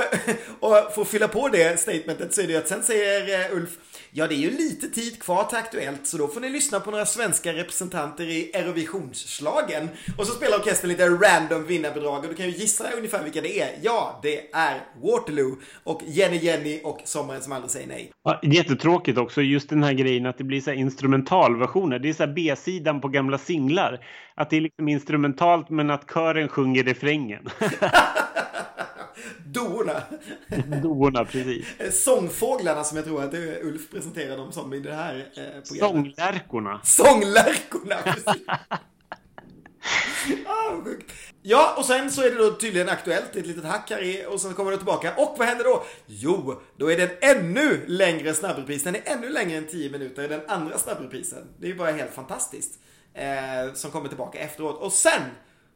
och 0.59 0.93
för 0.93 1.01
att 1.01 1.07
fylla 1.07 1.27
på 1.27 1.47
det 1.47 1.79
statementet 1.79 2.33
så 2.33 2.41
är 2.41 2.47
det 2.47 2.53
ju 2.53 2.59
att 2.59 2.67
sen 2.67 2.83
säger 2.83 3.51
eh, 3.51 3.57
Ulf, 3.57 3.77
ja 4.11 4.27
det 4.27 4.36
är 4.36 4.38
ju 4.38 4.52
lite 4.52 4.90
tid 4.90 5.22
kvar 5.22 5.44
till 5.44 5.57
Aktuellt 5.57 6.07
så 6.07 6.18
då 6.18 6.27
får 6.27 6.41
ni 6.41 6.49
lyssna 6.49 6.80
på 6.80 6.91
några 6.91 7.06
svenska 7.06 7.53
representanter 7.53 8.23
i 8.23 8.52
Eurovisionsslagen. 8.53 9.90
Och 10.18 10.27
så 10.27 10.34
spelar 10.34 10.57
orkestern 10.57 10.90
lite 10.90 11.10
random 11.10 11.65
vinnarbidrag 11.65 12.23
och 12.23 12.30
du 12.30 12.36
kan 12.36 12.45
ju 12.45 12.52
gissa 12.52 12.91
ungefär 12.98 13.23
vilka 13.23 13.41
det 13.41 13.61
är. 13.61 13.69
Ja, 13.81 14.19
det 14.23 14.53
är 14.53 14.81
Waterloo 15.02 15.57
och 15.84 16.02
Jenny 16.06 16.38
Jenny 16.38 16.81
och 16.84 17.02
Sommaren 17.03 17.41
som 17.41 17.52
aldrig 17.52 17.72
säger 17.72 17.88
nej. 17.88 18.11
Ja, 18.23 18.40
jättetråkigt 18.44 19.18
också 19.18 19.41
just 19.41 19.69
den 19.69 19.84
här 19.84 19.94
grejen 19.94 20.26
att 20.26 20.38
det 20.38 20.44
blir 20.44 20.61
så 20.61 20.69
här 20.69 20.77
instrumentalversioner. 20.77 21.99
Det 21.99 22.10
är 22.10 22.14
så 22.14 22.26
här 22.26 22.34
B-sidan 22.34 23.02
på 23.02 23.07
gamla 23.07 23.38
singlar. 23.38 24.06
Att 24.36 24.49
det 24.49 24.57
är 24.57 24.61
liksom 24.61 24.88
instrumentalt 24.88 25.69
men 25.69 25.90
att 25.90 26.11
kören 26.14 26.48
sjunger 26.48 26.84
refrängen. 26.84 27.49
Doorna. 29.45 30.03
Doorna, 30.81 31.25
precis. 31.25 31.67
Sångfåglarna 32.03 32.83
som 32.83 32.97
jag 32.97 33.05
tror 33.05 33.23
att 33.23 33.33
Ulf 33.63 33.91
presenterar 33.91 34.37
dem 34.37 34.51
som 34.51 34.73
i 34.73 34.79
det 34.79 34.93
här 34.93 35.15
eh, 35.15 35.43
programmet. 35.43 36.15
Sånglärkorna. 36.15 36.81
Sånglärkorna, 36.83 37.95
precis. 38.03 38.43
ah, 40.47 40.83
sjukt. 40.83 41.11
Ja, 41.41 41.73
och 41.77 41.85
sen 41.85 42.11
så 42.11 42.21
är 42.21 42.31
det 42.31 42.37
då 42.37 42.51
tydligen 42.51 42.89
aktuellt, 42.89 43.35
ett 43.35 43.47
litet 43.47 43.63
hack 43.63 43.89
här 43.89 44.03
i, 44.03 44.25
och 44.29 44.41
sen 44.41 44.53
kommer 44.53 44.71
det 44.71 44.77
tillbaka. 44.77 45.13
Och 45.17 45.35
vad 45.37 45.47
händer 45.47 45.63
då? 45.65 45.83
Jo, 46.05 46.61
då 46.77 46.91
är 46.91 46.97
det 46.97 47.23
en 47.23 47.37
ännu 47.37 47.85
längre 47.87 48.33
snabbrepris. 48.33 48.83
Den 48.83 48.95
är 48.95 49.01
ännu 49.05 49.29
längre 49.29 49.57
än 49.57 49.67
10 49.67 49.89
minuter, 49.89 50.29
den 50.29 50.41
andra 50.47 50.77
snabbreprisen. 50.77 51.47
Det 51.57 51.65
är 51.67 51.71
ju 51.71 51.77
bara 51.77 51.91
helt 51.91 52.13
fantastiskt. 52.13 52.79
Eh, 53.13 53.73
som 53.73 53.91
kommer 53.91 54.07
tillbaka 54.07 54.39
efteråt. 54.39 54.81
Och 54.81 54.93
sen 54.93 55.21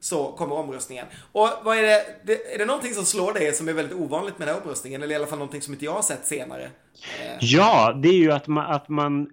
så 0.03 0.31
kommer 0.31 0.55
omröstningen. 0.55 1.05
Och 1.31 1.49
vad 1.63 1.77
är 1.77 1.81
det, 1.81 2.05
det, 2.23 2.53
är 2.53 2.57
det 2.57 2.65
någonting 2.65 2.93
som 2.93 3.05
slår 3.05 3.33
dig 3.33 3.53
som 3.53 3.67
är 3.67 3.73
väldigt 3.73 3.97
ovanligt 3.97 4.39
med 4.39 4.47
den 4.47 4.55
här 4.55 4.61
omröstningen? 4.63 5.03
Eller 5.03 5.13
i 5.13 5.15
alla 5.15 5.27
fall 5.27 5.37
någonting 5.37 5.61
som 5.61 5.73
inte 5.73 5.85
jag 5.85 5.93
har 5.93 6.01
sett 6.01 6.25
senare? 6.25 6.63
Eh. 6.63 7.37
Ja, 7.39 7.93
det 8.03 8.09
är 8.09 8.13
ju 8.13 8.31
att 8.31 8.47
man, 8.47 8.71
att 8.71 8.89
man 8.89 9.29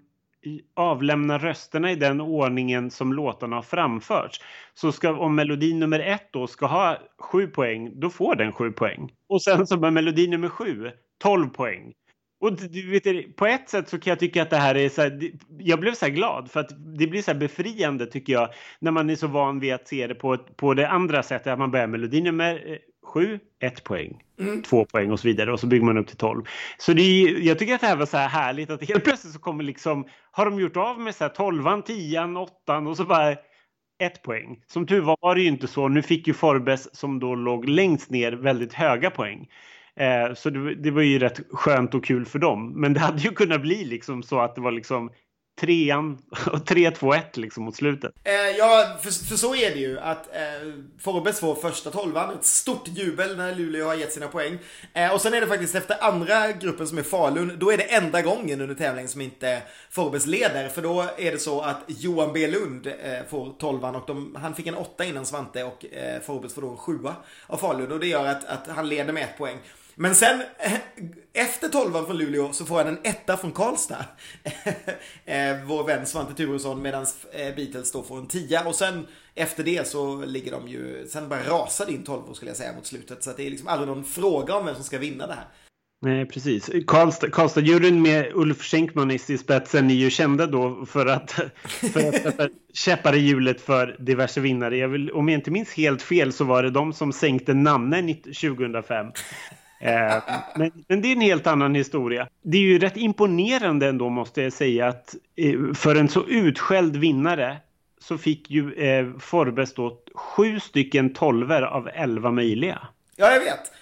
avlämnar 0.75 1.39
rösterna 1.39 1.93
i 1.93 1.95
den 1.95 2.21
ordningen 2.21 2.91
som 2.91 3.13
låtarna 3.13 3.57
har 3.57 3.63
framförts. 3.63 4.41
Så 4.75 4.93
ska, 4.93 5.17
om 5.17 5.35
melodi 5.35 5.75
nummer 5.75 6.01
ett 6.01 6.33
då 6.33 6.47
ska 6.47 6.67
ha 6.67 6.99
sju 7.19 7.47
poäng, 7.47 8.01
då 8.01 8.11
får 8.11 8.35
den 8.35 8.53
sju 8.53 8.73
poäng. 8.73 9.13
Och 9.29 9.43
sen 9.43 9.67
så 9.67 9.77
med 9.77 9.93
melodi 9.93 10.29
nummer 10.29 10.49
sju, 10.49 10.91
12 11.23 11.49
poäng. 11.49 11.93
Och 12.41 12.53
du 12.53 12.91
vet, 12.91 13.37
på 13.37 13.47
ett 13.47 13.69
sätt 13.69 13.89
så 13.89 13.99
kan 13.99 14.11
jag 14.11 14.19
tycka 14.19 14.43
att 14.43 14.51
det 14.51 14.57
här 14.57 14.75
är 14.75 14.89
så 14.89 15.03
här, 15.03 15.31
jag 15.59 15.81
blev 15.81 15.93
så 15.95 16.05
här 16.07 16.13
glad 16.13 16.51
för 16.51 16.61
att 16.61 16.97
det 16.99 17.07
blir 17.07 17.23
så 17.23 17.35
befriande 17.35 18.07
tycker 18.07 18.33
jag 18.33 18.49
när 18.79 18.91
man 18.91 19.11
är 19.11 19.17
så 19.17 19.27
van 19.27 19.61
vid 19.61 19.73
att 19.75 19.89
se 19.89 20.07
det 20.07 20.15
på, 20.15 20.35
ett- 20.35 20.57
på 20.57 20.75
det 20.75 20.89
andra 20.89 21.23
sättet 21.23 21.47
att 21.53 21.59
man 21.59 21.71
börjar 21.71 21.87
melodi 21.87 22.21
nummer 22.21 22.55
eh, 22.73 22.77
sju, 23.07 23.39
ett 23.63 23.85
poäng, 23.85 24.23
två 24.63 24.85
poäng 24.85 25.11
och 25.13 25.21
så 25.21 25.29
vidare 25.29 25.53
och 25.53 25.61
så 25.61 25.67
bygger 25.67 25.85
man 25.87 25.99
upp 25.99 26.07
till 26.07 26.17
12. 26.17 26.43
Så 26.79 26.93
det 26.93 27.03
är, 27.03 27.39
jag 27.41 27.59
tycker 27.59 27.75
att 27.75 27.81
det 27.81 27.87
här 27.87 27.97
var 27.97 28.07
så 28.07 28.17
här 28.17 28.29
härligt 28.29 28.71
att 28.71 28.89
helt 28.89 29.05
plötsligt 29.05 29.33
så 29.33 29.39
kommer 29.39 29.65
liksom, 29.65 30.05
har 30.31 30.45
de 30.45 30.61
gjort 30.61 30.77
av 30.77 31.01
med 31.01 31.15
så 31.15 31.25
här 31.25 31.29
12, 31.29 31.83
10, 31.83 32.21
8 32.39 32.79
och 32.79 32.97
så 32.97 33.05
bara 33.05 33.31
ett 34.03 34.23
poäng. 34.23 34.63
Som 34.67 34.87
tur 34.87 35.01
var 35.01 35.17
var 35.21 35.35
det 35.35 35.41
ju 35.41 35.49
inte 35.49 35.67
så. 35.67 35.89
Nu 35.89 36.03
fick 36.03 36.27
ju 36.27 36.35
Forbes 36.35 36.97
som 36.97 37.19
då 37.21 37.35
låg 37.35 37.69
längst 37.69 38.11
ner 38.11 38.33
väldigt 38.33 38.73
höga 38.73 39.11
poäng. 39.11 39.49
Eh, 40.01 40.35
så 40.35 40.51
det, 40.51 40.75
det 40.75 40.91
var 40.91 41.03
ju 41.03 41.19
rätt 41.19 41.41
skönt 41.51 41.95
och 41.95 42.05
kul 42.05 42.25
för 42.25 42.39
dem. 42.39 42.81
Men 42.81 42.93
det 42.93 43.01
hade 43.01 43.19
ju 43.19 43.31
kunnat 43.31 43.61
bli 43.61 43.85
liksom 43.85 44.23
så 44.23 44.41
att 44.41 44.55
det 44.55 44.61
var 44.61 44.73
liksom 44.73 45.11
trean 45.61 46.19
och 46.53 46.67
3, 46.67 46.91
2, 46.91 47.15
1 47.15 47.37
liksom 47.37 47.65
mot 47.65 47.77
slutet. 47.77 48.13
Eh, 48.25 48.33
ja, 48.59 48.99
för, 49.03 49.11
för 49.25 49.37
så 49.37 49.55
är 49.55 49.71
det 49.71 49.81
ju 49.81 49.99
att 49.99 50.27
eh, 50.37 50.73
Forbes 50.99 51.41
får 51.41 51.55
första 51.55 51.91
tolvan. 51.91 52.35
Ett 52.35 52.45
stort 52.45 52.89
jubel 52.89 53.37
när 53.37 53.55
Luleå 53.55 53.87
har 53.87 53.95
gett 53.95 54.13
sina 54.13 54.29
poäng. 54.29 54.59
Eh, 54.93 55.15
och 55.15 55.21
sen 55.21 55.35
är 55.35 55.41
det 55.41 55.47
faktiskt 55.47 55.75
efter 55.75 56.05
andra 56.05 56.53
gruppen 56.53 56.89
som 56.89 56.99
är 56.99 57.03
Falun, 57.03 57.57
då 57.59 57.73
är 57.73 57.77
det 57.77 57.95
enda 57.95 58.23
gången 58.23 58.61
under 58.61 58.75
tävlingen 58.75 59.09
som 59.09 59.21
inte 59.21 59.63
Forbes 59.91 60.27
leder. 60.27 60.69
För 60.69 60.83
då 60.83 61.05
är 61.19 61.33
det 61.33 61.39
så 61.39 61.61
att 61.61 61.85
Johan 61.87 62.33
B 62.33 62.47
Lund 62.47 62.87
eh, 62.87 62.93
får 63.31 63.53
tolvan 63.59 63.97
och 63.97 64.05
de, 64.07 64.37
han 64.41 64.55
fick 64.55 64.67
en 64.67 64.75
åtta 64.75 65.05
innan 65.05 65.27
Svante 65.27 65.65
och 65.65 65.85
eh, 65.85 66.21
Forbes 66.21 66.55
får 66.55 66.63
då 66.63 66.71
en 66.71 66.77
sjua 66.77 67.15
av 67.47 67.57
Falun. 67.57 67.93
Och 67.93 68.01
det 68.01 68.07
gör 68.07 68.27
att, 68.27 68.45
att 68.45 68.69
han 68.69 68.89
leder 68.89 69.13
med 69.13 69.23
ett 69.23 69.39
poäng. 69.39 69.59
Men 70.01 70.15
sen 70.15 70.41
eh, 70.59 70.73
efter 71.33 71.69
tolvan 71.69 72.07
från 72.07 72.19
Luleå 72.19 72.53
så 72.53 72.65
får 72.65 72.77
han 72.77 72.87
en 72.87 72.99
etta 73.03 73.37
från 73.37 73.53
Karlstad. 73.53 74.05
Eh, 75.25 75.65
vår 75.65 75.85
vän 75.85 76.07
Svante 76.07 76.35
Turesson 76.35 76.83
medan 76.83 77.07
eh, 77.33 77.55
Beatles 77.57 77.93
då 77.93 78.03
får 78.03 78.19
en 78.19 78.27
tia. 78.27 78.69
Och 78.69 78.75
sen 78.75 79.07
efter 79.35 79.65
det 79.65 79.87
så 79.87 80.25
ligger 80.25 80.53
de 80.53 80.69
ju, 80.69 81.07
sen 81.09 81.29
bara 81.29 81.43
rasar 81.43 81.87
din 81.87 81.95
in 81.95 82.05
tolvor 82.05 82.35
skulle 82.35 82.51
jag 82.51 82.59
säga 82.59 82.73
mot 82.73 82.87
slutet. 82.87 83.25
Så 83.25 83.31
att 83.31 83.37
det 83.37 83.47
är 83.47 83.51
liksom 83.51 83.69
aldrig 83.69 83.89
någon 83.89 84.05
fråga 84.05 84.55
om 84.55 84.67
vem 84.67 84.75
som 84.75 84.85
ska 84.85 84.99
vinna 84.99 85.27
det 85.27 85.35
här. 85.35 85.45
Nej, 86.03 86.27
precis. 86.27 86.71
Karlstad, 86.87 87.93
med 87.93 88.33
Ulf 88.35 88.63
Schenkman 88.63 89.11
i 89.11 89.19
spetsen 89.19 89.91
är 89.91 89.95
ju 89.95 90.11
kända 90.11 90.47
då 90.47 90.87
för 90.87 91.07
att, 91.07 91.31
för 91.65 92.09
att 92.09 92.23
sätta 92.23 92.49
käppar 92.73 93.15
i 93.15 93.19
hjulet 93.19 93.61
för 93.61 93.97
diverse 93.99 94.41
vinnare. 94.41 94.77
Jag 94.77 94.89
vill, 94.89 95.11
om 95.11 95.29
jag 95.29 95.39
inte 95.39 95.51
minns 95.51 95.73
helt 95.73 96.03
fel 96.03 96.33
så 96.33 96.45
var 96.45 96.63
det 96.63 96.71
de 96.71 96.93
som 96.93 97.13
sänkte 97.13 97.55
namnen 97.55 98.15
2005. 98.15 99.07
Eh, 99.81 100.23
men, 100.57 100.73
men 100.89 101.03
det 101.03 101.09
är 101.09 101.13
en 101.13 101.21
helt 101.21 101.47
annan 101.47 101.75
historia. 101.75 102.29
Det 102.43 102.59
är 102.59 102.63
ju 102.63 102.79
rätt 102.79 102.97
imponerande 102.97 103.89
ändå 103.89 104.09
måste 104.09 104.43
jag 104.43 104.53
säga 104.53 104.89
att 104.89 105.15
eh, 105.37 105.75
för 105.75 105.97
en 105.97 106.09
så 106.09 106.27
utskälld 106.27 106.97
vinnare 106.97 107.57
så 108.01 108.19
fick 108.19 108.51
ju 108.51 108.73
eh, 108.73 109.19
Forbes 109.19 109.75
då 109.75 109.99
sju 110.15 110.61
stycken 110.61 111.15
tolver 111.15 111.63
av 111.63 111.89
elva 111.95 112.31
möjliga. 112.31 112.89
Ja, 113.17 113.33
jag 113.33 113.41
vet. 113.41 113.73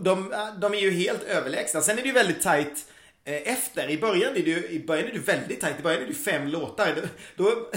De, 0.00 0.34
de 0.60 0.74
är 0.74 0.80
ju 0.80 0.90
helt 0.90 1.22
överlägsna. 1.22 1.80
Sen 1.80 1.98
är 1.98 2.02
det 2.02 2.08
ju 2.08 2.14
väldigt 2.14 2.42
tajt 2.42 2.84
efter. 3.36 3.90
I 3.90 3.98
början 3.98 4.36
är 4.36 4.40
ju 4.40 4.68
i 4.68 4.84
början 4.86 5.08
är 5.08 5.12
det 5.12 5.18
väldigt 5.18 5.60
tajt. 5.60 5.78
I 5.78 5.82
början 5.82 6.02
är 6.02 6.06
ju 6.06 6.14
fem 6.14 6.48
låtar. 6.48 6.94
Då, 6.94 7.44
då, 7.44 7.50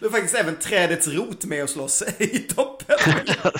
då 0.00 0.06
är 0.06 0.10
faktiskt 0.10 0.34
även 0.34 0.56
Trädets 0.56 1.08
rot 1.08 1.44
med 1.44 1.62
och 1.62 1.70
slåss 1.70 2.02
i 2.18 2.38
toppen. 2.38 2.96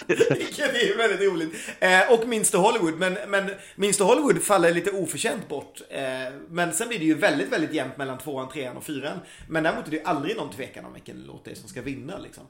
Vilket 0.07 0.75
är 0.75 0.97
väldigt 0.97 1.33
roligt. 1.33 1.55
Eh, 1.81 2.13
och 2.13 2.29
Minster 2.29 2.59
Hollywood. 2.59 2.99
Men, 2.99 3.19
men 3.29 3.51
Minster 3.77 4.05
Hollywood 4.05 4.43
faller 4.43 4.75
lite 4.75 4.91
oförtjänt 4.91 5.49
bort. 5.49 5.81
Eh, 5.91 6.03
men 6.49 6.73
sen 6.73 6.89
blir 6.89 6.99
det 6.99 7.05
ju 7.05 7.15
väldigt, 7.15 7.53
väldigt 7.53 7.73
jämnt 7.73 7.97
mellan 7.97 8.19
tvåan, 8.19 8.49
trean 8.49 8.77
och 8.77 8.85
fyran. 8.85 9.19
Men 9.49 9.63
däremot 9.63 9.87
är 9.87 9.91
det 9.91 9.97
ju 9.97 10.05
aldrig 10.05 10.37
någon 10.37 10.51
tvekan 10.51 10.85
om 10.85 10.93
vilken 10.93 11.25
låt 11.27 11.45
det 11.45 11.51
är 11.51 11.55
som 11.55 11.69
ska 11.69 11.83
vinna. 11.83 12.19
Liksom. 12.19 12.45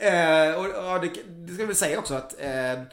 Eh, 0.00 0.54
och, 0.54 0.94
och 0.94 1.00
det, 1.00 1.10
det 1.46 1.54
ska 1.54 1.66
väl 1.66 1.74
säga 1.74 1.98
också 1.98 2.14
att 2.14 2.40
eh, 2.40 2.48
vi 2.50 2.86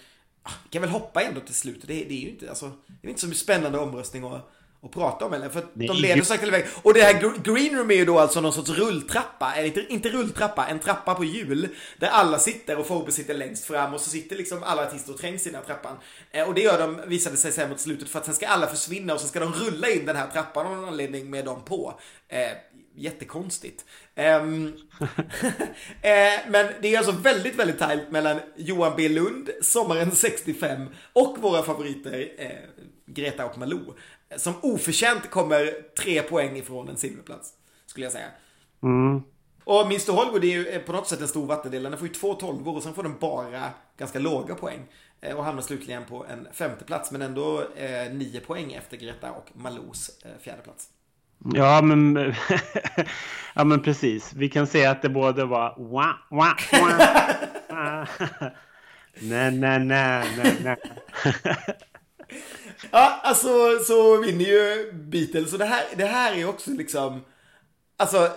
kan 0.69 0.81
väl 0.81 0.91
hoppa 0.91 1.21
ändå 1.21 1.41
till 1.41 1.55
slut. 1.55 1.81
Det, 1.81 1.93
det 1.93 2.13
är 2.13 2.21
ju 2.21 2.29
inte, 2.29 2.49
alltså, 2.49 2.71
det 3.01 3.07
är 3.07 3.09
inte 3.09 3.21
så 3.21 3.31
spännande 3.31 3.79
omröstning 3.79 4.23
att, 4.23 4.51
att 4.83 4.91
prata 4.91 5.25
om 5.25 5.33
eller? 5.33 5.49
För 5.49 5.65
de 5.73 5.87
leder 5.93 6.15
ju- 6.15 6.23
sakta 6.25 6.47
iväg. 6.47 6.65
Och 6.83 6.93
det 6.93 7.01
här 7.01 7.13
gr- 7.13 7.53
green 7.53 7.77
room 7.77 7.91
är 7.91 7.95
ju 7.95 8.05
då 8.05 8.19
alltså 8.19 8.41
någon 8.41 8.53
sorts 8.53 8.69
rulltrappa, 8.69 9.53
eller 9.55 9.67
inte, 9.67 9.85
inte 9.93 10.09
rulltrappa, 10.09 10.67
en 10.67 10.79
trappa 10.79 11.15
på 11.15 11.23
hjul. 11.25 11.67
Där 11.97 12.07
alla 12.07 12.39
sitter 12.39 12.77
och 12.79 12.87
Forbe 12.87 13.11
sitter 13.11 13.33
längst 13.33 13.65
fram 13.65 13.93
och 13.93 14.01
så 14.01 14.09
sitter 14.09 14.35
liksom 14.35 14.63
alla 14.63 14.87
artister 14.87 15.13
och 15.13 15.19
trängs 15.19 15.47
i 15.47 15.49
den 15.49 15.59
här 15.59 15.65
trappan. 15.65 15.97
Eh, 16.31 16.47
och 16.47 16.53
det 16.53 16.61
gör 16.61 16.79
de, 16.79 17.01
visade 17.09 17.37
sig 17.37 17.51
sen 17.51 17.69
mot 17.69 17.79
slutet, 17.79 18.09
för 18.09 18.19
att 18.19 18.25
sen 18.25 18.33
ska 18.35 18.47
alla 18.47 18.67
försvinna 18.67 19.13
och 19.13 19.19
så 19.21 19.27
ska 19.27 19.39
de 19.39 19.53
rulla 19.53 19.89
in 19.89 20.05
den 20.05 20.15
här 20.15 20.27
trappan 20.27 20.65
av 20.67 20.75
någon 20.75 20.85
anledning 20.89 21.29
med 21.29 21.45
dem 21.45 21.61
på. 21.65 21.99
Jättekonstigt. 22.97 23.85
Ehm, 24.15 24.67
eh, 26.01 26.33
men 26.49 26.67
det 26.81 26.93
är 26.93 26.97
alltså 26.97 27.11
väldigt, 27.11 27.55
väldigt 27.55 27.79
tajt 27.79 28.11
mellan 28.11 28.39
Johan 28.55 28.93
B 28.97 29.09
Lund, 29.09 29.49
sommaren 29.61 30.11
65 30.11 30.89
och 31.13 31.37
våra 31.37 31.63
favoriter 31.63 32.29
eh, 32.37 32.49
Greta 33.05 33.45
och 33.45 33.57
Malou. 33.57 33.93
Som 34.37 34.53
oförtjänt 34.61 35.29
kommer 35.29 35.71
tre 35.97 36.21
poäng 36.21 36.57
ifrån 36.57 36.89
en 36.89 36.97
silverplats, 36.97 37.53
skulle 37.85 38.05
jag 38.05 38.13
säga. 38.13 38.27
Mm. 38.83 39.23
Och 39.63 39.81
Mr 39.85 40.11
Hollywood 40.11 40.43
är 40.43 40.47
ju 40.47 40.67
eh, 40.67 40.81
på 40.81 40.91
något 40.91 41.07
sätt 41.07 41.21
en 41.21 41.27
stor 41.27 41.45
vattendel. 41.45 41.83
Den 41.83 41.97
får 41.97 42.07
ju 42.07 42.13
två 42.13 42.33
tolvor 42.33 42.75
och 42.75 42.83
sen 42.83 42.93
får 42.93 43.03
den 43.03 43.17
bara 43.19 43.69
ganska 43.97 44.19
låga 44.19 44.55
poäng. 44.55 44.85
Och 45.35 45.43
hamnar 45.43 45.61
slutligen 45.61 46.05
på 46.05 46.25
en 46.25 46.47
femte 46.53 46.85
plats 46.85 47.11
men 47.11 47.21
ändå 47.21 47.63
nio 48.11 48.39
poäng 48.39 48.73
efter 48.73 48.97
Greta 48.97 49.31
och 49.31 49.49
Malous 49.53 50.11
eh, 50.23 50.31
fjärde 50.41 50.61
plats. 50.61 50.89
Ja, 51.53 51.81
men, 51.81 52.15
ja, 53.53 53.63
men 53.63 53.81
precis. 53.81 54.33
Vi 54.33 54.49
kan 54.49 54.67
säga 54.67 54.91
att 54.91 55.01
det 55.01 55.09
både 55.09 55.45
var 55.45 55.75
wah, 55.77 56.15
wah, 56.29 56.57
wah. 56.71 58.07
Nej, 59.19 59.51
nej, 59.51 59.79
nej, 59.79 60.27
nej, 60.37 60.57
nej. 60.63 60.77
Ja, 62.91 63.19
alltså 63.23 63.79
så 63.87 64.17
vinner 64.17 64.45
ju 64.45 64.91
Beatles 64.93 65.53
och 65.53 65.59
det 65.59 65.65
här, 65.65 65.83
det 65.95 66.05
här 66.05 66.35
är 66.35 66.45
också 66.45 66.71
liksom, 66.71 67.25
alltså, 67.97 68.31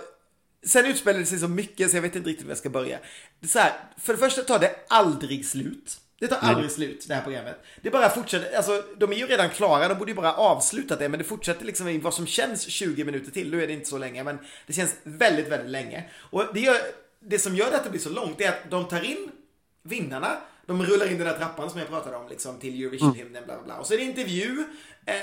sen 0.67 0.87
utspelade 0.87 1.23
det 1.23 1.27
sig 1.27 1.39
så 1.39 1.49
mycket 1.49 1.91
så 1.91 1.97
jag 1.97 2.03
vet 2.03 2.17
inte 2.17 2.29
riktigt 2.29 2.47
var 2.47 2.51
jag 2.51 2.59
ska 2.59 2.71
börja. 2.71 2.99
Det 3.41 3.47
är 3.47 3.49
så 3.49 3.59
här, 3.59 3.73
för 3.99 4.13
det 4.13 4.19
första 4.19 4.43
tar 4.43 4.59
det 4.59 4.75
aldrig 4.89 5.47
slut. 5.47 6.01
Det 6.21 6.27
tar 6.27 6.49
aldrig 6.49 6.71
slut, 6.71 7.05
det 7.09 7.15
här 7.15 7.23
programmet. 7.23 7.65
Det 7.83 7.91
bara 7.91 8.11
fortsätter, 8.11 8.57
alltså 8.57 8.83
de 8.97 9.13
är 9.13 9.17
ju 9.17 9.27
redan 9.27 9.51
klara, 9.51 9.89
de 9.89 9.99
borde 9.99 10.11
ju 10.11 10.17
bara 10.17 10.35
avslutat 10.35 10.99
det, 10.99 11.09
men 11.09 11.19
det 11.19 11.25
fortsätter 11.25 11.65
liksom 11.65 11.89
i 11.89 11.99
vad 11.99 12.15
som 12.15 12.27
känns 12.27 12.69
20 12.69 13.05
minuter 13.05 13.31
till. 13.31 13.51
Nu 13.51 13.63
är 13.63 13.67
det 13.67 13.73
inte 13.73 13.89
så 13.89 13.99
länge, 13.99 14.25
men 14.25 14.39
det 14.67 14.73
känns 14.73 14.95
väldigt, 15.03 15.49
väldigt 15.49 15.71
länge. 15.71 16.05
Och 16.31 16.45
det, 16.55 16.61
gör, 16.61 16.77
det 17.21 17.39
som 17.39 17.57
gör 17.57 17.71
det 17.71 17.77
att 17.77 17.85
det 17.85 17.91
blir 17.91 18.01
så 18.01 18.11
långt 18.11 18.41
är 18.41 18.49
att 18.49 18.71
de 18.71 18.89
tar 18.89 19.05
in 19.05 19.31
vinnarna, 19.83 20.37
de 20.67 20.83
rullar 20.83 21.07
in 21.07 21.19
den 21.19 21.27
där 21.27 21.39
trappan 21.39 21.71
som 21.71 21.79
jag 21.79 21.89
pratade 21.89 22.17
om, 22.17 22.29
liksom 22.29 22.59
till 22.59 22.83
Eurovision-hymnen, 22.83 23.45
bla 23.45 23.55
bla 23.55 23.65
bla. 23.65 23.77
Och 23.77 23.87
så 23.87 23.95
är 23.95 23.99
det 23.99 24.05
intervju 24.05 24.65
eh, 25.07 25.15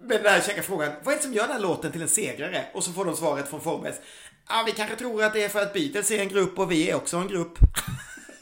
med 0.00 0.22
den 0.22 0.32
här 0.32 0.40
käcka 0.40 0.62
frågan, 0.62 0.92
vad 1.02 1.14
är 1.14 1.18
det 1.18 1.24
som 1.24 1.34
gör 1.34 1.42
den 1.42 1.52
här 1.52 1.62
låten 1.62 1.92
till 1.92 2.02
en 2.02 2.08
segrare? 2.08 2.64
Och 2.74 2.84
så 2.84 2.92
får 2.92 3.04
de 3.04 3.16
svaret 3.16 3.48
från 3.48 3.60
Forbes, 3.60 3.96
ja 4.48 4.62
vi 4.66 4.72
kanske 4.72 4.96
tror 4.96 5.24
att 5.24 5.32
det 5.32 5.44
är 5.44 5.48
för 5.48 5.62
att 5.62 5.72
Beatles 5.72 6.10
är 6.10 6.18
en 6.18 6.28
grupp 6.28 6.58
och 6.58 6.72
vi 6.72 6.90
är 6.90 6.94
också 6.94 7.16
en 7.16 7.28
grupp. 7.28 7.58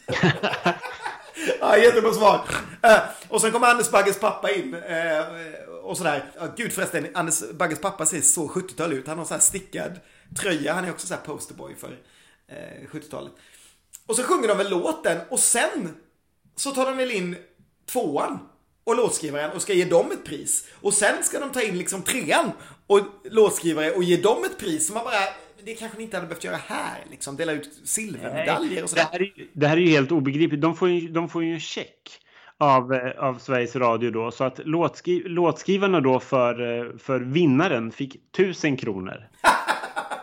Ja, 1.61 1.77
jättebra 1.77 2.13
svar. 2.13 2.45
Eh, 2.83 2.99
och 3.29 3.41
sen 3.41 3.53
kommer 3.53 3.67
Anders 3.67 3.91
Bagges 3.91 4.19
pappa 4.19 4.51
in 4.51 4.75
eh, 4.75 5.25
och 5.83 5.97
sådär. 5.97 6.31
Ja, 6.41 6.49
gud 6.57 6.73
förresten, 6.73 7.07
Anders 7.15 7.43
Bagges 7.53 7.81
pappa 7.81 8.07
ser 8.07 8.21
så 8.21 8.49
70-tal 8.49 8.93
ut. 8.93 9.07
Han 9.07 9.19
har 9.19 9.25
så 9.25 9.35
här 9.35 9.41
stickad 9.41 10.01
tröja. 10.37 10.73
Han 10.73 10.85
är 10.85 10.91
också 10.91 11.07
så 11.07 11.15
här 11.15 11.21
posterboy 11.21 11.75
för 11.75 11.99
eh, 12.49 12.89
70-talet. 12.93 13.33
Och 14.07 14.17
så 14.17 14.23
sjunger 14.23 14.49
de 14.49 14.59
väl 14.59 14.71
låten 14.71 15.19
och 15.31 15.41
sen 15.41 15.97
så 16.57 16.71
tar 16.71 16.87
de 16.87 16.97
väl 16.97 17.11
in 17.11 17.37
tvåan 17.87 18.39
och 18.85 18.97
låtskrivaren 18.97 19.51
och 19.51 19.63
ska 19.63 19.73
ge 19.73 19.85
dem 19.85 20.13
ett 20.13 20.25
pris. 20.25 20.67
Och 20.81 20.95
sen 20.95 21.25
ska 21.25 21.41
de 21.41 21.53
ta 21.53 21.63
in 21.63 21.79
liksom 21.79 22.03
trean 22.03 22.53
och 22.87 23.01
låtskrivare 23.25 23.91
och 23.91 24.03
ge 24.03 24.17
dem 24.17 24.45
ett 24.45 24.59
pris. 24.59 24.87
Så 24.87 24.93
man 24.93 25.05
bara, 25.05 25.25
det 25.65 25.75
kanske 25.75 25.99
ni 25.99 26.05
inte 26.05 26.17
hade 26.17 26.27
behövt 26.29 26.45
göra 26.45 26.57
här 26.67 27.05
liksom. 27.11 27.37
Dela 27.37 27.53
ut 27.53 27.81
silvermedaljer 27.85 28.77
och 28.77 28.83
Det 28.83 28.89
sådär. 28.89 29.07
här, 29.13 29.21
är, 29.21 29.25
ju- 29.39 29.49
det 29.53 29.67
här 29.67 29.77
är 29.77 29.81
ju 29.81 29.89
helt 29.91 30.13
obegripligt. 30.13 30.61
De 30.61 30.77
får 30.77 30.89
ju, 30.89 31.09
de 31.09 31.29
får 31.29 31.45
ju 31.45 31.55
en 31.55 31.61
check 31.61 31.97
av, 32.59 32.95
eh, 32.95 33.25
av 33.25 33.39
Sveriges 33.39 33.77
Radio 33.77 34.11
då. 34.11 34.31
Så 34.31 34.45
att 34.45 34.61
låtskri, 34.65 35.23
låtskrivarna 35.27 36.01
då 36.01 36.21
för, 36.21 36.79
eh, 36.79 36.97
för 36.99 37.21
vinnaren 37.21 37.93
fick 37.93 38.17
1000 38.37 38.77
kronor. 38.77 39.17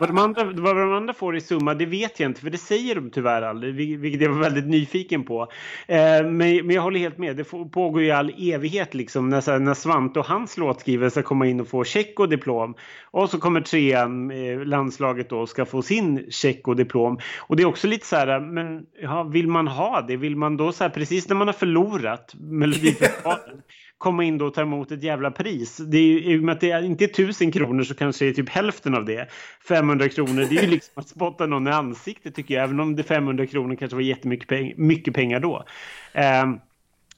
Vad 0.00 0.08
de, 0.08 0.18
andra, 0.18 0.44
vad 0.44 0.76
de 0.76 0.92
andra 0.92 1.14
får 1.14 1.36
i 1.36 1.40
summa, 1.40 1.74
det 1.74 1.86
vet 1.86 2.20
jag 2.20 2.30
inte, 2.30 2.40
för 2.40 2.50
det 2.50 2.58
säger 2.58 2.94
de 2.94 3.10
tyvärr 3.10 3.42
aldrig, 3.42 3.98
vilket 3.98 4.20
jag 4.20 4.30
var 4.30 4.40
väldigt 4.40 4.66
nyfiken 4.66 5.24
på. 5.24 5.42
Eh, 5.86 5.98
men, 5.98 6.66
men 6.66 6.70
jag 6.70 6.82
håller 6.82 7.00
helt 7.00 7.18
med, 7.18 7.36
det 7.36 7.44
pågår 7.44 8.02
ju 8.02 8.06
i 8.06 8.10
all 8.10 8.34
evighet 8.38 8.94
liksom 8.94 9.28
när, 9.28 9.58
när 9.58 9.74
Svante 9.74 10.18
och 10.18 10.26
hans 10.26 10.56
låtskrivare 10.56 11.10
ska 11.10 11.22
komma 11.22 11.46
in 11.46 11.60
och 11.60 11.68
få 11.68 11.84
check 11.84 12.20
och 12.20 12.28
diplom. 12.28 12.74
Och 13.10 13.30
så 13.30 13.38
kommer 13.38 13.60
trean, 13.60 14.30
eh, 14.30 14.64
landslaget 14.64 15.30
då, 15.30 15.38
och 15.38 15.48
ska 15.48 15.64
få 15.64 15.82
sin 15.82 16.30
check 16.30 16.68
och 16.68 16.76
diplom. 16.76 17.18
Och 17.38 17.56
det 17.56 17.62
är 17.62 17.66
också 17.66 17.86
lite 17.86 18.06
så 18.06 18.16
här, 18.16 18.40
men 18.40 18.82
ja, 19.02 19.22
vill 19.22 19.48
man 19.48 19.68
ha 19.68 20.00
det? 20.00 20.16
Vill 20.16 20.36
man 20.36 20.56
då 20.56 20.72
så 20.72 20.84
här, 20.84 20.90
precis 20.90 21.28
när 21.28 21.36
man 21.36 21.48
har 21.48 21.52
förlorat 21.52 22.34
Melodifestivalen, 22.38 23.62
komma 23.98 24.24
in 24.24 24.38
då 24.38 24.46
och 24.46 24.54
ta 24.54 24.60
emot 24.60 24.92
ett 24.92 25.02
jävla 25.02 25.30
pris. 25.30 25.76
Det 25.76 25.98
är 25.98 26.02
ju, 26.02 26.24
I 26.24 26.38
och 26.38 26.42
med 26.42 26.52
att 26.52 26.60
det 26.60 26.70
är 26.70 26.82
inte 26.82 27.04
är 27.04 27.08
tusen 27.08 27.52
kronor 27.52 27.82
så 27.84 27.94
kanske 27.94 28.24
det 28.24 28.30
är 28.30 28.34
typ 28.34 28.48
hälften 28.48 28.94
av 28.94 29.04
det. 29.04 29.28
500 29.68 30.08
kronor, 30.08 30.46
det 30.50 30.58
är 30.58 30.62
ju 30.62 30.70
liksom 30.70 30.92
att 30.94 31.08
spotta 31.08 31.46
någon 31.46 31.66
i 31.68 31.70
ansiktet 31.70 32.34
tycker 32.34 32.54
jag. 32.54 32.64
Även 32.64 32.80
om 32.80 32.96
det 32.96 33.02
500 33.02 33.46
kronor 33.46 33.76
kanske 33.76 33.94
var 33.94 34.02
jättemycket 34.02 34.48
peng 34.48 34.74
mycket 34.76 35.14
pengar 35.14 35.40
då. 35.40 35.64
Ehm, 36.12 36.58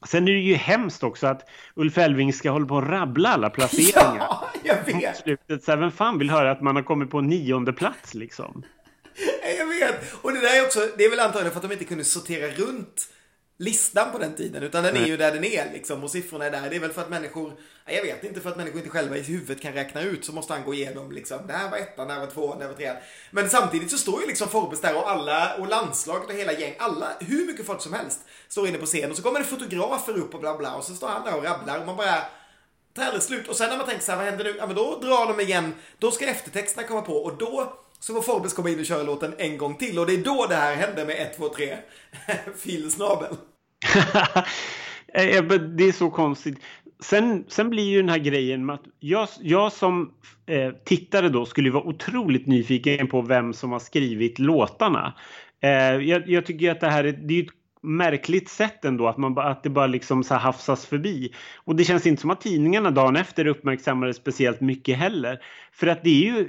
sen 0.06 0.28
är 0.28 0.32
det 0.32 0.38
ju 0.38 0.54
hemskt 0.54 1.02
också 1.02 1.26
att 1.26 1.48
Ulf 1.74 1.98
Elving 1.98 2.32
ska 2.32 2.50
hålla 2.50 2.66
på 2.66 2.74
och 2.74 2.88
rabbla 2.88 3.28
alla 3.28 3.50
placeringar. 3.50 4.16
Ja, 4.18 4.48
jag 4.62 5.00
vet. 5.00 5.16
slutet, 5.16 5.64
så 5.64 5.70
här, 5.70 5.78
vem 5.78 5.90
fan 5.90 6.18
vill 6.18 6.30
höra 6.30 6.50
att 6.50 6.60
man 6.60 6.76
har 6.76 6.82
kommit 6.82 7.10
på 7.10 7.20
nionde 7.20 7.72
plats 7.72 8.14
liksom? 8.14 8.62
Jag 9.58 9.66
vet. 9.66 10.14
Och 10.22 10.32
det 10.32 10.40
där 10.40 10.60
är 10.60 10.66
också, 10.66 10.80
det 10.96 11.04
är 11.04 11.10
väl 11.10 11.20
antagligen 11.20 11.52
för 11.52 11.58
att 11.58 11.68
de 11.68 11.72
inte 11.72 11.84
kunde 11.84 12.04
sortera 12.04 12.46
runt 12.46 13.08
listan 13.60 14.12
på 14.12 14.18
den 14.18 14.34
tiden. 14.34 14.62
Utan 14.62 14.84
den 14.84 14.96
är 14.96 15.06
ju 15.06 15.16
där 15.16 15.32
den 15.32 15.44
är 15.44 15.72
liksom 15.72 16.04
och 16.04 16.10
siffrorna 16.10 16.44
är 16.44 16.50
där. 16.50 16.70
Det 16.70 16.76
är 16.76 16.80
väl 16.80 16.92
för 16.92 17.02
att 17.02 17.10
människor, 17.10 17.52
jag 17.86 18.02
vet 18.02 18.24
inte, 18.24 18.40
för 18.40 18.50
att 18.50 18.56
människor 18.56 18.78
inte 18.78 18.90
själva 18.90 19.16
i 19.16 19.20
huvudet 19.20 19.62
kan 19.62 19.72
räkna 19.72 20.02
ut 20.02 20.24
så 20.24 20.32
måste 20.32 20.52
han 20.52 20.64
gå 20.64 20.74
igenom 20.74 21.12
liksom, 21.12 21.46
det 21.46 21.52
här 21.52 21.70
var 21.70 21.78
ettan, 21.78 22.08
det 22.08 22.14
här 22.14 22.20
var 22.20 22.26
tvåan, 22.26 22.58
det 22.58 22.64
här 22.64 22.70
var 22.70 22.78
trean. 22.78 22.96
Men 23.30 23.50
samtidigt 23.50 23.90
så 23.90 23.98
står 23.98 24.20
ju 24.20 24.26
liksom 24.26 24.48
Forbes 24.48 24.80
där 24.80 24.96
och 24.96 25.10
alla, 25.10 25.56
och 25.56 25.68
landslaget 25.68 26.28
och 26.28 26.34
hela 26.34 26.52
gäng, 26.52 26.74
alla, 26.78 27.08
hur 27.20 27.46
mycket 27.46 27.66
folk 27.66 27.82
som 27.82 27.92
helst 27.92 28.20
står 28.48 28.68
inne 28.68 28.78
på 28.78 28.86
scen 28.86 29.10
och 29.10 29.16
så 29.16 29.22
kommer 29.22 29.38
det 29.38 29.44
fotografer 29.44 30.18
upp 30.18 30.34
och 30.34 30.40
bla 30.40 30.56
bla 30.58 30.74
och 30.74 30.84
så 30.84 30.94
står 30.94 31.08
han 31.08 31.24
där 31.24 31.36
och 31.36 31.44
rabblar 31.44 31.78
och 31.78 31.86
man 31.86 31.96
bara 31.96 32.22
tar 32.94 33.04
aldrig 33.04 33.22
slut. 33.22 33.48
Och 33.48 33.56
sen 33.56 33.68
när 33.68 33.76
man 33.76 33.86
tänker 33.86 34.04
så 34.04 34.12
här, 34.12 34.18
vad 34.18 34.26
händer 34.26 34.44
nu? 34.44 34.54
Ja 34.58 34.66
men 34.66 34.76
då 34.76 34.98
drar 35.00 35.26
de 35.26 35.40
igen, 35.42 35.74
då 35.98 36.10
ska 36.10 36.26
eftertexterna 36.26 36.88
komma 36.88 37.02
på 37.02 37.16
och 37.16 37.36
då 37.38 37.80
så 38.00 38.14
får 38.14 38.22
Forbes 38.22 38.52
komma 38.52 38.70
in 38.70 38.80
och 38.80 38.86
köra 38.86 39.02
låten 39.02 39.34
en 39.38 39.58
gång 39.58 39.76
till 39.76 39.98
och 39.98 40.06
det 40.06 40.14
är 40.14 40.24
då 40.24 40.46
det 40.46 40.54
här 40.54 40.74
händer 40.74 41.06
med 41.06 41.16
1, 41.16 41.36
2, 41.36 41.48
3 41.48 41.78
filsnabel. 42.56 43.32
Eh, 43.32 43.36
men 43.36 43.49
Eh, 45.14 45.44
det 45.44 45.84
är 45.84 45.92
så 45.92 46.10
konstigt. 46.10 46.58
Sen, 47.02 47.44
sen 47.48 47.70
blir 47.70 47.84
ju 47.84 47.96
den 47.96 48.08
här 48.08 48.18
grejen 48.18 48.66
med 48.66 48.74
att 48.74 48.84
jag, 49.00 49.28
jag 49.40 49.72
som 49.72 50.12
eh, 50.46 50.70
tittare 50.84 51.28
då 51.28 51.46
skulle 51.46 51.70
vara 51.70 51.84
otroligt 51.84 52.46
nyfiken 52.46 53.06
på 53.08 53.22
vem 53.22 53.52
som 53.52 53.72
har 53.72 53.78
skrivit 53.78 54.38
låtarna. 54.38 55.14
Eh, 55.62 55.70
jag, 56.08 56.28
jag 56.28 56.46
tycker 56.46 56.70
att 56.70 56.80
det 56.80 56.90
här 56.90 57.04
är, 57.04 57.12
det 57.12 57.34
är 57.38 57.42
ett 57.42 57.50
märkligt 57.82 58.48
sätt 58.48 58.84
ändå 58.84 59.08
att, 59.08 59.16
man, 59.16 59.34
bara- 59.34 59.48
att 59.48 59.62
det 59.62 59.70
bara 59.70 59.86
liksom 59.86 60.24
så 60.24 60.34
här 60.34 60.40
hafsas 60.40 60.86
förbi. 60.86 61.32
Och 61.56 61.76
det 61.76 61.84
känns 61.84 62.06
inte 62.06 62.20
som 62.20 62.30
att 62.30 62.40
tidningarna 62.40 62.90
dagen 62.90 63.16
efter 63.16 63.46
uppmärksammade 63.46 64.14
speciellt 64.14 64.60
mycket 64.60 64.98
heller. 64.98 65.38
För 65.72 65.86
att 65.86 66.04
det 66.04 66.10
är 66.10 66.32
ju 66.34 66.48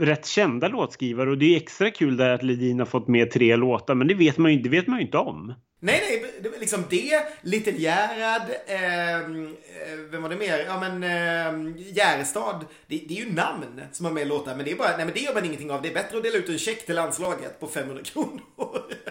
rätt 0.00 0.26
kända 0.26 0.68
låtskrivare 0.68 1.30
och 1.30 1.38
det 1.38 1.54
är 1.54 1.56
extra 1.56 1.90
kul 1.90 2.16
där 2.16 2.30
att 2.30 2.42
Ledin 2.42 2.78
har 2.78 2.86
fått 2.86 3.08
med 3.08 3.30
tre 3.30 3.56
låtar 3.56 3.94
men 3.94 4.08
det 4.08 4.14
vet 4.14 4.38
man 4.38 4.52
ju, 4.52 4.62
det 4.62 4.68
vet 4.68 4.86
man 4.86 4.98
ju 4.98 5.04
inte 5.04 5.18
om. 5.18 5.54
Nej, 5.82 6.02
nej, 6.08 6.32
det, 6.42 6.60
liksom 6.60 6.84
det, 6.90 7.22
Little 7.42 7.72
Gerhard, 7.72 8.42
ehm, 8.66 9.46
eh, 9.46 9.98
vem 10.10 10.22
var 10.22 10.28
det 10.28 10.36
mer? 10.36 10.64
Ja 10.66 10.80
men 10.80 11.02
eh, 11.02 11.74
Järestad, 11.96 12.64
det, 12.86 13.04
det 13.08 13.18
är 13.18 13.24
ju 13.24 13.32
namn 13.32 13.80
som 13.92 14.06
har 14.06 14.12
med 14.12 14.28
låtar, 14.28 14.56
men 14.56 14.64
det 14.64 14.70
är 14.72 14.76
bara, 14.76 14.96
nej 14.96 15.04
men 15.04 15.14
det 15.14 15.20
gör 15.20 15.34
man 15.34 15.44
ingenting 15.44 15.70
av. 15.70 15.82
Det 15.82 15.88
är 15.88 15.94
bättre 15.94 16.16
att 16.16 16.22
dela 16.22 16.36
ut 16.36 16.48
en 16.48 16.58
check 16.58 16.86
till 16.86 16.94
landslaget 16.94 17.60
på 17.60 17.66
500 17.66 18.02
kronor. 18.04 18.40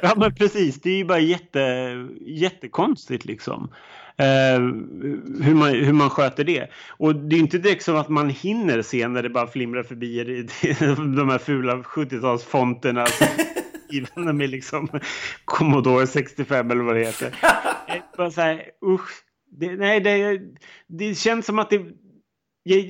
Ja 0.01 0.13
men 0.17 0.35
precis, 0.35 0.81
det 0.81 0.89
är 0.89 0.97
ju 0.97 1.05
bara 1.05 1.19
jätte, 1.19 1.61
jättekonstigt 2.21 3.25
liksom. 3.25 3.71
Eh, 4.19 4.59
hur, 5.43 5.53
man, 5.53 5.69
hur 5.69 5.93
man 5.93 6.09
sköter 6.09 6.43
det. 6.43 6.67
Och 6.97 7.15
det 7.15 7.35
är 7.35 7.39
inte 7.39 7.57
direkt 7.57 7.83
som 7.83 7.95
att 7.95 8.09
man 8.09 8.29
hinner 8.29 8.81
se 8.81 9.07
när 9.07 9.23
det 9.23 9.29
bara 9.29 9.47
flimrar 9.47 9.83
förbi 9.83 10.23
de 11.17 11.29
här 11.29 11.37
fula 11.37 11.75
70-talsfonterna. 11.75 13.05
Skrivna 13.87 14.33
med 14.33 14.49
liksom 14.49 14.87
Commodore 15.45 16.07
65 16.07 16.71
eller 16.71 16.83
vad 16.83 16.95
det 16.95 17.05
heter. 17.05 17.35
Eh, 17.87 17.95
Bara 18.17 18.31
så 18.31 18.41
här, 18.41 18.63
usch. 18.85 19.09
Det, 19.51 19.75
nej, 19.75 19.99
det, 19.99 20.39
det 20.87 21.15
känns 21.17 21.45
som 21.45 21.59
att 21.59 21.69
det... 21.69 21.81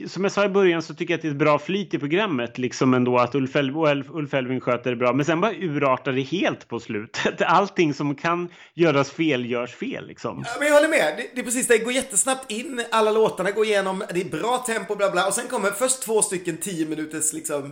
som 0.08 0.24
jag 0.24 0.32
sa 0.32 0.46
i 0.46 0.50
början 0.50 0.82
så 0.82 0.94
tycker 0.94 1.14
jag 1.14 1.18
att 1.18 1.22
det 1.22 1.28
är 1.28 1.32
ett 1.32 1.38
bra 1.38 1.60
flyt 1.60 1.94
i 1.94 2.00
programmet. 2.00 2.58
Liksom 2.58 2.94
ändå 2.94 3.18
att 3.18 3.36
Ulf, 3.36 3.56
El 3.56 3.72
Ulf, 4.10 4.34
Elving 4.34 4.60
sköter 4.60 4.90
det 4.90 4.96
bra. 4.96 5.14
Men 5.14 5.26
sen 5.26 5.42
bara 5.42 5.54
urartar 5.54 6.12
det 6.12 6.22
helt 6.22 6.68
på 6.68 6.80
slutet. 6.80 7.42
Allting 7.46 7.94
som 7.94 8.16
kan 8.16 8.50
göras 8.74 9.12
fel 9.12 9.46
görs 9.46 9.76
fel 9.76 10.08
liksom. 10.08 10.44
Ja, 10.46 10.52
men 10.60 10.68
jag 10.68 10.76
håller 10.76 10.88
med. 10.90 11.14
Det, 11.18 11.30
det 11.36 11.42
är 11.42 11.46
precis 11.46 11.68
det. 11.68 11.78
Går 11.78 11.94
jättesnabbt 11.94 12.52
in. 12.52 12.86
Alla 12.92 13.12
låtarna 13.12 13.52
går 13.52 13.66
igenom. 13.66 14.04
Det 14.14 14.22
är 14.22 14.26
bra 14.26 14.58
tempo, 14.58 14.96
bla 14.96 15.12
bla. 15.12 15.28
Och 15.28 15.34
sen 15.34 15.48
kommer 15.48 15.72
först 15.72 16.02
två 16.02 16.22
stycken 16.22 16.58
tio 16.58 16.86
minuters 16.86 17.34
liksom 17.34 17.64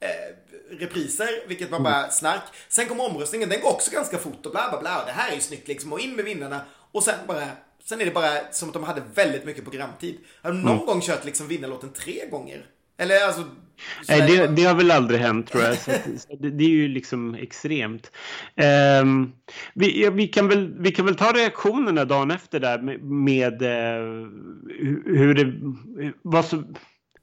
eh, 0.00 0.78
repriser, 0.78 1.48
vilket 1.48 1.70
var 1.70 1.80
bara 1.80 2.10
snark. 2.10 2.42
Sen 2.68 2.86
kommer 2.86 3.10
omröstningen. 3.10 3.48
Den 3.48 3.60
går 3.60 3.70
också 3.70 3.90
ganska 3.90 4.18
fort 4.18 4.46
och 4.46 4.52
bla 4.52 4.70
bla 4.70 4.80
bla. 4.80 5.04
Det 5.06 5.12
här 5.12 5.30
är 5.30 5.34
ju 5.34 5.40
snyggt 5.40 5.68
liksom. 5.68 5.92
Och 5.92 6.00
in 6.00 6.16
med 6.16 6.24
vinnarna. 6.24 6.60
Och 6.92 7.02
sen 7.02 7.14
bara 7.26 7.42
Sen 7.84 8.00
är 8.00 8.04
det 8.04 8.10
bara 8.10 8.52
som 8.52 8.68
att 8.68 8.74
de 8.74 8.84
hade 8.84 9.02
väldigt 9.14 9.44
mycket 9.44 9.64
programtid. 9.64 10.18
Har 10.42 10.52
de 10.52 10.62
någon 10.62 10.86
gång 10.86 11.00
kört 11.00 11.24
liksom 11.24 11.48
vinnarlåten 11.48 11.92
tre 11.92 12.28
gånger? 12.30 12.66
Eller 12.98 13.26
alltså... 13.26 13.44
Nej, 14.08 14.20
det, 14.20 14.46
det 14.46 14.64
har 14.64 14.74
väl 14.74 14.90
aldrig 14.90 15.20
hänt 15.20 15.50
tror 15.50 15.62
jag. 15.62 15.78
Så, 15.78 15.90
så 16.18 16.36
det, 16.36 16.50
det 16.50 16.64
är 16.64 16.68
ju 16.68 16.88
liksom 16.88 17.34
extremt. 17.34 18.10
Ehm, 18.56 19.32
vi, 19.74 20.04
ja, 20.04 20.10
vi, 20.10 20.28
kan 20.28 20.48
väl, 20.48 20.74
vi 20.78 20.92
kan 20.92 21.06
väl 21.06 21.14
ta 21.14 21.32
reaktionerna 21.32 22.04
dagen 22.04 22.30
efter 22.30 22.60
där 22.60 22.78
med, 22.78 23.02
med 23.02 23.62
eh, 23.62 24.02
hur 24.78 25.16
hur 25.16 25.34
det... 25.34 25.52
Vad 26.22 26.44
som, 26.44 26.74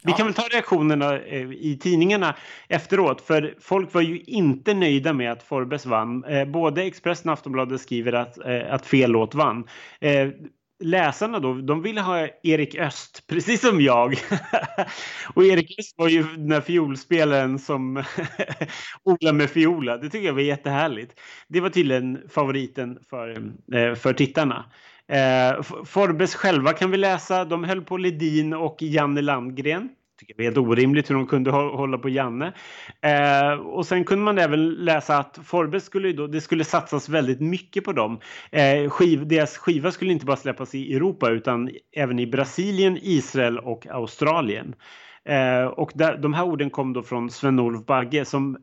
vi 0.03 0.13
kan 0.13 0.25
väl 0.25 0.33
ta 0.35 0.43
reaktionerna 0.43 1.19
eh, 1.19 1.51
i 1.51 1.77
tidningarna 1.81 2.35
efteråt. 2.67 3.21
För 3.21 3.55
folk 3.59 3.93
var 3.93 4.01
ju 4.01 4.19
inte 4.19 4.73
nöjda 4.73 5.13
med 5.13 5.31
att 5.31 5.43
Forbes 5.43 5.85
vann. 5.85 6.23
Eh, 6.23 6.45
både 6.45 6.83
Expressen 6.83 7.29
och 7.29 7.33
Aftonbladet 7.33 7.81
skriver 7.81 8.13
att, 8.13 8.45
eh, 8.45 8.73
att 8.73 8.85
fel 8.85 9.11
låt 9.11 9.35
vann. 9.35 9.67
Läsarna 10.81 11.39
då, 11.39 11.53
de 11.53 11.81
ville 11.81 12.01
ha 12.01 12.27
Erik 12.43 12.75
Öst, 12.75 13.23
precis 13.27 13.61
som 13.61 13.81
jag. 13.81 14.15
och 15.33 15.45
Erik 15.45 15.79
Öst 15.79 15.93
var 15.97 16.09
ju 16.09 16.23
den 16.23 16.51
här 16.51 16.61
fiolspelaren 16.61 17.59
som 17.59 18.03
odlar 19.03 19.33
med 19.33 19.49
fiola. 19.49 19.97
Det 19.97 20.09
tycker 20.09 20.27
jag 20.27 20.33
var 20.33 20.41
jättehärligt. 20.41 21.19
Det 21.47 21.59
var 21.59 21.69
tydligen 21.69 22.19
favoriten 22.29 22.99
för, 23.09 23.95
för 23.95 24.13
tittarna. 24.13 24.65
Eh, 25.09 25.61
Forbes 25.85 26.35
själva 26.35 26.73
kan 26.73 26.91
vi 26.91 26.97
läsa. 26.97 27.45
De 27.45 27.63
höll 27.63 27.81
på 27.81 27.97
Ledin 27.97 28.53
och 28.53 28.81
Janne 28.81 29.21
Landgren. 29.21 29.89
Tycker 30.19 30.33
det 30.37 30.43
är 30.43 30.45
helt 30.45 30.57
orimligt 30.57 31.09
hur 31.09 31.15
de 31.15 31.27
kunde 31.27 31.51
hålla 31.51 31.97
på 31.97 32.09
Janne. 32.09 32.53
Eh, 33.01 33.51
och 33.51 33.85
sen 33.85 34.03
kunde 34.03 34.23
man 34.23 34.37
även 34.37 34.69
läsa 34.69 35.17
att 35.17 35.39
Forbes 35.43 35.85
skulle 35.85 36.13
då, 36.13 36.27
det 36.27 36.41
skulle 36.41 36.63
satsas 36.63 37.09
väldigt 37.09 37.39
mycket 37.39 37.83
på 37.83 37.93
dem. 37.93 38.19
Eh, 38.51 38.89
skiv, 38.89 39.27
deras 39.27 39.57
skiva 39.57 39.91
skulle 39.91 40.11
inte 40.11 40.25
bara 40.25 40.37
släppas 40.37 40.75
i 40.75 40.95
Europa 40.95 41.29
utan 41.29 41.69
även 41.95 42.19
i 42.19 42.27
Brasilien, 42.27 42.97
Israel 43.01 43.59
och 43.59 43.87
Australien. 43.87 44.75
Eh, 45.25 45.65
och 45.65 45.91
där, 45.95 46.17
de 46.17 46.33
här 46.33 46.43
orden 46.43 46.69
kom 46.69 46.93
då 46.93 47.03
från 47.03 47.29
Sven-Olof 47.29 47.85
Bagge 47.85 48.25
som 48.25 48.57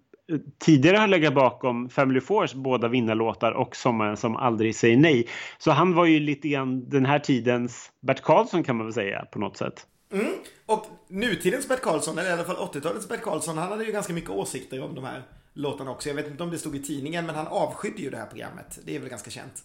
tidigare 0.58 0.96
har 0.96 1.06
legat 1.06 1.34
bakom 1.34 1.88
Family 1.88 2.20
Force 2.20 2.56
båda 2.56 2.88
vinnarlåtar 2.88 3.52
och 3.52 3.76
Sommaren 3.76 4.16
som 4.16 4.36
aldrig 4.36 4.76
säger 4.76 4.96
nej. 4.96 5.28
Så 5.58 5.70
han 5.70 5.94
var 5.94 6.04
ju 6.06 6.20
lite 6.20 6.48
grann 6.48 6.88
den 6.88 7.06
här 7.06 7.18
tidens 7.18 7.90
Bert 8.00 8.22
Karlsson 8.22 8.64
kan 8.64 8.76
man 8.76 8.86
väl 8.86 8.94
säga 8.94 9.24
på 9.24 9.38
något 9.38 9.56
sätt. 9.56 9.86
Mm. 10.12 10.32
Och 10.66 10.86
nutidens 11.08 11.68
Bert 11.68 11.80
Karlsson, 11.80 12.18
eller 12.18 12.30
i 12.30 12.32
alla 12.32 12.44
fall 12.44 12.56
80-talets 12.56 13.08
Bert 13.08 13.22
Karlsson, 13.22 13.58
han 13.58 13.68
hade 13.68 13.84
ju 13.84 13.92
ganska 13.92 14.12
mycket 14.12 14.30
åsikter 14.30 14.82
om 14.82 14.94
de 14.94 15.04
här 15.04 15.22
låtarna 15.54 15.90
också. 15.90 16.08
Jag 16.08 16.16
vet 16.16 16.26
inte 16.26 16.42
om 16.42 16.50
det 16.50 16.58
stod 16.58 16.76
i 16.76 16.82
tidningen, 16.82 17.26
men 17.26 17.34
han 17.34 17.46
avskydde 17.46 18.02
ju 18.02 18.10
det 18.10 18.16
här 18.16 18.26
programmet. 18.26 18.78
Det 18.84 18.96
är 18.96 19.00
väl 19.00 19.08
ganska 19.08 19.30
känt. 19.30 19.64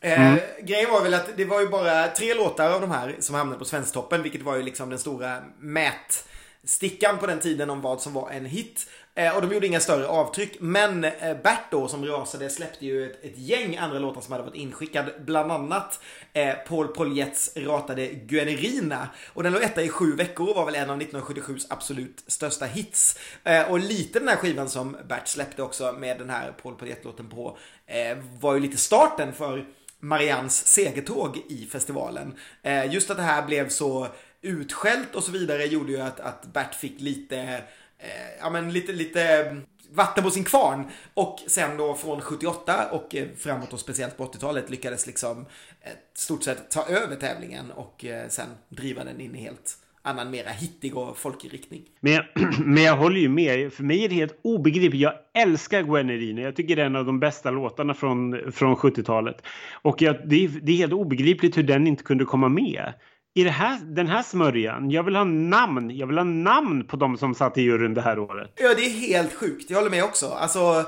Eh, 0.00 0.34
grejen 0.62 0.90
var 0.90 1.02
väl 1.02 1.14
att 1.14 1.36
det 1.36 1.44
var 1.44 1.60
ju 1.60 1.68
bara 1.68 2.08
tre 2.08 2.34
låtar 2.34 2.70
av 2.70 2.80
de 2.80 2.90
här 2.90 3.16
som 3.20 3.34
hamnade 3.34 3.58
på 3.58 3.64
Svensktoppen, 3.64 4.22
vilket 4.22 4.42
var 4.42 4.56
ju 4.56 4.62
liksom 4.62 4.90
den 4.90 4.98
stora 4.98 5.38
mätstickan 5.58 7.18
på 7.18 7.26
den 7.26 7.40
tiden 7.40 7.70
om 7.70 7.80
vad 7.80 8.00
som 8.00 8.12
var 8.12 8.30
en 8.30 8.46
hit. 8.46 8.90
Eh, 9.20 9.36
och 9.36 9.42
de 9.42 9.54
gjorde 9.54 9.66
inga 9.66 9.80
större 9.80 10.06
avtryck. 10.06 10.56
Men 10.60 11.04
eh, 11.04 11.36
Bert 11.42 11.70
då 11.70 11.88
som 11.88 12.06
rasade 12.06 12.50
släppte 12.50 12.86
ju 12.86 13.10
ett, 13.10 13.24
ett 13.24 13.38
gäng 13.38 13.76
andra 13.76 13.98
låtar 13.98 14.20
som 14.20 14.32
hade 14.32 14.44
varit 14.44 14.54
inskickad. 14.54 15.06
Bland 15.20 15.52
annat 15.52 16.00
eh, 16.32 16.54
Paul 16.68 16.88
Poljets 16.88 17.56
ratade 17.56 18.06
Guenerina. 18.06 19.08
Och 19.32 19.42
den 19.42 19.52
låg 19.52 19.62
etta 19.62 19.82
i 19.82 19.88
sju 19.88 20.16
veckor 20.16 20.48
och 20.48 20.56
var 20.56 20.66
väl 20.66 20.74
en 20.74 20.90
av 20.90 21.00
1977s 21.00 21.66
absolut 21.70 22.24
största 22.26 22.64
hits. 22.64 23.18
Eh, 23.44 23.70
och 23.70 23.78
lite 23.78 24.18
den 24.18 24.28
här 24.28 24.36
skivan 24.36 24.68
som 24.68 24.96
Bert 25.08 25.28
släppte 25.28 25.62
också 25.62 25.92
med 25.92 26.18
den 26.18 26.30
här 26.30 26.52
Paul 26.62 26.74
Poljett-låten 26.74 27.28
på 27.28 27.58
eh, 27.86 28.18
var 28.40 28.54
ju 28.54 28.60
lite 28.60 28.76
starten 28.76 29.32
för 29.32 29.66
Mariannes 30.00 30.66
segertåg 30.66 31.38
i 31.48 31.66
festivalen. 31.72 32.34
Eh, 32.62 32.92
just 32.92 33.10
att 33.10 33.16
det 33.16 33.22
här 33.22 33.46
blev 33.46 33.68
så 33.68 34.08
utskällt 34.42 35.14
och 35.14 35.24
så 35.24 35.32
vidare 35.32 35.64
gjorde 35.64 35.92
ju 35.92 36.00
att, 36.00 36.20
att 36.20 36.46
Bert 36.52 36.74
fick 36.74 37.00
lite, 37.00 37.62
eh, 38.00 38.38
ja 38.40 38.50
men 38.50 38.72
lite, 38.72 38.92
lite 38.92 39.22
mm, 39.22 39.62
vatten 39.92 40.24
på 40.24 40.30
sin 40.30 40.44
kvarn. 40.44 40.84
Och 41.14 41.38
sen 41.46 41.76
då 41.76 41.94
från 41.94 42.20
78 42.20 42.90
och 42.90 43.14
eh, 43.14 43.28
framåt 43.36 43.72
och 43.72 43.80
speciellt 43.80 44.16
på 44.16 44.24
80-talet 44.24 44.70
lyckades 44.70 45.06
liksom 45.06 45.46
eh, 45.80 45.90
stort 46.14 46.42
sett 46.42 46.70
ta 46.70 46.86
över 46.86 47.16
tävlingen 47.16 47.70
och 47.70 48.04
eh, 48.04 48.28
sen 48.28 48.48
driva 48.68 49.04
den 49.04 49.20
in 49.20 49.36
i 49.36 49.40
helt 49.40 49.76
annan 50.02 50.30
mera 50.30 50.50
hittig 50.50 50.96
och 50.96 51.18
folkig 51.18 51.52
riktning. 51.52 51.82
Men 52.00 52.12
jag, 52.12 52.24
men 52.66 52.82
jag 52.82 52.96
håller 52.96 53.20
ju 53.20 53.28
med. 53.28 53.72
För 53.72 53.82
mig 53.84 54.04
är 54.04 54.08
det 54.08 54.14
helt 54.14 54.38
obegripligt. 54.42 55.02
Jag 55.02 55.14
älskar 55.34 55.82
Gwen 55.82 56.06
Gwennerina. 56.06 56.40
Jag 56.40 56.56
tycker 56.56 56.76
det 56.76 56.82
är 56.82 56.86
en 56.86 56.96
av 56.96 57.04
de 57.04 57.20
bästa 57.20 57.50
låtarna 57.50 57.94
från, 57.94 58.52
från 58.52 58.76
70-talet. 58.76 59.42
Och 59.82 60.02
jag, 60.02 60.28
det, 60.28 60.44
är, 60.44 60.48
det 60.48 60.72
är 60.72 60.76
helt 60.76 60.92
obegripligt 60.92 61.56
hur 61.56 61.62
den 61.62 61.86
inte 61.86 62.02
kunde 62.04 62.24
komma 62.24 62.48
med. 62.48 62.92
I 63.34 63.44
här, 63.44 63.80
den 63.80 64.06
här 64.06 64.22
smörjan. 64.22 64.90
Jag 64.90 65.02
vill 65.02 65.16
ha 65.16 65.24
namn. 65.24 65.90
Jag 65.90 66.06
vill 66.06 66.18
ha 66.18 66.24
namn 66.24 66.86
på 66.86 66.96
de 66.96 67.16
som 67.16 67.34
satt 67.34 67.58
i 67.58 67.62
juryn 67.62 67.94
det 67.94 68.02
här 68.02 68.18
året. 68.18 68.52
Ja, 68.56 68.74
det 68.74 68.82
är 68.82 68.90
helt 68.90 69.32
sjukt. 69.32 69.70
Jag 69.70 69.78
håller 69.78 69.90
med 69.90 70.04
också. 70.04 70.26
Alltså, 70.26 70.84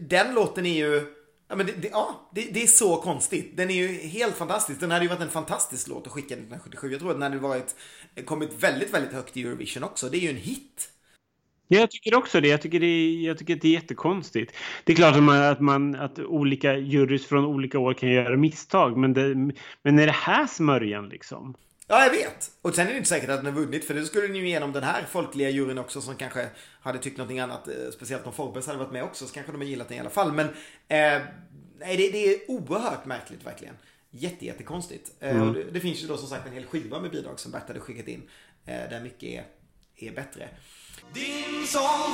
den 0.00 0.34
låten 0.34 0.66
är 0.66 0.74
ju... 0.74 1.12
Ja, 1.48 1.56
men 1.56 1.66
det, 1.66 1.72
det, 1.72 1.88
ja, 1.88 2.30
det, 2.34 2.48
det 2.52 2.62
är 2.62 2.66
så 2.66 2.96
konstigt. 2.96 3.56
Den 3.56 3.70
är 3.70 3.74
ju 3.74 3.88
helt 3.88 4.34
fantastisk. 4.34 4.80
Den 4.80 4.90
hade 4.90 5.04
ju 5.04 5.08
varit 5.08 5.20
en 5.20 5.30
fantastisk 5.30 5.88
låt 5.88 6.06
att 6.06 6.12
skicka 6.12 6.34
1977. 6.34 6.90
Jag 6.90 7.00
tror 7.00 7.10
att 7.10 7.16
den 7.16 7.22
hade 7.22 7.38
varit, 7.38 7.76
kommit 8.24 8.62
väldigt, 8.62 8.94
väldigt 8.94 9.12
högt 9.12 9.36
i 9.36 9.42
Eurovision 9.42 9.84
också. 9.84 10.08
Det 10.08 10.16
är 10.16 10.20
ju 10.20 10.30
en 10.30 10.36
hit. 10.36 10.90
Ja, 11.68 11.80
jag 11.80 11.90
tycker 11.90 12.14
också 12.14 12.40
det. 12.40 12.48
Jag 12.48 12.62
tycker, 12.62 12.80
det 12.80 12.86
är, 12.86 13.26
jag 13.26 13.38
tycker 13.38 13.54
att 13.54 13.62
det 13.62 13.68
är 13.68 13.72
jättekonstigt. 13.72 14.52
Det 14.84 14.92
är 14.92 14.96
klart 14.96 15.16
att, 15.16 15.22
man, 15.22 15.42
att, 15.42 15.60
man, 15.60 15.94
att 15.94 16.18
olika 16.18 16.76
jurys 16.76 17.26
från 17.26 17.44
olika 17.44 17.78
år 17.78 17.94
kan 17.94 18.08
göra 18.08 18.36
misstag. 18.36 18.96
Men, 18.96 19.12
det, 19.12 19.34
men 19.82 19.98
är 19.98 20.06
det 20.06 20.12
här 20.12 20.46
smörjan 20.46 21.08
liksom? 21.08 21.54
Ja, 21.88 22.02
jag 22.04 22.10
vet. 22.10 22.50
Och 22.62 22.74
sen 22.74 22.86
är 22.86 22.90
det 22.90 22.96
inte 22.96 23.08
säkert 23.08 23.30
att 23.30 23.44
den 23.44 23.54
har 23.54 23.60
vunnit, 23.60 23.84
för 23.84 23.94
det 23.94 24.04
skulle 24.06 24.26
den 24.26 24.36
ju 24.36 24.46
igenom 24.46 24.72
den 24.72 24.82
här 24.82 25.04
folkliga 25.10 25.50
juryn 25.50 25.78
också 25.78 26.00
som 26.00 26.16
kanske 26.16 26.48
hade 26.80 26.98
tyckt 26.98 27.16
någonting 27.18 27.40
annat. 27.40 27.68
eh, 27.68 27.74
Speciellt 27.92 28.26
om 28.26 28.32
Forbes 28.32 28.66
hade 28.66 28.78
varit 28.78 28.92
med 28.92 29.02
också, 29.04 29.26
så 29.26 29.34
kanske 29.34 29.52
de 29.52 29.58
har 29.60 29.68
gillat 29.68 29.88
den 29.88 29.96
i 29.96 30.00
alla 30.00 30.10
fall. 30.10 30.32
Men 30.32 30.46
eh, 30.46 31.22
nej, 31.78 31.96
det, 31.96 32.10
det 32.10 32.34
är 32.34 32.50
oerhört 32.50 33.04
märkligt 33.04 33.46
verkligen. 33.46 33.74
Jätte, 34.10 34.46
jättekonstigt. 34.46 35.12
Eh, 35.20 35.48
och 35.48 35.54
det, 35.54 35.64
det 35.64 35.80
finns 35.80 36.02
ju 36.02 36.06
då 36.06 36.16
som 36.16 36.28
sagt 36.28 36.46
en 36.46 36.52
hel 36.52 36.64
skiva 36.66 37.00
med 37.00 37.10
bidrag 37.10 37.40
som 37.40 37.52
Bert 37.52 37.68
hade 37.68 37.80
skickat 37.80 38.08
in. 38.08 38.22
Eh, 38.66 38.74
där 38.90 39.00
mycket 39.00 39.22
är, 39.28 39.44
är 39.96 40.12
bättre. 40.12 40.48
Din 41.14 41.66
sång 41.66 42.12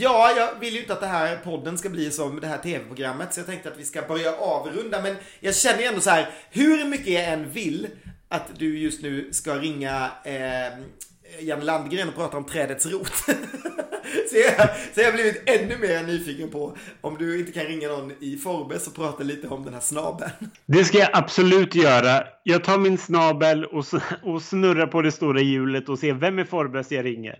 Ja, 0.00 0.32
jag 0.36 0.60
vill 0.60 0.74
ju 0.74 0.80
inte 0.80 0.92
att 0.92 1.00
det 1.00 1.06
här 1.06 1.36
podden 1.36 1.78
ska 1.78 1.88
bli 1.88 2.10
som 2.10 2.40
det 2.40 2.46
här 2.46 2.58
tv-programmet 2.58 3.34
så 3.34 3.40
jag 3.40 3.46
tänkte 3.46 3.68
att 3.68 3.78
vi 3.78 3.84
ska 3.84 4.02
börja 4.02 4.36
avrunda 4.36 5.02
men 5.02 5.16
jag 5.40 5.56
känner 5.56 5.78
ju 5.78 5.84
ändå 5.84 6.00
så 6.00 6.10
här, 6.10 6.28
hur 6.50 6.84
mycket 6.84 7.06
jag 7.06 7.24
än 7.24 7.50
vill 7.50 7.88
att 8.28 8.58
du 8.58 8.78
just 8.78 9.02
nu 9.02 9.32
ska 9.32 9.54
ringa 9.54 10.10
eh, 10.24 10.78
Jan 11.40 11.60
Landgren 11.60 12.08
och 12.08 12.14
prata 12.14 12.36
om 12.36 12.44
trädets 12.44 12.86
rot. 12.86 13.12
så, 14.30 14.36
jag, 14.36 14.68
så 14.94 15.00
jag 15.00 15.04
har 15.04 15.12
blivit 15.12 15.42
ännu 15.46 15.78
mer 15.78 16.02
nyfiken 16.02 16.50
på 16.50 16.76
om 17.00 17.16
du 17.18 17.38
inte 17.38 17.52
kan 17.52 17.64
ringa 17.64 17.88
någon 17.88 18.12
i 18.20 18.36
Forbes 18.36 18.86
och 18.86 18.94
prata 18.94 19.22
lite 19.22 19.48
om 19.48 19.64
den 19.64 19.74
här 19.74 19.80
snabeln. 19.80 20.30
Det 20.66 20.84
ska 20.84 20.98
jag 20.98 21.10
absolut 21.12 21.74
göra. 21.74 22.24
Jag 22.42 22.64
tar 22.64 22.78
min 22.78 22.98
snabel 22.98 23.64
och, 23.64 23.84
och 24.22 24.42
snurrar 24.42 24.86
på 24.86 25.02
det 25.02 25.12
stora 25.12 25.40
hjulet 25.40 25.88
och 25.88 25.98
ser 25.98 26.12
vem 26.12 26.38
i 26.38 26.44
Forbes 26.44 26.92
jag 26.92 27.04
ringer. 27.04 27.38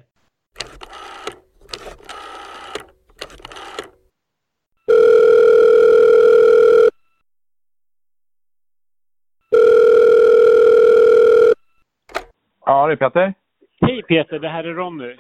Ja, 12.68 12.86
det 12.86 12.92
är 12.92 12.96
Peter. 12.96 13.34
Hej 13.80 14.02
Peter, 14.02 14.38
det 14.38 14.48
här 14.48 14.64
är 14.64 14.74
Ronny. 14.74 15.16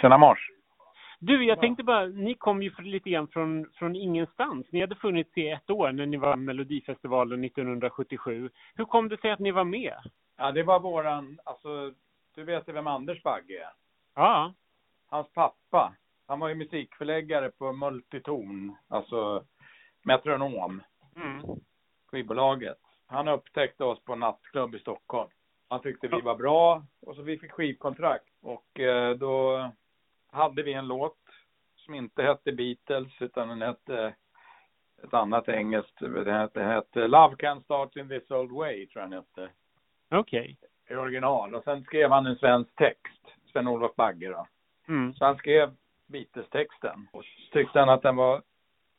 Tjena 0.00 0.18
mors. 0.18 0.50
Du, 1.18 1.44
jag 1.44 1.60
tänkte 1.60 1.82
bara, 1.84 2.06
ni 2.06 2.34
kom 2.34 2.62
ju 2.62 2.70
för- 2.70 2.82
lite 2.82 3.10
grann 3.10 3.28
från, 3.28 3.66
från 3.74 3.96
ingenstans. 3.96 4.66
Ni 4.72 4.80
hade 4.80 4.94
funnits 4.94 5.36
i 5.38 5.48
ett 5.50 5.70
år 5.70 5.92
när 5.92 6.06
ni 6.06 6.16
var 6.16 6.36
med 6.36 6.44
Melodifestivalen 6.46 7.44
1977. 7.44 8.50
Hur 8.74 8.84
kom 8.84 9.08
det 9.08 9.20
sig 9.20 9.30
att 9.30 9.38
ni 9.38 9.50
var 9.50 9.64
med? 9.64 9.94
Ja, 10.36 10.52
det 10.52 10.62
var 10.62 10.80
våran, 10.80 11.38
alltså, 11.44 11.92
du 12.34 12.44
vet 12.44 12.68
ju 12.68 12.72
vem 12.72 12.86
Anders 12.86 13.22
Bagge 13.22 13.54
är? 13.62 13.70
Ja. 14.14 14.52
Hans 15.08 15.32
pappa. 15.32 15.92
Han 16.26 16.40
var 16.40 16.48
ju 16.48 16.54
musikförläggare 16.54 17.50
på 17.50 17.72
Multiton, 17.72 18.76
alltså 18.88 19.44
Metronom, 20.02 20.82
Mm. 21.16 21.42
skivbolaget. 22.10 22.78
Han 23.06 23.28
upptäckte 23.28 23.84
oss 23.84 24.04
på 24.04 24.12
en 24.12 24.20
nattklubb 24.20 24.74
i 24.74 24.78
Stockholm. 24.78 25.30
Han 25.70 25.80
tyckte 25.80 26.08
vi 26.08 26.20
var 26.20 26.36
bra 26.36 26.82
och 27.00 27.16
så 27.16 27.22
vi 27.22 27.38
fick 27.38 27.52
skivkontrakt. 27.52 28.28
Och 28.42 28.80
eh, 28.80 29.14
då 29.16 29.70
hade 30.30 30.62
vi 30.62 30.72
en 30.72 30.88
låt 30.88 31.18
som 31.76 31.94
inte 31.94 32.22
hette 32.22 32.52
Beatles 32.52 33.22
utan 33.22 33.48
den 33.48 33.62
hette 33.62 34.14
ett 35.02 35.14
annat 35.14 35.48
engelskt. 35.48 36.00
Det 36.00 36.32
hette, 36.32 36.62
hette 36.62 37.08
Love 37.08 37.36
Can 37.36 37.62
Start 37.62 37.96
In 37.96 38.08
This 38.08 38.30
Old 38.30 38.52
Way 38.52 38.86
tror 38.86 39.02
jag 39.02 39.10
den 39.10 39.18
hette. 39.18 39.52
Okej. 40.10 40.58
i 40.90 40.94
original. 40.94 41.54
Och 41.54 41.64
sen 41.64 41.84
skrev 41.84 42.10
han 42.10 42.26
en 42.26 42.36
svensk 42.36 42.76
text, 42.76 43.26
Sven-Olof 43.52 43.96
Bagge 43.96 44.28
då. 44.28 44.46
Mm. 44.88 45.14
Så 45.14 45.24
han 45.24 45.36
skrev 45.36 45.74
Beatles-texten. 46.06 47.08
Och 47.12 47.24
tyckte 47.52 47.78
han 47.78 47.88
att 47.88 48.02
den 48.02 48.16
var, 48.16 48.42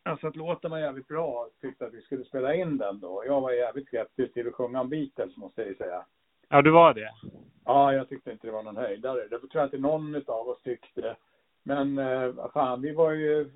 alltså 0.03 0.27
att 0.27 0.35
låten 0.35 0.71
var 0.71 0.79
jävligt 0.79 1.07
bra 1.07 1.47
tyckte 1.61 1.85
att 1.85 1.93
vi 1.93 2.01
skulle 2.01 2.25
spela 2.25 2.55
in 2.55 2.77
den 2.77 2.99
då. 2.99 3.23
Jag 3.25 3.41
var 3.41 3.51
jävligt 3.51 3.87
skeptisk 3.87 4.33
till 4.33 4.47
att 4.47 4.53
sjunga 4.53 4.81
om 4.81 4.89
Beatles 4.89 5.37
måste 5.37 5.61
jag 5.61 5.69
ju 5.69 5.75
säga. 5.75 6.05
Ja, 6.53 6.61
du 6.61 6.71
var 6.71 6.93
det. 6.93 7.11
Ja, 7.65 7.93
jag 7.93 8.09
tyckte 8.09 8.31
inte 8.31 8.47
det 8.47 8.53
var 8.53 8.63
någon 8.63 8.77
höjdare. 8.77 9.27
Det 9.29 9.39
tror 9.39 9.49
jag 9.53 9.65
inte 9.65 9.77
någon 9.77 10.15
av 10.15 10.49
oss 10.49 10.61
tyckte. 10.63 11.15
Men 11.63 11.97
eh, 11.97 12.27
vad 12.27 12.51
fan, 12.51 12.81
vi 12.81 12.93
var 12.93 13.11
ju... 13.11 13.51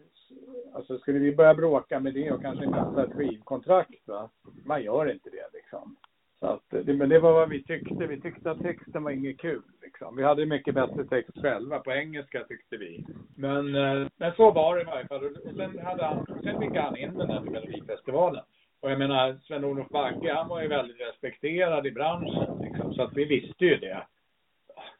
Alltså 0.74 0.98
skulle 0.98 1.20
vi 1.20 1.36
börja 1.36 1.54
bråka 1.54 2.00
med 2.00 2.14
det 2.14 2.32
och 2.32 2.42
kanske 2.42 2.66
inte 2.66 2.80
ha 2.80 3.04
ett 3.04 3.14
skivkontrakt 3.14 4.08
va? 4.08 4.30
Man 4.66 4.84
gör 4.84 5.12
inte 5.12 5.30
det 5.30 5.50
liksom. 5.54 5.96
Så 6.40 6.46
att, 6.46 6.64
det, 6.70 6.94
men 6.94 7.10
det 7.10 7.20
var 7.20 7.34
vad 7.34 7.50
vi 7.50 7.64
tyckte. 7.64 8.08
Vi 8.08 8.22
tyckte 8.22 8.52
att 8.52 8.62
texten 8.62 9.04
var 9.04 9.12
inget 9.12 9.40
kul 9.40 9.64
liksom. 9.82 10.16
Vi 10.16 10.24
hade 10.24 10.46
mycket 10.46 10.76
bättre 10.76 11.06
text 11.06 11.42
själva 11.42 11.80
på 11.80 11.92
engelska 11.92 12.44
tyckte 12.44 12.78
vi. 12.78 13.06
Men, 13.36 13.76
eh, 13.76 14.08
men 14.18 14.34
så 14.36 14.52
var 14.52 14.76
det 14.76 14.82
i 14.82 14.86
varje 14.86 15.08
fall. 15.08 15.26
Och 15.26 15.56
sen, 15.56 15.80
hade 15.80 16.06
han, 16.06 16.26
sen 16.44 16.60
fick 16.60 16.76
han 16.76 16.98
in 16.98 17.18
den 17.18 17.30
här 17.30 17.42
Melodifestivalen. 17.42 18.44
Och 18.82 18.92
jag 18.92 19.00
menar, 19.00 19.38
Sven-Olof 19.44 19.90
Bagge, 19.90 20.34
han 20.34 20.48
var 20.48 20.62
ju 20.62 20.68
väldigt 20.68 21.00
respekterad 21.02 21.88
i 21.88 21.92
branschen 21.92 22.60
liksom. 22.62 22.94
Så 22.94 23.02
att 23.02 23.14
vi 23.14 23.26
visste 23.26 23.66
ju 23.66 23.76
det. 23.78 24.04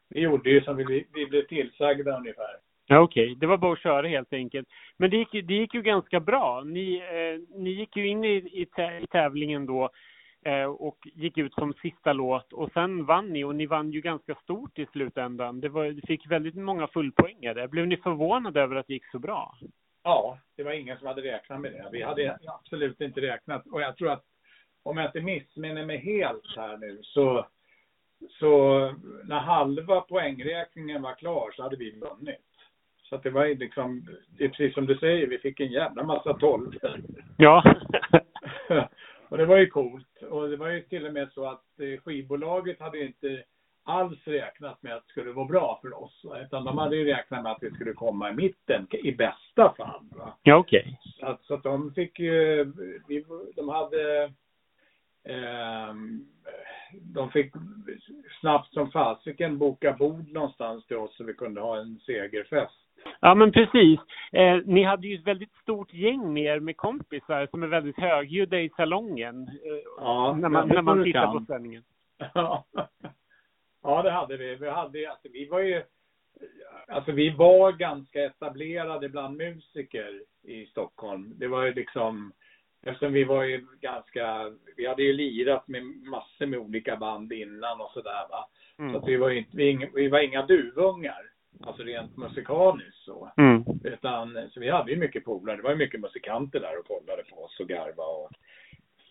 Vi 0.08 0.20
gjorde 0.20 0.50
ju 0.50 0.60
som 0.60 0.76
vi, 0.76 1.06
vi 1.14 1.26
blev 1.26 1.42
tillsagda 1.42 2.16
ungefär. 2.18 2.56
Ja, 2.86 3.00
okej. 3.00 3.34
Det 3.34 3.46
var 3.46 3.56
bara 3.58 3.72
att 3.72 3.78
köra 3.82 4.08
helt 4.08 4.32
enkelt. 4.32 4.68
Men 4.96 5.10
det 5.10 5.16
gick, 5.16 5.34
ju- 5.34 5.42
det 5.42 5.54
gick 5.54 5.74
ju 5.74 5.82
ganska 5.82 6.20
bra. 6.20 6.62
Ni, 6.66 6.96
eh, 6.96 7.58
ni 7.58 7.70
gick 7.70 7.96
ju 7.96 8.06
in 8.08 8.24
i, 8.24 8.28
i, 8.36 8.66
i 9.02 9.06
tävlingen 9.10 9.66
då 9.66 9.90
eh, 10.44 10.64
och 10.64 10.98
gick 11.14 11.38
ut 11.38 11.54
som 11.54 11.72
sista 11.74 12.12
låt 12.12 12.52
och 12.52 12.72
sen 12.72 13.04
vann 13.04 13.28
ni 13.28 13.44
och 13.44 13.54
ni 13.54 13.66
vann 13.66 13.90
ju 13.90 14.00
ganska 14.00 14.34
stort 14.34 14.78
i 14.78 14.86
slutändan. 14.86 15.60
Det 15.60 15.68
var, 15.68 16.06
fick 16.06 16.26
väldigt 16.30 16.54
många 16.54 16.86
fullpoängare. 16.86 17.68
Blev 17.68 17.86
ni 17.86 17.96
förvånade 17.96 18.60
över 18.60 18.76
att 18.76 18.86
det 18.86 18.92
gick 18.92 19.06
så 19.10 19.18
bra? 19.18 19.54
Ja, 20.06 20.38
det 20.56 20.62
var 20.62 20.72
ingen 20.72 20.98
som 20.98 21.06
hade 21.06 21.22
räknat 21.22 21.60
med 21.60 21.72
det. 21.72 21.88
Vi 21.92 22.02
hade 22.02 22.38
absolut 22.46 23.00
inte 23.00 23.20
räknat. 23.20 23.66
Och 23.66 23.80
jag 23.80 23.96
tror 23.96 24.10
att 24.10 24.24
om 24.82 24.96
jag 24.96 25.06
inte 25.06 25.20
missminner 25.20 25.84
mig 25.84 25.96
helt 25.96 26.56
här 26.56 26.76
nu 26.76 26.98
så, 27.02 27.46
så 28.28 28.80
när 29.24 29.38
halva 29.38 30.00
poängräkningen 30.00 31.02
var 31.02 31.14
klar 31.14 31.50
så 31.52 31.62
hade 31.62 31.76
vi 31.76 31.90
vunnit. 31.90 32.46
Så 33.02 33.14
att 33.14 33.22
det 33.22 33.30
var 33.30 33.46
liksom, 33.46 34.06
det 34.38 34.44
är 34.44 34.48
precis 34.48 34.74
som 34.74 34.86
du 34.86 34.98
säger, 34.98 35.26
vi 35.26 35.38
fick 35.38 35.60
en 35.60 35.72
jävla 35.72 36.02
massa 36.02 36.34
tolvor. 36.34 37.02
Ja. 37.36 37.74
och 39.28 39.38
det 39.38 39.46
var 39.46 39.56
ju 39.56 39.66
coolt. 39.66 40.22
Och 40.22 40.48
det 40.48 40.56
var 40.56 40.68
ju 40.68 40.82
till 40.82 41.06
och 41.06 41.12
med 41.12 41.32
så 41.32 41.46
att 41.46 41.80
eh, 41.80 42.00
skivbolaget 42.00 42.80
hade 42.80 43.00
inte 43.04 43.44
alls 43.86 44.26
räknat 44.26 44.82
med 44.82 44.94
att 44.94 45.02
det 45.06 45.10
skulle 45.10 45.32
vara 45.32 45.46
bra 45.46 45.78
för 45.82 46.02
oss. 46.02 46.24
Utan 46.44 46.64
de 46.64 46.78
hade 46.78 46.96
ju 46.96 47.04
räknat 47.04 47.42
med 47.42 47.52
att 47.52 47.62
vi 47.62 47.70
skulle 47.70 47.92
komma 47.92 48.30
i 48.30 48.34
mitten, 48.34 48.86
i 48.90 49.12
bästa 49.12 49.74
fall. 49.76 50.04
Va? 50.16 50.36
ja, 50.42 50.56
okej. 50.56 51.00
Så 51.20 51.26
att, 51.26 51.44
så 51.44 51.54
att 51.54 51.62
de 51.62 51.94
fick 51.94 52.18
ju, 52.18 52.64
vi, 53.08 53.24
de 53.56 53.68
hade, 53.68 54.32
ehm, 55.24 56.26
de 57.14 57.30
fick 57.30 57.52
snabbt 58.40 58.72
som 58.72 58.90
fasiken 58.90 59.58
boka 59.58 59.92
bord 59.92 60.32
någonstans 60.32 60.86
till 60.86 60.96
oss 60.96 61.16
så 61.16 61.24
vi 61.24 61.34
kunde 61.34 61.60
ha 61.60 61.76
en 61.80 61.98
segerfest. 61.98 62.80
Ja, 63.20 63.34
men 63.34 63.52
precis. 63.52 64.00
Eh, 64.32 64.56
ni 64.64 64.82
hade 64.82 65.06
ju 65.06 65.14
ett 65.14 65.26
väldigt 65.26 65.54
stort 65.62 65.94
gäng 65.94 66.32
med 66.32 66.42
er 66.42 66.60
med 66.60 66.76
kompisar 66.76 67.46
som 67.50 67.62
är 67.62 67.66
väldigt 67.66 67.98
högljudda 68.00 68.60
i 68.60 68.70
salongen. 68.76 69.42
Eh, 69.42 69.82
Ja, 69.98 70.36
när 70.40 70.48
man, 70.48 70.68
när 70.68 70.82
man 70.82 71.04
tittar 71.04 71.24
kan. 71.24 71.38
på 71.38 71.44
sändningen. 71.52 71.82
Ja. 72.34 72.64
Ja, 73.86 74.02
det 74.02 74.10
hade 74.10 74.36
vi. 74.36 74.54
Vi 74.54 74.68
hade, 74.68 75.10
alltså, 75.10 75.28
vi 75.32 75.48
var 75.48 75.60
ju, 75.60 75.82
alltså 76.88 77.12
vi 77.12 77.30
var 77.30 77.72
ganska 77.72 78.24
etablerade 78.24 79.08
bland 79.08 79.36
musiker 79.36 80.22
i 80.42 80.66
Stockholm. 80.66 81.34
Det 81.36 81.46
var 81.46 81.64
ju 81.64 81.74
liksom, 81.74 82.32
eftersom 82.82 83.12
vi 83.12 83.24
var 83.24 83.44
ju 83.44 83.66
ganska, 83.80 84.52
vi 84.76 84.86
hade 84.86 85.02
ju 85.02 85.12
lirat 85.12 85.68
med 85.68 85.82
massor 85.84 86.46
med 86.46 86.58
olika 86.58 86.96
band 86.96 87.32
innan 87.32 87.80
och 87.80 87.90
sådär 87.90 88.26
va. 88.30 88.48
Mm. 88.78 88.92
Så 88.92 88.98
att 88.98 89.08
vi 89.08 89.16
var 89.16 89.28
ju 89.28 89.38
inte, 89.38 89.56
vi, 89.56 89.90
vi 89.94 90.08
var 90.08 90.20
inga 90.20 90.46
duvungar. 90.46 91.22
Alltså 91.60 91.82
rent 91.82 92.16
musikaliskt 92.16 93.04
så. 93.04 93.32
Mm. 93.36 93.64
Utan, 93.84 94.38
så 94.50 94.60
vi 94.60 94.70
hade 94.70 94.90
ju 94.90 94.96
mycket 94.96 95.24
polare. 95.24 95.56
Det 95.56 95.62
var 95.62 95.70
ju 95.70 95.76
mycket 95.76 96.00
musikanter 96.00 96.60
där 96.60 96.78
och 96.78 96.86
kollade 96.86 97.22
på 97.22 97.44
oss 97.44 97.60
och 97.60 97.68
garva 97.68 98.04
och 98.04 98.30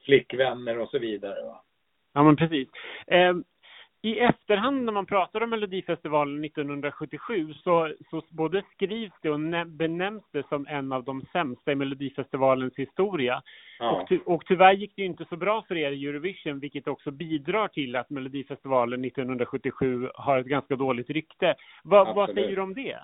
flickvänner 0.05 0.79
och 0.79 0.89
så 0.89 0.99
vidare 0.99 1.43
va. 1.43 1.63
Ja, 2.13 2.23
men 2.23 2.35
precis. 2.35 2.69
Eh, 3.07 3.33
I 4.05 4.19
efterhand 4.19 4.83
när 4.83 4.93
man 4.93 5.05
pratar 5.05 5.43
om 5.43 5.49
Melodifestivalen 5.49 6.45
1977 6.45 7.53
så, 7.53 7.93
så 8.09 8.21
både 8.29 8.63
skrivs 8.73 9.13
det 9.21 9.29
och 9.29 9.39
nä- 9.39 9.65
benämns 9.65 10.23
det 10.31 10.47
som 10.47 10.67
en 10.67 10.91
av 10.91 11.03
de 11.03 11.25
sämsta 11.31 11.71
i 11.71 11.75
Melodifestivalens 11.75 12.75
historia. 12.75 13.41
Ja. 13.79 13.91
Och, 13.91 14.07
ty- 14.07 14.19
och 14.25 14.45
tyvärr 14.45 14.73
gick 14.73 14.95
det 14.95 15.01
ju 15.01 15.07
inte 15.07 15.25
så 15.29 15.37
bra 15.37 15.61
för 15.67 15.77
er 15.77 15.91
i 15.91 16.07
Eurovision, 16.07 16.59
vilket 16.59 16.87
också 16.87 17.11
bidrar 17.11 17.67
till 17.67 17.95
att 17.95 18.09
Melodifestivalen 18.09 19.05
1977 19.05 20.09
har 20.15 20.37
ett 20.37 20.47
ganska 20.47 20.75
dåligt 20.75 21.09
rykte. 21.09 21.55
Vad, 21.83 22.15
vad 22.15 22.33
säger 22.33 22.55
du 22.55 22.61
om 22.61 22.73
det? 22.73 22.99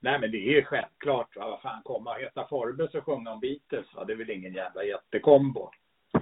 Nej 0.00 0.18
men 0.20 0.30
det 0.30 0.38
är 0.38 0.52
ju 0.52 0.62
självklart. 0.62 1.36
Va? 1.36 1.50
Vad 1.50 1.60
fan, 1.60 1.82
komma 1.84 2.10
och 2.10 2.20
heta 2.20 2.46
Forbes 2.46 2.94
och 2.94 3.04
sjunga 3.04 3.32
om 3.32 3.40
Beatles, 3.40 3.94
va? 3.94 4.04
det 4.04 4.12
är 4.12 4.16
väl 4.16 4.30
ingen 4.30 4.52
jävla 4.52 4.84
jättekombo. 4.84 5.70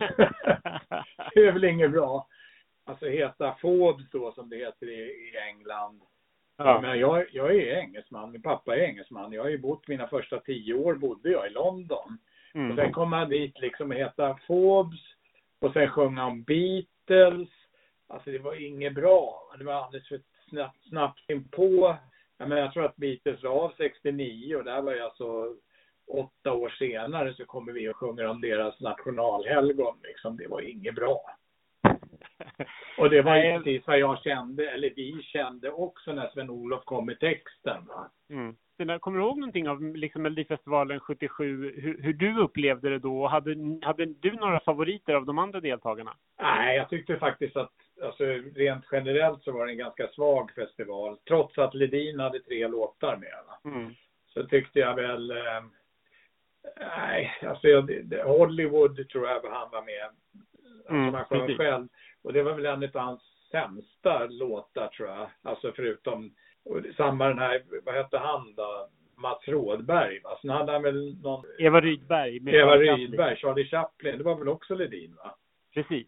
det 1.34 1.40
är 1.46 1.52
väl 1.52 1.64
inget 1.64 1.90
bra. 1.92 2.26
Alltså 2.88 3.06
heta 3.06 3.54
Forbes 3.60 4.10
då 4.10 4.32
som 4.32 4.50
det 4.50 4.56
heter 4.56 4.88
i, 4.88 5.00
i 5.00 5.32
England. 5.48 6.00
Ja. 6.56 6.80
Men 6.80 6.98
jag, 6.98 7.26
jag 7.32 7.56
är 7.56 7.78
engelsman, 7.78 8.32
min 8.32 8.42
pappa 8.42 8.76
är 8.76 8.80
engelsman. 8.80 9.32
Jag 9.32 9.42
har 9.42 9.50
ju 9.50 9.58
bott 9.58 9.88
mina 9.88 10.08
första 10.08 10.40
tio 10.40 10.74
år 10.74 10.94
bodde 10.94 11.30
jag 11.30 11.46
i 11.46 11.50
London. 11.50 12.18
Mm. 12.54 12.70
Och 12.70 12.76
sen 12.76 12.92
kom 12.92 13.10
man 13.10 13.28
dit 13.28 13.60
liksom 13.60 13.90
och 13.90 13.96
heta 13.96 14.38
Forbes 14.46 15.00
och 15.60 15.72
sen 15.72 15.90
sjunga 15.90 16.26
om 16.26 16.42
Beatles. 16.42 17.48
Alltså 18.06 18.30
det 18.30 18.38
var 18.38 18.66
inget 18.66 18.94
bra. 18.94 19.52
Det 19.58 19.64
var 19.64 19.72
alldeles 19.72 20.08
för 20.08 20.20
snabbt, 20.48 20.88
snabbt 20.88 21.30
inpå. 21.30 21.96
Jag, 22.38 22.48
menar, 22.48 22.62
jag 22.62 22.72
tror 22.72 22.84
att 22.84 22.96
Beatles 22.96 23.42
la 23.42 23.50
av 23.50 23.72
69 23.76 24.56
och 24.56 24.64
där 24.64 24.82
var 24.82 24.92
jag 24.92 25.04
alltså 25.04 25.54
åtta 26.06 26.52
år 26.52 26.68
senare 26.68 27.34
så 27.34 27.44
kommer 27.44 27.72
vi 27.72 27.88
och 27.88 27.96
sjunger 27.96 28.26
om 28.26 28.40
deras 28.40 28.80
nationalhelgon. 28.80 29.96
Liksom. 30.02 30.36
Det 30.36 30.48
var 30.48 30.60
inget 30.60 30.94
bra. 30.94 31.20
Och 32.98 33.10
det 33.10 33.22
var 33.22 33.36
ju 33.36 33.42
Nej. 33.42 33.58
precis 33.58 33.86
vad 33.86 33.98
jag 33.98 34.22
kände, 34.22 34.70
eller 34.70 34.92
vi 34.96 35.22
kände 35.22 35.70
också 35.70 36.12
när 36.12 36.28
Sven-Olof 36.28 36.84
kom 36.84 37.06
med 37.06 37.20
texten. 37.20 37.86
Va? 37.86 38.10
Mm. 38.30 38.56
Där, 38.78 38.98
kommer 38.98 39.18
du 39.18 39.24
ihåg 39.24 39.38
någonting 39.38 39.68
av 39.68 39.82
liksom 39.96 40.22
Melodifestivalen 40.22 41.00
77, 41.00 41.74
hur, 41.76 42.02
hur 42.02 42.12
du 42.12 42.38
upplevde 42.40 42.90
det 42.90 42.98
då? 42.98 43.26
Hade, 43.26 43.56
hade 43.82 44.06
du 44.06 44.32
några 44.32 44.60
favoriter 44.60 45.14
av 45.14 45.26
de 45.26 45.38
andra 45.38 45.60
deltagarna? 45.60 46.16
Nej, 46.40 46.76
jag 46.76 46.88
tyckte 46.88 47.16
faktiskt 47.16 47.56
att 47.56 47.72
alltså, 48.02 48.24
rent 48.54 48.84
generellt 48.92 49.42
så 49.42 49.52
var 49.52 49.66
det 49.66 49.72
en 49.72 49.78
ganska 49.78 50.08
svag 50.08 50.50
festival. 50.54 51.18
Trots 51.28 51.58
att 51.58 51.74
Ledin 51.74 52.20
hade 52.20 52.40
tre 52.40 52.68
låtar 52.68 53.16
med. 53.16 53.72
Mm. 53.74 53.94
Så 54.26 54.46
tyckte 54.46 54.78
jag 54.78 54.94
väl... 54.94 55.30
Eh, 55.30 55.62
nej, 56.80 57.32
alltså 57.42 57.68
jag, 57.68 57.82
Hollywood 58.24 59.08
tror 59.08 59.28
jag 59.28 59.42
han 59.50 59.70
var 59.70 59.82
med. 59.82 60.04
Alltså 60.04 60.94
Mm, 60.94 61.12
man 61.12 61.24
sjöng 61.24 61.56
själv. 61.56 61.88
Och 62.22 62.32
det 62.32 62.42
var 62.42 62.54
väl 62.54 62.66
en 62.66 62.84
av 62.84 63.00
hans 63.00 63.22
sämsta 63.50 64.26
låtar 64.26 64.88
tror 64.88 65.08
jag. 65.08 65.30
Alltså 65.42 65.72
förutom... 65.76 66.34
Och 66.64 66.80
samma 66.96 67.28
den 67.28 67.38
här, 67.38 67.62
vad 67.84 67.94
hette 67.94 68.18
han 68.18 68.54
då? 68.54 68.88
Mats 69.16 69.48
Rådberg. 69.48 70.20
Va? 70.20 70.38
Sen 70.40 70.50
hade 70.50 70.72
han 70.72 70.82
väl 70.82 71.16
någon... 71.22 71.44
Eva 71.58 71.80
Rydberg. 71.80 72.40
med 72.40 72.54
Eva 72.54 72.70
Charlie 72.70 72.86
Chaplin. 72.86 73.10
Rydberg, 73.10 73.36
Charlie 73.36 73.68
Chaplin. 73.68 74.18
Det 74.18 74.24
var 74.24 74.34
väl 74.34 74.48
också 74.48 74.74
Ledin 74.74 75.14
va? 75.14 75.34
Precis. 75.74 76.06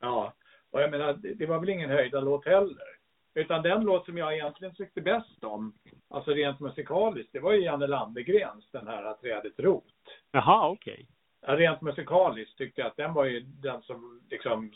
Ja, 0.00 0.34
och 0.70 0.82
jag 0.82 0.90
menar, 0.90 1.12
det, 1.12 1.46
var 1.46 1.60
väl 1.60 1.68
ingen 1.68 1.90
höjda 1.90 2.20
låt 2.20 2.46
heller. 2.46 2.94
Utan 3.34 3.62
den 3.62 3.84
låt 3.84 4.04
som 4.04 4.18
jag 4.18 4.34
egentligen 4.34 4.74
tyckte 4.74 5.00
bäst 5.00 5.44
om, 5.44 5.74
alltså 6.10 6.30
rent 6.30 6.60
musikaliskt, 6.60 7.32
det 7.32 7.40
var 7.40 7.52
ju 7.52 7.60
Janne 7.60 7.86
Landegrens, 7.86 8.70
den 8.70 8.86
här 8.86 9.14
Trädets 9.14 9.58
rot. 9.58 9.84
Jaha, 10.30 10.68
okej. 10.68 11.06
Ja, 11.46 11.56
rent 11.56 11.80
musikaliskt 11.80 12.58
tyckte 12.58 12.80
jag 12.80 12.88
att 12.88 12.96
den 12.96 13.14
var 13.14 13.24
ju 13.24 13.40
den 13.40 13.82
som 13.82 14.22
liksom 14.30 14.72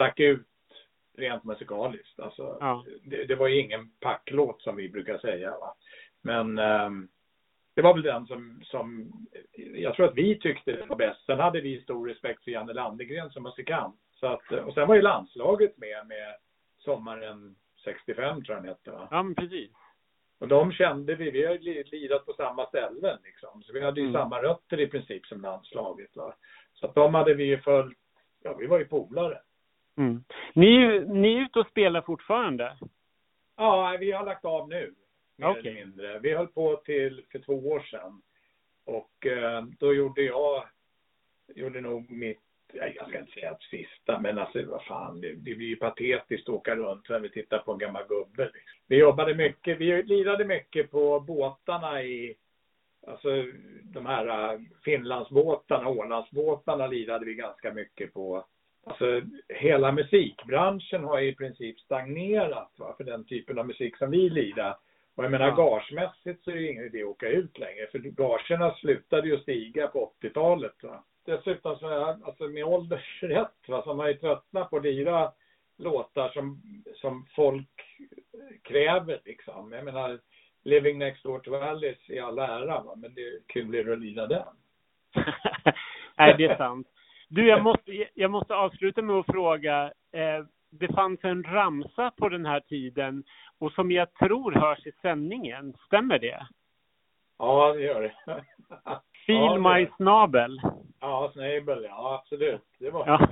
stack 0.00 0.20
ut 0.20 0.46
rent 1.18 1.44
musikaliskt. 1.44 2.20
Alltså, 2.20 2.56
Ja. 2.60 2.84
det, 3.02 3.24
det 3.24 3.34
var 3.34 3.48
ju 3.48 3.60
ingen 3.60 3.90
packlåt 4.00 4.62
som 4.62 4.76
vi 4.76 4.88
brukar 4.88 5.18
säga. 5.18 5.50
Va? 5.50 5.74
Men 6.22 6.58
ehm, 6.58 7.08
det 7.74 7.82
var 7.82 7.94
väl 7.94 8.02
den 8.02 8.26
som, 8.26 8.60
som 8.64 9.12
jag 9.74 9.94
tror 9.94 10.06
att 10.08 10.14
vi 10.14 10.38
tyckte 10.38 10.72
det 10.72 10.86
var 10.86 10.96
bäst. 10.96 11.24
Sen 11.26 11.40
hade 11.40 11.60
vi 11.60 11.82
stor 11.82 12.08
respekt 12.08 12.44
för 12.44 12.50
Janne 12.50 12.72
Landegren 12.72 13.30
som 13.30 13.42
musikant. 13.42 13.96
Så 14.20 14.26
att, 14.26 14.52
och 14.52 14.74
sen 14.74 14.88
var 14.88 14.94
ju 14.94 15.02
landslaget 15.02 15.78
med 15.78 16.06
med 16.06 16.34
sommaren 16.78 17.56
65 17.84 18.44
tror 18.44 18.56
jag 18.56 18.62
den 18.64 18.68
hette. 18.68 18.90
Va? 18.90 19.08
Ja, 19.10 19.22
men 19.22 19.34
precis. 19.34 19.70
Och 20.38 20.48
de 20.48 20.72
kände 20.72 21.14
vi, 21.14 21.30
vi 21.30 21.46
har 21.46 21.58
li- 21.58 21.84
lirat 21.84 22.26
på 22.26 22.32
samma 22.32 22.66
ställen 22.66 23.18
liksom. 23.24 23.62
Så 23.62 23.72
vi 23.72 23.80
hade 23.80 24.00
ju 24.00 24.06
Mm. 24.08 24.20
samma 24.22 24.42
rötter 24.42 24.80
i 24.80 24.86
princip 24.86 25.26
som 25.26 25.40
landslaget. 25.40 26.16
Va? 26.16 26.34
Så 26.74 26.86
att 26.86 26.94
de 26.94 27.14
hade 27.14 27.34
vi 27.34 27.44
ju 27.44 27.58
följt, 27.58 27.98
ja 28.42 28.54
vi 28.56 28.66
var 28.66 28.78
ju 28.78 28.84
polare. 28.84 29.40
Mm. 29.96 30.24
Ni, 30.54 31.00
ni 31.00 31.36
är 31.36 31.42
ute 31.42 31.58
och 31.58 31.66
spelar 31.66 32.02
fortfarande? 32.02 32.76
Ja, 33.56 33.96
vi 34.00 34.12
har 34.12 34.24
lagt 34.24 34.44
av 34.44 34.68
nu. 34.68 34.94
Mer 35.36 35.48
Okej. 35.48 35.60
eller 35.60 35.84
mindre. 35.84 36.18
Vi 36.18 36.34
höll 36.34 36.46
på 36.46 36.76
till 36.76 37.24
för 37.32 37.38
två 37.38 37.52
år 37.52 37.80
sedan. 37.80 38.22
Och 38.84 39.26
eh, 39.26 39.64
då 39.78 39.94
gjorde 39.94 40.22
jag, 40.22 40.64
gjorde 41.54 41.80
nog 41.80 42.10
mitt, 42.10 42.40
ja, 42.72 42.86
jag 42.86 43.08
ska 43.08 43.18
inte 43.18 43.32
säga 43.32 43.50
att 43.50 43.62
sista, 43.62 44.20
men 44.20 44.38
alltså 44.38 44.64
vad 44.66 44.84
fan, 44.84 45.20
det, 45.20 45.28
det 45.28 45.54
blir 45.54 45.66
ju 45.66 45.76
patetiskt 45.76 46.48
att 46.48 46.54
åka 46.54 46.76
runt 46.76 47.08
när 47.08 47.20
vi 47.20 47.30
tittar 47.30 47.58
på 47.58 47.72
en 47.72 47.78
gammal 47.78 48.06
gubbe. 48.08 48.44
Liksom. 48.44 48.78
Vi 48.86 48.96
jobbade 48.96 49.34
mycket, 49.34 49.78
vi 49.78 50.02
lirade 50.02 50.44
mycket 50.44 50.90
på 50.90 51.20
båtarna 51.20 52.02
i, 52.02 52.36
alltså 53.06 53.28
de 53.82 54.06
här 54.06 54.54
uh, 54.54 54.60
Finlandsbåtarna, 54.84 55.88
Ålandsbåtarna 55.88 56.86
lirade 56.86 57.24
vi 57.24 57.34
ganska 57.34 57.72
mycket 57.72 58.12
på. 58.12 58.46
Alltså 58.84 59.22
hela 59.48 59.92
musikbranschen 59.92 61.04
har 61.04 61.20
i 61.20 61.34
princip 61.34 61.80
stagnerat 61.80 62.72
va, 62.76 62.94
för 62.96 63.04
den 63.04 63.24
typen 63.24 63.58
av 63.58 63.66
musik 63.66 63.96
som 63.96 64.10
vi 64.10 64.30
lirar. 64.30 64.76
Och 65.14 65.24
jag 65.24 65.30
menar 65.30 65.48
Ja. 65.48 65.54
gagemässigt 65.54 66.44
så 66.44 66.50
är 66.50 66.54
det 66.54 66.70
ingen 66.70 66.84
idé 66.84 67.02
att 67.02 67.08
åka 67.08 67.28
ut 67.28 67.58
längre 67.58 67.86
för 67.86 67.98
gagerna 67.98 68.74
slutade 68.74 69.28
ju 69.28 69.38
stiga 69.38 69.86
på 69.88 70.12
80-talet. 70.22 70.82
Va. 70.82 71.04
Dessutom 71.24 71.76
så 71.78 71.88
är 71.88 72.26
alltså 72.26 72.48
med 72.48 72.64
ålders 72.64 73.22
rätt 73.22 73.68
va, 73.68 73.82
så 73.82 73.90
har 73.90 73.94
man 73.94 74.08
ju 74.08 74.14
tröttnat 74.14 74.70
på 74.70 74.76
att 74.76 74.82
lira 74.82 75.32
låtar 75.78 76.28
som, 76.28 76.62
som 76.94 77.26
folk 77.34 77.68
kräver 78.62 79.20
liksom. 79.24 79.72
Jag 79.72 79.84
menar 79.84 80.20
Living 80.62 80.98
Next 80.98 81.22
Door 81.22 81.38
to 81.38 81.54
Alice 81.54 82.12
i 82.12 82.18
all 82.18 82.38
ära 82.38 82.82
va, 82.82 82.94
men 82.96 83.14
det 83.14 83.20
är 83.20 83.40
kul 83.46 83.92
att 83.92 83.98
lira 83.98 84.26
den. 84.26 84.46
Nej, 86.18 86.34
det 86.38 86.44
är 86.44 86.56
sant. 86.56 86.86
Du, 87.32 87.48
jag 87.48 87.62
måste, 87.62 88.06
jag 88.14 88.30
måste 88.30 88.54
avsluta 88.54 89.02
med 89.02 89.16
att 89.16 89.26
fråga. 89.26 89.92
Eh, 90.12 90.44
det 90.70 90.88
fanns 90.94 91.24
en 91.24 91.42
ramsa 91.42 92.10
på 92.16 92.28
den 92.28 92.46
här 92.46 92.60
tiden 92.60 93.24
och 93.58 93.72
som 93.72 93.90
jag 93.92 94.14
tror 94.14 94.52
hörs 94.52 94.86
i 94.86 94.92
sändningen. 95.02 95.74
Stämmer 95.86 96.18
det? 96.18 96.46
Ja, 97.38 97.72
det 97.72 97.80
gör 97.82 98.02
det. 98.02 98.14
Feel 99.26 99.38
Ja, 99.38 99.54
det- 99.54 99.60
my 99.80 99.88
snabel. 99.96 100.60
Ja, 101.00 101.30
Snabel, 101.32 101.84
ja 101.84 102.14
absolut. 102.22 102.66
Det 102.78 102.90
var... 102.90 103.06
Ja. 103.06 103.28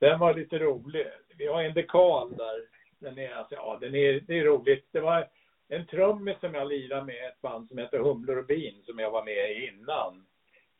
den 0.00 0.18
var 0.18 0.34
lite 0.34 0.58
rolig. 0.58 1.06
Vi 1.38 1.46
har 1.46 1.62
en 1.62 1.74
dekal 1.74 2.36
där. 2.36 2.60
Den 2.98 3.18
är, 3.18 3.34
alltså, 3.34 3.54
ja, 3.54 3.78
den 3.80 3.94
är, 3.94 4.20
det 4.20 4.38
är 4.38 4.44
roligt. 4.44 4.88
Det 4.92 5.00
var 5.00 5.28
en 5.68 5.86
trummis 5.86 6.40
som 6.40 6.54
jag 6.54 6.68
lirade 6.68 7.04
med 7.04 7.26
ett 7.26 7.40
band 7.40 7.68
som 7.68 7.78
heter 7.78 7.98
Humlor 7.98 8.38
och 8.38 8.46
Bin 8.46 8.82
som 8.86 8.98
jag 8.98 9.10
var 9.10 9.24
med 9.24 9.50
i 9.50 9.68
innan. 9.68 10.26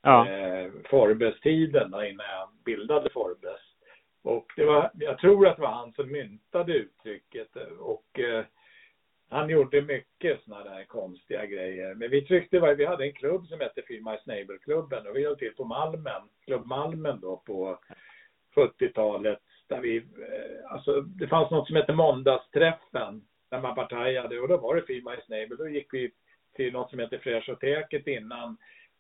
Ja. 0.07 0.29
Eh, 0.29 0.71
Forbes-tiden 0.91 1.87
innan 1.87 2.27
jag 2.27 2.49
bildade 2.65 3.11
Forbes. 3.11 3.61
Och 4.23 4.47
det 4.57 4.65
var, 4.65 4.91
jag 4.95 5.19
tror 5.19 5.47
att 5.47 5.57
det 5.57 5.63
var 5.63 5.73
han 5.73 5.93
som 5.93 6.13
myntade 6.13 6.73
uttrycket 6.73 7.57
eh, 7.57 7.79
och 7.79 8.19
eh, 8.19 8.45
han 9.29 9.49
gjorde 9.49 9.83
mycket 9.83 10.41
sådana 10.45 10.65
där 10.65 10.85
konstiga 10.85 11.47
grejer. 11.47 11.95
Men 11.95 12.11
vi 12.11 12.23
tryckte, 12.23 12.75
vi 12.75 12.85
hade 12.85 13.05
en 13.05 13.13
klubb 13.13 13.47
som 13.47 13.61
hette 13.61 13.83
Feel 13.83 14.03
My 14.03 14.17
Snable-klubben 14.25 15.07
och 15.07 15.17
vi 15.17 15.25
höll 15.25 15.39
till 15.39 15.55
på 15.55 15.65
Malmen, 15.65 16.23
Klubb 16.45 16.67
Malmen 16.67 17.21
då 17.21 17.37
på 17.37 17.79
70-talet. 18.55 19.39
Där 19.69 19.81
vi, 19.81 19.97
eh, 19.97 20.73
alltså 20.73 21.01
det 21.01 21.29
fanns 21.29 21.51
något 21.51 21.67
som 21.67 21.77
hette 21.77 21.93
Måndagsträffen 21.93 23.23
där 23.51 23.61
man 23.61 23.75
partajade 23.75 24.41
och 24.41 24.49
då 24.49 24.57
var 24.57 24.75
det 24.75 24.83
Feel 24.83 25.05
My 25.05 25.17
Snabel. 25.27 25.57
Då 25.57 25.69
gick 25.69 25.95
vi 25.95 26.11
till 26.57 26.73
något 26.73 26.91
som 26.91 26.99
heter 26.99 27.19
Fräschoteket 27.19 28.07
innan 28.07 28.57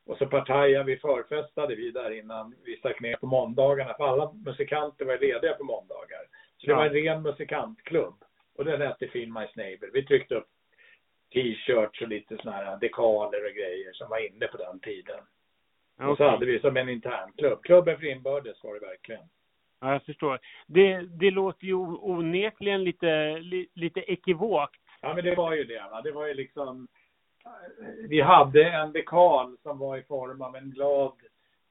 och 0.06 0.18
så 0.18 0.26
partajade 0.26 0.84
vi, 0.84 0.96
förfestade 0.96 1.74
vi 1.74 1.90
där 1.90 2.10
innan 2.10 2.54
vi 2.64 2.76
stack 2.76 3.00
ner 3.00 3.16
på 3.16 3.26
måndagarna. 3.26 3.94
För 3.94 4.04
alla 4.08 4.32
musikanter 4.32 5.04
var 5.04 5.18
lediga 5.18 5.54
på 5.54 5.64
måndagar. 5.64 6.20
Så 6.56 6.66
det 6.66 6.72
Ja. 6.72 6.76
var 6.76 6.86
en 6.86 6.92
ren 6.92 7.22
musikantklubb. 7.22 8.14
Och 8.56 8.64
den 8.64 8.80
hette 8.80 9.08
Feel 9.08 9.28
My 9.32 9.46
Snabel. 9.46 9.90
Vi 9.92 10.02
tryckte 10.02 10.34
upp 10.34 10.48
t-shirts 11.34 12.02
och 12.02 12.08
lite 12.08 12.36
såna 12.36 12.52
här 12.56 12.76
dekaler 12.76 13.44
och 13.44 13.52
grejer 13.54 13.92
som 13.92 14.08
var 14.10 14.26
inne 14.26 14.46
på 14.46 14.56
den 14.56 14.80
tiden. 14.80 15.20
Och 16.00 16.16
så 16.16 16.28
hade 16.28 16.46
vi 16.46 16.60
som 16.60 16.76
en 16.76 16.88
internklubb. 16.88 17.62
Klubben 17.62 17.98
för 17.98 18.06
inbördes 18.06 18.64
var 18.64 18.74
det 18.74 18.86
verkligen. 18.86 19.28
Ja, 19.80 19.92
jag 19.92 20.02
förstår. 20.02 20.38
Det, 20.66 21.00
det 21.00 21.30
låter 21.30 21.66
ju 21.66 21.74
onekligen 21.74 22.84
lite, 22.84 23.38
li, 23.38 23.68
lite 23.74 24.00
ekivokt. 24.00 24.80
Ja, 25.00 25.14
men 25.14 25.24
det 25.24 25.34
var 25.34 25.52
ju 25.54 25.64
det. 25.64 25.82
Va? 25.90 26.00
Det 26.02 26.12
var 26.12 26.26
ju 26.26 26.34
liksom... 26.34 26.88
Vi 28.08 28.20
hade 28.20 28.70
en 28.70 28.92
dekal 28.92 29.56
som 29.62 29.78
var 29.78 29.96
i 29.96 30.02
form 30.02 30.42
av 30.42 30.56
en 30.56 30.70
glad 30.70 31.12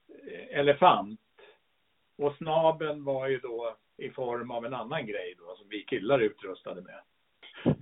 eh, 0.08 0.58
elefant. 0.58 1.20
Och 2.18 2.36
snaben 2.36 3.04
var 3.04 3.28
ju 3.28 3.38
då 3.38 3.76
i 3.96 4.10
form 4.10 4.50
av 4.50 4.66
en 4.66 4.74
annan 4.74 5.06
grej 5.06 5.34
då, 5.38 5.56
som 5.56 5.68
vi 5.68 5.82
killar 5.82 6.18
utrustade 6.18 6.82
med. 6.82 7.00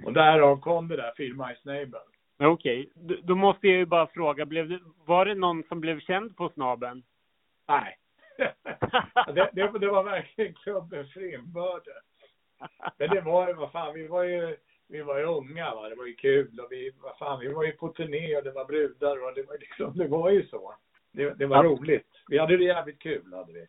Och 0.05 0.13
därav 0.13 0.61
kom 0.61 0.89
det 0.89 0.97
där 0.97 1.13
Feel 1.17 1.35
My 1.35 1.55
Snabel. 1.63 2.01
Okej, 2.39 2.91
då, 2.95 3.15
då 3.23 3.35
måste 3.35 3.69
jag 3.69 3.77
ju 3.77 3.87
bara 3.87 4.07
fråga, 4.07 4.47
blev 4.47 4.69
det, 4.69 4.81
var 5.05 5.25
det 5.27 5.35
någon 5.35 5.63
som 5.69 5.81
blev 5.81 6.01
känd 6.01 6.37
på 6.37 6.49
snaben? 6.49 7.03
Nej. 7.69 7.99
det, 9.35 9.51
det, 9.53 9.79
det 9.79 9.89
var 9.89 10.03
verkligen 10.03 10.55
klubben 10.55 11.09
för 11.09 11.35
inbördes. 11.35 12.05
Men 12.99 13.11
det 13.11 13.21
var 13.21 13.55
vad 13.55 13.73
fan, 13.73 13.95
vi 13.95 14.07
var 14.07 14.23
ju, 14.23 14.57
vi 14.95 15.03
var 15.03 15.19
ju 15.19 15.25
unga 15.25 15.75
va, 15.75 15.89
det 15.89 15.95
var 15.95 16.07
ju 16.07 16.15
kul 16.15 16.61
och 16.61 16.67
vi, 16.73 16.91
vad 17.03 17.17
fan, 17.19 17.41
vi 17.41 17.49
var 17.53 17.65
ju 17.65 17.73
på 17.73 17.89
turné 17.89 18.37
och 18.37 18.45
det 18.45 18.51
var 18.51 18.65
brudar 18.65 19.25
och 19.29 19.35
det 19.35 19.43
var 19.43 19.59
liksom, 19.59 19.93
det 19.99 20.09
var 20.09 20.31
ju 20.31 20.47
så. 20.47 20.75
Det, 21.13 21.35
det 21.39 21.47
var 21.47 21.57
Ja. 21.57 21.71
roligt. 21.71 22.07
Vi 22.29 22.39
hade 22.39 22.57
det 22.57 22.65
jävligt 22.65 22.99
kul 22.99 23.33
hade 23.33 23.53
vi. 23.53 23.67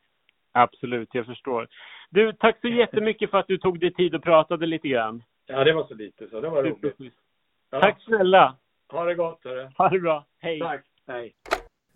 Absolut, 0.52 1.10
jag 1.16 1.26
förstår. 1.26 1.68
Du, 2.10 2.34
tack 2.34 2.62
så 2.62 2.68
jättemycket 2.68 3.32
för 3.32 3.38
att 3.38 3.48
du 3.48 3.58
tog 3.58 3.80
dig 3.80 3.94
tid 3.94 4.16
och 4.16 4.24
pratade 4.24 4.66
lite 4.66 4.88
grann. 4.88 5.24
Ja, 5.46 5.64
det 5.64 5.74
var 5.74 5.84
så 5.84 5.94
lite 5.94 6.28
så, 6.28 6.42
det 6.42 6.50
var 6.50 6.64
roligt. 6.64 7.14
Ja. 7.70 7.80
Tack 7.82 8.02
snälla. 8.04 8.56
Ha 8.92 9.04
det 9.06 9.16
gott 9.16 9.44
hörru. 9.44 9.70
Ha 9.78 9.90
det 9.90 10.00
bra. 10.00 10.26
Hej. 10.40 10.60
Tack. 10.60 10.86
Hej. 11.08 11.34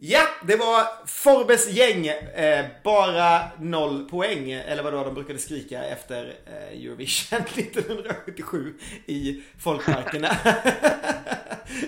Ja, 0.01 0.27
det 0.47 0.55
var 0.55 1.07
Forbes 1.07 1.69
gäng. 1.69 2.07
Eh, 2.07 2.65
bara 2.83 3.41
noll 3.59 4.09
poäng. 4.09 4.51
Eller 4.51 4.83
vad 4.83 4.93
då 4.93 5.03
de 5.03 5.13
brukade 5.13 5.39
skrika 5.39 5.83
efter 5.83 6.35
eh, 6.45 6.83
Eurovision 6.83 7.39
1977 7.55 8.73
i 9.05 9.43
folkparkerna. 9.59 10.27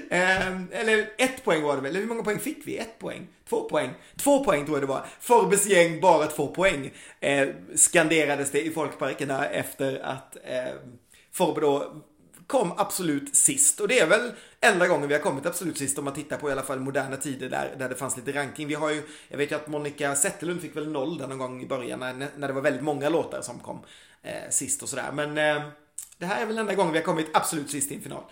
eh, 0.09 0.61
eller 0.71 1.09
ett 1.17 1.43
poäng 1.43 1.63
var 1.63 1.75
det 1.75 1.81
väl? 1.81 1.91
Eller 1.91 1.99
hur 1.99 2.07
många 2.07 2.23
poäng 2.23 2.39
fick 2.39 2.67
vi? 2.67 2.77
Ett 2.77 2.99
poäng? 2.99 3.27
Två 3.49 3.69
poäng? 3.69 3.89
Två 4.17 4.43
poäng 4.43 4.65
tror 4.65 4.77
jag 4.77 4.83
det 4.83 4.93
var. 4.93 5.05
Forbes 5.19 5.67
gäng, 5.67 6.01
bara 6.01 6.27
två 6.27 6.47
poäng. 6.47 6.91
Eh, 7.19 7.47
skanderades 7.75 8.51
det 8.51 8.61
i 8.61 8.71
folkparkerna 8.71 9.45
efter 9.45 9.99
att 10.03 10.35
eh, 10.35 10.73
Forbe 11.33 11.61
då 11.61 12.03
kom 12.51 12.73
absolut 12.77 13.35
sist. 13.35 13.79
Och 13.79 13.87
det 13.87 13.99
är 13.99 14.07
väl 14.07 14.31
enda 14.61 14.87
gången 14.87 15.07
vi 15.07 15.13
har 15.13 15.21
kommit 15.21 15.45
absolut 15.45 15.77
sist 15.77 15.97
om 15.97 16.05
man 16.05 16.13
tittar 16.13 16.37
på 16.37 16.49
i 16.49 16.51
alla 16.51 16.61
fall 16.61 16.79
moderna 16.79 17.17
tider 17.17 17.49
där, 17.49 17.75
där 17.79 17.89
det 17.89 17.95
fanns 17.95 18.17
lite 18.17 18.31
ranking. 18.31 18.67
Vi 18.67 18.73
har 18.73 18.89
ju, 18.91 19.03
jag 19.29 19.37
vet 19.37 19.51
ju 19.51 19.55
att 19.55 19.67
Monica 19.67 20.15
Zetterlund 20.15 20.61
fick 20.61 20.75
väl 20.75 20.91
noll 20.91 21.17
där 21.17 21.27
någon 21.27 21.37
gång 21.37 21.63
i 21.63 21.65
början 21.65 21.99
när, 21.99 22.27
när 22.37 22.47
det 22.47 22.53
var 22.53 22.61
väldigt 22.61 22.83
många 22.83 23.09
låtar 23.09 23.41
som 23.41 23.59
kom 23.59 23.79
eh, 24.23 24.49
sist 24.49 24.83
och 24.83 24.89
sådär. 24.89 25.11
Men 25.13 25.29
eh, 25.37 25.63
det 26.17 26.25
här 26.25 26.41
är 26.41 26.45
väl 26.45 26.57
enda 26.57 26.75
gången 26.75 26.93
vi 26.93 26.99
har 26.99 27.05
kommit 27.05 27.29
absolut 27.33 27.69
sist 27.69 27.91
i 27.91 27.95
en 27.95 28.01
final. 28.01 28.23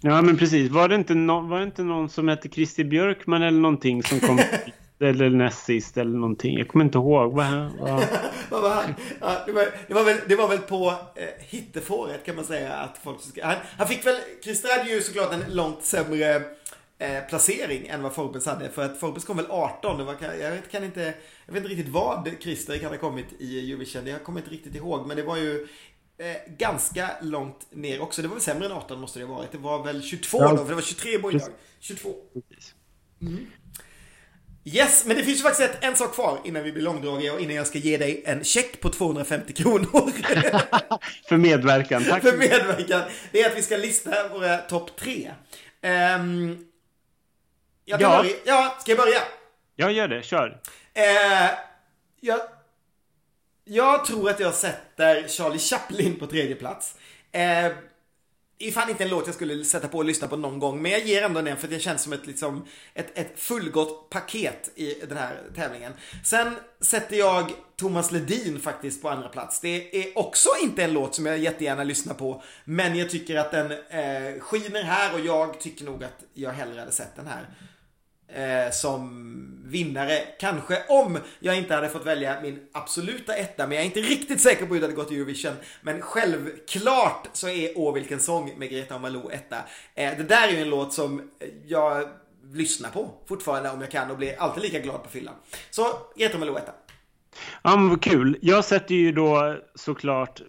Ja, 0.00 0.22
men 0.22 0.36
precis. 0.36 0.70
Var 0.70 0.88
det 0.88 0.94
inte, 0.94 1.14
no 1.14 1.48
var 1.48 1.58
det 1.58 1.64
inte 1.64 1.82
någon 1.82 2.08
som 2.08 2.28
hette 2.28 2.48
Christer 2.48 2.84
Björkman 2.84 3.42
eller 3.42 3.60
någonting 3.60 4.02
som 4.02 4.20
kom 4.20 4.38
eller 5.04 5.30
näst 5.30 5.64
sist 5.64 5.96
eller 5.96 6.18
någonting? 6.18 6.58
Jag 6.58 6.68
kommer 6.68 6.84
inte 6.84 6.98
ihåg. 6.98 7.32
Vad, 7.32 7.70
vad... 7.78 8.04
Vad 8.50 8.62
var 8.62 8.70
han? 8.70 8.94
Ja, 9.20 9.42
det, 9.46 9.52
var, 9.52 9.66
det, 9.88 9.94
var 9.94 10.04
väl, 10.04 10.16
det 10.28 10.36
var 10.36 10.48
väl 10.48 10.58
på 10.58 10.94
eh, 11.14 11.28
hittefåret 11.38 12.24
kan 12.26 12.36
man 12.36 12.44
säga 12.44 12.72
att 12.72 12.98
folk 13.04 13.20
ska, 13.22 13.46
han, 13.46 13.56
han 13.78 13.88
fick 13.88 14.06
väl, 14.06 14.16
Christer 14.42 14.78
hade 14.78 14.90
ju 14.90 15.00
såklart 15.00 15.32
en 15.32 15.44
långt 15.54 15.84
sämre 15.84 16.42
eh, 16.98 17.24
placering 17.28 17.86
än 17.86 18.02
vad 18.02 18.12
Forbes 18.14 18.46
hade. 18.46 18.70
För 18.70 18.84
att 18.84 19.00
Forbes 19.00 19.24
kom 19.24 19.36
väl 19.36 19.46
18. 19.50 19.98
Det 19.98 20.04
var, 20.04 20.16
jag, 20.40 20.50
vet, 20.50 20.70
kan 20.70 20.84
inte, 20.84 21.14
jag 21.46 21.54
vet 21.54 21.62
inte 21.62 21.74
riktigt 21.74 21.92
vad 21.92 22.30
Christer 22.40 22.78
kan 22.78 22.90
ha 22.90 22.98
kommit 22.98 23.26
i 23.38 23.72
Eurovision. 23.72 24.06
Jag 24.06 24.24
kommer 24.24 24.40
inte 24.40 24.50
riktigt 24.50 24.74
ihåg. 24.74 25.06
Men 25.06 25.16
det 25.16 25.22
var 25.22 25.36
ju 25.36 25.66
eh, 26.18 26.56
ganska 26.58 27.10
långt 27.22 27.66
ner 27.70 28.02
också. 28.02 28.22
Det 28.22 28.28
var 28.28 28.34
väl 28.34 28.42
sämre 28.42 28.66
än 28.66 28.72
18 28.72 29.00
måste 29.00 29.18
det 29.18 29.24
ha 29.24 29.34
varit. 29.34 29.52
Det 29.52 29.58
var 29.58 29.84
väl 29.84 30.02
22 30.02 30.38
Ja. 30.40 30.50
då, 30.50 30.56
för 30.56 30.68
det 30.68 30.74
var 30.74 30.82
23 30.82 31.18
boylag. 31.18 31.48
22. 31.80 32.14
Precis. 32.48 32.74
Yes, 34.66 35.04
men 35.06 35.16
det 35.16 35.22
finns 35.24 35.38
ju 35.38 35.42
faktiskt 35.42 35.70
ett, 35.70 35.84
en 35.84 35.96
sak 35.96 36.14
kvar 36.14 36.40
innan 36.44 36.62
vi 36.62 36.72
blir 36.72 36.82
långdragiga 36.82 37.32
och 37.32 37.40
innan 37.40 37.54
jag 37.56 37.66
ska 37.66 37.78
ge 37.78 37.96
dig 37.96 38.22
en 38.26 38.44
check 38.44 38.80
på 38.80 38.88
250 38.90 39.52
kronor. 39.52 40.10
För 41.28 41.36
medverkan. 41.36 42.04
Tack. 42.04 42.22
för 42.22 42.36
medverkan. 42.36 43.02
Det 43.32 43.42
är 43.42 43.50
att 43.50 43.56
vi 43.56 43.62
ska 43.62 43.76
lista 43.76 44.28
våra 44.28 44.58
topp 44.58 44.96
tre. 44.96 45.30
Ehm, 45.82 46.64
jag 47.84 48.00
Ja. 48.00 48.16
börja. 48.22 48.34
Ja, 48.44 48.76
ska 48.80 48.90
jag 48.90 48.98
börja? 48.98 49.20
Jag 49.76 49.92
gör 49.92 50.08
det, 50.08 50.22
kör. 50.22 50.60
Eh, 50.94 51.50
jag, 52.20 52.40
jag 53.64 54.04
tror 54.04 54.30
att 54.30 54.40
jag 54.40 54.54
sätter 54.54 55.28
Charlie 55.28 55.58
Chaplin 55.58 56.18
på 56.18 56.26
tredje 56.26 56.54
plats. 56.54 56.94
Eh, 57.32 57.72
det 58.64 58.70
är 58.70 58.72
fan 58.72 58.90
inte 58.90 59.04
en 59.04 59.10
låt 59.10 59.26
jag 59.26 59.34
skulle 59.34 59.64
sätta 59.64 59.88
på 59.88 59.98
och 59.98 60.04
lyssna 60.04 60.28
på 60.28 60.36
någon 60.36 60.58
gång, 60.58 60.82
men 60.82 60.92
jag 60.92 61.00
ger 61.00 61.22
ändå 61.22 61.42
den 61.42 61.56
för 61.56 61.68
det 61.68 61.80
känns 61.80 62.02
som 62.02 62.12
ett, 62.12 62.26
liksom, 62.26 62.66
ett, 62.94 63.18
ett 63.18 63.32
fullgott 63.36 64.10
paket 64.10 64.70
i 64.74 64.94
den 65.08 65.18
här 65.18 65.42
tävlingen. 65.54 65.92
Sen 66.24 66.54
sätter 66.80 67.16
jag 67.16 67.52
Thomas 67.76 68.12
Ledin 68.12 68.60
faktiskt 68.60 69.02
på 69.02 69.08
andra 69.08 69.28
plats. 69.28 69.60
Det 69.60 70.04
är 70.04 70.18
också 70.18 70.48
inte 70.62 70.84
en 70.84 70.92
låt 70.92 71.14
som 71.14 71.26
jag 71.26 71.38
jättegärna 71.38 71.84
lyssnar 71.84 72.14
på, 72.14 72.42
men 72.64 72.96
jag 72.96 73.10
tycker 73.10 73.36
att 73.36 73.50
den 73.50 73.70
eh, 73.70 74.40
skiner 74.40 74.82
här 74.82 75.14
och 75.14 75.20
jag 75.20 75.60
tycker 75.60 75.84
nog 75.84 76.04
att 76.04 76.24
jag 76.34 76.50
hellre 76.50 76.80
hade 76.80 76.92
sett 76.92 77.16
den 77.16 77.26
här 77.26 77.48
eh, 78.28 78.70
som 78.72 79.20
vinnare. 79.64 80.18
Kanske 80.40 80.82
om 80.88 81.18
jag 81.40 81.56
inte 81.56 81.74
hade 81.74 81.88
fått 81.88 82.06
välja 82.06 82.40
min 82.42 82.60
absoluta 82.72 83.34
etta, 83.34 83.66
men 83.66 83.76
jag 83.76 83.82
är 83.82 83.86
inte 83.86 84.00
riktigt 84.00 84.40
säker 84.40 84.66
på 84.66 84.74
hur 84.74 84.80
det 84.80 84.86
hade 84.86 84.96
gått 84.96 85.12
i 85.12 85.16
Eurovision. 85.16 85.52
Men 85.80 86.02
självklart 86.02 87.28
så 87.32 87.48
är 87.48 87.72
Åh 87.76 87.94
vilken 87.94 88.20
sång 88.20 88.52
med 88.58 88.70
Greta 88.70 88.94
och 88.94 89.00
Malou 89.00 89.30
etta. 89.30 89.56
Eh, 89.94 90.16
det 90.16 90.24
där 90.24 90.48
är 90.48 90.52
ju 90.52 90.58
en 90.58 90.70
låt 90.70 90.92
som 90.92 91.30
jag 91.66 92.08
lyssnar 92.52 92.90
på 92.90 93.10
fortfarande 93.28 93.70
om 93.70 93.80
jag 93.80 93.90
kan 93.90 94.10
och 94.10 94.16
blir 94.16 94.34
alltid 94.38 94.62
lika 94.62 94.78
glad 94.78 95.02
på 95.02 95.08
fyllan. 95.08 95.34
Så 95.70 95.86
Greta 96.16 96.34
och 96.34 96.40
Malou 96.40 96.56
etta. 96.56 96.72
Ja, 97.62 97.76
men 97.76 97.88
vad 97.88 98.02
kul. 98.02 98.38
Jag 98.42 98.64
sätter 98.64 98.94
ju 98.94 99.12
då 99.12 99.56
såklart 99.74 100.42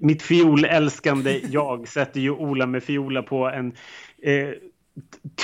mitt 0.00 0.22
fiolälskande 0.22 1.40
jag 1.50 1.88
sätter 1.88 2.20
ju 2.20 2.30
Ola 2.30 2.66
med 2.66 2.82
fiola 2.82 3.22
på 3.22 3.46
en 3.46 3.72
eh, 4.22 4.48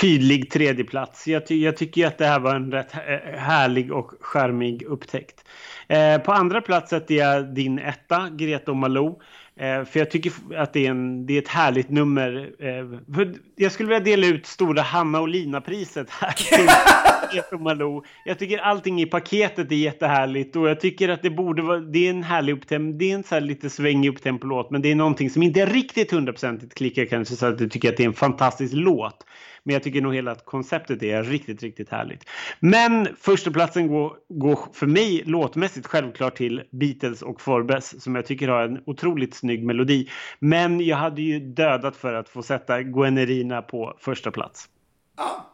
tydlig 0.01 0.51
tredjeplats. 0.51 1.27
Jag, 1.27 1.47
ty 1.47 1.63
jag 1.63 1.77
tycker 1.77 2.07
att 2.07 2.17
det 2.17 2.25
här 2.25 2.39
var 2.39 2.55
en 2.55 2.71
rätt 2.71 2.91
härlig 3.37 3.91
och 3.91 4.11
charmig 4.21 4.83
upptäckt. 4.83 5.45
Eh, 5.87 6.17
på 6.17 6.31
andra 6.31 6.61
plats 6.61 6.89
sätter 6.89 7.15
jag 7.15 7.53
din 7.53 7.79
etta, 7.79 8.29
Greta 8.29 8.71
och 8.71 8.77
Malou. 8.77 9.19
Eh, 9.59 9.85
för 9.85 9.99
jag 9.99 10.11
tycker 10.11 10.31
att 10.55 10.73
det 10.73 10.85
är, 10.85 10.89
en, 10.89 11.25
det 11.25 11.33
är 11.33 11.41
ett 11.41 11.47
härligt 11.47 11.89
nummer. 11.89 12.49
Eh, 12.59 13.13
för 13.15 13.33
jag 13.55 13.71
skulle 13.71 13.89
vilja 13.89 14.03
dela 14.03 14.27
ut 14.27 14.45
stora 14.45 14.81
Hanna 14.81 15.19
och 15.19 15.27
Lina-priset 15.27 16.09
här 16.09 16.31
till 17.49 17.59
Malou. 17.59 18.03
Jag 18.25 18.39
tycker 18.39 18.57
allting 18.57 19.01
i 19.01 19.05
paketet 19.05 19.71
är 19.71 19.75
jättehärligt 19.75 20.55
och 20.55 20.69
jag 20.69 20.79
tycker 20.79 21.09
att 21.09 21.21
det 21.21 21.29
borde 21.29 21.61
vara, 21.61 21.79
det 21.79 22.05
är 22.05 22.09
en 22.09 22.23
härlig 22.23 22.53
upptempo, 22.53 22.97
det 22.97 23.11
är 23.11 23.15
en 23.15 23.23
så 23.23 23.35
här 23.35 23.41
lite 23.41 23.69
svängig 23.69 24.09
upptempo-låt 24.09 24.71
men 24.71 24.81
det 24.81 24.91
är 24.91 24.95
någonting 24.95 25.29
som 25.29 25.43
inte 25.43 25.61
är 25.61 25.67
riktigt 25.67 26.11
hundraprocentigt 26.11 26.73
klickar 26.73 27.05
kanske 27.05 27.35
så 27.35 27.45
att 27.45 27.57
du 27.57 27.69
tycker 27.69 27.89
att 27.89 27.97
det 27.97 28.03
är 28.03 28.07
en 28.07 28.13
fantastisk 28.13 28.73
låt. 28.73 29.25
Men 29.67 29.73
jag 29.73 29.83
tycker 29.83 30.01
nog 30.01 30.15
hela 30.15 30.35
konceptet 30.35 31.03
är 31.03 31.23
riktigt, 31.23 31.63
riktigt 31.63 31.89
härligt. 31.89 32.23
Men 32.59 33.15
första 33.21 33.51
platsen 33.51 33.87
går, 33.87 34.17
går 34.29 34.59
för 34.73 34.87
mig 34.87 35.23
låtmässigt 35.25 35.87
självklart 35.87 36.37
till 36.37 36.63
Beatles 36.71 37.21
och 37.21 37.41
Forbes 37.41 38.03
som 38.03 38.15
jag 38.15 38.25
tycker 38.25 38.47
har 38.47 38.63
en 38.63 38.83
otroligt 38.85 39.35
snygg 39.35 39.65
melodi. 39.65 40.09
Men 40.39 40.81
jag 40.81 40.97
hade 40.97 41.21
ju 41.21 41.39
dödat 41.39 41.95
för 41.95 42.13
att 42.13 42.29
få 42.29 42.43
sätta 42.43 42.81
Gwenerina 42.81 43.61
på 43.61 43.97
första 43.99 44.31
plats. 44.31 44.69
Ja, 45.17 45.49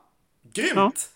grymt! 0.53 1.09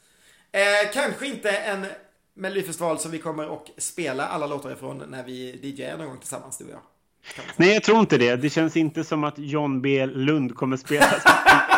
Eh, 0.51 0.91
kanske 0.93 1.27
inte 1.27 1.49
en 1.49 1.85
Melodifestival 2.33 2.99
som 2.99 3.11
vi 3.11 3.19
kommer 3.19 3.53
att 3.53 3.69
spela 3.77 4.27
alla 4.27 4.47
låtar 4.47 4.71
ifrån 4.71 5.03
när 5.07 5.23
vi 5.23 5.59
DJar 5.61 5.97
någon 5.97 6.07
gång 6.07 6.17
tillsammans, 6.17 6.57
du 6.57 6.63
och 6.63 6.71
jag. 6.71 6.81
Nej, 7.55 7.73
jag 7.73 7.83
tror 7.83 7.99
inte 7.99 8.17
det. 8.17 8.35
Det 8.35 8.49
känns 8.49 8.77
inte 8.77 9.03
som 9.03 9.23
att 9.23 9.37
John 9.37 9.81
B. 9.81 10.05
Lund 10.05 10.55
kommer 10.55 10.77
spela 10.77 11.05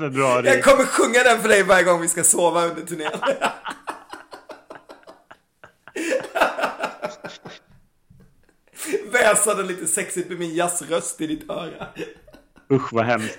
februari. 0.00 0.48
Jag 0.48 0.64
kommer 0.64 0.84
sjunga 0.84 1.22
den 1.22 1.40
för 1.40 1.48
dig 1.48 1.62
varje 1.62 1.84
gång 1.84 2.00
vi 2.00 2.08
ska 2.08 2.24
sova 2.24 2.64
under 2.64 2.82
turnén. 2.82 3.12
Väsa 9.12 9.54
den 9.54 9.66
lite 9.66 9.86
sexigt 9.86 10.28
med 10.28 10.38
min 10.38 10.54
jazzröst 10.54 11.20
i 11.20 11.26
ditt 11.26 11.50
öra. 11.50 11.86
Usch 12.72 12.92
vad 12.92 13.04
hemskt. 13.04 13.38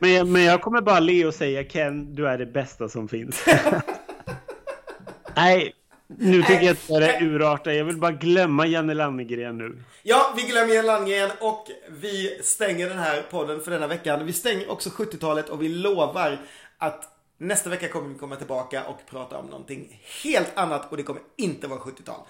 Men 0.00 0.12
jag, 0.12 0.26
men 0.26 0.42
jag 0.42 0.62
kommer 0.62 0.80
bara 0.80 1.00
le 1.00 1.24
och 1.24 1.34
säga 1.34 1.64
Ken, 1.64 2.14
du 2.14 2.28
är 2.28 2.38
det 2.38 2.46
bästa 2.46 2.88
som 2.88 3.08
finns. 3.08 3.44
Nej, 5.36 5.72
nu 6.06 6.42
tycker 6.42 6.62
jag 6.62 6.72
att 6.72 6.88
det 6.88 7.10
är 7.10 7.22
urartar. 7.22 7.70
Jag 7.70 7.84
vill 7.84 7.96
bara 7.96 8.12
glömma 8.12 8.66
Janne 8.66 8.94
Landegren 8.94 9.58
nu. 9.58 9.82
Ja, 10.02 10.32
vi 10.36 10.42
glömmer 10.42 10.74
Jan 10.74 10.86
Landgren 10.86 11.30
och 11.40 11.66
vi 11.88 12.40
stänger 12.42 12.88
den 12.88 12.98
här 12.98 13.22
podden 13.30 13.60
för 13.60 13.70
denna 13.70 13.86
veckan. 13.86 14.26
Vi 14.26 14.32
stänger 14.32 14.70
också 14.70 14.90
70-talet 14.90 15.48
och 15.48 15.62
vi 15.62 15.68
lovar 15.68 16.38
att 16.78 17.04
nästa 17.38 17.70
vecka 17.70 17.88
kommer 17.88 18.08
vi 18.08 18.18
komma 18.18 18.36
tillbaka 18.36 18.84
och 18.84 18.98
prata 19.10 19.38
om 19.38 19.46
någonting 19.46 20.02
helt 20.22 20.58
annat 20.58 20.90
och 20.90 20.96
det 20.96 21.02
kommer 21.02 21.22
inte 21.36 21.66
vara 21.66 21.80
70-tal. 21.80 22.20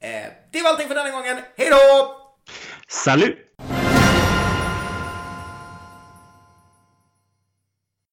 Eh, 0.00 0.08
det 0.52 0.62
var 0.62 0.70
allting 0.70 0.88
för 0.88 0.94
denna 0.94 1.10
gången. 1.10 1.36
Hej 1.56 1.70
då! 1.70 2.16
Salut! 2.88 3.38